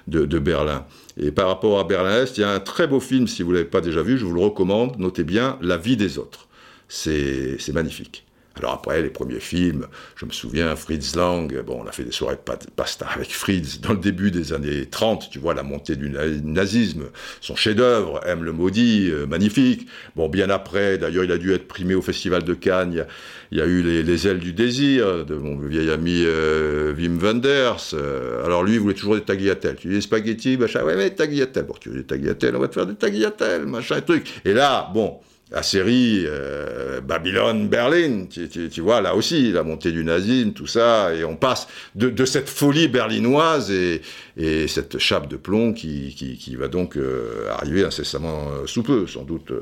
de, 0.06 0.24
de 0.24 0.38
Berlin. 0.38 0.86
Et 1.16 1.32
par 1.32 1.48
rapport 1.48 1.80
à 1.80 1.84
Berlin-Est, 1.84 2.38
il 2.38 2.42
y 2.42 2.44
a 2.44 2.52
un 2.52 2.60
très 2.60 2.86
beau 2.86 3.00
film, 3.00 3.26
si 3.26 3.42
vous 3.42 3.50
ne 3.50 3.56
l'avez 3.56 3.68
pas 3.68 3.80
déjà 3.80 4.00
vu, 4.00 4.16
je 4.16 4.24
vous 4.24 4.32
le 4.32 4.40
recommande, 4.40 4.96
notez 4.98 5.24
bien, 5.24 5.58
La 5.60 5.76
vie 5.76 5.96
des 5.96 6.18
autres. 6.18 6.46
C'est 6.86 7.58
magnifique. 7.72 8.24
Alors 8.56 8.72
après, 8.72 9.00
les 9.00 9.10
premiers 9.10 9.40
films, 9.40 9.86
je 10.16 10.26
me 10.26 10.32
souviens, 10.32 10.74
Fritz 10.74 11.14
Lang, 11.14 11.62
bon, 11.62 11.82
on 11.84 11.86
a 11.86 11.92
fait 11.92 12.02
des 12.02 12.10
soirées 12.10 12.36
pasta 12.76 13.06
avec 13.06 13.32
Fritz 13.32 13.80
dans 13.80 13.92
le 13.92 14.00
début 14.00 14.30
des 14.30 14.52
années 14.52 14.86
30, 14.86 15.30
tu 15.30 15.38
vois, 15.38 15.54
la 15.54 15.62
montée 15.62 15.94
du 15.94 16.10
nazisme, 16.10 17.04
son 17.40 17.54
chef-d'œuvre, 17.54 18.20
M 18.26 18.42
le 18.42 18.52
maudit, 18.52 19.08
euh, 19.10 19.26
magnifique. 19.26 19.86
Bon, 20.16 20.28
bien 20.28 20.50
après, 20.50 20.98
d'ailleurs, 20.98 21.24
il 21.24 21.32
a 21.32 21.38
dû 21.38 21.52
être 21.52 21.68
primé 21.68 21.94
au 21.94 22.02
Festival 22.02 22.42
de 22.42 22.54
Cannes, 22.54 23.06
il 23.52 23.58
y 23.58 23.60
a, 23.60 23.66
eu 23.66 23.82
les, 23.82 24.26
ailes 24.26 24.38
du 24.38 24.52
désir 24.52 25.24
de 25.24 25.34
mon 25.36 25.56
vieil 25.56 25.90
ami 25.90 26.22
euh, 26.24 26.92
Wim 26.94 27.18
Wenders. 27.18 27.94
Euh, 27.94 28.44
alors 28.44 28.64
lui, 28.64 28.74
il 28.74 28.80
voulait 28.80 28.94
toujours 28.94 29.14
des 29.14 29.22
tagliatelles. 29.22 29.76
Tu 29.76 29.88
dis 29.88 29.94
des 29.94 30.00
spaghettis, 30.00 30.56
machin, 30.56 30.82
ouais, 30.84 30.96
mais 30.96 31.10
tagliatelles. 31.10 31.66
Bon, 31.66 31.74
tu 31.80 31.88
veux 31.88 31.96
des 31.96 32.04
tagliatelles, 32.06 32.56
on 32.56 32.60
va 32.60 32.68
te 32.68 32.74
faire 32.74 32.86
des 32.86 32.94
tagliatelles, 32.94 33.66
machin, 33.66 34.00
truc. 34.00 34.40
Et 34.44 34.52
là, 34.52 34.90
bon, 34.92 35.20
la 35.50 35.62
série 35.62 36.24
euh, 36.26 37.00
Babylone, 37.00 37.68
Berlin, 37.68 38.26
tu, 38.26 38.80
vois, 38.80 39.00
là 39.00 39.16
aussi, 39.16 39.50
la 39.50 39.64
montée 39.64 39.90
du 39.90 40.04
nazisme, 40.04 40.52
tout 40.52 40.68
ça, 40.68 41.12
et 41.14 41.24
on 41.24 41.36
passe 41.36 41.66
de, 41.96 42.24
cette 42.24 42.48
folie 42.48 42.86
berlinoise 42.86 43.70
et, 43.70 44.00
et, 44.36 44.68
cette 44.68 44.98
chape 44.98 45.28
de 45.28 45.36
plomb 45.36 45.72
qui, 45.72 46.14
qui, 46.14 46.56
va 46.56 46.68
donc 46.68 46.96
euh, 46.96 47.50
arriver 47.50 47.84
incessamment 47.84 48.48
euh, 48.52 48.66
sous 48.66 48.84
peu, 48.84 49.08
sans 49.08 49.24
doute, 49.24 49.52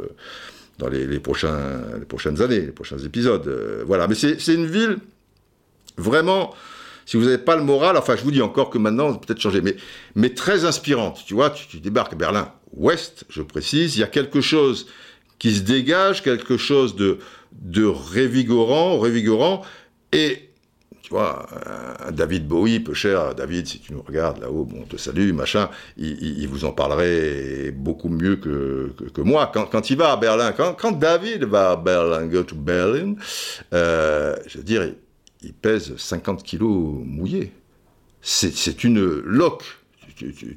dans 0.79 0.89
les, 0.89 1.07
les, 1.07 1.21
prochains, 1.21 1.81
les 1.99 2.05
prochaines 2.05 2.43
années, 2.43 2.61
les 2.61 2.73
prochains 2.73 2.99
épisodes. 2.99 3.51
voilà, 3.87 4.07
mais 4.09 4.15
c'est 4.15 4.55
une 4.55 4.67
ville, 4.67 4.99
vraiment, 5.97 6.55
si 7.07 7.17
vous 7.17 7.25
n'avez 7.25 7.39
pas 7.39 7.57
le 7.57 7.63
moral, 7.65 7.97
enfin, 7.97 8.15
je 8.15 8.23
vous 8.23 8.31
dis 8.31 8.43
encore 8.43 8.69
que 8.69 8.77
maintenant, 8.77 9.15
peut-être 9.15 9.41
changer, 9.41 9.63
mais, 9.63 9.77
mais 10.15 10.35
très 10.35 10.67
inspirante. 10.67 11.23
Tu 11.27 11.33
vois, 11.33 11.49
tu, 11.49 11.67
tu 11.67 11.81
débarques 11.81 12.13
à 12.13 12.17
Berlin-Ouest, 12.17 13.25
je 13.31 13.41
précise, 13.41 13.97
il 13.97 14.01
y 14.01 14.05
a 14.05 14.09
quelque 14.09 14.43
chose 14.43 14.87
qui 15.39 15.55
se 15.55 15.61
dégage, 15.61 16.23
quelque 16.23 16.57
chose 16.57 16.97
de, 16.97 17.19
révigorant, 17.87 18.99
révigorant, 18.99 19.63
et 20.13 20.45
tu 21.03 21.11
vois, 21.11 21.47
David 22.11 22.47
Bowie, 22.47 22.81
peu 22.81 22.93
cher, 22.93 23.35
David, 23.35 23.67
si 23.67 23.81
tu 23.81 23.95
nous 23.95 24.03
regardes 24.03 24.41
là-haut, 24.41 24.65
bon, 24.65 24.81
on 24.83 24.87
te 24.87 24.99
salue, 24.99 25.33
machin, 25.33 25.71
il, 25.97 26.47
vous 26.49 26.67
en 26.67 26.73
parlerait 26.73 27.71
beaucoup 27.71 28.11
mieux 28.11 28.37
que, 28.37 28.93
moi. 29.23 29.51
Quand, 29.53 29.65
quand, 29.67 29.89
il 29.89 29.97
va 29.97 30.13
à 30.13 30.17
Berlin, 30.19 30.53
quand, 30.53 30.93
David 30.93 31.45
va 31.45 31.71
à 31.71 31.77
Berlin, 31.77 32.27
go 32.27 32.43
to 32.43 32.55
Berlin, 32.55 33.15
euh, 33.73 34.37
je 34.47 34.59
veux 34.59 34.65
dire, 34.65 34.85
il, 34.85 34.97
il 35.43 35.53
pèse 35.53 35.97
50 35.97 36.43
kilos 36.43 37.03
mouillés. 37.05 37.53
C'est 38.21 38.85
une 38.85 39.01
loque 39.21 39.78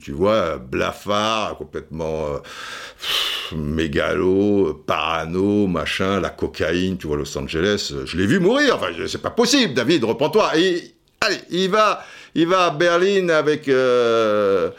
tu, 0.02 0.12
vois, 0.12 0.58
blafard, 0.58 1.58
complètement 1.58 2.26
euh, 2.28 3.56
mégalo, 3.56 4.84
parano, 4.86 5.68
machin, 5.68 6.20
la 6.20 6.30
cocaïne, 6.30 6.98
tu 6.98 7.08
vois, 7.08 7.18
Los 7.18 7.38
Angeles, 7.38 7.94
je 8.06 8.18
l'ai 8.18 8.26
vu 8.26 8.40
mourir, 8.40 8.76
enfin, 8.76 8.88
c'est 9.08 9.22
pas 9.22 9.30
possible, 9.30 9.74
David, 9.74 10.04
reprends-toi. 10.04 10.58
Et, 10.58 10.94
allez, 11.22 11.40
il 11.50 11.70
va, 11.70 12.04
il 12.36 12.48
va 12.48 12.66
à 12.66 12.70
Berlin 12.72 13.30
avec... 13.30 13.68
Euh, 13.68 14.72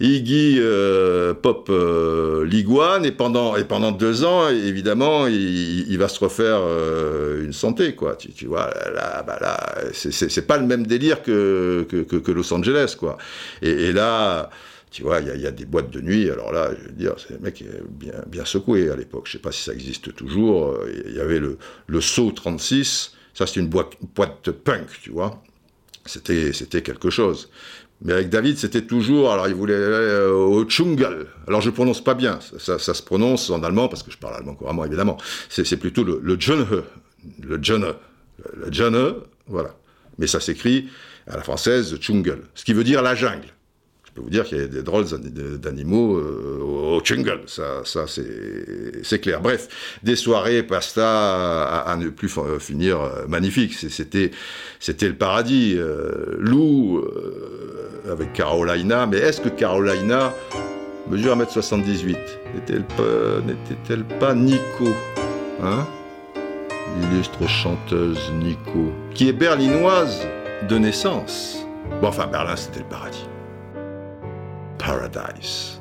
Iggy 0.00 0.58
euh, 0.60 1.34
Pop 1.34 1.68
euh, 1.70 2.44
Liguane 2.44 3.04
et 3.04 3.10
pendant 3.10 3.56
et 3.56 3.64
pendant 3.64 3.90
deux 3.90 4.24
ans 4.24 4.48
évidemment 4.48 5.26
il, 5.26 5.96
va 5.98 6.06
se 6.06 6.20
refaire 6.20 6.60
euh, 6.60 7.44
une 7.44 7.52
santé 7.52 7.96
quoi 7.96 8.14
tu, 8.14 8.46
vois 8.46 8.72
là, 8.94 9.24
bah 9.26 9.38
là 9.40 9.74
c'est 9.92 10.46
pas 10.46 10.58
le 10.58 10.66
même 10.66 10.86
délire 10.86 11.22
que, 11.22 11.84
que, 11.88 12.30
Los 12.30 12.52
Angeles 12.52 12.94
quoi 12.98 13.18
et, 13.60 13.92
là 13.92 14.50
tu 14.90 15.02
vois, 15.02 15.20
il 15.20 15.40
y, 15.40 15.46
a 15.46 15.50
des 15.50 15.66
boîtes 15.66 15.90
de 15.90 16.00
nuit. 16.00 16.30
Alors 16.30 16.50
là, 16.50 16.70
je 16.70 16.86
veux 16.86 16.94
dire, 16.94 17.12
c'est 17.18 17.34
le 17.34 17.40
mec 17.40 17.62
bien, 17.90 18.14
bien 18.26 18.46
secoué 18.46 18.88
à 18.88 18.96
l'époque. 18.96 19.24
Je 19.26 19.32
sais 19.32 19.38
pas 19.38 19.52
si 19.52 19.62
ça 19.62 19.74
existe 19.74 20.14
toujours. 20.16 20.78
Il 21.06 21.14
y 21.14 21.20
avait 21.20 21.40
le, 21.40 21.58
le 21.88 22.00
Saut 22.00 22.32
36. 22.32 23.12
Ça, 23.34 23.46
c'est 23.46 23.60
une 23.60 23.68
boîte, 23.68 23.92
boîte 24.16 24.50
punk, 24.50 24.86
tu 25.02 25.10
vois. 25.10 25.42
C'était 26.06 26.80
quelque 26.80 27.10
chose. 27.10 27.50
Mais 28.02 28.12
avec 28.12 28.30
David, 28.30 28.58
c'était 28.58 28.82
toujours, 28.82 29.32
alors 29.32 29.48
il 29.48 29.54
voulait 29.54 29.74
aller 29.74 29.84
euh, 29.84 30.30
au 30.30 30.64
Tschungel. 30.64 31.26
Alors 31.48 31.60
je 31.60 31.70
prononce 31.70 32.02
pas 32.02 32.14
bien, 32.14 32.38
ça, 32.58 32.78
ça, 32.78 32.94
se 32.94 33.02
prononce 33.02 33.50
en 33.50 33.62
allemand, 33.62 33.88
parce 33.88 34.02
que 34.02 34.10
je 34.12 34.18
parle 34.18 34.36
allemand 34.36 34.54
couramment 34.54 34.84
évidemment. 34.84 35.16
C'est 35.48 35.76
plutôt 35.76 36.04
le, 36.04 36.20
le 36.22 36.34
le 37.40 37.62
Jönhe, 37.62 37.94
le 38.54 38.72
Jönhe, 38.72 39.14
voilà. 39.48 39.74
Mais 40.18 40.26
ça 40.26 40.40
s'écrit 40.40 40.88
à 41.26 41.36
la 41.36 41.42
française 41.42 41.96
Tschungel, 41.96 42.42
ce 42.54 42.64
qui 42.64 42.72
veut 42.72 42.84
dire 42.84 43.02
la 43.02 43.14
jungle 43.14 43.48
peux 44.18 44.24
vous 44.24 44.30
dire 44.30 44.44
qu'il 44.44 44.58
y 44.58 44.62
a 44.62 44.66
des 44.66 44.82
drôles 44.82 45.06
d'animaux 45.58 46.16
euh, 46.16 46.60
au 46.60 47.00
jungle, 47.04 47.40
ça, 47.46 47.82
ça 47.84 48.04
c'est 48.06 49.18
clair. 49.20 49.40
Bref, 49.40 49.68
des 50.02 50.16
soirées 50.16 50.62
pasta 50.62 51.64
à, 51.64 51.90
à 51.90 51.96
ne 51.96 52.08
plus 52.08 52.30
finir 52.58 53.00
euh, 53.00 53.26
magnifiques. 53.28 53.74
C'était 53.74 54.30
le 55.08 55.14
paradis. 55.14 55.74
Euh, 55.76 56.36
Lou 56.38 57.04
avec 58.10 58.32
Carolina, 58.32 59.06
mais 59.06 59.18
est-ce 59.18 59.40
que 59.40 59.48
Carolina 59.48 60.32
mesure 61.08 61.36
1m78 61.36 62.16
N'était-elle 62.54 64.04
pas, 64.04 64.26
pas 64.26 64.34
Nico? 64.34 64.88
Hein? 65.62 65.86
L'illustre 67.00 67.46
chanteuse 67.48 68.18
Nico, 68.40 68.92
qui 69.14 69.28
est 69.28 69.32
berlinoise 69.32 70.26
de 70.68 70.78
naissance. 70.78 71.66
Bon, 72.00 72.08
enfin, 72.08 72.26
Berlin, 72.26 72.56
c'était 72.56 72.80
le 72.80 72.86
paradis. 72.86 73.27
Paradise. 74.78 75.80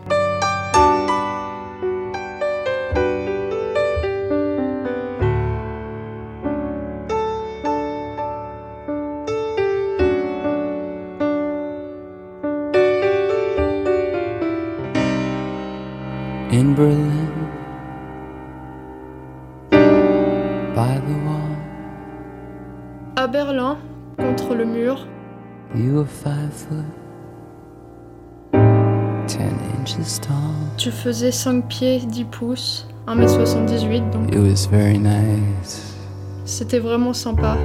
In 16.50 16.74
Berlin, 16.74 17.34
by 20.74 21.00
the 21.06 21.18
wall. 21.26 21.56
À 23.16 23.28
Berlin, 23.28 23.78
contre 24.18 24.56
le 24.56 24.66
mur. 24.66 25.08
You 25.76 25.96
were 25.96 26.06
five 26.06 26.54
foot. 26.54 27.07
Tu 30.78 30.92
faisais 30.92 31.32
5 31.32 31.68
pieds 31.68 32.00
10 32.00 32.24
pouces, 32.26 32.88
1m78 33.08 34.10
donc. 34.12 34.34
It 34.34 34.40
was 34.40 34.70
very 34.70 34.98
nice. 34.98 35.96
C'était 36.46 36.80
vraiment 36.80 37.14
sympa. 37.14 37.58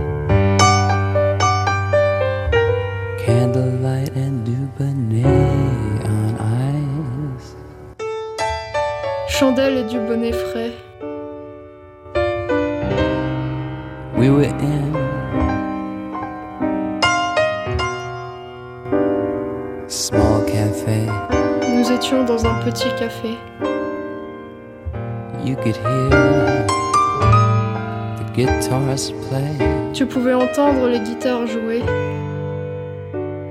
Tu 29.95 30.07
pouvais 30.07 30.35
entendre 30.35 30.87
les 30.89 31.01
guitares 31.01 31.47
jouer. 31.47 31.83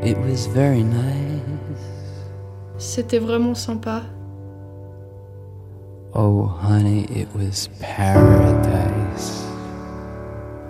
It 0.03 0.17
was 0.17 0.47
very 0.53 0.83
nice. 0.83 1.21
C'était 2.77 3.19
vraiment 3.19 3.55
sympa. 3.55 4.03
Oh 6.13 6.51
honey, 6.61 7.05
it 7.15 7.27
was 7.35 7.69
paradise. 7.79 9.45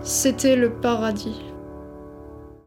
C'était 0.03 0.55
le 0.55 0.69
paradis. 0.69 1.41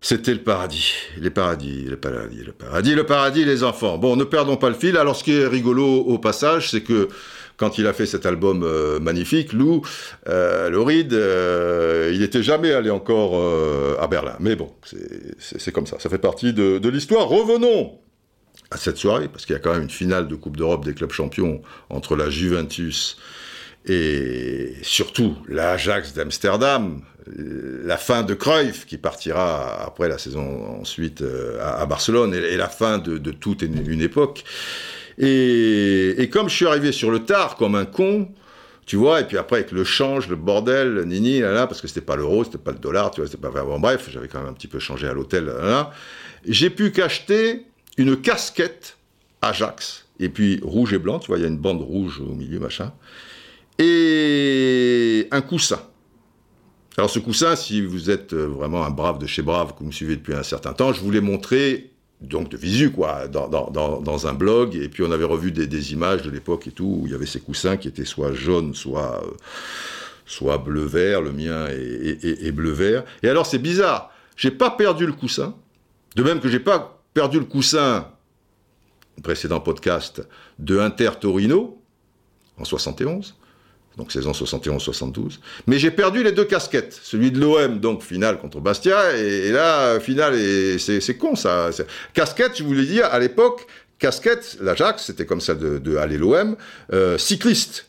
C'était 0.00 0.34
le 0.34 0.42
paradis, 0.42 0.92
les 1.18 1.30
paradis, 1.30 1.84
le 1.88 1.96
paradis, 1.96 2.44
le 2.44 2.52
paradis, 2.52 2.94
le 2.94 3.06
paradis, 3.06 3.44
les 3.46 3.64
enfants. 3.64 3.96
Bon, 3.96 4.16
ne 4.16 4.24
perdons 4.24 4.56
pas 4.56 4.68
le 4.68 4.74
fil. 4.74 4.98
Alors, 4.98 5.16
ce 5.16 5.24
qui 5.24 5.32
est 5.32 5.46
rigolo 5.46 5.86
au 5.86 6.18
passage, 6.18 6.70
c'est 6.70 6.82
que 6.82 7.08
quand 7.56 7.78
il 7.78 7.86
a 7.86 7.92
fait 7.92 8.06
cet 8.06 8.26
album 8.26 8.62
euh, 8.62 8.98
magnifique, 8.98 9.52
Lou, 9.52 9.82
euh, 10.28 10.70
euh, 10.72 12.10
il 12.12 12.20
n'était 12.20 12.42
jamais 12.42 12.72
allé 12.72 12.90
encore 12.90 14.00
à 14.00 14.06
Berlin. 14.06 14.36
Mais 14.40 14.56
bon, 14.56 14.72
c'est 15.38 15.72
comme 15.72 15.86
ça, 15.86 15.98
ça 15.98 16.08
fait 16.08 16.18
partie 16.18 16.52
de, 16.52 16.78
de 16.78 16.88
l'histoire. 16.88 17.28
Revenons 17.28 17.98
à 18.70 18.76
cette 18.76 18.96
soirée, 18.96 19.28
parce 19.28 19.46
qu'il 19.46 19.52
y 19.52 19.56
a 19.56 19.60
quand 19.60 19.72
même 19.72 19.82
une 19.82 19.90
finale 19.90 20.26
de 20.26 20.34
Coupe 20.34 20.56
d'Europe 20.56 20.84
des 20.84 20.94
clubs 20.94 21.12
champions 21.12 21.62
entre 21.90 22.16
la 22.16 22.30
Juventus 22.30 23.18
et 23.86 24.72
surtout 24.82 25.36
l'Ajax 25.46 26.14
d'Amsterdam, 26.14 27.02
la 27.26 27.98
fin 27.98 28.22
de 28.22 28.34
Cruyff 28.34 28.86
qui 28.86 28.96
partira 28.96 29.84
après 29.84 30.08
la 30.08 30.18
saison 30.18 30.80
ensuite 30.80 31.22
à, 31.60 31.84
Barcelone 31.84 32.34
et, 32.34 32.56
la 32.56 32.68
fin 32.68 32.98
de, 32.98 33.30
toute 33.30 33.62
une 33.62 34.00
époque. 34.00 34.44
Et, 35.18 36.28
comme 36.32 36.48
je 36.48 36.54
suis 36.54 36.66
arrivé 36.66 36.92
sur 36.92 37.10
le 37.10 37.20
tard 37.20 37.56
comme 37.56 37.74
un 37.74 37.84
con, 37.84 38.28
tu 38.86 38.96
vois, 38.96 39.20
et 39.20 39.24
puis 39.24 39.38
après 39.38 39.56
avec 39.56 39.72
le 39.72 39.84
change, 39.84 40.28
le 40.28 40.36
bordel, 40.36 41.04
nini, 41.06 41.40
là, 41.40 41.52
là 41.52 41.66
parce 41.66 41.80
que 41.80 41.88
c'était 41.88 42.02
pas 42.02 42.16
l'euro, 42.16 42.44
c'était 42.44 42.58
pas 42.58 42.72
le 42.72 42.78
dollar, 42.78 43.10
tu 43.10 43.20
vois, 43.20 43.30
c'était 43.30 43.40
pas 43.40 43.50
bon, 43.50 43.78
bref, 43.78 44.10
j'avais 44.12 44.28
quand 44.28 44.40
même 44.40 44.50
un 44.50 44.52
petit 44.52 44.68
peu 44.68 44.78
changé 44.78 45.06
à 45.06 45.14
l'hôtel, 45.14 45.46
là, 45.46 45.90
j'ai 46.46 46.68
pu 46.68 46.92
qu'acheter 46.92 47.64
une 47.96 48.20
casquette 48.20 48.98
Ajax, 49.40 50.06
et 50.20 50.28
puis 50.28 50.60
rouge 50.62 50.92
et 50.92 50.98
blanc, 50.98 51.18
tu 51.18 51.28
vois, 51.28 51.38
il 51.38 51.42
y 51.42 51.44
a 51.44 51.48
une 51.48 51.58
bande 51.58 51.80
rouge 51.80 52.20
au 52.20 52.34
milieu, 52.34 52.58
machin, 52.58 52.92
et 53.78 55.28
un 55.30 55.40
coussin. 55.40 55.80
Alors 56.96 57.10
ce 57.10 57.18
coussin, 57.18 57.56
si 57.56 57.80
vous 57.80 58.10
êtes 58.10 58.34
vraiment 58.34 58.84
un 58.84 58.90
brave 58.90 59.18
de 59.18 59.26
chez 59.26 59.42
Brave, 59.42 59.72
que 59.72 59.80
vous 59.80 59.86
me 59.86 59.92
suivez 59.92 60.14
depuis 60.16 60.34
un 60.34 60.44
certain 60.44 60.74
temps, 60.74 60.92
je 60.92 61.00
vous 61.00 61.10
l'ai 61.10 61.20
montré 61.20 61.93
donc 62.28 62.48
de 62.48 62.56
visu, 62.56 62.90
quoi, 62.90 63.28
dans, 63.28 64.26
un 64.26 64.32
blog. 64.32 64.76
Et 64.76 64.88
puis 64.88 65.02
on 65.02 65.10
avait 65.10 65.24
revu 65.24 65.52
des, 65.52 65.92
images 65.92 66.22
de 66.22 66.30
l'époque 66.30 66.66
et 66.66 66.70
tout, 66.70 67.00
où 67.00 67.06
il 67.06 67.12
y 67.12 67.14
avait 67.14 67.26
ces 67.26 67.40
coussins 67.40 67.76
qui 67.76 67.88
étaient 67.88 68.04
soit 68.04 68.32
jaunes, 68.32 68.74
soit, 68.74 69.22
euh, 69.24 69.30
soit 70.26 70.58
bleu-vert. 70.58 71.20
Le 71.20 71.32
mien 71.32 71.66
est, 71.68 72.52
bleu-vert. 72.52 73.04
Et 73.22 73.28
alors 73.28 73.46
c'est 73.46 73.58
bizarre, 73.58 74.10
j'ai 74.36 74.50
pas 74.50 74.70
perdu 74.70 75.06
le 75.06 75.12
coussin. 75.12 75.54
De 76.16 76.22
même 76.22 76.40
que 76.40 76.48
j'ai 76.48 76.60
pas 76.60 77.02
perdu 77.12 77.38
le 77.38 77.44
coussin, 77.44 78.08
précédent 79.22 79.60
podcast, 79.60 80.26
de 80.58 80.78
Inter 80.78 81.10
Torino, 81.20 81.80
en 82.58 82.64
71 82.64 83.34
donc 83.96 84.12
saison 84.12 84.32
71-72. 84.32 85.38
Mais 85.66 85.78
j'ai 85.78 85.90
perdu 85.90 86.22
les 86.22 86.32
deux 86.32 86.44
casquettes, 86.44 86.98
celui 87.02 87.30
de 87.30 87.40
l'OM, 87.40 87.78
donc 87.78 88.02
finale 88.02 88.38
contre 88.38 88.60
Bastia, 88.60 89.16
et, 89.16 89.50
là, 89.52 90.00
finale, 90.00 90.34
et 90.34 90.78
c'est 90.78 91.16
con 91.16 91.36
ça. 91.36 91.70
Casquette, 92.12 92.58
je 92.58 92.64
voulais 92.64 92.84
dire, 92.84 93.06
à 93.06 93.18
l'époque, 93.18 93.66
casquette, 93.98 94.58
l'Ajax, 94.60 95.04
c'était 95.04 95.26
comme 95.26 95.40
ça 95.40 95.54
de, 95.54 95.96
aller 95.96 96.18
l'OM, 96.18 96.56
euh, 96.92 97.18
cycliste. 97.18 97.86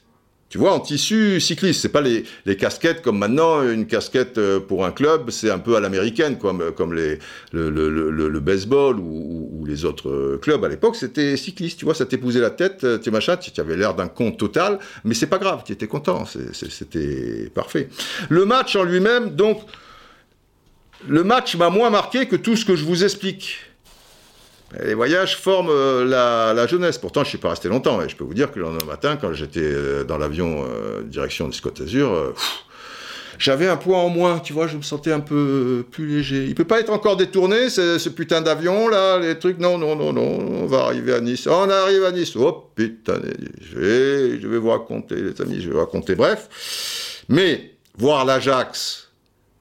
Tu 0.47 0.59
vois, 0.59 0.73
en 0.73 0.79
tissu 0.79 1.41
cycliste, 1.41 1.81
c'est 1.81 1.89
pas 1.89 2.01
les, 2.01 2.23
casquettes 2.55 3.01
comme 3.01 3.17
maintenant, 3.17 3.67
une 3.67 3.87
casquette 3.87 4.37
euh, 4.37 4.59
pour 4.59 4.85
un 4.85 4.91
club, 4.91 5.31
c'est 5.31 5.49
un 5.49 5.57
peu 5.57 5.75
à 5.75 5.79
l'américaine, 5.79 6.37
comme, 6.37 6.71
comme 6.71 6.93
les, 6.93 7.17
le, 7.51 8.39
baseball 8.39 8.99
ou, 8.99 9.65
les 9.67 9.85
autres 9.85 10.09
euh, 10.09 10.39
clubs. 10.39 10.63
À 10.63 10.69
l'époque, 10.69 10.95
c'était 10.95 11.35
cycliste, 11.35 11.79
tu 11.79 11.85
vois, 11.85 11.95
ça 11.95 12.05
t'épousait 12.05 12.41
la 12.41 12.51
tête, 12.51 12.83
euh, 12.83 12.99
tu 12.99 13.09
machin, 13.09 13.37
tu 13.37 13.59
avais 13.59 13.75
l'air 13.75 13.95
d'un 13.95 14.07
con 14.07 14.31
total, 14.31 14.77
mais 15.03 15.15
c'est 15.15 15.27
pas 15.27 15.39
grave, 15.39 15.63
tu 15.65 15.73
étais 15.73 15.87
content, 15.87 16.25
c'était 16.25 17.49
parfait. 17.53 17.89
Le 18.29 18.45
match 18.45 18.75
en 18.75 18.83
lui-même, 18.83 19.31
donc, 19.35 19.61
le 21.07 21.23
match 21.23 21.55
m'a 21.55 21.71
moins 21.71 21.89
marqué 21.89 22.27
que 22.27 22.35
tout 22.35 22.55
ce 22.55 22.65
que 22.65 22.75
je 22.75 22.85
vous 22.85 23.03
explique. 23.03 23.57
Les 24.83 24.93
voyages 24.93 25.37
forment 25.37 25.69
euh, 25.69 26.05
la, 26.05 26.67
jeunesse. 26.67 26.97
Pourtant, 26.97 27.21
je 27.21 27.27
ne 27.27 27.29
suis 27.29 27.37
pas 27.37 27.49
resté 27.49 27.69
longtemps. 27.69 28.01
Et 28.01 28.09
je 28.09 28.15
peux 28.15 28.23
vous 28.23 28.33
dire 28.33 28.51
que 28.51 28.59
le 28.59 28.65
lendemain 28.65 28.85
matin, 28.85 29.17
quand 29.19 29.33
j'étais 29.33 29.59
euh, 29.61 30.03
dans 30.03 30.17
l'avion 30.17 30.65
euh, 30.67 31.03
direction 31.03 31.47
du 31.47 31.59
Azur, 31.81 32.33
j'avais 33.37 33.67
un 33.67 33.77
poids 33.77 33.97
en 33.97 34.09
moins, 34.09 34.39
tu 34.39 34.53
vois, 34.53 34.67
je 34.67 34.77
me 34.77 34.81
sentais 34.81 35.11
un 35.11 35.19
peu 35.19 35.85
plus 35.89 36.07
léger. 36.07 36.45
Il 36.45 36.55
peut 36.55 36.65
pas 36.65 36.79
être 36.79 36.91
encore 36.91 37.17
détourné, 37.17 37.69
ce, 37.69 38.09
putain 38.09 38.41
d'avion, 38.41 38.87
là, 38.87 39.19
les 39.19 39.37
trucs, 39.37 39.59
non, 39.59 39.77
non, 39.77 39.95
non, 39.95 40.13
non, 40.13 40.39
on 40.63 40.65
va 40.65 40.85
arriver 40.85 41.13
à 41.13 41.21
Nice. 41.21 41.47
On 41.47 41.69
arrive 41.69 42.03
à 42.05 42.11
Nice, 42.11 42.35
oh 42.35 42.71
putain, 42.75 43.19
je 43.61 43.77
vais, 43.77 44.41
je 44.41 44.47
vais 44.47 44.57
vous 44.57 44.69
raconter, 44.69 45.15
les 45.15 45.41
amis, 45.41 45.61
je 45.61 45.67
vais 45.67 45.73
vous 45.73 45.79
raconter, 45.79 46.15
bref. 46.15 47.23
Mais, 47.29 47.73
voir 47.97 48.25
l'Ajax, 48.25 49.09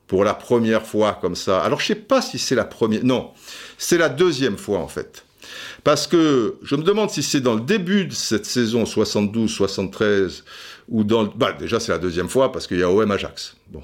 pour 0.07 0.25
la 0.25 0.35
première 0.35 0.87
fois 0.87 1.19
comme 1.21 1.35
ça, 1.35 1.61
alors 1.61 1.81
je 1.81 1.87
sais 1.87 1.95
pas 1.95 2.23
si 2.23 2.39
c'est 2.39 2.55
la 2.55 2.65
première, 2.65 3.05
non, 3.05 3.31
c'est 3.79 3.99
la 3.99 4.09
deuxième 4.09 4.57
fois 4.57 4.79
en 4.79 4.89
fait. 4.89 5.25
Parce 5.83 6.07
que 6.07 6.57
je 6.63 6.77
me 6.77 6.83
demande 6.83 7.11
si 7.11 7.23
c'est 7.23 7.41
dans 7.41 7.55
le 7.55 7.61
début 7.61 8.07
de 8.07 8.15
cette 8.15 8.47
saison 8.47 8.85
72-73 8.85 10.43
ou 10.89 11.05
dans... 11.05 11.25
Bah, 11.25 11.53
déjà 11.53 11.81
c'est 11.81 11.93
la 11.93 11.99
deuxième 11.99 12.29
fois 12.29 12.53
parce 12.53 12.67
qu'il 12.67 12.79
y 12.79 12.83
a 12.83 12.91
OM 12.91 13.11
Ajax. 13.11 13.57
Bon. 13.69 13.83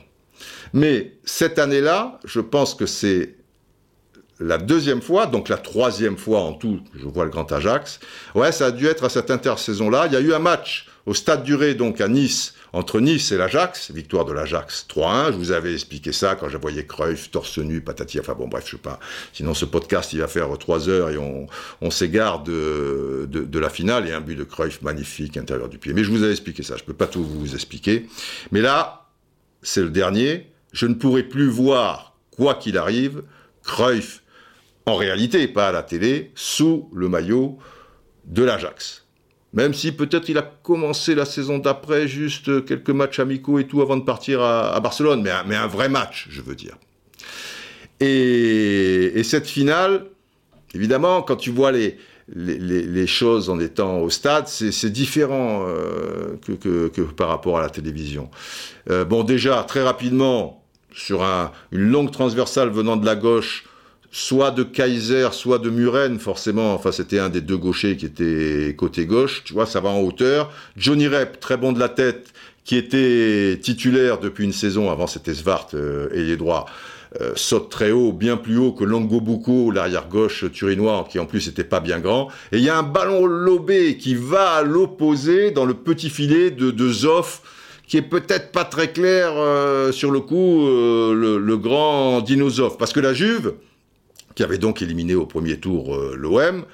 Mais 0.73 1.13
cette 1.25 1.59
année-là, 1.59 2.19
je 2.25 2.41
pense 2.41 2.75
que 2.75 2.87
c'est 2.87 3.35
la 4.39 4.57
deuxième 4.57 5.03
fois, 5.03 5.27
donc 5.27 5.49
la 5.51 5.59
troisième 5.59 6.17
fois 6.17 6.41
en 6.41 6.55
tout, 6.55 6.81
je 6.95 7.05
vois 7.07 7.25
le 7.25 7.31
Grand 7.31 7.51
Ajax. 7.53 8.01
Ouais, 8.35 8.53
ça 8.53 8.67
a 8.67 8.71
dû 8.71 8.87
être 8.87 9.05
à 9.05 9.11
cette 9.11 9.31
intersaison-là. 9.31 10.07
Il 10.07 10.13
y 10.15 10.17
a 10.17 10.21
eu 10.21 10.33
un 10.33 10.39
match 10.39 10.87
au 11.05 11.13
Stade 11.13 11.43
Duré, 11.43 11.75
donc 11.75 12.01
à 12.01 12.09
Nice, 12.09 12.55
entre 12.73 13.01
Nice 13.01 13.33
et 13.33 13.37
l'Ajax, 13.37 13.91
victoire 13.91 14.25
de 14.25 14.33
l'Ajax 14.33 14.87
3-1. 14.89 15.33
Je 15.33 15.37
vous 15.37 15.53
avais 15.53 15.73
expliqué 15.73 16.13
ça 16.13 16.37
quand 16.37 16.49
je 16.49 16.57
voyais 16.57 16.87
Cruyff, 16.87 17.31
torse 17.31 17.59
nu, 17.59 17.81
patati, 17.81 18.21
enfin 18.21 18.35
bon, 18.35 18.49
bref, 18.49 18.65
je 18.67 18.73
sais 18.73 18.79
pas. 18.79 19.01
Sinon, 19.33 19.55
ce 19.55 19.65
podcast, 19.65 20.13
il 20.13 20.21
va 20.21 20.29
faire 20.29 20.57
trois 20.59 20.89
heures 20.89 21.11
et 21.11 21.19
on, 21.19 21.91
s'égare 21.91 22.43
de, 22.43 23.27
de, 23.29 23.59
la 23.59 23.69
finale 23.69 24.09
et 24.09 24.13
un 24.13 24.21
but 24.21 24.37
de 24.37 24.45
Cruyff 24.45 24.83
magnifique, 24.83 25.37
intérieur 25.37 25.69
du 25.69 25.79
pied. 25.79 25.93
Mais 25.93 26.05
je 26.05 26.11
vous 26.11 26.23
avais 26.23 26.33
expliqué 26.33 26.63
ça, 26.63 26.77
je 26.77 26.85
peux 26.85 26.95
pas 26.95 27.07
tout 27.07 27.25
vous 27.25 27.55
expliquer. 27.55 28.07
Mais 28.53 28.61
là, 28.61 29.09
c'est 29.63 29.83
le 29.83 29.91
dernier. 29.91 30.51
Je 30.73 30.87
ne 30.87 30.95
pourrai 30.95 31.25
plus 31.25 31.49
voir, 31.49 32.15
quoi 32.31 32.55
qu'il 32.55 32.79
arrive, 32.79 33.23
Cruyff, 33.65 34.23
en 34.87 34.95
réalité, 34.95 35.47
pas 35.49 35.69
à 35.69 35.73
la 35.73 35.83
télé, 35.83 36.31
sous 36.35 36.89
le 36.95 37.09
maillot 37.09 37.59
de 38.25 38.45
l'Ajax. 38.45 39.05
Même 39.53 39.75
si 39.75 39.93
peut-être 39.93 40.29
il 40.29 40.39
a 40.39 40.43
commencé 40.43 41.15
la 41.15 41.25
saison 41.25 41.59
d'après, 41.59 42.07
juste 42.07 42.65
quelques 42.65 42.91
matchs 42.91 43.19
amicaux 43.19 43.59
et 43.59 43.67
tout 43.67 43.83
avant 43.83 43.97
de 43.97 44.05
partir 44.05 44.43
à, 44.43 44.79
Barcelone, 44.81 45.29
mais 45.47 45.57
un, 45.57 45.67
vrai 45.67 45.89
match, 45.89 46.29
je 46.31 46.41
veux 46.41 46.55
dire. 46.55 46.77
Et, 47.99 49.23
cette 49.25 49.49
finale, 49.49 50.07
évidemment, 50.75 51.23
quand 51.23 51.37
tu 51.37 51.51
vois 51.51 51.73
les, 51.73 53.07
choses 53.09 53.51
en 53.51 53.59
étant 53.59 53.99
au 53.99 54.11
stade, 54.11 54.47
c'est 54.47 54.91
différent 54.91 55.65
euh, 55.67 56.37
que, 56.45 57.03
par 57.03 57.29
rapport 57.29 57.59
à 57.59 57.63
la 57.63 57.71
télévision. 57.71 58.31
Euh, 58.89 59.05
bon, 59.05 59.25
déjà, 59.25 59.65
très 59.65 59.83
rapidement, 59.83 60.65
sur 60.95 61.25
un, 61.25 61.51
une 61.73 61.91
longue 61.91 62.13
transversale 62.13 62.71
venant 62.71 62.97
de 62.97 63.05
la 63.05 63.17
gauche, 63.17 63.65
soit 64.11 64.51
de 64.51 64.63
Kaiser, 64.63 65.29
soit 65.33 65.59
de 65.59 65.71
Muren, 65.71 66.19
forcément. 66.19 66.75
Enfin, 66.75 66.93
c'était 66.93 67.19
un 67.19 67.29
des 67.29 67.41
deux 67.41 67.57
gauchers 67.57 67.97
qui 67.97 68.07
était 68.07 68.75
côté 68.77 69.07
gauche. 69.07 69.43
Tu 69.45 69.53
vois, 69.53 69.67
ça 69.67 69.81
va 69.81 69.91
en 69.91 70.01
hauteur. 70.01 70.53
Johnny 70.77 71.07
Rep, 71.07 71.39
très 71.41 71.57
bon 71.57 71.73
de 71.73 71.79
la 71.79 71.89
tête, 71.89 72.33
qui 72.65 72.77
était 72.77 73.59
titulaire 73.61 74.19
depuis 74.19 74.45
une 74.45 74.53
saison. 74.53 74.91
Avant, 74.91 75.07
c'était 75.07 75.35
Svart 75.35 75.69
euh, 75.75 76.09
et 76.13 76.23
les 76.23 76.37
droits. 76.37 76.67
Euh, 77.21 77.33
saute 77.35 77.71
très 77.71 77.91
haut, 77.91 78.13
bien 78.13 78.37
plus 78.37 78.57
haut 78.57 78.71
que 78.71 78.85
Longo 78.85 79.21
Bucco, 79.21 79.73
l'arrière 79.73 80.09
gauche 80.09 80.45
turinois, 80.53 81.07
qui 81.11 81.19
en 81.19 81.27
plus 81.27 81.49
était 81.49 81.65
pas 81.65 81.81
bien 81.81 81.99
grand. 81.99 82.29
Et 82.53 82.59
il 82.59 82.63
y 82.63 82.69
a 82.69 82.79
un 82.79 82.85
ballon 82.85 83.27
lobé 83.27 83.97
qui 83.97 84.15
va 84.15 84.53
à 84.53 84.63
l'opposé 84.63 85.51
dans 85.51 85.65
le 85.65 85.75
petit 85.75 86.09
filet 86.09 86.53
de, 86.53 86.71
de 86.71 86.93
Zoff, 86.93 87.43
qui 87.89 87.97
est 87.97 88.03
peut-être 88.03 88.53
pas 88.53 88.65
très 88.65 88.93
clair 88.93 89.33
euh, 89.35 89.91
sur 89.91 90.13
le 90.13 90.21
coup, 90.21 90.69
le, 90.69 91.39
le, 91.39 91.57
grand 91.57 92.21
Dinozoff. 92.21 92.79
Parce 92.79 92.93
que 92.93 93.01
la 93.01 93.13
Juve, 93.13 93.55
qui 94.41 94.45
avait 94.45 94.57
donc 94.57 94.81
éliminé 94.81 95.15
au 95.15 95.27
premier 95.27 95.61
tour 95.61 95.95
euh, 95.95 96.15
l'OM. 96.17 96.65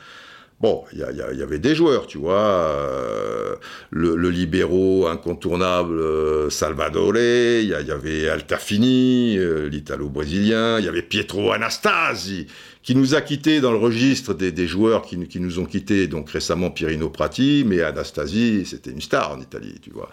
Bon, 0.59 0.85
il 0.95 1.01
y, 1.01 1.03
avait 1.43 1.59
des 1.59 1.75
joueurs, 1.75 2.07
tu 2.07 2.17
vois, 2.17 2.41
euh, 2.41 3.57
le, 3.91 4.31
libéraux 4.31 5.07
incontournable 5.07 6.01
euh, 6.01 6.49
Salvadore, 6.49 7.19
il 7.19 7.69
y, 7.69 7.75
avait 7.75 8.31
Altafini, 8.31 9.37
l'italo-brésilien, 9.71 10.79
il 10.79 10.87
y 10.87 10.89
avait 10.89 11.03
Pietro 11.03 11.53
Anastasi, 11.53 12.47
qui 12.87 12.95
nous 12.95 13.17
a 13.17 13.21
quittés 13.21 13.61
dans 13.61 13.73
le 13.73 13.79
registre 13.79 14.33
des, 14.33 14.67
joueurs 14.69 15.03
qui, 15.03 15.41
nous 15.41 15.59
ont 15.59 15.65
quittés, 15.65 16.07
donc 16.07 16.31
récemment 16.31 16.71
Pirino 16.71 17.11
Prati, 17.11 17.65
mais 17.67 17.83
Anastasi, 17.83 18.65
c'était 18.65 18.93
une 18.93 19.01
star 19.01 19.33
en 19.33 19.41
Italie, 19.41 19.75
tu 19.83 19.91
vois. 19.91 20.09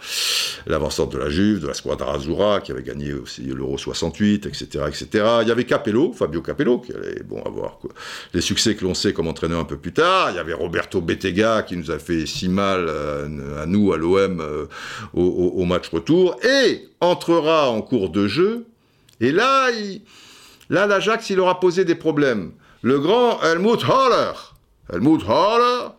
L'avancante 0.66 1.12
de 1.12 1.18
la 1.18 1.30
Juve, 1.30 1.60
de 1.60 1.68
la 1.68 1.74
Squadra 1.74 2.16
Azzurra, 2.16 2.60
qui 2.60 2.72
avait 2.72 2.82
gagné 2.82 3.12
aussi 3.12 3.42
l'Euro 3.42 3.78
68, 3.78 4.46
etc., 4.46 4.86
etc. 4.88 5.24
Il 5.42 5.48
y 5.48 5.52
avait 5.52 5.62
Capello, 5.62 6.12
Fabio 6.12 6.42
Capello, 6.42 6.80
qui 6.80 6.92
allait 6.92 7.22
bon, 7.22 7.40
avoir 7.44 7.78
les 8.32 8.40
succès 8.40 8.74
que 8.74 8.84
l'on 8.84 8.94
sait 8.94 9.12
comme 9.12 9.28
entraîneur 9.28 9.60
un 9.60 9.64
peu 9.64 9.76
plus 9.76 9.92
tard. 9.92 10.33
Il 10.34 10.38
y 10.38 10.40
avait 10.40 10.52
Roberto 10.52 11.00
Bettega, 11.00 11.62
qui 11.62 11.76
nous 11.76 11.92
a 11.92 12.00
fait 12.00 12.26
si 12.26 12.48
mal 12.48 12.86
euh, 12.88 13.62
à 13.62 13.66
nous, 13.66 13.92
à 13.92 13.96
l'OM, 13.96 14.40
euh, 14.40 14.66
au, 15.12 15.64
match 15.64 15.88
retour, 15.90 16.36
et 16.42 16.88
entrera 17.00 17.70
en 17.70 17.80
cours 17.82 18.10
de 18.10 18.26
jeu, 18.26 18.66
et 19.20 19.30
là, 19.30 19.70
là 20.70 20.86
l'Ajax, 20.88 21.30
il 21.30 21.38
aura 21.38 21.60
posé 21.60 21.84
des 21.84 21.94
problèmes 21.94 22.50
le 22.82 22.98
grand 22.98 23.40
Helmut 23.42 23.84
Haller. 23.84 24.32
Helmut 24.92 25.22
Haller, 25.28 25.90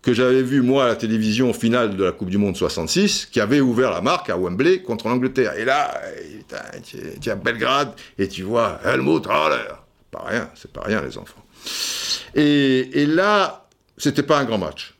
que 0.00 0.14
j'avais 0.14 0.42
vu 0.42 0.62
moi 0.62 0.84
à 0.84 0.88
la 0.88 0.96
télévision 0.96 1.52
finale 1.52 1.94
de 1.94 2.02
la 2.02 2.12
Coupe 2.12 2.30
du 2.30 2.38
Monde 2.38 2.56
66, 2.56 3.26
qui 3.26 3.40
avait 3.40 3.60
ouvert 3.60 3.90
la 3.90 4.00
marque 4.00 4.30
à 4.30 4.38
Wembley 4.38 4.80
contre 4.80 5.06
l'Angleterre. 5.08 5.52
Et 5.58 5.66
là, 5.66 6.00
tu 6.82 6.96
es 6.96 7.30
à 7.30 7.34
Belgrade 7.34 7.92
et 8.18 8.26
tu 8.26 8.42
vois 8.42 8.80
Helmut 8.86 9.26
Haller. 9.28 9.74
Pas 10.10 10.24
rien, 10.26 10.48
c'est 10.54 10.72
pas 10.72 10.82
rien 10.82 11.02
les 11.02 11.18
enfants. 11.18 11.44
Et 12.34 13.04
là, 13.06 13.62
c'était 13.96 14.22
pas 14.22 14.38
un 14.38 14.44
grand 14.44 14.58
match. 14.58 14.94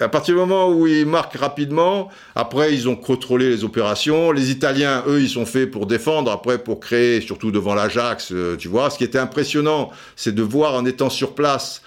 À 0.00 0.08
partir 0.08 0.34
du 0.34 0.40
moment 0.40 0.70
où 0.70 0.86
ils 0.86 1.04
marquent 1.04 1.36
rapidement, 1.36 2.08
après 2.36 2.72
ils 2.72 2.88
ont 2.88 2.94
contrôlé 2.94 3.48
les 3.48 3.64
opérations. 3.64 4.30
Les 4.30 4.50
Italiens, 4.52 5.02
eux, 5.08 5.20
ils 5.20 5.28
sont 5.28 5.44
faits 5.44 5.70
pour 5.70 5.86
défendre, 5.86 6.30
après 6.30 6.58
pour 6.58 6.78
créer, 6.78 7.20
surtout 7.20 7.50
devant 7.50 7.74
l'Ajax, 7.74 8.30
euh, 8.30 8.56
tu 8.56 8.68
vois. 8.68 8.90
Ce 8.90 8.98
qui 8.98 9.02
était 9.02 9.18
impressionnant, 9.18 9.90
c'est 10.14 10.34
de 10.34 10.42
voir 10.42 10.74
en 10.74 10.84
étant 10.84 11.10
sur 11.10 11.34
place 11.34 11.82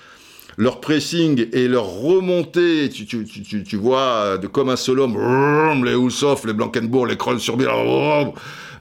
leur 0.58 0.82
pressing 0.82 1.48
et 1.54 1.70
leur 1.70 1.86
remontée, 1.86 2.90
tu, 2.90 3.78
vois, 3.78 4.38
de 4.38 4.48
comme 4.48 4.70
un 4.70 4.76
seul 4.76 5.00
homme, 5.00 5.86
les 5.86 5.94
Ulsov, 5.94 6.46
les 6.46 6.54
Blankenbourg, 6.54 7.08
les 7.08 7.16
Kroll 7.16 7.40
sur 7.40 7.56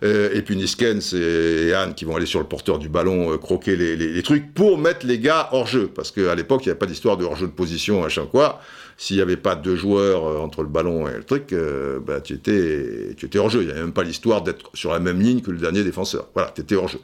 et 0.02 0.42
puis 0.42 0.56
Niskens 0.56 1.14
et 1.14 1.74
Anne 1.74 1.94
qui 1.94 2.04
vont 2.04 2.16
aller 2.16 2.26
sur 2.26 2.40
le 2.40 2.46
porteur 2.46 2.78
du 2.78 2.88
ballon 2.88 3.32
euh, 3.32 3.38
croquer 3.38 3.76
les, 3.76 4.22
trucs 4.22 4.54
pour 4.54 4.78
mettre 4.78 5.06
les 5.06 5.18
gars 5.18 5.48
hors 5.52 5.66
jeu. 5.66 5.90
Parce 5.94 6.10
qu'à 6.10 6.34
l'époque, 6.34 6.62
il 6.64 6.68
n'y 6.68 6.70
avait 6.70 6.78
pas 6.78 6.86
d'histoire 6.86 7.16
de 7.16 7.24
hors 7.24 7.36
jeu 7.36 7.46
de 7.46 7.52
position, 7.52 8.02
machin 8.02 8.26
quoi 8.30 8.60
s'il 8.96 9.16
n'y 9.16 9.22
avait 9.22 9.38
pas 9.38 9.54
deux 9.54 9.76
joueurs 9.76 10.26
euh, 10.26 10.40
entre 10.40 10.60
le 10.60 10.68
ballon 10.68 11.08
et 11.08 11.16
le 11.16 11.24
truc, 11.24 11.54
euh, 11.54 12.00
bah, 12.00 12.20
tu, 12.20 12.34
étais, 12.34 13.14
tu 13.16 13.24
étais 13.24 13.38
hors 13.38 13.48
jeu. 13.48 13.62
Il 13.62 13.64
n'y 13.64 13.72
avait 13.72 13.80
même 13.80 13.94
pas 13.94 14.02
l'histoire 14.02 14.42
d'être 14.42 14.70
sur 14.74 14.92
la 14.92 15.00
même 15.00 15.22
ligne 15.22 15.40
que 15.40 15.50
le 15.50 15.56
dernier 15.56 15.82
défenseur. 15.82 16.28
Voilà, 16.34 16.52
tu 16.54 16.60
étais 16.60 16.74
hors 16.74 16.88
jeu. 16.88 16.98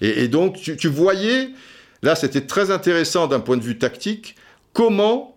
Et, 0.00 0.28
donc, 0.28 0.56
tu, 0.56 0.88
voyais, 0.88 1.50
là, 2.02 2.14
c'était 2.14 2.40
très 2.40 2.70
intéressant 2.70 3.26
d'un 3.26 3.40
point 3.40 3.58
de 3.58 3.62
vue 3.62 3.76
tactique, 3.76 4.34
comment 4.72 5.36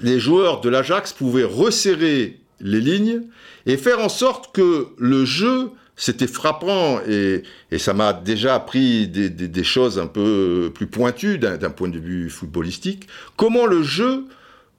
les 0.00 0.18
joueurs 0.18 0.62
de 0.62 0.70
l'Ajax 0.70 1.12
pouvaient 1.12 1.44
resserrer 1.44 2.40
les 2.60 2.80
lignes 2.80 3.24
et 3.66 3.76
faire 3.76 4.00
en 4.00 4.08
sorte 4.08 4.54
que 4.54 4.86
le 4.96 5.26
jeu 5.26 5.70
c'était 5.96 6.26
frappant 6.26 7.00
et, 7.08 7.42
ça 7.78 7.94
m'a 7.94 8.12
déjà 8.12 8.54
appris 8.54 9.08
des, 9.08 9.64
choses 9.64 9.98
un 9.98 10.06
peu 10.06 10.70
plus 10.74 10.86
pointues 10.86 11.38
d'un 11.38 11.70
point 11.70 11.88
de 11.88 11.98
vue 11.98 12.30
footballistique. 12.30 13.08
Comment 13.36 13.66
le 13.66 13.82
jeu 13.82 14.24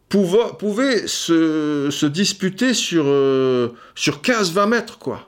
pouvait, 0.10 1.08
se, 1.08 1.90
se, 1.92 2.06
disputer 2.06 2.74
sur, 2.74 3.04
euh, 3.08 3.70
sur 3.96 4.22
15-20 4.22 4.70
mètres, 4.70 5.00
quoi? 5.00 5.28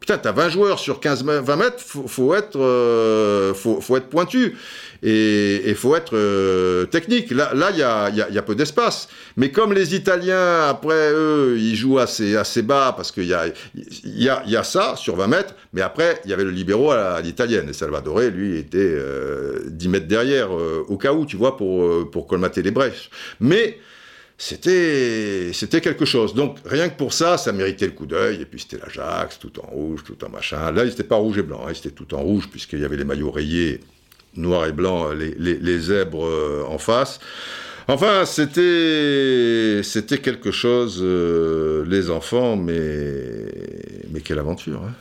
Putain, 0.00 0.16
t'as 0.16 0.32
20 0.32 0.48
joueurs 0.48 0.78
sur 0.78 0.98
15-20 0.98 1.56
mètres, 1.58 1.78
faut, 1.78 2.08
faut 2.08 2.34
être, 2.34 2.58
euh, 2.58 3.52
faut, 3.52 3.82
faut, 3.82 3.98
être 3.98 4.08
pointu 4.08 4.56
et 5.02 5.68
il 5.68 5.74
faut 5.74 5.94
être 5.94 6.16
euh, 6.16 6.86
technique. 6.86 7.30
Là, 7.30 7.52
il 7.70 7.78
y, 7.78 7.82
a, 7.82 8.08
y, 8.08 8.22
a, 8.22 8.30
y 8.30 8.38
a 8.38 8.42
peu 8.42 8.54
d'espace. 8.54 9.10
Mais 9.36 9.50
comme 9.50 9.74
les 9.74 9.94
Italiens, 9.94 10.68
après 10.68 11.12
eux, 11.12 11.56
ils 11.58 11.76
jouent 11.76 11.98
assez, 11.98 12.34
assez 12.34 12.62
bas 12.62 12.94
parce 12.96 13.12
qu'il 13.12 13.26
y 13.26 13.34
a, 13.34 13.48
y, 14.04 14.28
a, 14.30 14.42
y 14.46 14.56
a 14.56 14.64
ça 14.64 14.96
sur 14.96 15.16
20 15.16 15.26
mètres, 15.26 15.54
mais 15.74 15.82
après, 15.82 16.22
il 16.24 16.30
y 16.30 16.32
avait 16.32 16.44
le 16.44 16.50
libéraux 16.50 16.92
à 16.92 17.20
l'italienne. 17.20 17.68
Et 17.68 17.74
Salvador, 17.74 18.20
lui, 18.20 18.56
était 18.56 18.96
10 19.66 19.88
mètres 19.90 20.08
derrière 20.08 20.50
au 20.50 20.96
cas 20.96 21.12
où, 21.12 21.26
tu 21.26 21.36
vois, 21.36 21.58
pour, 21.58 22.10
pour 22.10 22.26
colmater 22.26 22.62
les 22.62 22.70
brèches. 22.70 23.10
Mais 23.38 23.78
c'était 24.42 25.50
c'était 25.52 25.82
quelque 25.82 26.06
chose. 26.06 26.32
Donc 26.32 26.56
rien 26.64 26.88
que 26.88 26.96
pour 26.96 27.12
ça, 27.12 27.36
ça 27.36 27.52
méritait 27.52 27.84
le 27.84 27.92
coup 27.92 28.06
d'œil. 28.06 28.40
Et 28.40 28.46
puis 28.46 28.58
c'était 28.58 28.78
l'Ajax, 28.78 29.38
tout 29.38 29.52
en 29.60 29.66
rouge, 29.66 30.02
tout 30.02 30.16
en 30.24 30.30
machin. 30.30 30.72
Là, 30.72 30.84
il 30.84 30.88
n'était 30.88 31.04
pas 31.04 31.16
rouge 31.16 31.36
et 31.36 31.42
blanc, 31.42 31.60
hein, 31.68 31.72
c'était 31.74 31.90
tout 31.90 32.14
en 32.14 32.22
rouge 32.22 32.48
puisqu'il 32.50 32.80
y 32.80 32.86
avait 32.86 32.96
les 32.96 33.04
maillots 33.04 33.30
rayés, 33.30 33.80
noir 34.36 34.66
et 34.66 34.72
blanc, 34.72 35.10
les, 35.12 35.34
les, 35.38 35.58
les 35.58 35.78
zèbres 35.78 36.24
euh, 36.24 36.64
en 36.66 36.78
face. 36.78 37.20
Enfin, 37.86 38.24
c'était 38.24 39.82
c'était 39.82 40.18
quelque 40.18 40.50
chose, 40.50 41.00
euh, 41.02 41.84
les 41.86 42.08
enfants, 42.08 42.56
mais 42.56 43.44
mais 44.10 44.22
quelle 44.22 44.38
aventure. 44.38 44.80
Hein. 44.82 44.94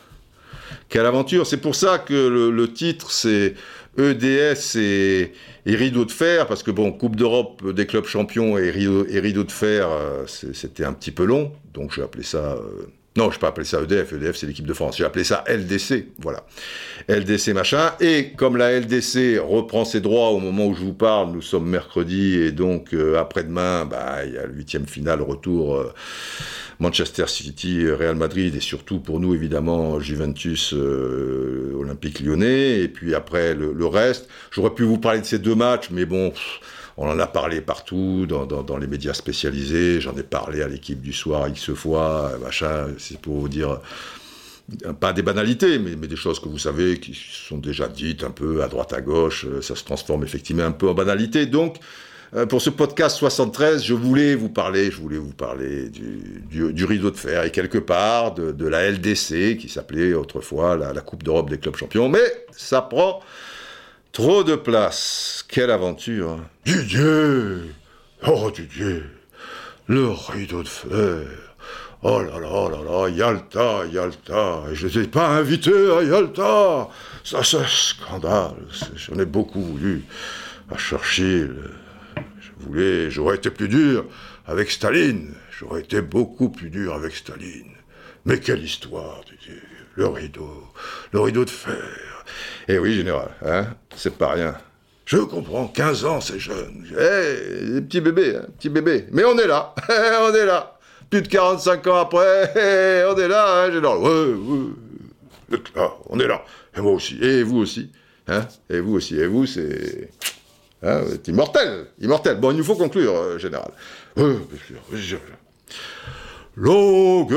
Quelle 0.90 1.06
aventure. 1.06 1.45
C'est 1.45 1.61
pour 1.61 1.76
ça 1.76 1.99
que 1.99 2.14
le, 2.14 2.74
titre 2.74 3.11
c'est 3.11 3.53
EDS 3.98 4.78
et, 4.78 5.34
et, 5.66 5.76
rideau 5.76 6.06
de 6.06 6.11
fer, 6.11 6.48
parce 6.48 6.64
que 6.64 6.72
bon, 6.72 6.91
Coupe 6.91 7.16
d'Europe 7.16 7.72
des 7.72 7.86
clubs 7.86 8.06
champions 8.06 8.57
et 8.57 8.72
rideau, 8.72 9.06
et 9.07 9.20
rideau 9.20 9.44
de 9.44 9.52
fer, 9.52 9.90
euh, 9.90 10.26
c'était 10.28 10.86
un 10.86 10.94
petit 10.94 11.11
peu 11.11 11.26
long, 11.26 11.52
donc 11.74 11.94
j'ai 11.94 12.02
appelé 12.02 12.24
ça. 12.24 12.56
Euh, 12.56 12.88
non, 13.18 13.31
je 13.31 13.36
n'ai 13.36 13.40
pas 13.40 13.48
appelé 13.48 13.65
ça 13.65 13.81
EDF, 13.81 14.14
EDF 14.14 14.36
c'est 14.38 14.48
l'équipe 14.48 14.68
de 14.68 14.73
France, 14.73 14.98
j'ai 14.98 15.03
appelé 15.03 15.23
ça 15.23 15.44
LDC, 15.48 16.10
voilà. 16.19 16.45
LDC 17.07 17.53
machin, 17.53 17.91
et 17.99 18.34
comme 18.38 18.56
la 18.56 18.80
LDC 18.80 19.40
reprend 19.40 19.84
ses 19.84 19.99
droits 19.99 20.30
au 20.30 20.40
moment 20.40 20.68
où 20.68 20.76
je 20.76 20.81
vous 20.81 20.94
parle, 20.94 21.31
nous 21.31 21.41
sommes 21.41 21.68
mercredi, 21.68 22.36
et 22.36 22.52
donc 22.52 22.94
euh, 22.94 23.19
après-demain, 23.19 23.86
bah, 23.86 24.26
il 24.26 24.34
y 24.34 24.38
a 24.38 24.45
le 24.45 24.53
huitième 24.53 24.86
final 24.86 25.22
retour 25.22 25.91
Manchester 26.80 27.26
City, 27.27 27.90
Real 27.90 28.15
Madrid 28.15 28.56
et 28.56 28.61
surtout 28.61 28.99
pour 28.99 29.19
nous 29.19 29.36
évidemment 29.36 29.99
Juventus 29.99 30.73
euh, 30.73 31.73
Olympique 31.77 32.22
Lyonnais 32.22 32.80
et 32.80 32.88
puis 32.88 33.15
après 33.15 33.53
le 33.53 33.86
reste. 33.86 34.30
J'aurais 34.52 34.73
pu 34.73 34.84
vous 34.84 34.98
parler 34.98 35.19
de 35.19 35.26
ces 35.26 35.40
deux 35.40 35.56
matchs, 35.56 35.90
mais 35.91 36.06
bon. 36.06 36.31
On 37.01 37.09
en 37.09 37.17
a 37.17 37.27
parlé 37.27 37.61
partout, 37.61 38.26
dans, 38.27 38.77
les 38.77 38.88
médias 38.88 39.13
spécialisés. 39.13 40.01
J'en 40.01 40.15
ai 40.17 40.23
parlé 40.23 40.61
à 40.61 40.67
l'équipe 40.67 40.99
du 40.99 41.13
soir 41.13 41.47
X 41.47 41.71
fois, 41.71 42.34
machin. 42.43 42.88
C'est 42.97 43.21
pour 43.21 43.39
vous 43.39 43.47
dire 43.47 43.80
pas 44.99 45.13
des 45.13 45.21
banalités, 45.21 45.80
mais, 45.80 45.95
des 45.95 46.17
choses 46.17 46.41
que 46.41 46.49
vous 46.49 46.57
savez 46.57 46.99
qui 46.99 47.17
sont 47.17 47.57
déjà 47.57 47.88
dites 47.88 48.26
un 48.26 48.31
peu 48.31 48.63
à 48.63 48.67
droite 48.67 48.91
à 48.91 48.99
gauche. 48.99 49.47
Ça 49.61 49.77
se 49.77 49.84
transforme 49.85 50.26
effectivement 50.26 50.65
un 50.65 50.73
peu 50.73 50.89
en 50.89 50.93
banalité. 50.93 51.45
Donc, 51.45 51.77
euh, 52.35 52.45
pour 52.45 52.61
ce 52.61 52.69
podcast 52.69 53.15
73, 53.15 53.81
je 53.81 53.93
voulais 53.93 54.35
vous 54.35 54.49
parler, 54.49 54.91
je 54.91 54.97
voulais 54.97 55.17
vous 55.17 55.31
parler 55.31 55.89
du, 55.89 56.84
rideau 56.84 57.11
de 57.11 57.17
fer 57.17 57.45
et 57.45 57.51
quelque 57.51 57.77
part 57.77 58.34
de, 58.34 58.67
la 58.67 58.91
LDC 58.91 59.55
qui 59.57 59.69
s'appelait 59.69 60.13
autrefois 60.13 60.76
la 60.76 61.01
Coupe 61.01 61.23
d'Europe 61.23 61.49
des 61.49 61.59
clubs 61.59 61.77
champions. 61.77 62.09
Mais 62.09 62.45
ça 62.51 62.81
prend 62.81 63.21
trop 64.11 64.44
de 64.44 64.56
place. 64.56 65.45
Quelle 65.48 65.72
aventure. 65.72 66.40
Didier 66.65 67.73
Oh 68.27 68.52
Didier 68.52 69.03
Le 69.88 70.10
rideau 70.10 70.64
de 70.64 70.68
fer 70.68 71.27
Oh 72.02 72.22
là 72.22 72.40
là 72.40 72.69
là 72.69 72.81
là, 72.81 73.10
Yalta, 73.10 73.86
Yalta, 73.91 74.64
je 74.72 74.99
ne 74.99 75.06
pas 75.06 75.27
invité 75.36 75.72
à 75.91 76.02
Yalta. 76.02 76.88
Ça, 77.26 77.44
c'est 77.44 77.68
scandale. 77.68 78.56
J'en 78.95 79.19
ai 79.19 79.26
beaucoup 79.26 79.61
voulu 79.61 80.03
à 80.72 80.77
Churchill, 80.77 81.53
voulais, 82.60 83.10
j'aurais 83.10 83.36
été 83.36 83.49
plus 83.49 83.68
dur 83.68 84.06
avec 84.45 84.72
Staline. 84.72 85.34
J'aurais 85.52 85.81
été 85.81 86.02
beaucoup 86.02 86.49
plus 86.49 86.69
dur 86.69 86.94
avec 86.94 87.15
Staline. 87.15 87.73
Mais 88.26 88.40
quelle 88.40 88.64
histoire, 88.64 89.22
le 89.95 90.07
rideau, 90.07 90.64
le 91.11 91.19
rideau 91.19 91.45
de 91.45 91.49
fer. 91.49 92.19
Eh 92.72 92.78
oui, 92.78 92.94
général, 92.94 93.30
hein, 93.44 93.66
c'est 93.96 94.16
pas 94.16 94.34
rien. 94.34 94.56
Je 95.04 95.18
comprends, 95.18 95.68
15 95.68 96.06
ans, 96.06 96.22
c'est 96.22 96.38
jeune. 96.38 96.86
Eh, 96.91 97.82
petit 97.82 98.00
bébé, 98.00 98.36
hein, 98.36 98.46
petit 98.60 98.70
bébé. 98.70 99.08
Mais 99.12 99.24
on 99.24 99.36
est 99.40 99.48
là, 99.48 99.74
on 100.22 100.32
est 100.36 100.46
là. 100.46 100.78
Plus 101.10 101.24
de 101.24 101.28
45 101.28 101.88
ans 101.88 101.96
après, 101.96 102.54
on 103.10 103.18
est 103.18 103.28
là, 103.28 103.64
hein, 103.64 103.72
général. 103.72 103.98
Ouais, 103.98 104.36
ouais. 105.50 105.58
on 106.10 106.20
est 106.20 106.28
là. 106.28 106.44
Et 106.78 106.82
moi 106.82 106.91
aussi, 106.91 107.18
et 107.20 107.41
vous 107.41 107.58
aussi. 107.58 107.90
Hein, 108.28 108.41
et 108.70 108.80
vous 108.80 108.98
aussi, 108.98 109.16
et 109.16 109.26
vous, 109.26 109.48
c'est... 109.48 110.12
Hein, 110.84 111.02
c'est 111.10 111.28
immortel, 111.28 111.88
immortel. 112.00 112.40
Bon, 112.40 112.52
il 112.52 112.58
nous 112.58 112.64
faut 112.64 112.76
conclure, 112.76 113.16
euh, 113.16 113.40
général. 113.40 113.72
Longue 116.56 117.34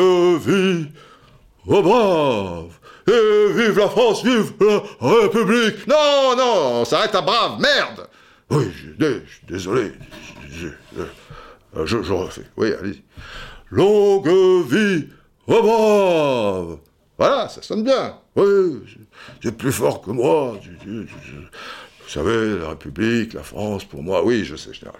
vie 0.47 0.89
aux 1.67 1.83
braves 1.83 2.79
vive 3.07 3.79
la 3.79 3.89
France, 3.89 4.25
vive 4.25 4.53
la 4.61 4.83
République. 5.23 5.87
Non, 5.87 6.37
non, 6.37 6.81
on 6.81 6.85
s'arrête 6.85 7.15
à 7.15 7.21
brave, 7.21 7.61
merde. 7.61 8.09
Oui, 8.51 8.67
je, 8.75 9.05
je 9.05 9.47
désolé. 9.47 9.93
Je, 10.51 12.03
je, 12.03 12.13
refais. 12.13 12.45
Oui, 12.57 12.73
allez. 12.79 13.03
Longue 13.71 14.29
vie 14.69 15.09
aux 15.47 15.63
braves. 15.63 16.79
Voilà, 17.19 17.49
ça 17.49 17.63
sonne 17.63 17.85
bien. 17.85 18.17
Oui, 18.37 18.83
c'est 19.43 19.57
plus 19.57 19.73
fort 19.73 20.03
que 20.03 20.11
moi. 20.11 20.59
Savez, 22.13 22.59
la 22.61 22.71
République, 22.71 23.33
la 23.35 23.43
France, 23.43 23.85
pour 23.85 24.03
moi, 24.03 24.25
oui, 24.25 24.45
je 24.45 24.57
sais, 24.57 24.71
général. 24.73 24.99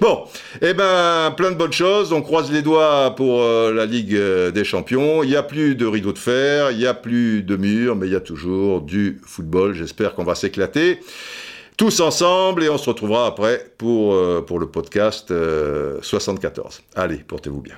Bon, 0.00 0.24
eh 0.62 0.74
ben, 0.74 1.32
plein 1.36 1.50
de 1.50 1.56
bonnes 1.56 1.72
choses. 1.72 2.12
On 2.12 2.22
croise 2.22 2.50
les 2.50 2.62
doigts 2.62 3.14
pour 3.14 3.42
euh, 3.42 3.72
la 3.72 3.86
Ligue 3.86 4.14
euh, 4.14 4.50
des 4.50 4.64
Champions. 4.64 5.22
Il 5.22 5.30
n'y 5.30 5.36
a 5.36 5.42
plus 5.42 5.74
de 5.74 5.86
rideau 5.86 6.12
de 6.12 6.18
fer, 6.18 6.70
il 6.70 6.78
n'y 6.78 6.86
a 6.86 6.94
plus 6.94 7.42
de 7.42 7.56
mur, 7.56 7.96
mais 7.96 8.06
il 8.06 8.12
y 8.12 8.16
a 8.16 8.20
toujours 8.20 8.80
du 8.80 9.20
football. 9.24 9.74
J'espère 9.74 10.14
qu'on 10.14 10.24
va 10.24 10.34
s'éclater 10.34 11.00
tous 11.76 12.00
ensemble 12.00 12.64
et 12.64 12.70
on 12.70 12.78
se 12.78 12.88
retrouvera 12.88 13.26
après 13.26 13.66
pour, 13.76 14.14
euh, 14.14 14.42
pour 14.46 14.58
le 14.58 14.66
podcast 14.66 15.32
74. 16.00 16.82
Allez, 16.94 17.18
portez-vous 17.18 17.60
bien. 17.60 17.76